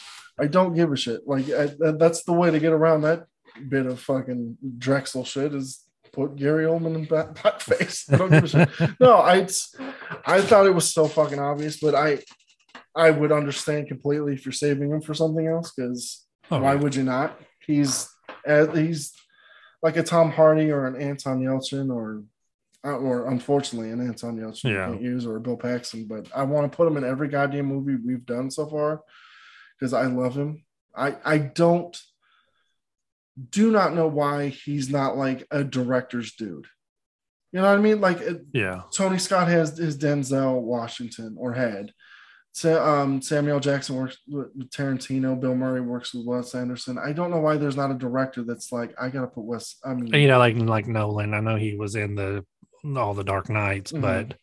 [0.41, 1.21] I don't give a shit.
[1.27, 3.27] Like I, that's the way to get around that
[3.69, 8.13] bit of fucking Drexl shit is put Gary Oldman in black- blackface.
[8.13, 9.01] I don't give a shit.
[9.01, 9.47] No, I,
[10.27, 12.19] I thought it was so fucking obvious, but I,
[12.97, 16.81] I would understand completely if you're saving him for something else because Oh, why yeah.
[16.81, 17.39] would you not?
[17.67, 18.09] He's
[18.75, 19.13] he's
[19.83, 22.23] like a Tom Hardy or an Anton Yelchin or
[22.85, 24.87] uh, or unfortunately an Anton Yelchin Yeah.
[24.87, 27.67] can't use or a Bill Paxton, but I want to put him in every goddamn
[27.67, 29.03] movie we've done so far
[29.79, 30.65] because I love him.
[30.97, 31.95] I I don't
[33.51, 36.67] do not know why he's not like a director's dude.
[37.53, 38.01] You know what I mean?
[38.01, 38.21] Like
[38.53, 38.83] yeah.
[38.93, 41.93] Tony Scott has his Denzel Washington or had.
[42.53, 45.39] Sa- um, Samuel Jackson works with Tarantino.
[45.39, 46.99] Bill Murray works with Wes Anderson.
[46.99, 49.77] I don't know why there's not a director that's like, I gotta put Wes.
[49.85, 51.35] I mean, You know, like like Nolan.
[51.35, 52.45] I know he was in the
[52.97, 54.01] all the Dark Knights, Mhm.
[54.01, 54.37] but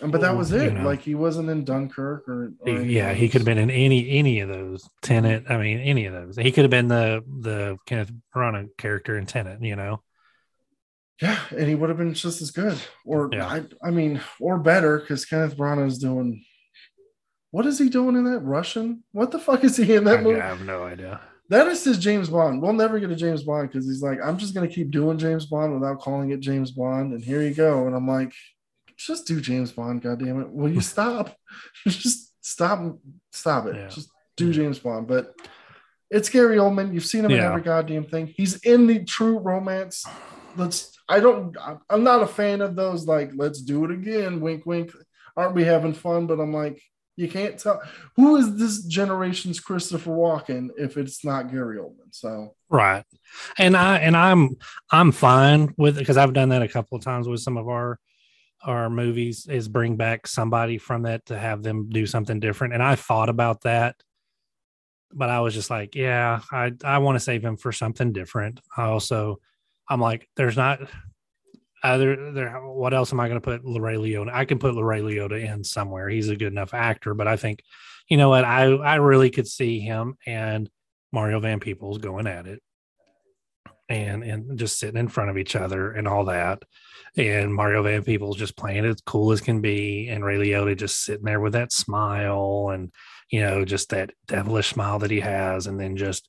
[0.00, 0.74] but that was you it.
[0.74, 0.84] know.
[0.84, 4.40] Like he wasn't in Dunkirk or, or yeah, he could have been in any any
[4.40, 4.88] of those.
[5.02, 5.44] Tenet.
[5.48, 6.36] I mean, any of those.
[6.36, 9.62] He could have been the the Kenneth Branagh character in Tenet.
[9.62, 10.02] You know.
[11.20, 13.46] Yeah, and he would have been just as good, or Yeah.
[13.46, 16.44] I, I mean, or better because Kenneth Branagh is doing.
[17.52, 19.02] What is he doing in that Russian?
[19.12, 20.40] What the fuck is he in that I, movie?
[20.40, 21.20] I have no idea.
[21.48, 22.60] That is his James Bond.
[22.60, 25.46] We'll never get a James Bond because he's like, I'm just gonna keep doing James
[25.46, 27.14] Bond without calling it James Bond.
[27.14, 27.86] And here you go.
[27.86, 28.34] And I'm like,
[28.96, 30.50] just do James Bond, goddamn it.
[30.50, 31.36] Will you stop?
[31.86, 32.98] just stop
[33.32, 33.76] stop it.
[33.76, 33.88] Yeah.
[33.88, 35.06] Just do James Bond.
[35.06, 35.34] But
[36.10, 36.94] It's Gary Oldman.
[36.94, 38.26] You've seen him in every goddamn thing.
[38.28, 40.04] He's in the true romance.
[40.56, 40.92] Let's.
[41.08, 41.56] I don't.
[41.58, 43.06] I'm- I'm not a fan of those.
[43.06, 44.40] Like, let's do it again.
[44.40, 44.92] Wink, wink.
[45.36, 46.26] Aren't we having fun?
[46.26, 46.80] But I'm like,
[47.16, 47.80] you can't tell
[48.16, 52.10] who is this generation's Christopher Walken if it's not Gary Oldman.
[52.12, 53.04] So Right.
[53.58, 54.56] And I and I'm
[54.90, 57.68] I'm fine with it because I've done that a couple of times with some of
[57.68, 57.98] our
[58.64, 62.74] our movies is bring back somebody from that to have them do something different.
[62.74, 63.96] And I thought about that,
[65.12, 68.60] but I was just like, yeah, I I want to save him for something different.
[68.76, 69.38] I also
[69.88, 70.86] I'm like, there's not uh,
[71.82, 74.32] other there what else am I going to put Ray Liotta?
[74.32, 76.08] I can put Ray Liotta in somewhere.
[76.08, 77.62] He's a good enough actor, but I think
[78.08, 78.44] you know what?
[78.44, 80.70] I I really could see him and
[81.12, 82.62] Mario Van Peebles going at it
[83.88, 86.62] and and just sitting in front of each other and all that.
[87.16, 90.76] And Mario Van Peebles just playing it as cool as can be, and Ray Liotta
[90.76, 92.92] just sitting there with that smile and
[93.30, 96.28] you know just that devilish smile that he has, and then just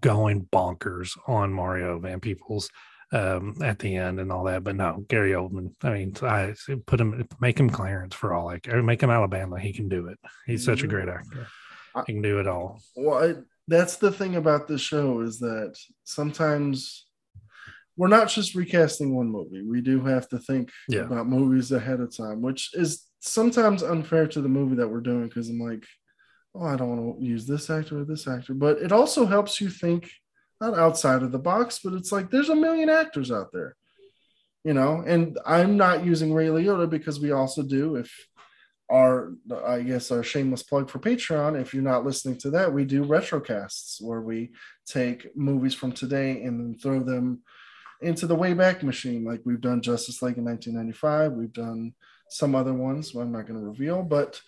[0.00, 2.70] going bonkers on Mario Van Peebles
[3.12, 4.64] um, at the end and all that.
[4.64, 5.72] But no, Gary Oldman.
[5.82, 6.54] I mean, I
[6.86, 9.58] put him, make him Clarence for all like, make him Alabama.
[9.58, 10.18] He can do it.
[10.46, 11.46] He's such a great actor.
[12.06, 12.80] He can do it all.
[12.96, 13.34] well, I,
[13.68, 17.06] that's the thing about this show is that sometimes
[17.96, 19.62] we're not just recasting one movie.
[19.62, 21.02] We do have to think Yeah.
[21.02, 25.28] about movies ahead of time, which is sometimes unfair to the movie that we're doing
[25.28, 25.84] because I'm like,
[26.54, 28.54] oh, I don't want to use this actor or this actor.
[28.54, 30.10] But it also helps you think
[30.60, 33.76] not outside of the box, but it's like there's a million actors out there,
[34.64, 35.02] you know.
[35.06, 38.10] And I'm not using Ray Liotta because we also do if
[38.90, 39.32] our
[39.64, 41.60] I guess our shameless plug for Patreon.
[41.60, 44.52] If you're not listening to that, we do retrocasts where we
[44.86, 47.42] take movies from today and then throw them
[48.00, 49.24] into the Wayback Machine.
[49.24, 51.32] Like we've done Justice League in 1995.
[51.32, 51.94] We've done
[52.28, 53.14] some other ones.
[53.14, 54.40] I'm not going to reveal, but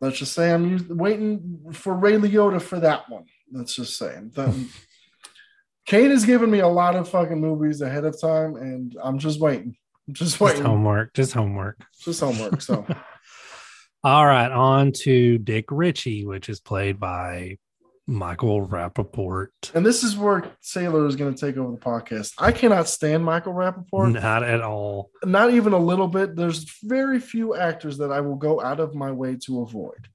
[0.00, 3.24] let's just say I'm waiting for Ray Liotta for that one.
[3.52, 4.18] Let's just say.
[5.86, 9.38] Kane has given me a lot of fucking movies ahead of time, and I'm just
[9.38, 9.76] waiting.
[10.08, 10.62] I'm just Just waiting.
[10.64, 11.14] homework.
[11.14, 11.84] Just homework.
[12.00, 12.60] Just homework.
[12.62, 12.86] So
[14.04, 17.56] All right, on to Dick Ritchie, which is played by
[18.06, 19.48] Michael Rapaport.
[19.74, 22.34] And this is where Sailor is going to take over the podcast.
[22.38, 25.10] I cannot stand Michael Rapaport, Not at all.
[25.24, 26.36] not even a little bit.
[26.36, 30.08] There's very few actors that I will go out of my way to avoid.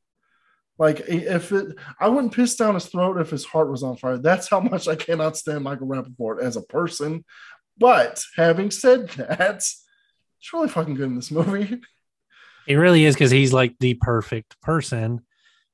[0.78, 4.18] Like if it, I wouldn't piss down his throat if his heart was on fire.
[4.18, 7.26] That's how much I cannot stand Michael Rapaport as a person.
[7.78, 9.84] But having said that, it's
[10.54, 11.82] really fucking good in this movie.
[12.66, 15.22] He really is because he's like the perfect person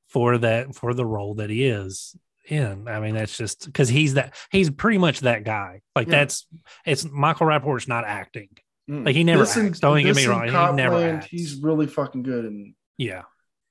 [0.09, 2.16] for that for the role that he is
[2.48, 2.88] in.
[2.88, 5.82] I mean, that's just because he's that he's pretty much that guy.
[5.95, 6.17] Like Yeah.
[6.19, 6.48] that's
[6.85, 8.50] it's Michael Rapaport's not acting.
[8.90, 9.06] Mm.
[9.06, 9.80] Like, he never This and- acts.
[9.80, 11.25] Don't get me wrong, he never acts.
[11.25, 13.24] He's really fucking good and Yeah.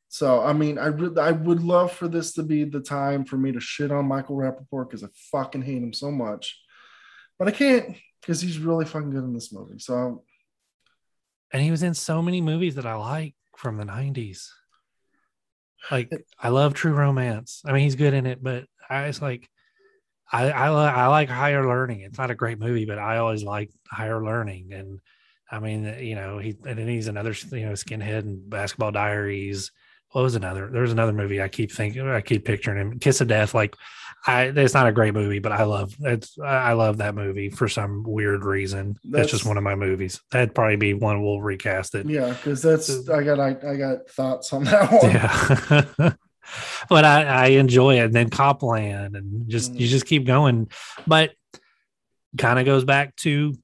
[0.08, 3.36] So I mean, I re- I would love for this to be the time for
[3.36, 6.60] me to shit on Michael Rapaport because I fucking hate him so much,
[7.38, 9.78] but I can't because he's really fucking good in this movie.
[9.78, 10.24] So
[11.52, 14.48] And he was in so many movies that I like from the 90s.
[15.90, 17.62] Like I love True Romance.
[17.66, 19.48] I mean, he's good in it, but I was like
[20.32, 22.00] I I, li- I like Higher Learning.
[22.00, 25.00] It's not a great movie, but I always like Higher Learning and
[25.50, 29.70] I mean, you know, he and then he's another you know skinhead and Basketball Diaries.
[30.10, 30.70] What was another?
[30.72, 32.98] There's another movie I keep thinking, I keep picturing him.
[32.98, 33.52] Kiss of Death.
[33.52, 33.76] Like,
[34.26, 37.68] I it's not a great movie, but I love it's I love that movie for
[37.68, 38.96] some weird reason.
[39.04, 40.20] That's, just one of my movies.
[40.32, 42.06] That'd probably be one we'll recast it.
[42.06, 45.10] yeah, because that's I got I, I got thoughts on that one.
[45.10, 46.12] Yeah.
[46.88, 48.04] but I, I enjoy it.
[48.06, 49.90] And then Copland and just you Mm.
[49.90, 50.70] just keep going.
[51.06, 51.32] But
[52.38, 53.54] kind of goes back to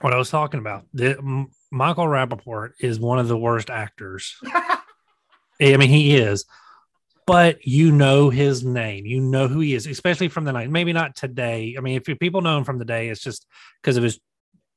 [0.00, 0.84] what I was talking about.
[0.92, 4.36] The, Michael Rapaport is one of the worst actors.
[4.44, 6.44] I mean, he is.
[7.26, 9.06] But you know his name.
[9.06, 10.70] You know who he is, especially from the night.
[10.70, 11.76] Maybe not today.
[11.78, 13.46] I mean, if people know him from the day, it's just
[13.80, 14.18] because of his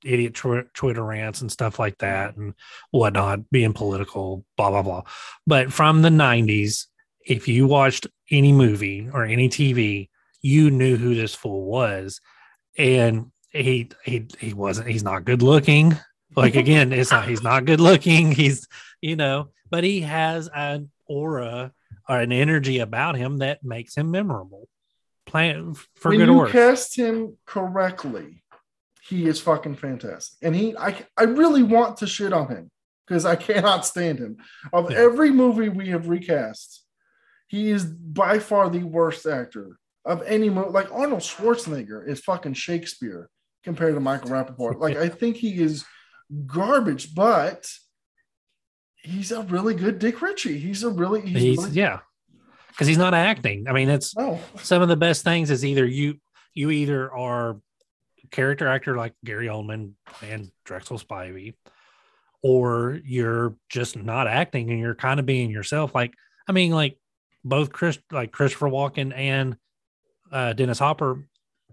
[0.03, 2.53] idiot tw- Twitter rants and stuff like that and
[2.91, 5.03] whatnot, being political, blah, blah, blah.
[5.47, 6.85] But from the 90s,
[7.25, 10.09] if you watched any movie or any TV,
[10.41, 12.21] you knew who this fool was.
[12.77, 15.97] And he he he wasn't he's not good looking.
[16.35, 18.31] Like again, it's not he's not good looking.
[18.31, 18.67] He's
[19.01, 21.71] you know, but he has an aura
[22.07, 24.67] or an energy about him that makes him memorable.
[25.25, 28.43] Plan for when good you or cast him correctly,
[29.01, 30.37] he is fucking fantastic.
[30.41, 32.69] And he I I really want to shit on him
[33.07, 34.37] because I cannot stand him.
[34.71, 34.97] Of Yeah.
[34.97, 36.83] every movie we have recast,
[37.47, 40.69] he is by far the worst actor of any movie.
[40.69, 43.29] Like Arnold Schwarzenegger is fucking Shakespeare
[43.63, 44.79] compared to Michael Rapaport.
[44.79, 45.85] Like I think he is
[46.45, 47.67] garbage, but
[49.05, 50.59] he's a really good Dick Ritchie.
[50.59, 51.99] He's a really he's, He's really, yeah.
[52.69, 53.67] because he's not acting.
[53.67, 54.39] I mean, it's No.
[54.61, 56.15] some of the best things is either you
[56.53, 57.59] you either are
[58.31, 61.53] character actor like Gary Oldman and Drexl Spivey,
[62.41, 65.93] or you're just not acting and you're kind of being yourself.
[65.95, 66.13] Like
[66.47, 66.97] I mean, like
[67.43, 69.55] both Chris like Christopher Walken and
[70.31, 71.27] uh, Dennis Hopper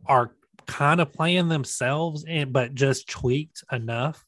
[0.06, 0.32] are
[0.66, 4.24] kind of playing themselves, and but just tweaked enough.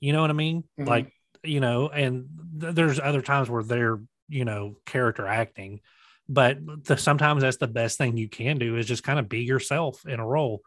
[0.00, 0.64] You know what I mean?
[0.78, 0.86] Mhm.
[0.88, 1.12] Like
[1.44, 2.28] you know, and
[2.60, 5.80] th- there's other times where they're you know character acting
[6.28, 9.40] but the, sometimes that's the best thing you can do is just kind of be
[9.40, 10.62] yourself in a role.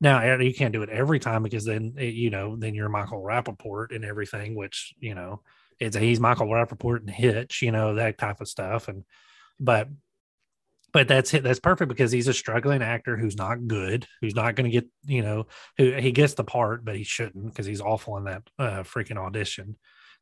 [0.00, 2.88] Now eh, you can't do it every time because then eh, you know then you're
[2.88, 5.40] Michael Rapaport and everything, which you know
[5.80, 9.04] it's he's Michael Rapaport and Hitch, you know that type of stuff, and
[9.58, 9.88] but
[10.92, 11.32] but that's.
[11.32, 14.88] That's perfect because he's a struggling actor who's not good, who's not going to get
[15.04, 18.42] you know who he gets the part, but he shouldn't because he's awful in that
[18.58, 19.76] uh, freaking audition,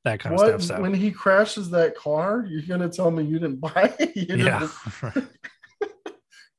[0.05, 0.79] that kind What of stuff.
[0.79, 4.17] So when he crashes that car, you're gonna tell me you didn't buy it?
[4.17, 4.69] Yeah,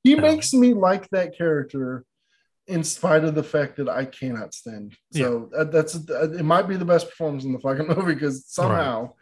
[0.03, 2.06] he makes me like that character
[2.67, 4.95] in spite of the fact that I cannot stand.
[5.11, 6.43] So uh, that's uh, it.
[6.43, 9.14] Might be the best performance in the fucking movie because somehow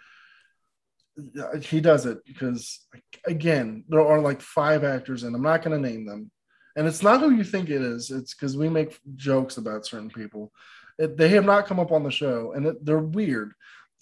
[1.17, 2.25] uh, he does it.
[2.25, 2.85] Because
[3.25, 6.31] again, there are like five actors, and I'm not going to name them.
[6.75, 8.11] And it's not who you think it is.
[8.11, 10.51] It's because we make jokes about certain people.
[10.97, 13.53] It, they have not come up on the show, and it, they're weird.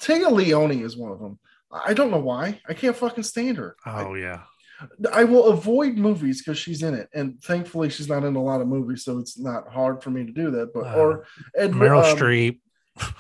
[0.02, 1.40] Téa Leoni is one of them.
[1.72, 2.60] I don't know why.
[2.68, 3.76] I can't fucking stand her.
[3.86, 4.42] I- oh yeah,
[5.12, 8.62] I will avoid movies because she's in it, and thankfully she's not in a lot
[8.62, 10.74] of movies, so it's not hard for me to do that.
[10.74, 12.60] But Uh, or Ed, Meryl um, Streep.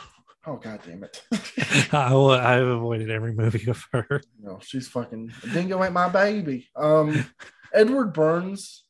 [0.45, 1.23] Oh god damn it!
[1.93, 4.19] I will, I've avoided every movie of her.
[4.41, 6.67] no, she's fucking dingo ain't my baby.
[6.75, 7.25] Um,
[7.73, 8.83] Edward Burns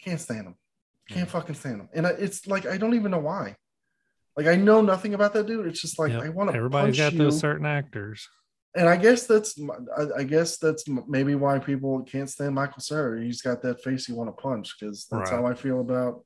[0.00, 0.54] can't stand him.
[1.08, 3.56] Can't fucking stand him, and I, it's like I don't even know why.
[4.36, 5.66] Like I know nothing about that dude.
[5.66, 6.22] It's just like Yep.
[6.22, 6.56] I want to.
[6.56, 7.18] Everybody's got you.
[7.18, 8.28] those certain actors.
[8.74, 9.58] and I guess that's
[10.16, 13.22] I, guess that's maybe why people can't stand Michael Cera.
[13.22, 15.40] He's got that face you want to punch because that's Right.
[15.40, 16.22] how I feel about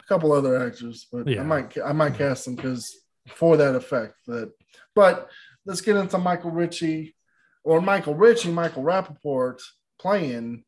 [0.00, 1.06] a couple other actors.
[1.12, 1.40] But Yeah.
[1.42, 2.92] I might I might cast them because
[3.28, 4.14] for that effect.
[4.26, 4.50] That
[4.96, 5.30] but
[5.64, 7.14] let's get into Michael Ritchie
[7.62, 9.60] or Michael Ritchie, Michael Rapaport
[10.00, 10.64] playing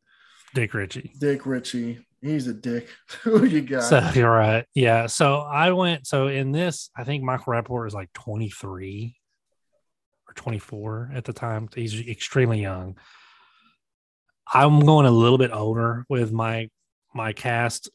[0.55, 1.13] Dick Ritchie.
[1.19, 2.07] Dick Ritchie.
[2.23, 2.89] He's a dick.
[3.23, 3.85] Who you got?
[3.85, 4.67] So you're right.
[4.75, 5.07] Yeah.
[5.07, 6.07] So I went.
[6.07, 9.17] So in this, I think Michael Rapaport is like 23
[10.29, 11.69] or 24 at the time.
[11.75, 12.97] He's extremely young.
[14.53, 16.69] I'm going a little bit older with my
[17.15, 17.89] my cast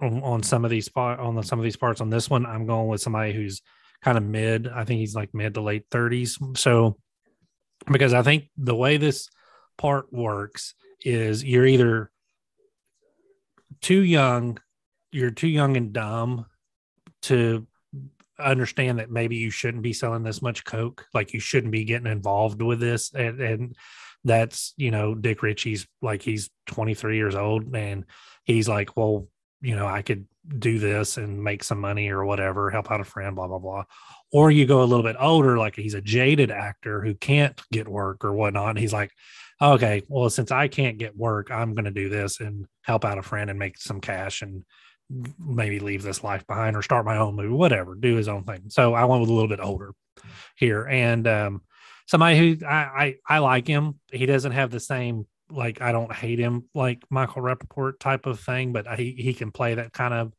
[0.00, 2.00] on, on some of these spot on the, some of these parts.
[2.00, 3.62] On this one, I'm going with somebody who's
[4.02, 4.68] kind of mid.
[4.68, 6.58] I think he's like mid to late 30s.
[6.58, 6.98] So
[7.90, 9.28] because I think the way this
[9.78, 12.10] part works is you're either
[13.80, 14.58] too young
[15.12, 16.46] you're too young and dumb
[17.22, 17.66] to
[18.38, 21.06] understand that maybe you shouldn't be selling this much coke.
[21.14, 23.12] Like you shouldn't be getting involved with this.
[23.12, 23.76] And, and
[24.24, 28.04] that's you know dick ritchie's like he's 23 years old and
[28.44, 29.26] he's like well
[29.60, 30.28] you know i could
[30.60, 33.84] do this and make some money or whatever help out a friend blah blah blah.
[34.32, 37.86] Or you go a little bit older like he's a jaded actor who can't get
[37.86, 38.78] work or whatnot.
[38.78, 39.12] He's like
[39.62, 43.18] okay well since i can't get work i'm going to do this and help out
[43.18, 44.64] a friend and make some cash and
[45.38, 48.64] maybe leave this life behind or start my own movie, whatever, do his own thing.
[48.68, 49.92] So I went with a little bit older
[50.56, 50.84] here.
[50.84, 51.62] And um,
[52.06, 53.98] somebody who I, I, I like him.
[54.10, 58.40] He doesn't have the same, like, I don't hate him like Michael Rapaport type of
[58.40, 60.32] thing, but he, he can play that kind of,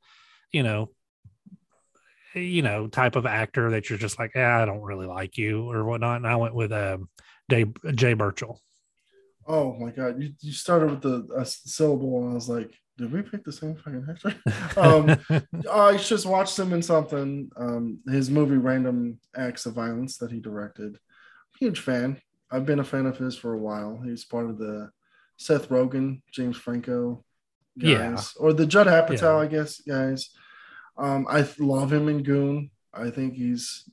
[0.51, 0.89] you know,
[2.35, 5.69] you know, type of actor that you're just like, yeah, I don't really like you
[5.69, 6.17] or whatnot.
[6.17, 7.09] And I went with um,
[7.49, 8.57] Jay, Jay Baruchel.
[9.47, 13.11] Oh my god, you, you started with the a syllable, and I was like, did
[13.11, 14.35] we pick the same fucking actor?
[14.79, 15.17] um,
[15.71, 17.49] I just watched him in something.
[17.57, 20.97] Um, his movie Random Acts of Violence that he directed.
[21.59, 22.21] Huge fan.
[22.51, 23.99] I've been a fan of his for a while.
[24.03, 24.91] He's part of the
[25.37, 27.23] Seth Rogen, James Franco
[27.79, 28.21] guys, Yeah.
[28.37, 29.37] or the Judd Apatow, Yeah.
[29.37, 30.29] I guess, guys.
[30.97, 32.69] Um, I love him in Goon.
[32.93, 33.89] I think he's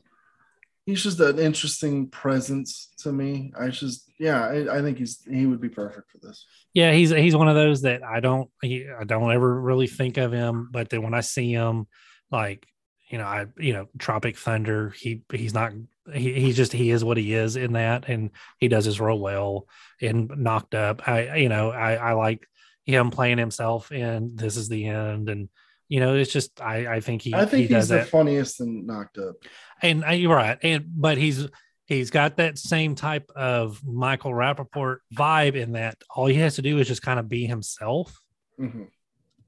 [0.90, 3.52] he's just an interesting presence to me.
[3.58, 6.44] I just yeah, I, I think he's he would be perfect for this.
[6.74, 10.18] Yeah, he's he's one of those that I don't he, I don't ever really think
[10.18, 11.86] of him, but then when I see him,
[12.30, 12.66] like
[13.08, 15.72] you know, I you know, Tropic Thunder, he he's not
[16.12, 19.20] he he's just he is what he is in that, and he does his role
[19.20, 19.66] well.
[20.00, 22.46] And Knocked Up, I you know, I I like
[22.84, 25.48] him playing himself in This Is the End, and
[25.90, 28.60] you know, it's just I I think he I think he he's the that, funniest
[28.60, 29.34] and knocked up.
[29.82, 31.46] and uh, you're right, and but he's
[31.86, 36.62] he's got that same type of Michael Rapaport vibe in that all he has to
[36.62, 38.16] do is just kind of be himself
[38.58, 38.86] Mhm.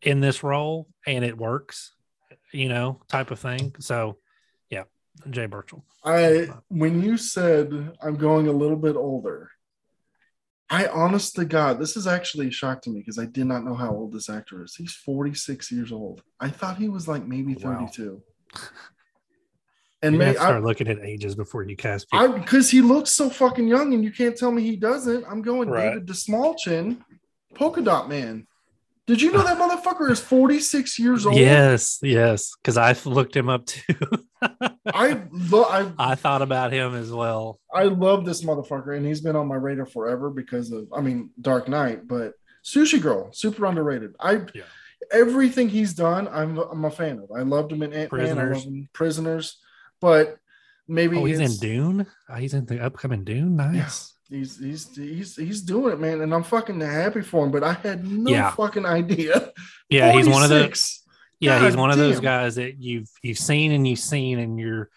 [0.02, 1.94] in this role and it works,
[2.52, 3.74] you know, type of thing.
[3.78, 4.18] So
[4.68, 4.84] yeah,
[5.30, 5.82] Jay Baruchel.
[6.04, 9.48] I when you said I'm going a little bit older,
[10.72, 13.62] I honest to God, this is actually a shock to me because I did not
[13.62, 14.74] know how old this actor is.
[14.74, 16.22] He's 46 years old.
[16.40, 18.22] I thought he was like maybe 32.
[18.54, 18.70] And
[20.02, 22.38] And you may, start I, looking at ages before you cast people.
[22.38, 25.26] because he looks so fucking young and you can't tell me he doesn't.
[25.30, 25.90] I'm going Right.
[25.90, 27.02] David Dastmalchian,
[27.54, 28.46] Polka Dot Man.
[29.06, 31.36] Did you know that motherfucker is 46 years old?
[31.36, 33.94] yes, yes, because I looked him up too.
[34.94, 37.58] I lo- I I thought about him as well.
[37.74, 41.30] I love this motherfucker, and he's been on my radar forever because of, I mean,
[41.40, 44.14] Dark Knight, but Sushi Girl, super underrated.
[44.20, 44.62] I Yeah.
[45.12, 47.30] everything he's done, I'm I'm a fan of.
[47.36, 48.56] I loved him in Ant Man, I Prisoners.
[48.56, 49.58] love him Prisoners,
[50.00, 50.36] but
[50.86, 52.06] maybe Oh, he's in Dune.
[52.28, 53.56] Oh, he's in the upcoming Dune.
[53.56, 54.11] Nice.
[54.32, 57.50] He's he's he's he's doing it, man, and I'm fucking happy for him.
[57.52, 58.50] But I had no Yeah.
[58.52, 59.52] fucking idea.
[59.90, 61.04] Yeah, he's one of the 46.
[61.40, 64.58] yeah he's God one of those guys that you've you've seen and you've seen and
[64.58, 64.88] you're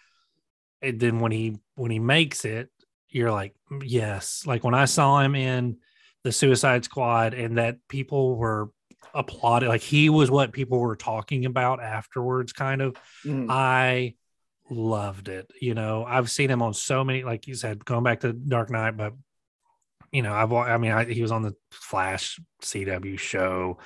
[0.80, 2.70] and then when he when he makes it
[3.10, 5.76] you're like "Mm, yes like when i saw him in
[6.24, 8.70] the suicide squad and that people were
[9.14, 13.48] applauding like he was what people were talking about afterwards kind of Mm.
[13.50, 14.14] i
[14.70, 18.20] loved it you know i've seen him on so many like you said going back
[18.20, 19.12] to dark knight but
[20.12, 23.78] you know i've i mean I, he was on the flash cw show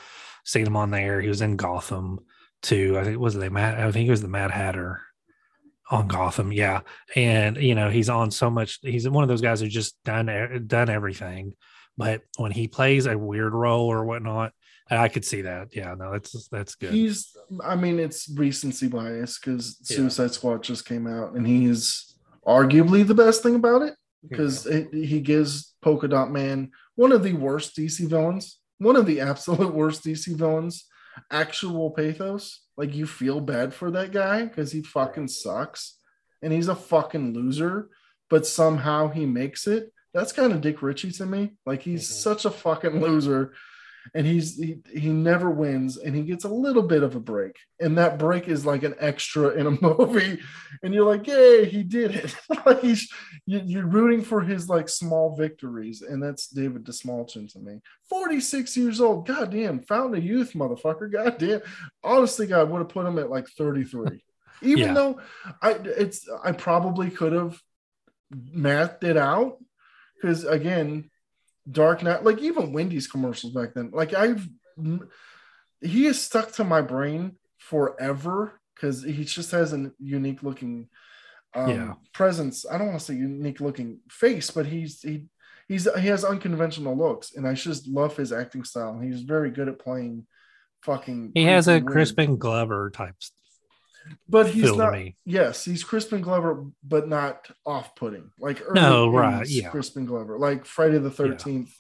[0.45, 1.21] seen him on there.
[1.21, 2.21] He was in gotham
[2.63, 2.99] too.
[2.99, 5.03] I think was they mad i think he was the mad hatter
[5.91, 6.53] on gotham.
[6.53, 6.81] Yeah.
[7.17, 10.65] And you know he's on so much he's one of those guys who's just done
[10.67, 11.55] done everything.
[11.97, 14.53] But when he plays a weird role or whatnot
[14.93, 15.69] i could see that.
[15.75, 16.93] Yeah no that's that's good.
[16.93, 19.97] He's, I mean, it's recency bias because Yeah.
[19.99, 22.17] Suicide Squad just came out, and he's
[22.47, 23.95] arguably the best thing about it
[24.29, 29.21] because he gives Polka Dot Man one of the worst DC villains, one of the
[29.31, 30.85] absolute worst DC villains,
[31.31, 32.61] actual pathos.
[32.77, 35.97] Like you feel bad for that guy because he fucking sucks,
[36.43, 37.89] and he's a fucking loser,
[38.29, 39.93] but somehow he makes it.
[40.13, 41.53] That's kind of Dick Ritchie to me.
[41.67, 42.13] Like he's Mhm.
[42.13, 43.53] such a fucking loser
[44.15, 47.57] and he's he, he never wins and he gets a little bit of a break
[47.81, 50.41] and that break is like an extra in a movie
[50.83, 52.35] and you're like yay he did it.
[52.67, 53.11] Like he's
[53.47, 57.81] you, you're rooting for his like small victories and that's david dastmalchian to me.
[58.09, 61.61] 46 years old goddamn fountain of youth motherfucker goddamn.
[62.03, 64.23] Honestly god would have put him at like 33
[64.62, 64.93] even Yeah.
[64.95, 65.20] though
[65.62, 67.59] i it's i probably could have
[68.33, 69.59] mathed it out
[70.15, 71.11] because again
[71.71, 74.47] Dark Knight, like even Wendy's commercials back then, like I've
[75.81, 80.89] he is stuck to my brain forever because he just has a unique looking
[81.55, 81.95] um, Yeah.
[82.15, 82.65] presence.
[82.71, 85.27] I don't want to say unique looking face, but he's he
[85.69, 88.99] he's he has unconventional looks, and I just love his acting style.
[88.99, 90.27] He's very good at playing
[90.83, 91.33] fucking.
[91.35, 93.17] he has a weird- crispin glover type
[94.29, 94.95] but he's not.
[95.25, 98.31] Yes, he's Crispin Glover, but not off-putting.
[98.39, 99.69] Like early No, right, 80s yeah.
[99.70, 101.73] Crispin Glover, like Friday the Thirteenth,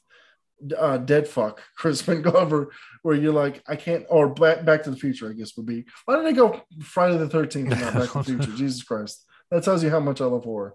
[0.76, 2.70] uh, Dead Fuck Crispin Glover,
[3.02, 4.04] where you're like, I can't.
[4.08, 5.84] Or Back, Back to the Future, I guess would be.
[6.04, 8.56] Why did I go Friday the Thirteenth and not Back to the Future?
[8.56, 10.74] Jesus Christ, that tells you how much I love horror.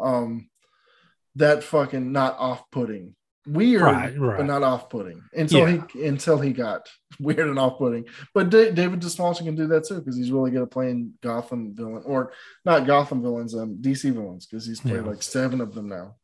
[0.00, 0.48] Um,
[1.36, 3.14] that fucking not off-putting,
[3.46, 4.36] weird, Right, right.
[4.38, 5.82] but not off-putting until Yeah.
[5.92, 6.88] he until he got
[7.20, 8.04] weird and off-putting.
[8.34, 11.74] But Da- David Dastmalchian can do that too because he's really good at playing Gotham
[11.74, 12.32] villain or
[12.64, 15.00] not Gotham villains, um, DC villains because he's played Yeah.
[15.02, 16.16] like seven of them now.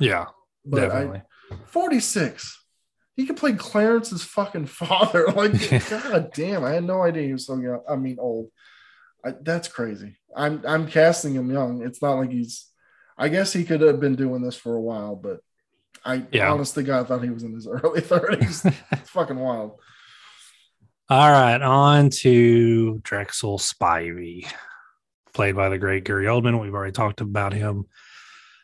[0.00, 0.26] yeah
[0.64, 2.60] But definitely I, 46.
[3.16, 5.26] He could play Clarence's fucking father.
[5.36, 5.52] Like,
[5.90, 7.82] god damn, I had no idea he was so young.
[7.88, 8.50] I mean, old.
[9.24, 10.16] I, that's crazy.
[10.36, 11.82] I'm I'm casting him young.
[11.86, 12.66] It's not like he's.
[13.16, 15.38] I guess he could have been doing this for a while, but
[16.04, 16.52] I Yeah.
[16.52, 18.74] honestly, God, thought he was in his early 30s.
[18.92, 19.78] it's fucking wild.
[21.10, 24.46] All right, on to Drexl Spivey,
[25.34, 26.60] played by the great Gary Oldman.
[26.60, 27.84] We've already talked about him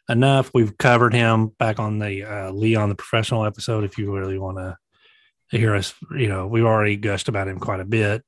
[0.08, 0.50] enough.
[0.54, 3.84] We've covered him back on the uh, Leon the Professional episode.
[3.84, 4.76] If you really want to
[5.50, 8.24] hear us, you know, we've already gushed about him quite a bit.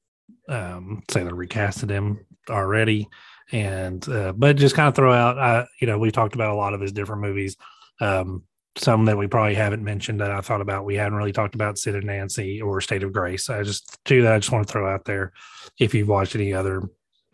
[0.48, 3.08] Um, say that recasted him already,
[3.50, 6.54] and uh, but just kind of throw out, uh, you know, we've talked about a
[6.56, 7.56] lot of his different movies.
[8.00, 8.42] Um,
[8.76, 10.84] some that we probably haven't mentioned that I thought about.
[10.84, 13.50] We hadn't really talked about Sid and Nancy or State of Grace.
[13.50, 15.32] I just two that I just want to throw out there.
[15.78, 16.82] If you've watched any other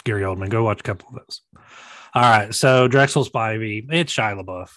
[0.05, 1.43] Gary Oldman, go watch a couple of those.
[2.15, 4.71] All right, so Drexl Spivey, it's Shia LaBeouf.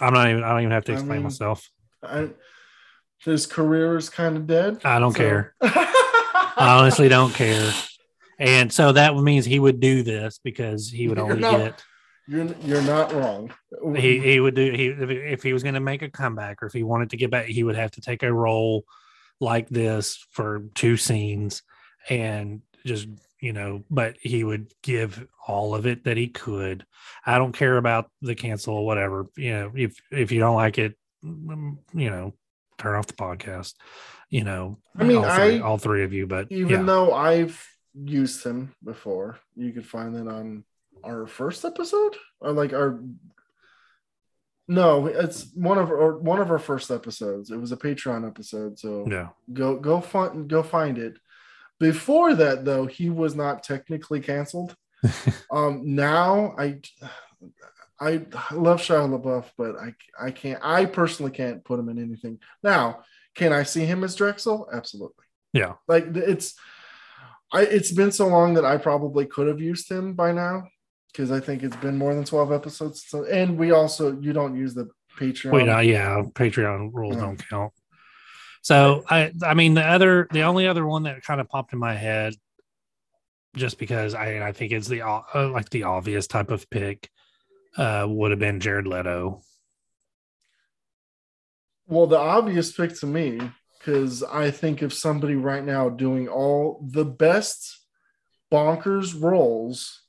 [0.00, 0.42] I'm not even.
[0.42, 1.70] I don't even have to I explain mean, myself.
[2.02, 2.30] I,
[3.18, 4.80] his career is kind of dead.
[4.84, 5.54] I don't so- care.
[5.62, 7.72] I honestly don't care.
[8.38, 11.84] And so that means he would do this because he would only not- get
[12.26, 13.52] You're you're not wrong.
[13.96, 16.72] he he would do he if, he was going to make a comeback or if
[16.72, 18.84] he wanted to get back he would have to take a role
[19.40, 21.62] like this for two scenes
[22.08, 23.08] and just
[23.40, 26.86] you know, but he would give all of it that he could.
[27.26, 29.26] I don't care about the cancel or whatever.
[29.36, 32.32] You know, if if you don't like it, mm, you know,
[32.78, 33.74] turn off the podcast.
[34.30, 36.82] You know, I mean, all three, I- all three of you, but Even yeah.
[36.86, 37.62] though I've
[37.92, 40.64] used him before, you could find that on
[41.04, 43.00] our first episode or like our.
[44.66, 47.50] No, it's one of our one of our first episodes.
[47.50, 51.18] It was a Patreon episode, so yeah, go go find go find it.
[51.78, 54.74] Before that, though, he was not technically canceled.
[55.50, 56.80] um, now I
[58.00, 60.60] I love Shia LaBeouf, but I I can't.
[60.62, 62.38] I personally can't put him in anything.
[62.62, 64.66] Now, can I see him as Drexl?
[64.72, 65.24] Absolutely.
[65.52, 66.54] yeah, Like it's
[67.52, 70.64] I it's been so long that I probably could have used him by now
[71.14, 73.04] because I think it's been more than 12 episodes.
[73.06, 75.52] So and we also you don't use the Patreon.
[75.52, 77.72] Wait, uh, yeah, Patreon rules don't count.
[78.62, 81.78] So I, I mean, the other, the only other one that kind of popped in
[81.78, 82.34] my head,
[83.54, 87.08] just because I, I think it's the uh, like the obvious type of pick,
[87.76, 89.42] uh, would have been Jared Leto.
[91.86, 93.38] Well, the obvious pick to me,
[93.78, 97.78] because I think of somebody right now doing all the best
[98.50, 100.03] bonkers roles.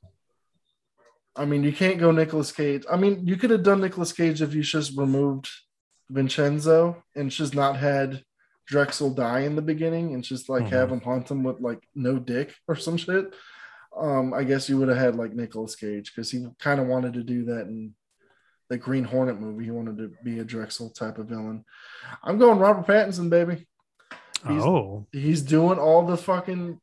[1.35, 2.83] I mean, you can't go Nicolas Cage.
[2.91, 5.49] I mean, you could have done Nicolas Cage if you just removed
[6.09, 8.23] Vincenzo and just not had
[8.71, 10.69] Drexl die in the beginning and just like Mhm.
[10.69, 13.33] have him haunt him with like no dick or some shit.
[13.95, 17.13] Um, I guess you would have had like Nicolas Cage because he kind of wanted
[17.13, 17.93] to do that in
[18.69, 19.65] the Green Hornet movie.
[19.65, 21.63] He wanted to be a Drexl type of villain.
[22.23, 23.67] I'm going Robert Pattinson, baby.
[24.47, 26.79] He's- oh, He's doing all the fucking.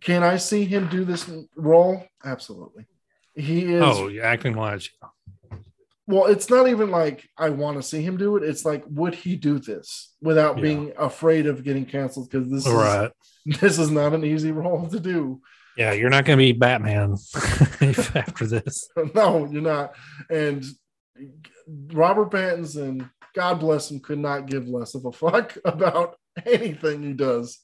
[0.00, 2.02] Can I see him do this role?
[2.24, 2.86] Absolutely.
[3.38, 3.82] He is.
[3.82, 4.90] oh, acting wise,
[6.06, 8.42] Well, it's not even like I want to see him do it.
[8.42, 10.62] It's like, would he do this without Yeah.
[10.62, 12.30] being afraid of getting canceled?
[12.30, 13.10] Because this right.
[13.46, 15.40] is this is not an easy role to do.
[15.76, 18.88] Yeah, you're not going to be Batman after this.
[19.14, 19.94] no, you're not.
[20.28, 20.64] And
[21.92, 27.12] Robert Pattinson, God bless him, could not give less of a fuck about anything he
[27.12, 27.60] does.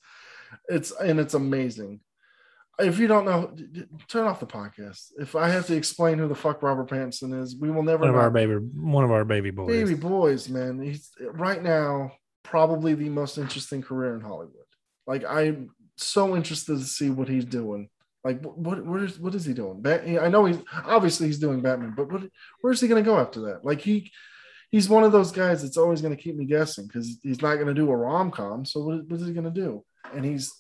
[0.69, 2.01] It's and it's amazing.
[2.79, 3.55] If you don't know,
[4.09, 5.13] turn off the podcast.
[5.19, 8.09] If I have to explain who the fuck Robert Pattinson is, we will never One
[8.11, 8.21] of know.
[8.21, 9.69] our baby, one of our baby boys.
[9.69, 10.83] baby boys, man.
[10.83, 12.13] He's right now
[12.43, 14.55] probably the most interesting career in Hollywood.
[15.07, 17.89] Like I'm so interested to see what he's doing.
[18.25, 19.83] Like what what is what is he doing?
[19.83, 22.23] Bat, I know he's obviously he's doing Batman, but what
[22.61, 23.65] where's he going to go after that?
[23.65, 24.11] Like he
[24.71, 27.57] he's one of those guys that's always going to keep me guessing because he's not
[27.57, 28.65] going to do a rom com.
[28.65, 29.85] So what, what is he going to do?
[30.15, 30.53] And he's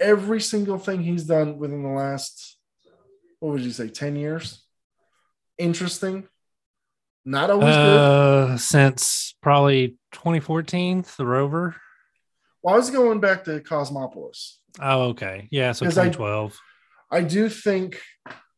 [0.00, 2.56] every single thing he's done within the last
[3.40, 4.64] what would you say ten years?
[5.58, 6.26] Interesting.
[7.24, 7.96] Not always good.
[7.98, 11.76] Uh, since probably 2014, the Rover.
[12.62, 14.58] Well, I was going back to Cosmopolis.
[14.80, 15.46] Oh, okay.
[15.50, 16.58] Yeah, so 'Cause I- 2012.
[17.10, 18.00] I do think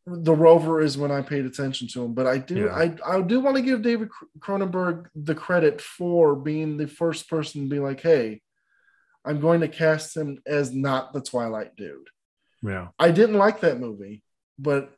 [0.07, 2.73] the Rover is when I paid attention to him, but I do Yeah.
[2.75, 7.61] I I do want to give David Cronenberg the credit for being the first person
[7.63, 8.41] to be like, hey,
[9.25, 12.09] I'm going to cast him as not the Twilight dude.
[12.63, 12.87] yeah.
[12.97, 14.23] I didn't like that movie,
[14.57, 14.91] but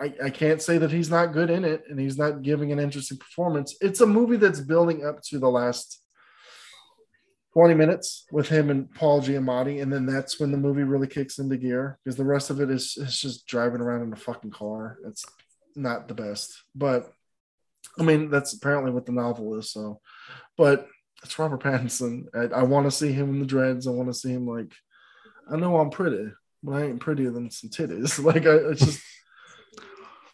[0.00, 2.78] I, I can't say that he's not good in it and he's not giving an
[2.78, 3.76] interesting performance.
[3.80, 6.00] It's a movie that's building up to the last
[7.52, 11.38] 20 minutes with him and Paul Giamatti, and then that's when the movie really kicks
[11.38, 14.50] into gear because the rest of it is, is just driving around in a fucking
[14.50, 14.98] car.
[15.06, 15.24] It's
[15.76, 17.12] not the best, but
[17.98, 19.70] I mean, that's apparently what the novel is.
[19.70, 20.00] So,
[20.56, 20.88] but
[21.24, 22.26] it's Robert Pattinson.
[22.34, 23.86] I, I want to see him in the dreads.
[23.86, 24.72] I want to see him like,
[25.50, 26.30] I know I'm pretty,
[26.62, 28.18] but I ain't prettier than some titties.
[28.24, 29.02] Like, I, it's just,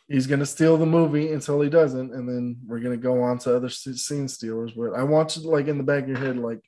[0.08, 2.12] he's going to steal the movie until he doesn't.
[2.12, 4.72] And then we're going to go on to other scene stealers.
[4.72, 6.60] But I want you to, like, in the back of your head, like,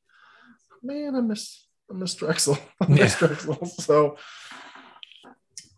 [0.83, 2.59] man, I miss, I miss Drexl.
[2.81, 3.67] I miss Drexl.
[3.69, 4.17] So,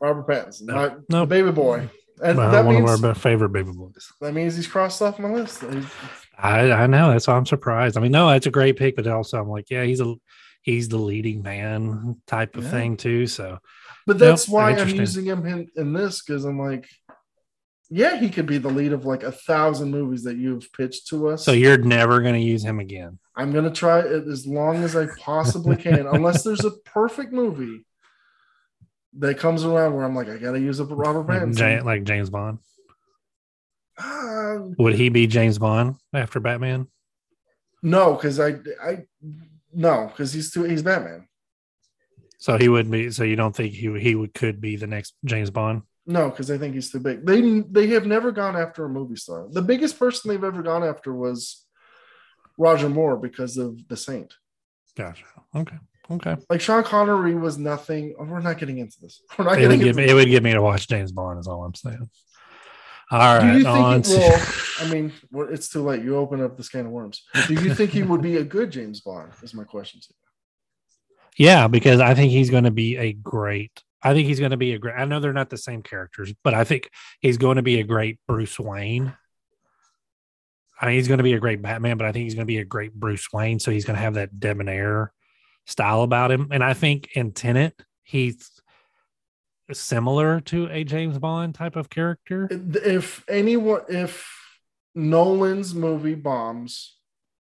[0.01, 1.27] Robert Pattinson, No, my no.
[1.27, 1.89] baby boy.
[2.23, 4.07] And Well, that, one means, of our favorite baby boys.
[4.21, 5.63] that means he's crossed off my list.
[5.63, 5.85] He's-
[6.39, 7.97] I, I know that's why I'm surprised.
[7.97, 10.15] I mean, no, it's a great pick, but also I'm like, yeah, he's a
[10.63, 12.71] he's the leading man type of Yeah.
[12.71, 13.27] thing too.
[13.27, 13.59] So
[14.07, 16.89] But that's Yep, why I'm using him in, in this because I'm like,
[17.91, 21.29] yeah, he could be the lead of like a thousand movies that you've pitched to
[21.29, 21.45] us.
[21.45, 23.19] so you're never going to use him again.
[23.37, 27.85] I'm gonna try it as long as I possibly can, unless there's a perfect movie
[29.19, 31.85] that comes around where I'm like, I gotta use up a Robert Pattinson.
[31.85, 32.59] Like James Bond.
[33.99, 36.89] Ah, Would he be James Bond after Batman?
[37.83, 39.05] no, because I, I,
[39.73, 41.29] no, because he's too, he's Batman.
[42.39, 43.11] So he would be.
[43.11, 45.83] So you don't think he he would could be the next James Bond?
[46.07, 47.25] No, because I think he's too big.
[47.25, 49.47] They they have never gone after a movie star.
[49.51, 51.65] The biggest person they've ever gone after was
[52.59, 54.35] Roger Moore because of The Saint.
[54.97, 55.25] Gotcha.
[55.55, 55.77] Okay.
[56.11, 56.37] Okay.
[56.51, 58.15] Like Sean Connery was nothing.
[58.19, 59.23] oh, we're not getting into this.
[59.39, 61.13] We're not It would, getting give into me, it would get me to watch James
[61.13, 62.11] Bond, is all I'm saying.
[63.11, 63.59] All Do right.
[63.59, 64.23] you on think?
[64.23, 64.47] He, well,
[64.81, 65.13] I mean,
[65.53, 66.03] it's too late.
[66.03, 67.23] You open up this can of worms.
[67.47, 69.33] Do you think he would be a good James Bond?
[69.43, 71.47] Is my question to you.
[71.47, 73.83] Yeah, because I think he's going to be a great.
[74.03, 74.95] I think he's going to be a great.
[74.97, 77.85] I know they're not the same characters, but I think he's going to be a
[77.85, 79.17] great Bruce Wayne.
[80.81, 82.53] I mean, he's going to be a great Batman, but I think he's going to
[82.53, 83.59] be a great Bruce Wayne.
[83.59, 85.13] So he's going to have that debonair
[85.67, 88.51] style about him, and I think in Tenet he's
[89.73, 92.49] similar to a James Bond type of character.
[92.51, 94.29] If anyone, if
[94.95, 96.97] Nolan's movie bombs,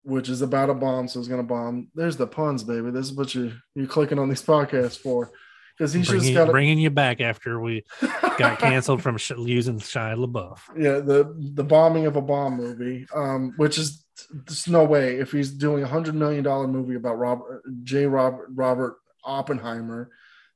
[0.04, 1.88] which is about a bomb, so it's gonna bomb.
[1.94, 2.90] There's the puns, baby.
[2.90, 5.30] This is what you you're clicking on these podcasts for,
[5.76, 6.50] because he's just Bringing, got.
[6.50, 7.84] bringing you back after we
[8.38, 10.58] got canceled from sh- using Shia LaBeouf.
[10.76, 15.30] yeah, the the bombing of a bomb movie, um, which is there's no way if
[15.32, 18.06] he's doing a hundred million dollar movie about Robert J.
[18.06, 20.10] Robert Robert Oppenheimer,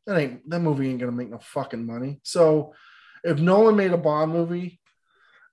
[0.07, 2.21] that ain't that movie ain't gonna make no fucking money.
[2.23, 2.75] So
[3.25, 4.81] if Nolan made a Bond movie,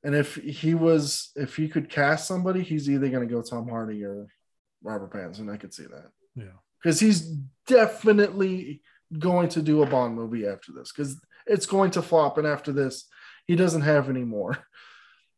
[0.03, 4.03] and if he was if he could cast somebody, he's either gonna go Tom Hardy
[4.03, 4.27] or
[4.83, 5.51] Robert Pattinson.
[5.51, 6.57] I could see that Yeah.
[6.82, 7.22] because he's
[7.67, 8.82] definitely
[9.17, 12.72] going to do a Bond movie after this because it's going to flop, and after
[12.72, 13.06] this,
[13.48, 14.57] he doesn't have any more.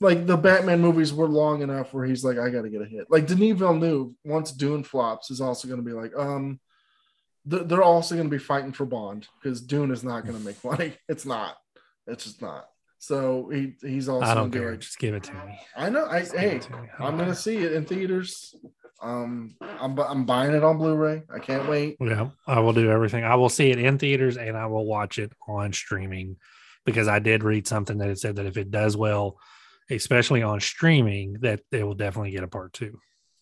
[0.02, 2.85] Like the Batman movies were long enough where he's like, I got to get a
[2.85, 3.08] hit.
[3.10, 6.60] Like Denis Villeneuve, once Dune flops, is also to be like, um,
[7.45, 10.64] they're also going to be fighting for Bond because Dune is not going to make
[10.64, 10.93] money.
[11.07, 11.56] It's not.
[12.07, 12.65] It's just not.
[12.99, 14.25] So he he's also.
[14.25, 14.72] I don't care.
[14.72, 15.59] like, Just give it to me.
[15.75, 16.06] I know.
[16.07, 16.59] I Just hey,
[16.99, 18.56] I'm gonna see it in theaters.
[19.01, 21.24] Um, I'm I'm buying it on Blu-ray.
[21.32, 21.98] I can't wait.
[21.99, 23.24] Yeah, I will do everything.
[23.24, 26.38] I will see it in theaters and I will watch it on streaming
[26.85, 29.38] because I did read something that it said that if it does well,
[29.91, 32.99] especially on streaming, that it will definitely get a part two.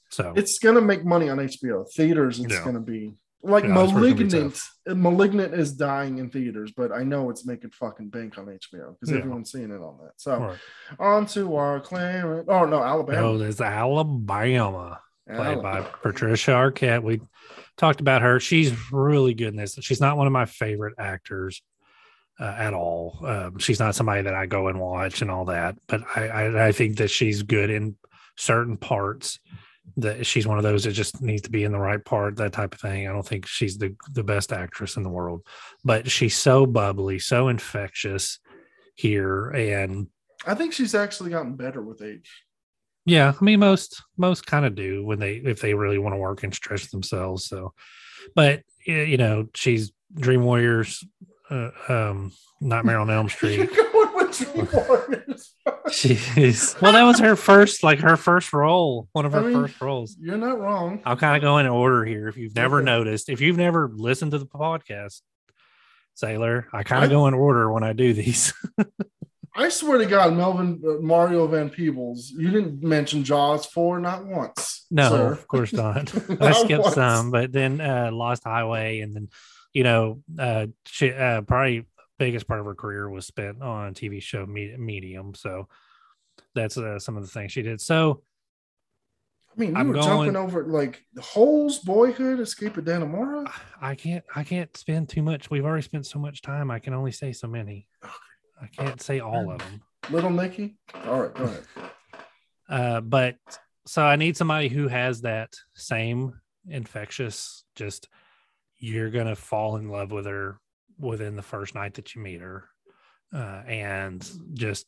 [0.10, 1.86] So It's gonna make money on HBO.
[1.94, 2.66] Theaters, it's Yeah.
[2.66, 4.62] gonna be like Yeah, it's really gonna be Malignant.
[4.88, 9.12] Malignant is dying in theaters, but I know it's making fucking bank on HBO because
[9.12, 9.18] Yeah.
[9.20, 10.14] everyone's seeing it on that.
[10.18, 10.58] So Right.
[11.00, 12.48] on to our Clarence.
[12.50, 13.20] Oh no, Alabama.
[13.28, 17.04] oh, there's Alabama played by Patricia Arquette.
[17.04, 17.22] We
[17.78, 18.40] talked about her.
[18.40, 19.78] She's really good in this.
[19.82, 21.62] She's not one of my favorite actors
[22.40, 23.20] uh, at all.
[23.26, 26.68] Um, she's not somebody that I go and watch and all that, but I, I,
[26.68, 27.96] I think that she's good in
[28.36, 29.40] certain parts.
[29.98, 32.54] That she's one of those that just needs to be in the right part, that
[32.54, 33.08] type of thing.
[33.08, 35.42] I don't think she's the the best actress in the world,
[35.84, 38.40] but she's so bubbly, so infectious
[38.96, 40.08] here, and
[40.48, 42.32] I think she's actually gotten better with age.
[43.06, 46.18] yeah, I mean most most kind of do when they if they really want to
[46.20, 47.46] work and stretch themselves.
[47.46, 47.74] So,
[48.36, 51.04] but you know, she's Dream Warriors,
[51.50, 52.32] uh, um,
[52.62, 53.70] Nightmare on Elm Street.
[54.34, 54.68] Dream
[56.82, 59.80] well, that was her first like her first role, one of I her mean, first
[59.82, 60.16] roles.
[60.20, 61.02] You're not wrong.
[61.06, 62.28] I'll kind of go in order here.
[62.28, 62.86] If you've never Okay.
[62.86, 65.22] noticed, if you've never listened to the podcast,
[66.16, 68.54] Sailor, I kind of go in order when I do these.
[69.56, 74.26] I swear to God, Melvin uh, Mario Van Peebles, you didn't mention Jaws four not
[74.26, 74.86] once.
[74.90, 75.32] No, sir.
[75.34, 76.12] of course not.
[76.42, 76.96] I skipped once.
[76.96, 79.30] some, but then uh, Lost Highway, and then
[79.74, 81.86] you know, uh, she, uh, probably
[82.26, 85.34] biggest part of her career was spent on TV show Medium.
[85.36, 85.68] So
[86.56, 87.82] that's uh, some of the things she did.
[87.82, 88.24] So
[89.56, 93.52] I mean, I'm were going- jumping over like the Holes, Boyhood, Escape of Dannemora.
[93.82, 95.52] I can't, I can't spend too much.
[95.52, 96.72] We've already spent so much time.
[96.72, 97.88] I can only say so many.
[98.62, 99.82] I can't say all of them.
[100.10, 100.78] Little Nicky.
[101.06, 101.64] All right, go ahead.
[102.70, 103.36] Uh, but
[103.86, 108.08] so I need somebody who has that same infectious, just
[108.80, 110.60] you're gonna fall in love with her
[111.04, 112.70] within the first night that you meet her,
[113.34, 114.86] uh, and just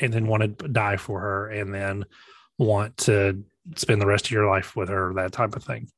[0.00, 2.04] and then want to die for her, and then
[2.58, 3.42] want to
[3.76, 5.88] spend the rest of your life with her, that type of thing.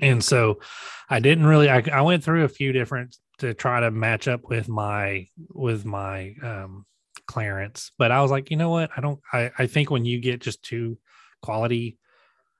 [0.00, 0.60] And so
[1.08, 4.42] I didn't really I, I went through a few different to try to match up
[4.48, 6.86] with my with my um
[7.26, 8.90] Clarence, but I was like, you know what?
[8.96, 9.20] I don't.
[9.32, 10.98] I I think when you get just two
[11.42, 11.98] quality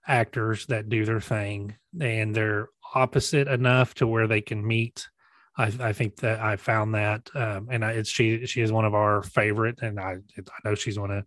[0.06, 5.08] actors that do their thing and they're opposite enough to where they can meet,
[5.58, 8.84] I I think that I found that, um, and I, it's she she is one
[8.84, 11.24] of our favorite, and I I know she's one of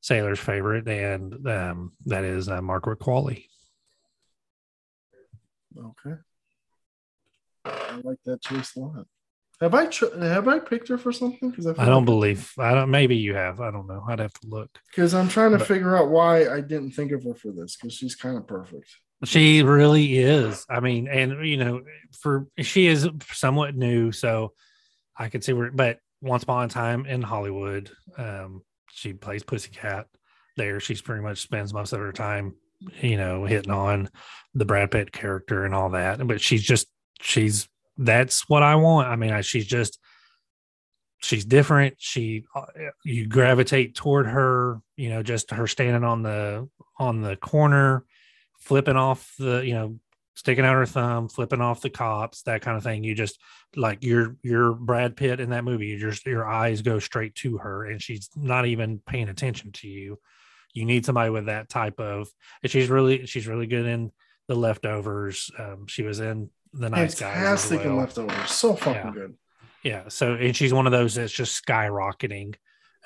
[0.00, 3.46] Sailor's favorite, and um, that is uh, Margaret Qualley.
[5.78, 6.16] Okay.
[7.66, 9.06] I like that choice a lot.
[9.60, 9.88] Have I
[10.24, 11.50] have I picked her for something?
[11.50, 12.90] Because I don't believe I don't.
[12.90, 13.60] Maybe you have.
[13.60, 14.04] I don't know.
[14.06, 14.78] I'd have to look.
[14.90, 17.76] Because I'm trying to But- figure out why I didn't think of her for this.
[17.76, 18.96] Because she's kind of perfect.
[19.24, 20.66] She really is.
[20.68, 21.82] I mean, and you know,
[22.20, 24.52] for she is somewhat new, so
[25.16, 25.70] I could see where.
[25.70, 30.06] But once upon a time in Hollywood, um, she plays Pussycat.
[30.56, 32.54] There, she's pretty much spends most of her time
[33.00, 34.08] you know, hitting on
[34.54, 36.24] the Brad Pitt character and all that.
[36.26, 36.86] But she's just
[37.20, 39.08] she's that's what I want.
[39.08, 39.98] I mean, I, she's just
[41.18, 41.96] she's different.
[41.98, 42.66] She uh,
[43.04, 44.80] you gravitate toward her.
[44.96, 48.04] You know, just her standing on the on the corner,
[48.66, 49.98] flipping off the you know
[50.34, 53.02] sticking out her thumb, flipping off the cops, that kind of thing.
[53.04, 53.38] You just
[53.74, 55.86] like you're you're Brad Pitt in that movie.
[55.86, 59.88] You just your eyes go straight to her, and she's not even paying attention to
[59.88, 60.18] you.
[60.74, 62.28] You need somebody with that type of.
[62.62, 64.12] And she's really she's really good in
[64.48, 65.50] the leftovers.
[65.58, 67.34] Um, she was in the nice guys.
[67.36, 68.50] as Fantastic in leftovers.
[68.50, 69.10] So fucking Yeah.
[69.14, 69.34] good.
[69.82, 70.02] Yeah.
[70.08, 72.56] So and she's one of those that's just skyrocketing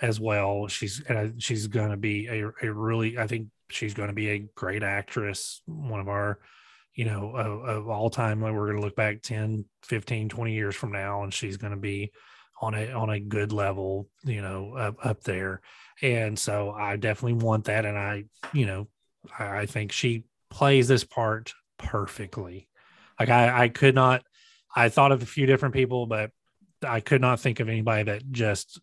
[0.03, 0.67] as well.
[0.67, 4.15] She's and I- she's going to be a, a really I think she's going to
[4.15, 5.63] be a great actress.
[5.67, 6.39] One of our
[6.95, 10.53] you know of, of all time Like we're going to look back 10 15 20
[10.53, 12.13] years from now and she's going to be
[12.61, 15.61] on a on a good level you know up, up there
[16.03, 18.87] and so i definitely want that and i you know
[19.39, 22.69] i, I think she plays this part perfectly
[23.19, 24.23] like i i could not
[24.75, 26.31] i thought of a few different people but
[26.85, 28.81] i could not think of anybody that just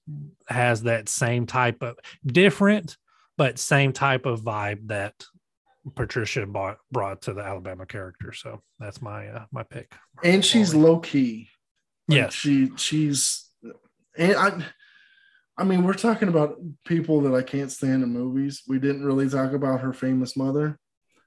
[0.47, 2.97] has that same type of different
[3.37, 5.13] but same type of vibe that
[5.95, 9.93] patricia brought, brought to the alabama character so that's my uh, my pick
[10.23, 11.49] And she's low key.
[12.09, 13.49] Like, yes She she's
[14.17, 14.65] and I
[15.57, 18.61] I mean, we're talking about people that I can't stand in movies.
[18.67, 20.77] We didn't really talk about her famous mother.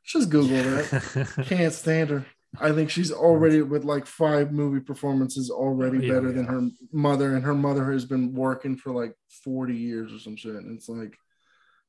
[0.05, 1.45] Just Google that.
[1.47, 2.27] can't stand her.
[2.61, 7.35] I think she's already with like five movie performances already Yeah, better than her mother,
[7.35, 9.15] and her mother has been working for like
[9.45, 10.55] 40 years or some shit.
[10.55, 11.17] And it's like,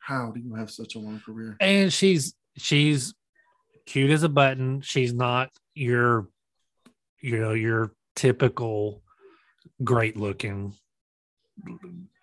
[0.02, 1.56] how do you have such a long career?
[1.60, 3.14] and she's she's
[3.86, 6.28] cute as a button she's not your
[7.22, 9.02] you know your typical
[9.84, 10.74] great looking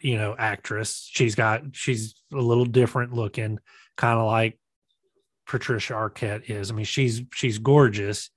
[0.01, 3.59] you know actress she's got she's a little different looking
[3.97, 4.59] kind of like
[5.47, 8.31] patricia arquette is i mean she's she's gorgeous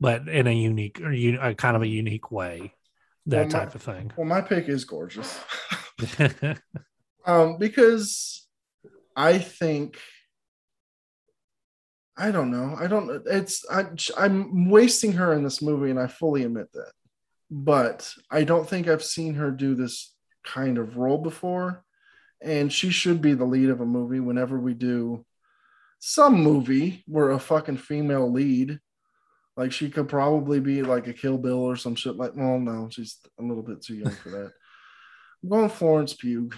[0.00, 2.72] but in a unique or you a kind of a unique way
[3.26, 5.38] that Well, my- type of thing Well, my pick is gorgeous.
[7.26, 8.46] um, because
[9.18, 9.98] I think
[12.16, 12.76] I don't know.
[12.78, 13.22] I don't.
[13.26, 16.92] It's I, I'm wasting her in this movie, and I fully admit that.
[17.50, 20.14] But I don't think I've seen her do this
[20.44, 21.84] kind of role before,
[22.40, 25.24] and she should be the lead of a movie whenever we do
[26.00, 28.78] some movie where a fucking female lead.
[29.56, 32.36] Like she could probably be like a Kill Bill or some shit like.
[32.36, 34.52] Well, no, she's a little bit too young for that.
[35.42, 36.50] I'm going Florence Pugh.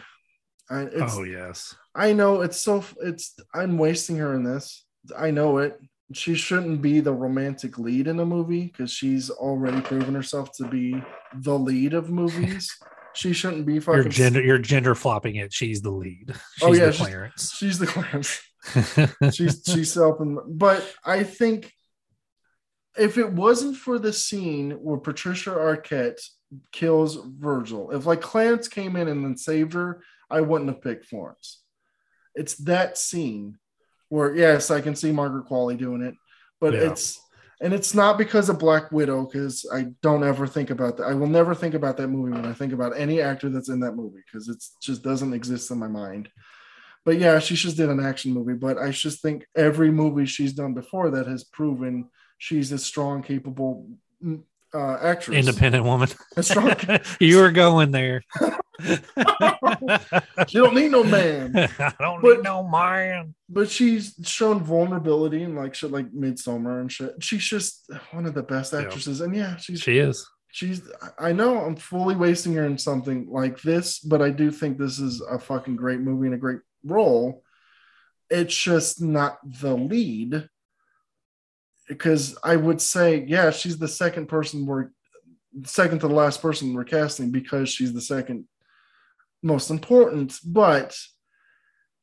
[0.71, 4.85] I, it's, oh yes I know it's so it's I'm wasting her in this.
[5.17, 5.78] I know it.
[6.12, 10.67] She shouldn't be the romantic lead in a movie because she's already proven herself to
[10.69, 11.01] be
[11.35, 12.70] the lead of movies.
[13.15, 16.73] she shouldn't be fucking you're gender you're gender flopping it she's the lead she's Oh,
[16.73, 18.41] yeah, the she's- clarence She's the Clarence.
[19.35, 21.73] she's she's self but I think
[22.99, 26.20] if it wasn't for the scene where Patricia Arquette
[26.73, 31.07] kills Virgil, if like Clarence came in and then saved her, I wouldn't have picked
[31.07, 31.62] Florence.
[32.34, 33.59] It's that scene
[34.09, 36.15] where yes, I can see Margaret Qualley doing it,
[36.60, 36.91] but Yeah.
[36.91, 37.20] it's
[37.62, 41.05] and it's not because of Black Widow, because I don't ever think about that.
[41.05, 43.81] I will never think about that movie when I think about any actor that's in
[43.81, 46.31] that movie, because it just doesn't exist in my mind.
[47.05, 48.55] But yeah, she just did an action movie.
[48.55, 53.23] But I just think every movie she's done before that has proven she's a strong,
[53.23, 53.86] capable
[54.25, 54.42] mm,
[54.73, 55.36] uh, actress.
[55.36, 56.09] independent woman
[56.41, 56.75] strong.
[57.20, 58.23] you were going there
[60.49, 61.52] she don't need no man.
[61.78, 63.34] I don't But- need no man.
[63.49, 67.23] But she's shown vulnerability in like shit like Midsommar and shit.
[67.23, 68.81] She's just one of the best Yeah.
[68.83, 69.20] actresses.
[69.20, 70.26] And yeah, she's She is.
[70.52, 70.83] she's
[71.18, 74.99] I know I'm fully wasting her in something like this, but I do think this
[74.99, 77.42] is a fucking great movie and a great role.
[78.31, 80.49] It's just not the lead.
[81.89, 84.91] Because I would say, yeah, she's the second person we're
[85.65, 88.44] second to the last person we're casting because she's the second
[89.43, 90.39] most important.
[90.44, 90.97] But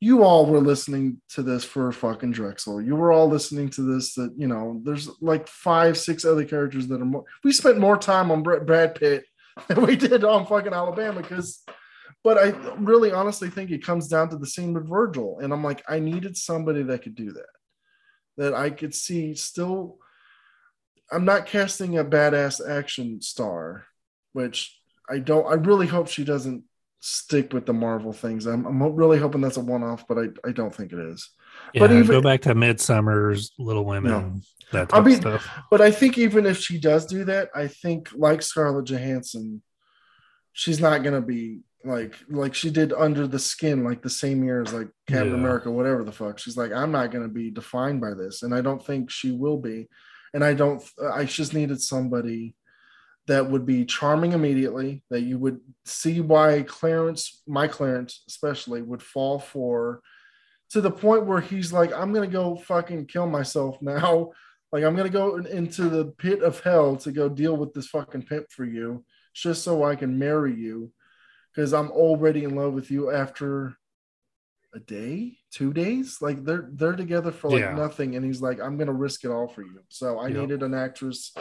[0.00, 2.84] you all were listening to this for fucking Drexl.
[2.84, 6.86] You were all listening to this that, you know, there's like five, six other characters
[6.88, 7.24] that are more.
[7.42, 9.24] We spent more time on Brad Pitt
[9.68, 11.64] than we did on fucking Alabama because,
[12.22, 15.40] but I really honestly think it comes down to the scene with Virgil.
[15.40, 17.46] And I'm like, I needed somebody that could do that,
[18.36, 19.98] that I could see still.
[21.10, 23.84] I'm not casting a badass action star,
[24.32, 24.78] which
[25.10, 26.64] I don't, I really hope she doesn't
[27.00, 28.46] stick with the Marvel things.
[28.46, 31.30] I'm, I'm really hoping that's a one off, but I, I don't think it is.
[31.74, 34.40] Yeah, But even- go back to Midsommar's Little Women, No.
[34.72, 35.48] that I mean- of stuff.
[35.70, 39.62] But I think even if she does do that, I think like Scarlett Johansson,
[40.52, 44.42] she's not going to be like like she did under the skin like the same
[44.42, 45.34] year as like captain Yeah.
[45.38, 48.52] america whatever the fuck she's like i'm not going to be defined by this and
[48.52, 49.86] i don't think she will be
[50.34, 50.82] and i don't
[51.14, 52.56] i just needed somebody
[53.28, 59.02] that would be charming immediately that you would see why clarence my clarence especially would
[59.02, 60.00] fall for
[60.70, 64.30] to the point where he's like i'm to go fucking kill myself now
[64.72, 67.86] like i'm to go in- into the pit of hell to go deal with this
[67.88, 70.90] fucking pimp for you just so i can marry you
[71.54, 73.74] because I'm already in love with you after
[74.74, 76.18] a day, two days.
[76.20, 77.74] Like they're they're together for like Yeah.
[77.74, 79.80] nothing, and he's like, I'm gonna risk it all for you.
[79.88, 80.36] So I Yep.
[80.36, 81.32] needed an actress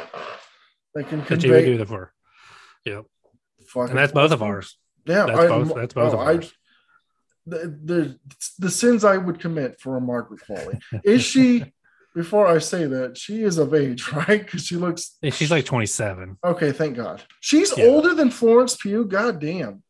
[0.98, 1.77] that can That you do convey.
[1.77, 2.14] that for.
[2.85, 3.06] Yep.
[3.67, 4.77] fucking And that's both of ours.
[5.06, 6.53] Yeah, That's I- both- that's both oh, of I- ours.
[7.45, 8.19] the, the
[8.59, 10.82] the sins I would commit for a Margaret Qualley.
[11.03, 11.64] Is she?
[12.16, 14.43] Before I say that, she is of age, right?
[14.43, 16.38] Because she looks Yeah, She's like 27.
[16.43, 16.72] okay.
[16.72, 17.22] Thank God.
[17.42, 17.85] She's Yeah.
[17.85, 19.06] older than Florence Pugh.
[19.06, 19.84] God damn.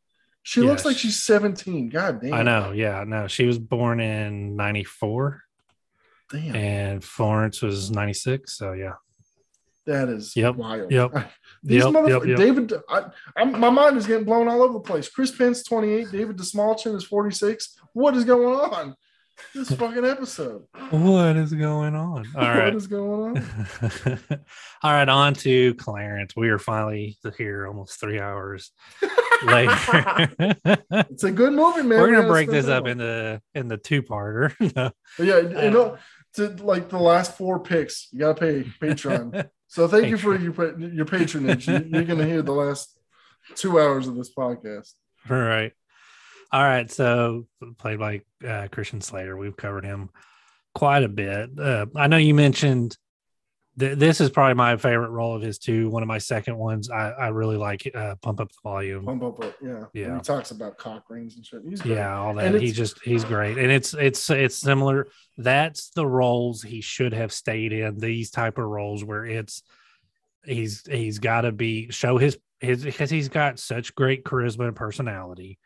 [0.44, 1.88] She looks like she's 17.
[1.90, 2.34] God damn.
[2.34, 2.74] I know.
[2.74, 3.06] Yeah.
[3.08, 5.42] No, she was born in 94
[6.32, 6.56] Damn.
[6.56, 8.58] and Florence was 96.
[8.58, 8.94] So, yeah.
[9.88, 10.91] That is Yep, wild.
[10.91, 11.11] yep,
[11.64, 12.38] These yep, motherfuckers, yep.
[12.38, 15.09] David, I, I'm, my mind is getting blown all over the place.
[15.09, 17.80] Chris Pence 28, David Dastmalchian is 46.
[17.93, 18.95] What is going on?
[19.53, 20.64] This fucking episode.
[20.90, 22.25] What is going on?
[22.35, 22.75] All What right.
[22.75, 23.48] is going on?
[24.83, 25.07] All right.
[25.07, 26.33] On to Clarence.
[26.35, 28.72] We are finally here almost three hours
[29.45, 29.75] later.
[30.91, 31.99] It's a good movie, man.
[31.99, 34.56] We're gonna break this up into in the two parter.
[35.19, 35.98] Yeah, you uh, know,
[36.33, 39.49] to like the last four picks, you gotta pay Patreon.
[39.68, 41.68] So thank you for your your patronage.
[41.68, 42.98] You- You're gonna hear the last
[43.56, 44.94] two hours of this podcast.
[45.30, 45.74] All right.
[46.52, 46.90] All right.
[46.90, 47.48] So
[47.78, 49.36] played by uh, Christian Slater.
[49.36, 50.10] We've covered him
[50.74, 51.50] quite a bit.
[51.60, 52.98] Uh, I know you mentioned
[53.80, 55.90] th- this is probably my favorite role of his too.
[55.90, 56.90] One of my second ones.
[56.90, 59.06] I, I really like uh, Pump Up the Volume.
[59.06, 59.86] Bump up, up, yeah.
[59.94, 60.16] Yeah.
[60.16, 61.62] He talks about cock rings and shit.
[61.68, 61.96] He's great.
[61.96, 62.62] Yeah, all And that.
[62.62, 63.58] He just he's great.
[63.58, 65.08] And it's it's it's similar.
[65.38, 67.98] That's the roles he should have stayed in.
[67.98, 69.64] These type of roles where it's
[70.46, 74.76] he's he's got to be show his his because he's got such great charisma and
[74.76, 75.60] personality,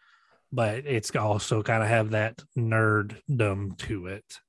[0.51, 4.39] but it's also kind of have that nerddom to it,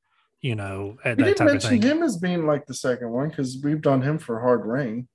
[0.42, 3.10] you know, at We that didn't type of mention him as being like the second
[3.10, 5.08] one because we've done him for Hard Rain.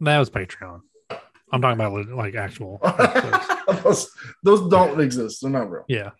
[0.00, 0.80] That was Patreon.
[1.52, 2.80] I'm talking about like actual.
[3.84, 4.10] those,
[4.42, 5.40] those don't exist.
[5.40, 5.84] They're not real.
[5.88, 6.10] yeah.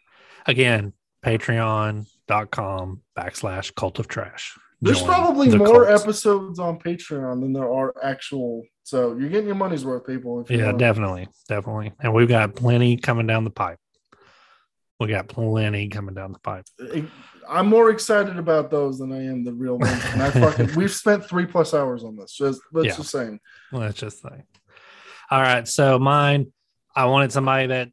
[0.47, 0.93] Again,
[1.25, 4.57] patreon.com backslash cult of trash.
[4.81, 8.63] There's Join probably the more episodes on Patreon than there are actual.
[8.83, 10.45] So you're getting your money's worth, people.
[10.49, 11.93] Yeah, wanna- definitely, definitely.
[12.01, 13.79] And we've got plenty coming down the pipe.
[15.05, 16.65] We got plenty coming down the pipe.
[17.47, 20.03] I'm more excited about those than I am the real ones.
[20.07, 22.33] And I fucking we've spent three plus hours on this.
[22.33, 22.97] Just let's Yeah.
[22.97, 23.39] just saying.
[23.71, 24.45] Let's just say.
[25.31, 25.69] All right.
[25.69, 26.53] So mine,
[26.97, 27.89] I wanted somebody that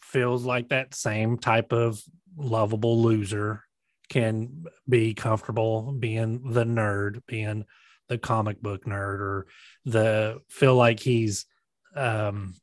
[0.00, 2.00] feels like that same type of
[2.36, 3.64] lovable loser
[4.08, 7.64] can be comfortable being the nerd, being
[8.08, 9.46] the comic book nerd, or
[9.84, 11.44] the feel like he's
[11.96, 12.54] um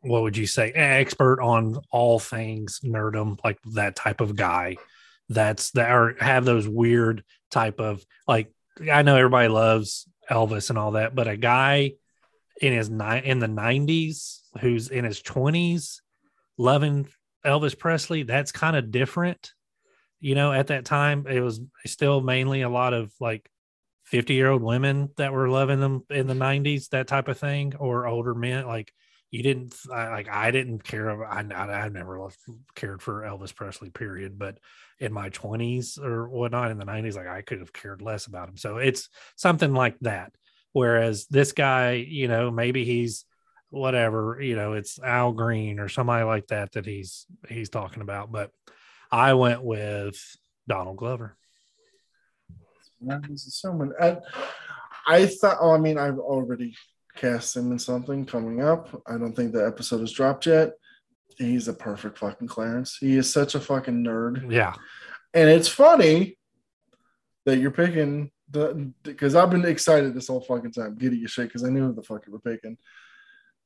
[0.00, 4.76] what would you say eh, expert on all things nerdum like that type of guy.
[5.28, 8.52] That's that or have those weird type of like
[8.92, 11.92] i know everybody loves elvis and all that but a guy
[12.60, 16.00] in his ni- in the 90s who's in his 20s
[16.58, 17.06] loving
[17.44, 19.52] elvis presley that's kind of different.
[20.20, 23.48] You know at that time it was still mainly a lot of like
[24.04, 27.74] 50 year old women that were loving them in the 90s that type of thing
[27.78, 28.92] or older men like
[29.30, 32.28] you didn't like i didn't care about I, I never
[32.74, 34.58] cared for elvis presley period but
[34.98, 38.48] in my 20s or whatnot in the 90s like i could have cared less about
[38.48, 40.32] him so it's something like that
[40.72, 43.24] whereas this guy you know maybe he's
[43.70, 48.30] whatever you know it's al green or somebody like that that he's he's talking about
[48.30, 48.50] but
[49.10, 50.18] i went with
[50.68, 51.36] donald glover
[53.10, 53.62] I was.
[54.00, 54.18] I,
[55.06, 55.58] I thought.
[55.60, 56.74] Oh, I mean, I've already
[57.16, 59.02] cast him in something coming up.
[59.06, 60.72] I don't think the episode has dropped yet.
[61.36, 62.96] He's a perfect fucking Clarence.
[62.98, 64.50] He is such a fucking nerd.
[64.50, 64.74] yeah
[65.34, 66.38] And it's funny
[67.44, 70.96] that you're picking the because I've been excited this whole fucking time.
[70.96, 72.78] Giddy your shit because I knew who the fuck you were picking.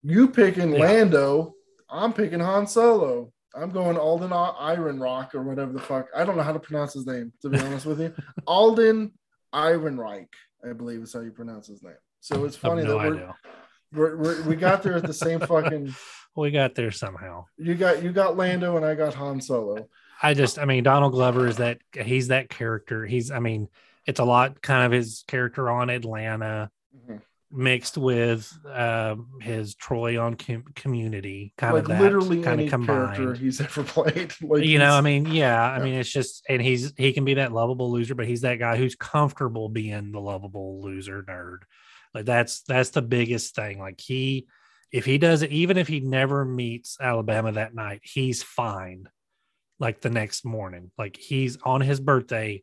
[0.02, 0.80] You picking Yeah.
[0.80, 1.54] Lando.
[1.88, 3.32] I'm picking Han Solo.
[3.54, 6.08] I'm going Alden Iron Rock or whatever the fuck.
[6.14, 8.14] I don't know how to pronounce his name, to be honest with you.
[8.46, 9.12] Alden
[9.52, 10.28] Ehrenreich,
[10.68, 11.94] I believe is how you pronounce his name.
[12.20, 13.34] So it's funny no that
[13.92, 15.94] we're, we're, we're we got there at the same fucking.
[16.36, 19.88] we got there somehow You got you got Lando and I got Han Solo.
[20.22, 23.06] I just, I mean, Donald Glover is that he's that character.
[23.06, 23.68] He's, I mean,
[24.06, 26.70] it's a lot kind of his character on Atlanta.
[27.08, 27.22] Mhm.
[27.52, 32.64] mixed with um, his Troy on com- Community, kind like of that literally kind any
[32.66, 33.16] of combined.
[33.16, 34.32] character he's ever played.
[34.42, 35.84] Like you know, I mean, yeah, I yeah.
[35.84, 38.76] mean, it's just, and he's he can be that lovable loser, but he's that guy
[38.76, 41.60] who's comfortable being the lovable loser nerd.
[42.14, 43.78] Like that's that's the biggest thing.
[43.78, 44.46] Like he,
[44.92, 49.08] if he does it, even if he never meets Alabama that night, he's fine.
[49.78, 52.62] Like the next morning, like he's on his birthday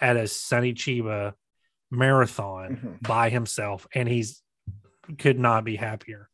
[0.00, 1.34] at a Sonny Chiba
[1.90, 3.02] marathon Mhm.
[3.06, 4.42] by himself, and he's
[5.18, 6.28] could not be happier.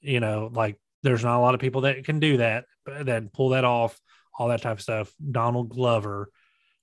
[0.00, 3.32] You know, like there's not a lot of people that can do that, but that
[3.32, 4.00] pull that off,
[4.36, 5.12] all that type of stuff.
[5.30, 6.30] Donald Glover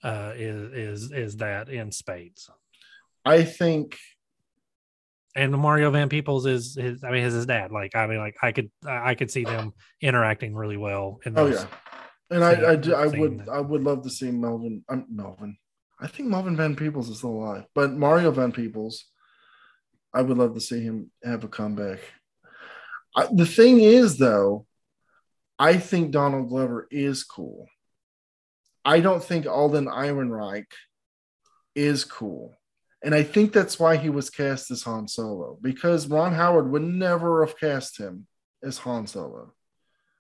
[0.04, 0.72] uh, is
[1.04, 2.50] is is that in spades,
[3.26, 3.98] I think
[5.36, 7.04] and Mario Van Peebles is his.
[7.04, 7.72] I mean, is his dad.
[7.72, 11.20] Like, I mean, like I could I could see them interacting really well.
[11.26, 11.66] In Oh yeah,
[12.30, 13.50] and I, I, I would that.
[13.50, 14.84] I would love to see Melvin.
[14.90, 15.58] I'm Melvin.
[16.00, 19.06] I think Melvin Van Peebles is still alive, but Mario Van Peebles,
[20.14, 22.00] I would love to see him have a comeback.
[23.16, 24.66] I, the thing is, though,
[25.58, 27.68] I think Donald Glover is cool.
[28.84, 30.68] I don't think Alden Ehrenreich
[31.76, 32.56] is cool.
[33.06, 36.82] And I think that's why he was cast as Han Solo, because Ron Howard would
[36.82, 38.26] never have cast him
[38.64, 39.54] as Han Solo.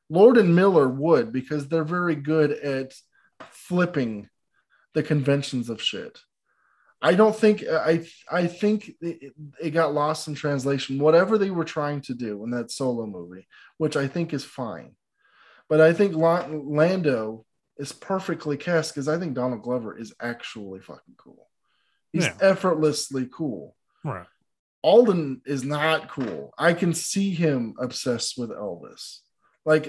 [0.07, 2.93] Lord and Miller would, because they're very good at
[3.49, 4.30] flipping
[4.93, 6.19] the conventions of shit.
[7.01, 10.99] I don't think I I think it, it got lost in translation.
[10.99, 13.47] Whatever they were trying to do in that solo movie,
[13.80, 14.95] which I think is fine,
[15.67, 17.45] but I think Lando
[17.80, 21.49] is perfectly cast because I think Donald Glover is actually fucking cool.
[22.16, 22.38] He's Yeah.
[22.40, 23.76] effortlessly cool.
[24.06, 24.26] Right.
[24.82, 26.53] Alden is not cool.
[26.58, 29.19] I can see him obsessed with Elvis.
[29.66, 29.88] Like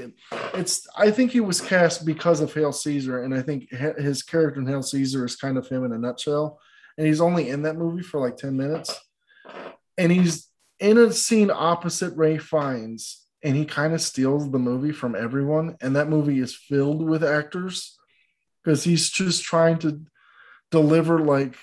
[0.54, 4.60] it's, I think he was cast because of Hail Caesar, and I think his character
[4.60, 6.58] in Hail Caesar is kind of him in a nutshell.
[6.98, 8.98] And he's only in that movie for like ten minutes,
[9.98, 10.48] and he's
[10.80, 15.76] in a scene opposite Ralph Fiennes, and he kind of steals the movie from everyone.
[15.80, 17.96] And that movie is filled with actors
[18.64, 20.00] because he's just trying to
[20.70, 21.56] deliver like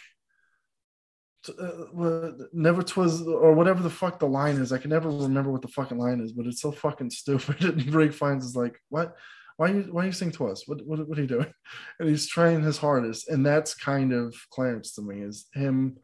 [1.50, 4.72] uh, never twas or whatever the fuck the line is.
[4.72, 7.64] I can never remember what the fucking line is, but it's so fucking stupid.
[7.64, 9.16] And Ralph Fiennes is like, what?
[9.58, 10.64] Why are you why are you sing twas?
[10.66, 11.54] What, what what are you doing?
[12.00, 15.98] And he's trying his hardest, and that's kind of Clarence to me is him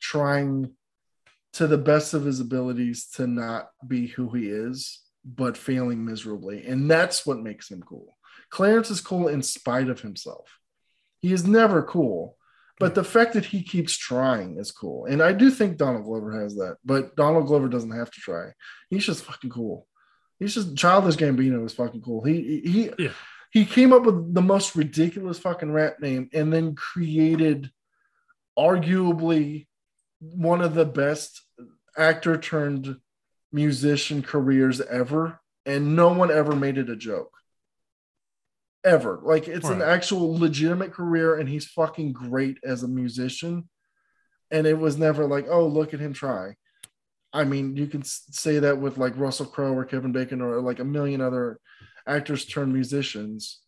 [0.00, 0.70] trying
[1.54, 6.64] to the best of his abilities to not be who he is, but failing miserably,
[6.66, 8.16] and that's what makes him cool.
[8.50, 10.60] Clarence is cool in spite of himself.
[11.20, 12.36] He is never cool,
[12.78, 15.06] but the fact that he keeps trying is cool.
[15.06, 18.52] And I do think Donald Glover has that, but Donald Glover doesn't have to try.
[18.90, 19.86] He's just fucking cool.
[20.38, 22.22] He's just childish Gambino is fucking cool.
[22.22, 23.12] He he Yeah.
[23.50, 27.70] he came up with the most ridiculous fucking rap name and then created
[28.58, 29.66] arguably
[30.20, 31.42] one of the best
[31.96, 32.96] actor turned
[33.52, 37.30] musician careers ever, and no one ever made it a joke.
[38.86, 39.18] Ever.
[39.20, 43.68] Like it's an actual legitimate career, and he's fucking great as a musician.
[44.52, 46.54] And it was never like, oh, look at him try.
[47.32, 50.78] I mean, you can say that with like Russell Crowe or Kevin Bacon or like
[50.78, 51.58] a million other
[52.06, 53.58] actors turned musicians,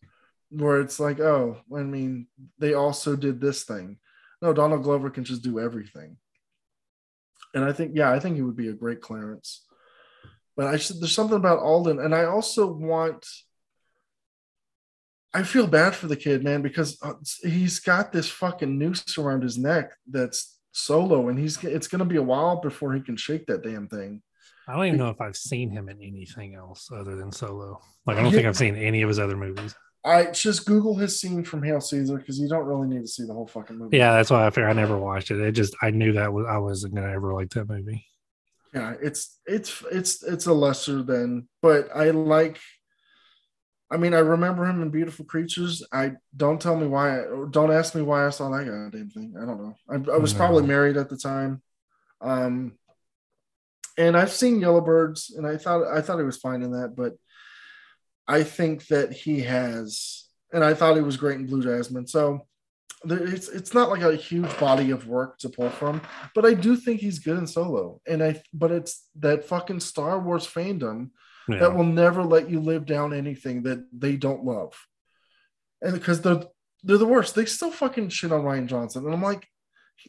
[0.51, 3.97] where it's like, oh, I mean, they also did this thing.
[4.41, 6.15] No, Donald Glover can just do everything.
[7.53, 9.65] And I think, yeah, I think he would be a great Clarence.
[10.55, 13.25] But I should, there's something about Alden, and I also want.
[15.33, 19.43] I feel bad for the kid, man, because uh, he's got this fucking noose around
[19.43, 23.45] his neck that's solo, and he's it's gonna be a while before he can shake
[23.47, 24.21] that damn thing.
[24.67, 27.81] I don't even know if I've seen him in anything else other than Solo.
[28.05, 29.73] Like I don't think I've seen any of his other movies.
[30.05, 33.25] I just Google his scene from Hail Caesar because you don't really need to see
[33.25, 33.97] the whole fucking movie.
[33.97, 35.39] Yeah, that's why I figured I never watched it.
[35.39, 38.05] It just I knew that was I wasn't gonna ever like that movie.
[38.73, 42.59] yeah it's it's it's it's a lesser than but i like
[43.91, 45.83] i mean i remember him in beautiful creatures.
[45.91, 49.35] I don't tell me why or don't ask me why i saw that goddamn thing.
[49.41, 49.75] I don't know.
[49.89, 50.37] I, I was No.
[50.39, 51.61] probably married at the time.
[52.21, 52.73] Um
[53.97, 57.13] and i've seen yellowbirds and i thought i thought he was fine in that but
[58.27, 62.07] i think that he has and i thought he was great in blue jasmine.
[62.07, 62.45] So
[63.03, 66.01] there, it's it's not like a huge body of work to pull from
[66.35, 68.01] but I do think he's good in solo.
[68.05, 71.11] And I but it's that fucking Star Wars fandom
[71.49, 71.59] Yeah.
[71.59, 74.73] that will never let you live down anything that they don't love.
[75.81, 76.43] And because they're
[76.83, 77.35] they're the worst.
[77.35, 79.05] They still fucking shit on Rian Johnson.
[79.05, 79.47] And I'm like,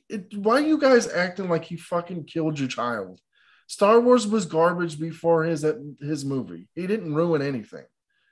[0.09, 3.21] it, why are you guys acting like he fucking killed your child?
[3.67, 5.65] Star Wars was garbage before his
[6.01, 6.69] his movie.
[6.75, 7.85] He didn't ruin anything.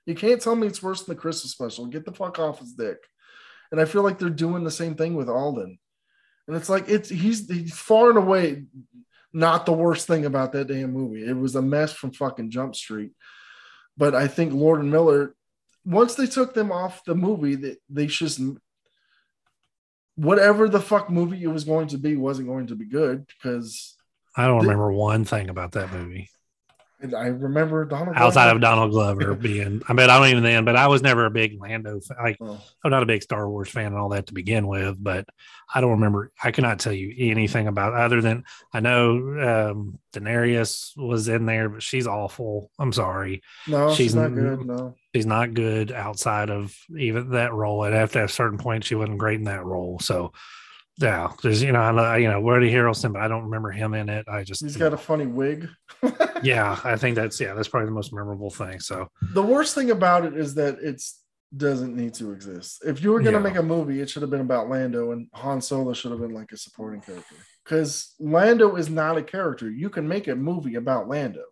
[0.07, 1.87] You can't tell me it's worse than the Christmas special.
[1.87, 2.99] Get the fuck off his dick.
[3.71, 5.79] And I feel like they're doing the same thing with Alden.
[6.47, 8.65] And it's like it's he's he's far and away
[9.33, 11.25] not the worst thing about that damn movie.
[11.27, 13.13] It was a mess from fucking Jump Street.
[13.97, 15.35] But I think Lord and Miller,
[15.85, 18.41] once they took them off the movie, they, they just
[20.17, 23.97] whatever the fuck movie it was going to be wasn't going to be good because
[24.37, 26.29] I don't The- remember one thing about that movie
[27.17, 29.83] I remember Donald outside Glover- of Donald Glover being.
[29.89, 32.01] I mean, I don't even then, but I was never a big Lando.
[32.01, 32.17] Fan.
[32.23, 32.61] Like, Oh.
[32.85, 35.25] I'm not a big Star Wars fan and all that to begin with, but
[35.73, 36.33] I don't remember.
[36.43, 41.69] I cannot tell you anything about other than I know um, Daenerys was in there,
[41.69, 42.71] but she's awful.
[42.81, 43.43] I'm sorry.
[43.69, 44.67] No, she's, she's not good.
[44.67, 47.85] No, she's not good outside of even that role.
[47.85, 49.99] And after a certain point, she wasn't great in that role.
[50.01, 50.33] So,
[50.99, 53.95] yeah, there's you know, I know, you know, Woody Harrelson, but I don't remember him
[53.95, 54.27] in it.
[54.29, 55.69] I just, he's got a funny wig.
[56.43, 58.81] yeah, I think that's yeah, that's probably the most memorable thing.
[58.81, 61.23] So, the worst thing about it is that it's
[61.57, 62.83] doesn't need to exist.
[62.85, 63.43] If you were gonna Yeah.
[63.45, 66.35] make a movie, it should have been about Lando, and Han Solo should have been
[66.35, 67.37] like a supporting character.
[67.65, 69.71] Because Lando is not a character.
[69.71, 71.45] You can make a movie about Lando.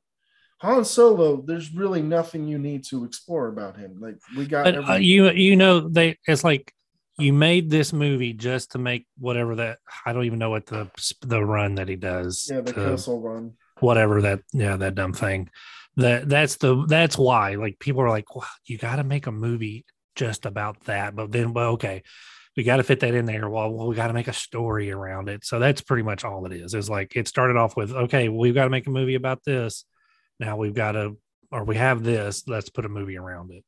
[0.58, 4.00] Han Solo, there's really nothing you need to explore about him.
[4.00, 6.72] Like we got but uh, you you know they it's like
[7.18, 10.90] you made this movie just to make whatever that I don't even know what the
[11.22, 13.54] the run that he does yeah, the to- Kessel run.
[13.80, 15.50] whatever that yeah that dumb thing.
[15.96, 19.32] That that's the that's why like people are like well, you got to make a
[19.32, 21.16] movie just about that.
[21.16, 22.02] But then well okay
[22.56, 23.48] we got to fit that in there.
[23.48, 25.44] Well, well we got to make a story around it.
[25.44, 26.74] So that's pretty much all it is.
[26.74, 29.42] Is like it started off with okay well, we've got to make a movie about
[29.44, 29.84] this.
[30.38, 31.16] Now we've got to
[31.50, 32.46] or we have this.
[32.46, 33.64] Let's put a movie around it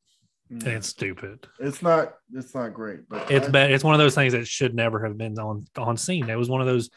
[0.49, 2.15] and it's stupid It's not.
[2.33, 3.71] It's not great, but it's I- bad.
[3.71, 6.29] It's one of those things that should never have been on on scene.
[6.29, 6.89] It was one of those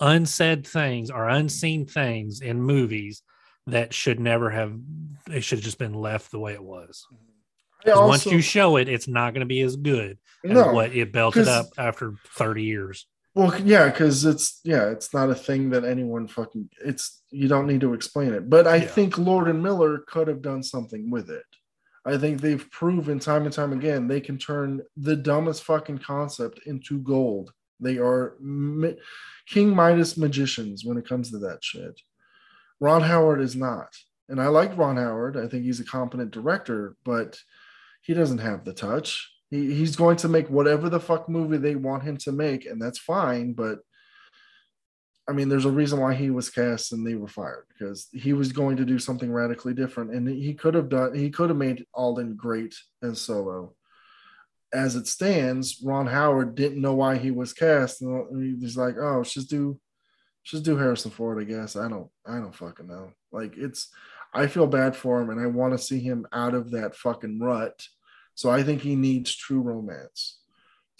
[0.00, 3.22] unsaid things or unseen things in movies
[3.66, 4.74] that should never have.
[5.30, 7.06] It should have just been left the way it was.
[7.12, 7.26] Mm-hmm.
[7.88, 10.72] I 'Cause once you show it, it's not going to be as good as no,
[10.72, 13.06] what it belted up after thirty years.
[13.34, 16.68] Well, yeah, because it's yeah, it's not a thing that anyone fucking.
[16.84, 18.50] It's you don't need to explain it.
[18.50, 18.86] But I Yeah.
[18.86, 21.44] think Lord and Miller could have done something with it.
[22.06, 26.60] I think they've proven time and time again they can turn the dumbest fucking concept
[26.66, 27.52] into gold.
[27.78, 28.98] They are mi-
[29.46, 32.00] King Midas magicians when it comes to that shit.
[32.80, 33.88] Ron Howard is not,
[34.28, 35.36] and I like Ron Howard.
[35.36, 37.38] I think he's a competent director, but
[38.02, 39.30] he doesn't have the touch.
[39.50, 42.80] He, he's going to make whatever the fuck movie they want him to make, and
[42.80, 43.52] that's fine.
[43.52, 43.80] But
[45.28, 48.32] I mean, there's a reason why he was cast and they were fired because he
[48.32, 51.14] was going to do something radically different, and he could have done.
[51.14, 53.74] He could have made Alden great and Solo.
[54.72, 59.22] As it stands, Ron Howard didn't know why he was cast, and he's like, "Oh,
[59.22, 59.78] just do,
[60.44, 63.12] just do Harrison Ford." I guess I don't, I don't fucking know.
[63.30, 63.88] Like it's,
[64.34, 67.38] I feel bad for him, and I want to see him out of that fucking
[67.38, 67.86] rut.
[68.34, 70.39] So I think he needs true romance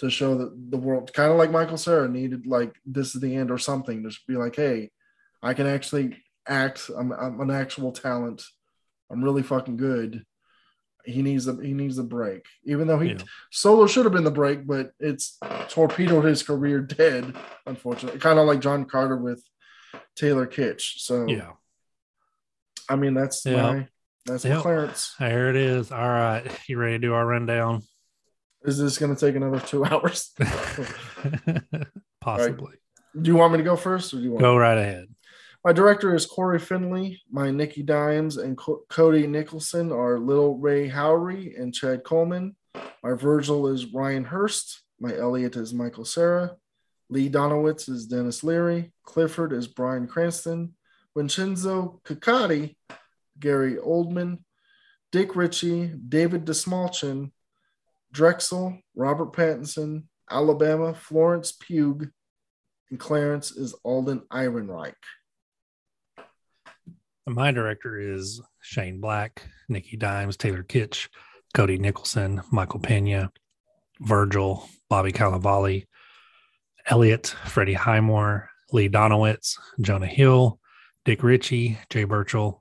[0.01, 3.37] to show that the world, kind of like Michael Cera needed, like this is the
[3.37, 4.03] end or something.
[4.03, 4.91] Just be like, hey,
[5.43, 6.17] I can actually
[6.49, 6.91] act.
[6.97, 8.43] I'm, I'm an actual talent.
[9.11, 10.25] I'm really fucking good.
[11.05, 12.45] He needs a he needs a break.
[12.65, 13.19] Even though he Yeah.
[13.51, 15.39] Solo should have been the break, but it's
[15.69, 17.35] torpedoed his career dead.
[17.67, 19.43] Unfortunately, kind of like John Carter with
[20.15, 20.99] Taylor Kitsch.
[20.99, 21.53] So Yeah,
[22.89, 23.63] I mean that's Yeah.
[23.63, 23.89] my
[24.27, 24.63] that's my Yep.
[24.63, 25.15] Clarence.
[25.19, 25.91] there it is.
[25.91, 27.83] All right, you ready to do our rundown?
[28.65, 30.33] Is this going to take another two hours?
[32.21, 32.75] Possibly.
[33.21, 34.43] do you want me to go first, or do you want?
[34.43, 35.07] Go right ahead.
[35.65, 37.21] My director is Cory Finley.
[37.31, 42.57] My Nicky Dimes and Co- Cody Nicholson are Lil Rel Howery and Chad Coleman.
[43.03, 44.83] My Virgil is Ryan Hurst.
[44.99, 46.57] My Elliot is Michael Cera.
[47.11, 48.93] Lee Donowitz is Denis Leary.
[49.05, 50.75] Clifford is Bryan Cranston.
[51.17, 52.77] Vincenzo Coccotti,
[53.39, 54.39] Gary Oldman.
[55.13, 57.33] Dick Ritchie, David Dastmalchian,
[58.15, 62.11] Drexl, Robert Pattinson, Alabama, Florence Pugh,
[62.91, 64.95] and Clarence is Alden Ehrenreich.
[67.27, 71.09] My director is Shane Black, Nicky Dimes, Taylor Kitsch,
[71.55, 73.31] Cody Nicholson, Michael Pena,
[74.01, 75.87] Virgil, Bobby Cannavale,
[76.87, 80.59] Elliot, Freddie Highmore, Lee Donowitz, Jonah Hill,
[81.05, 82.61] Dick Ritchie, Jay Baruchel,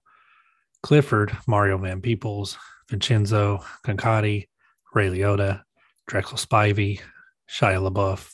[0.83, 2.57] Clifford, Mario Van Peebles,
[2.89, 4.48] Vincenzo Coccotti,
[4.93, 5.61] Ray Liotta,
[6.09, 7.01] Drexl Spivey,
[7.49, 8.33] Shia LaBeouf,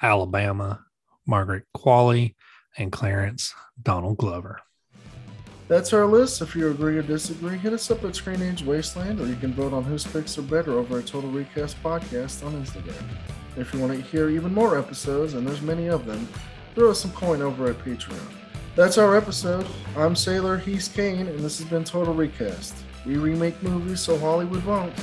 [0.00, 0.84] Alabama,
[1.26, 2.34] Margaret Qualley,
[2.76, 4.60] and Clarence Donald Glover.
[5.66, 6.40] That's our list.
[6.40, 9.52] If you agree or disagree, hit us up at Screen Age Wasteland, or you can
[9.52, 13.04] vote on whose picks are better over at Total Recast Podcast on Instagram.
[13.56, 16.26] If you want to hear even more episodes, and there's many of them,
[16.74, 18.18] throw us some coin over at Patreon.
[18.76, 19.66] That's our episode.
[19.96, 22.74] I'm Sailor, he's Kane, and this has been Total Recast.
[23.04, 24.94] We remake movies so Hollywood won't.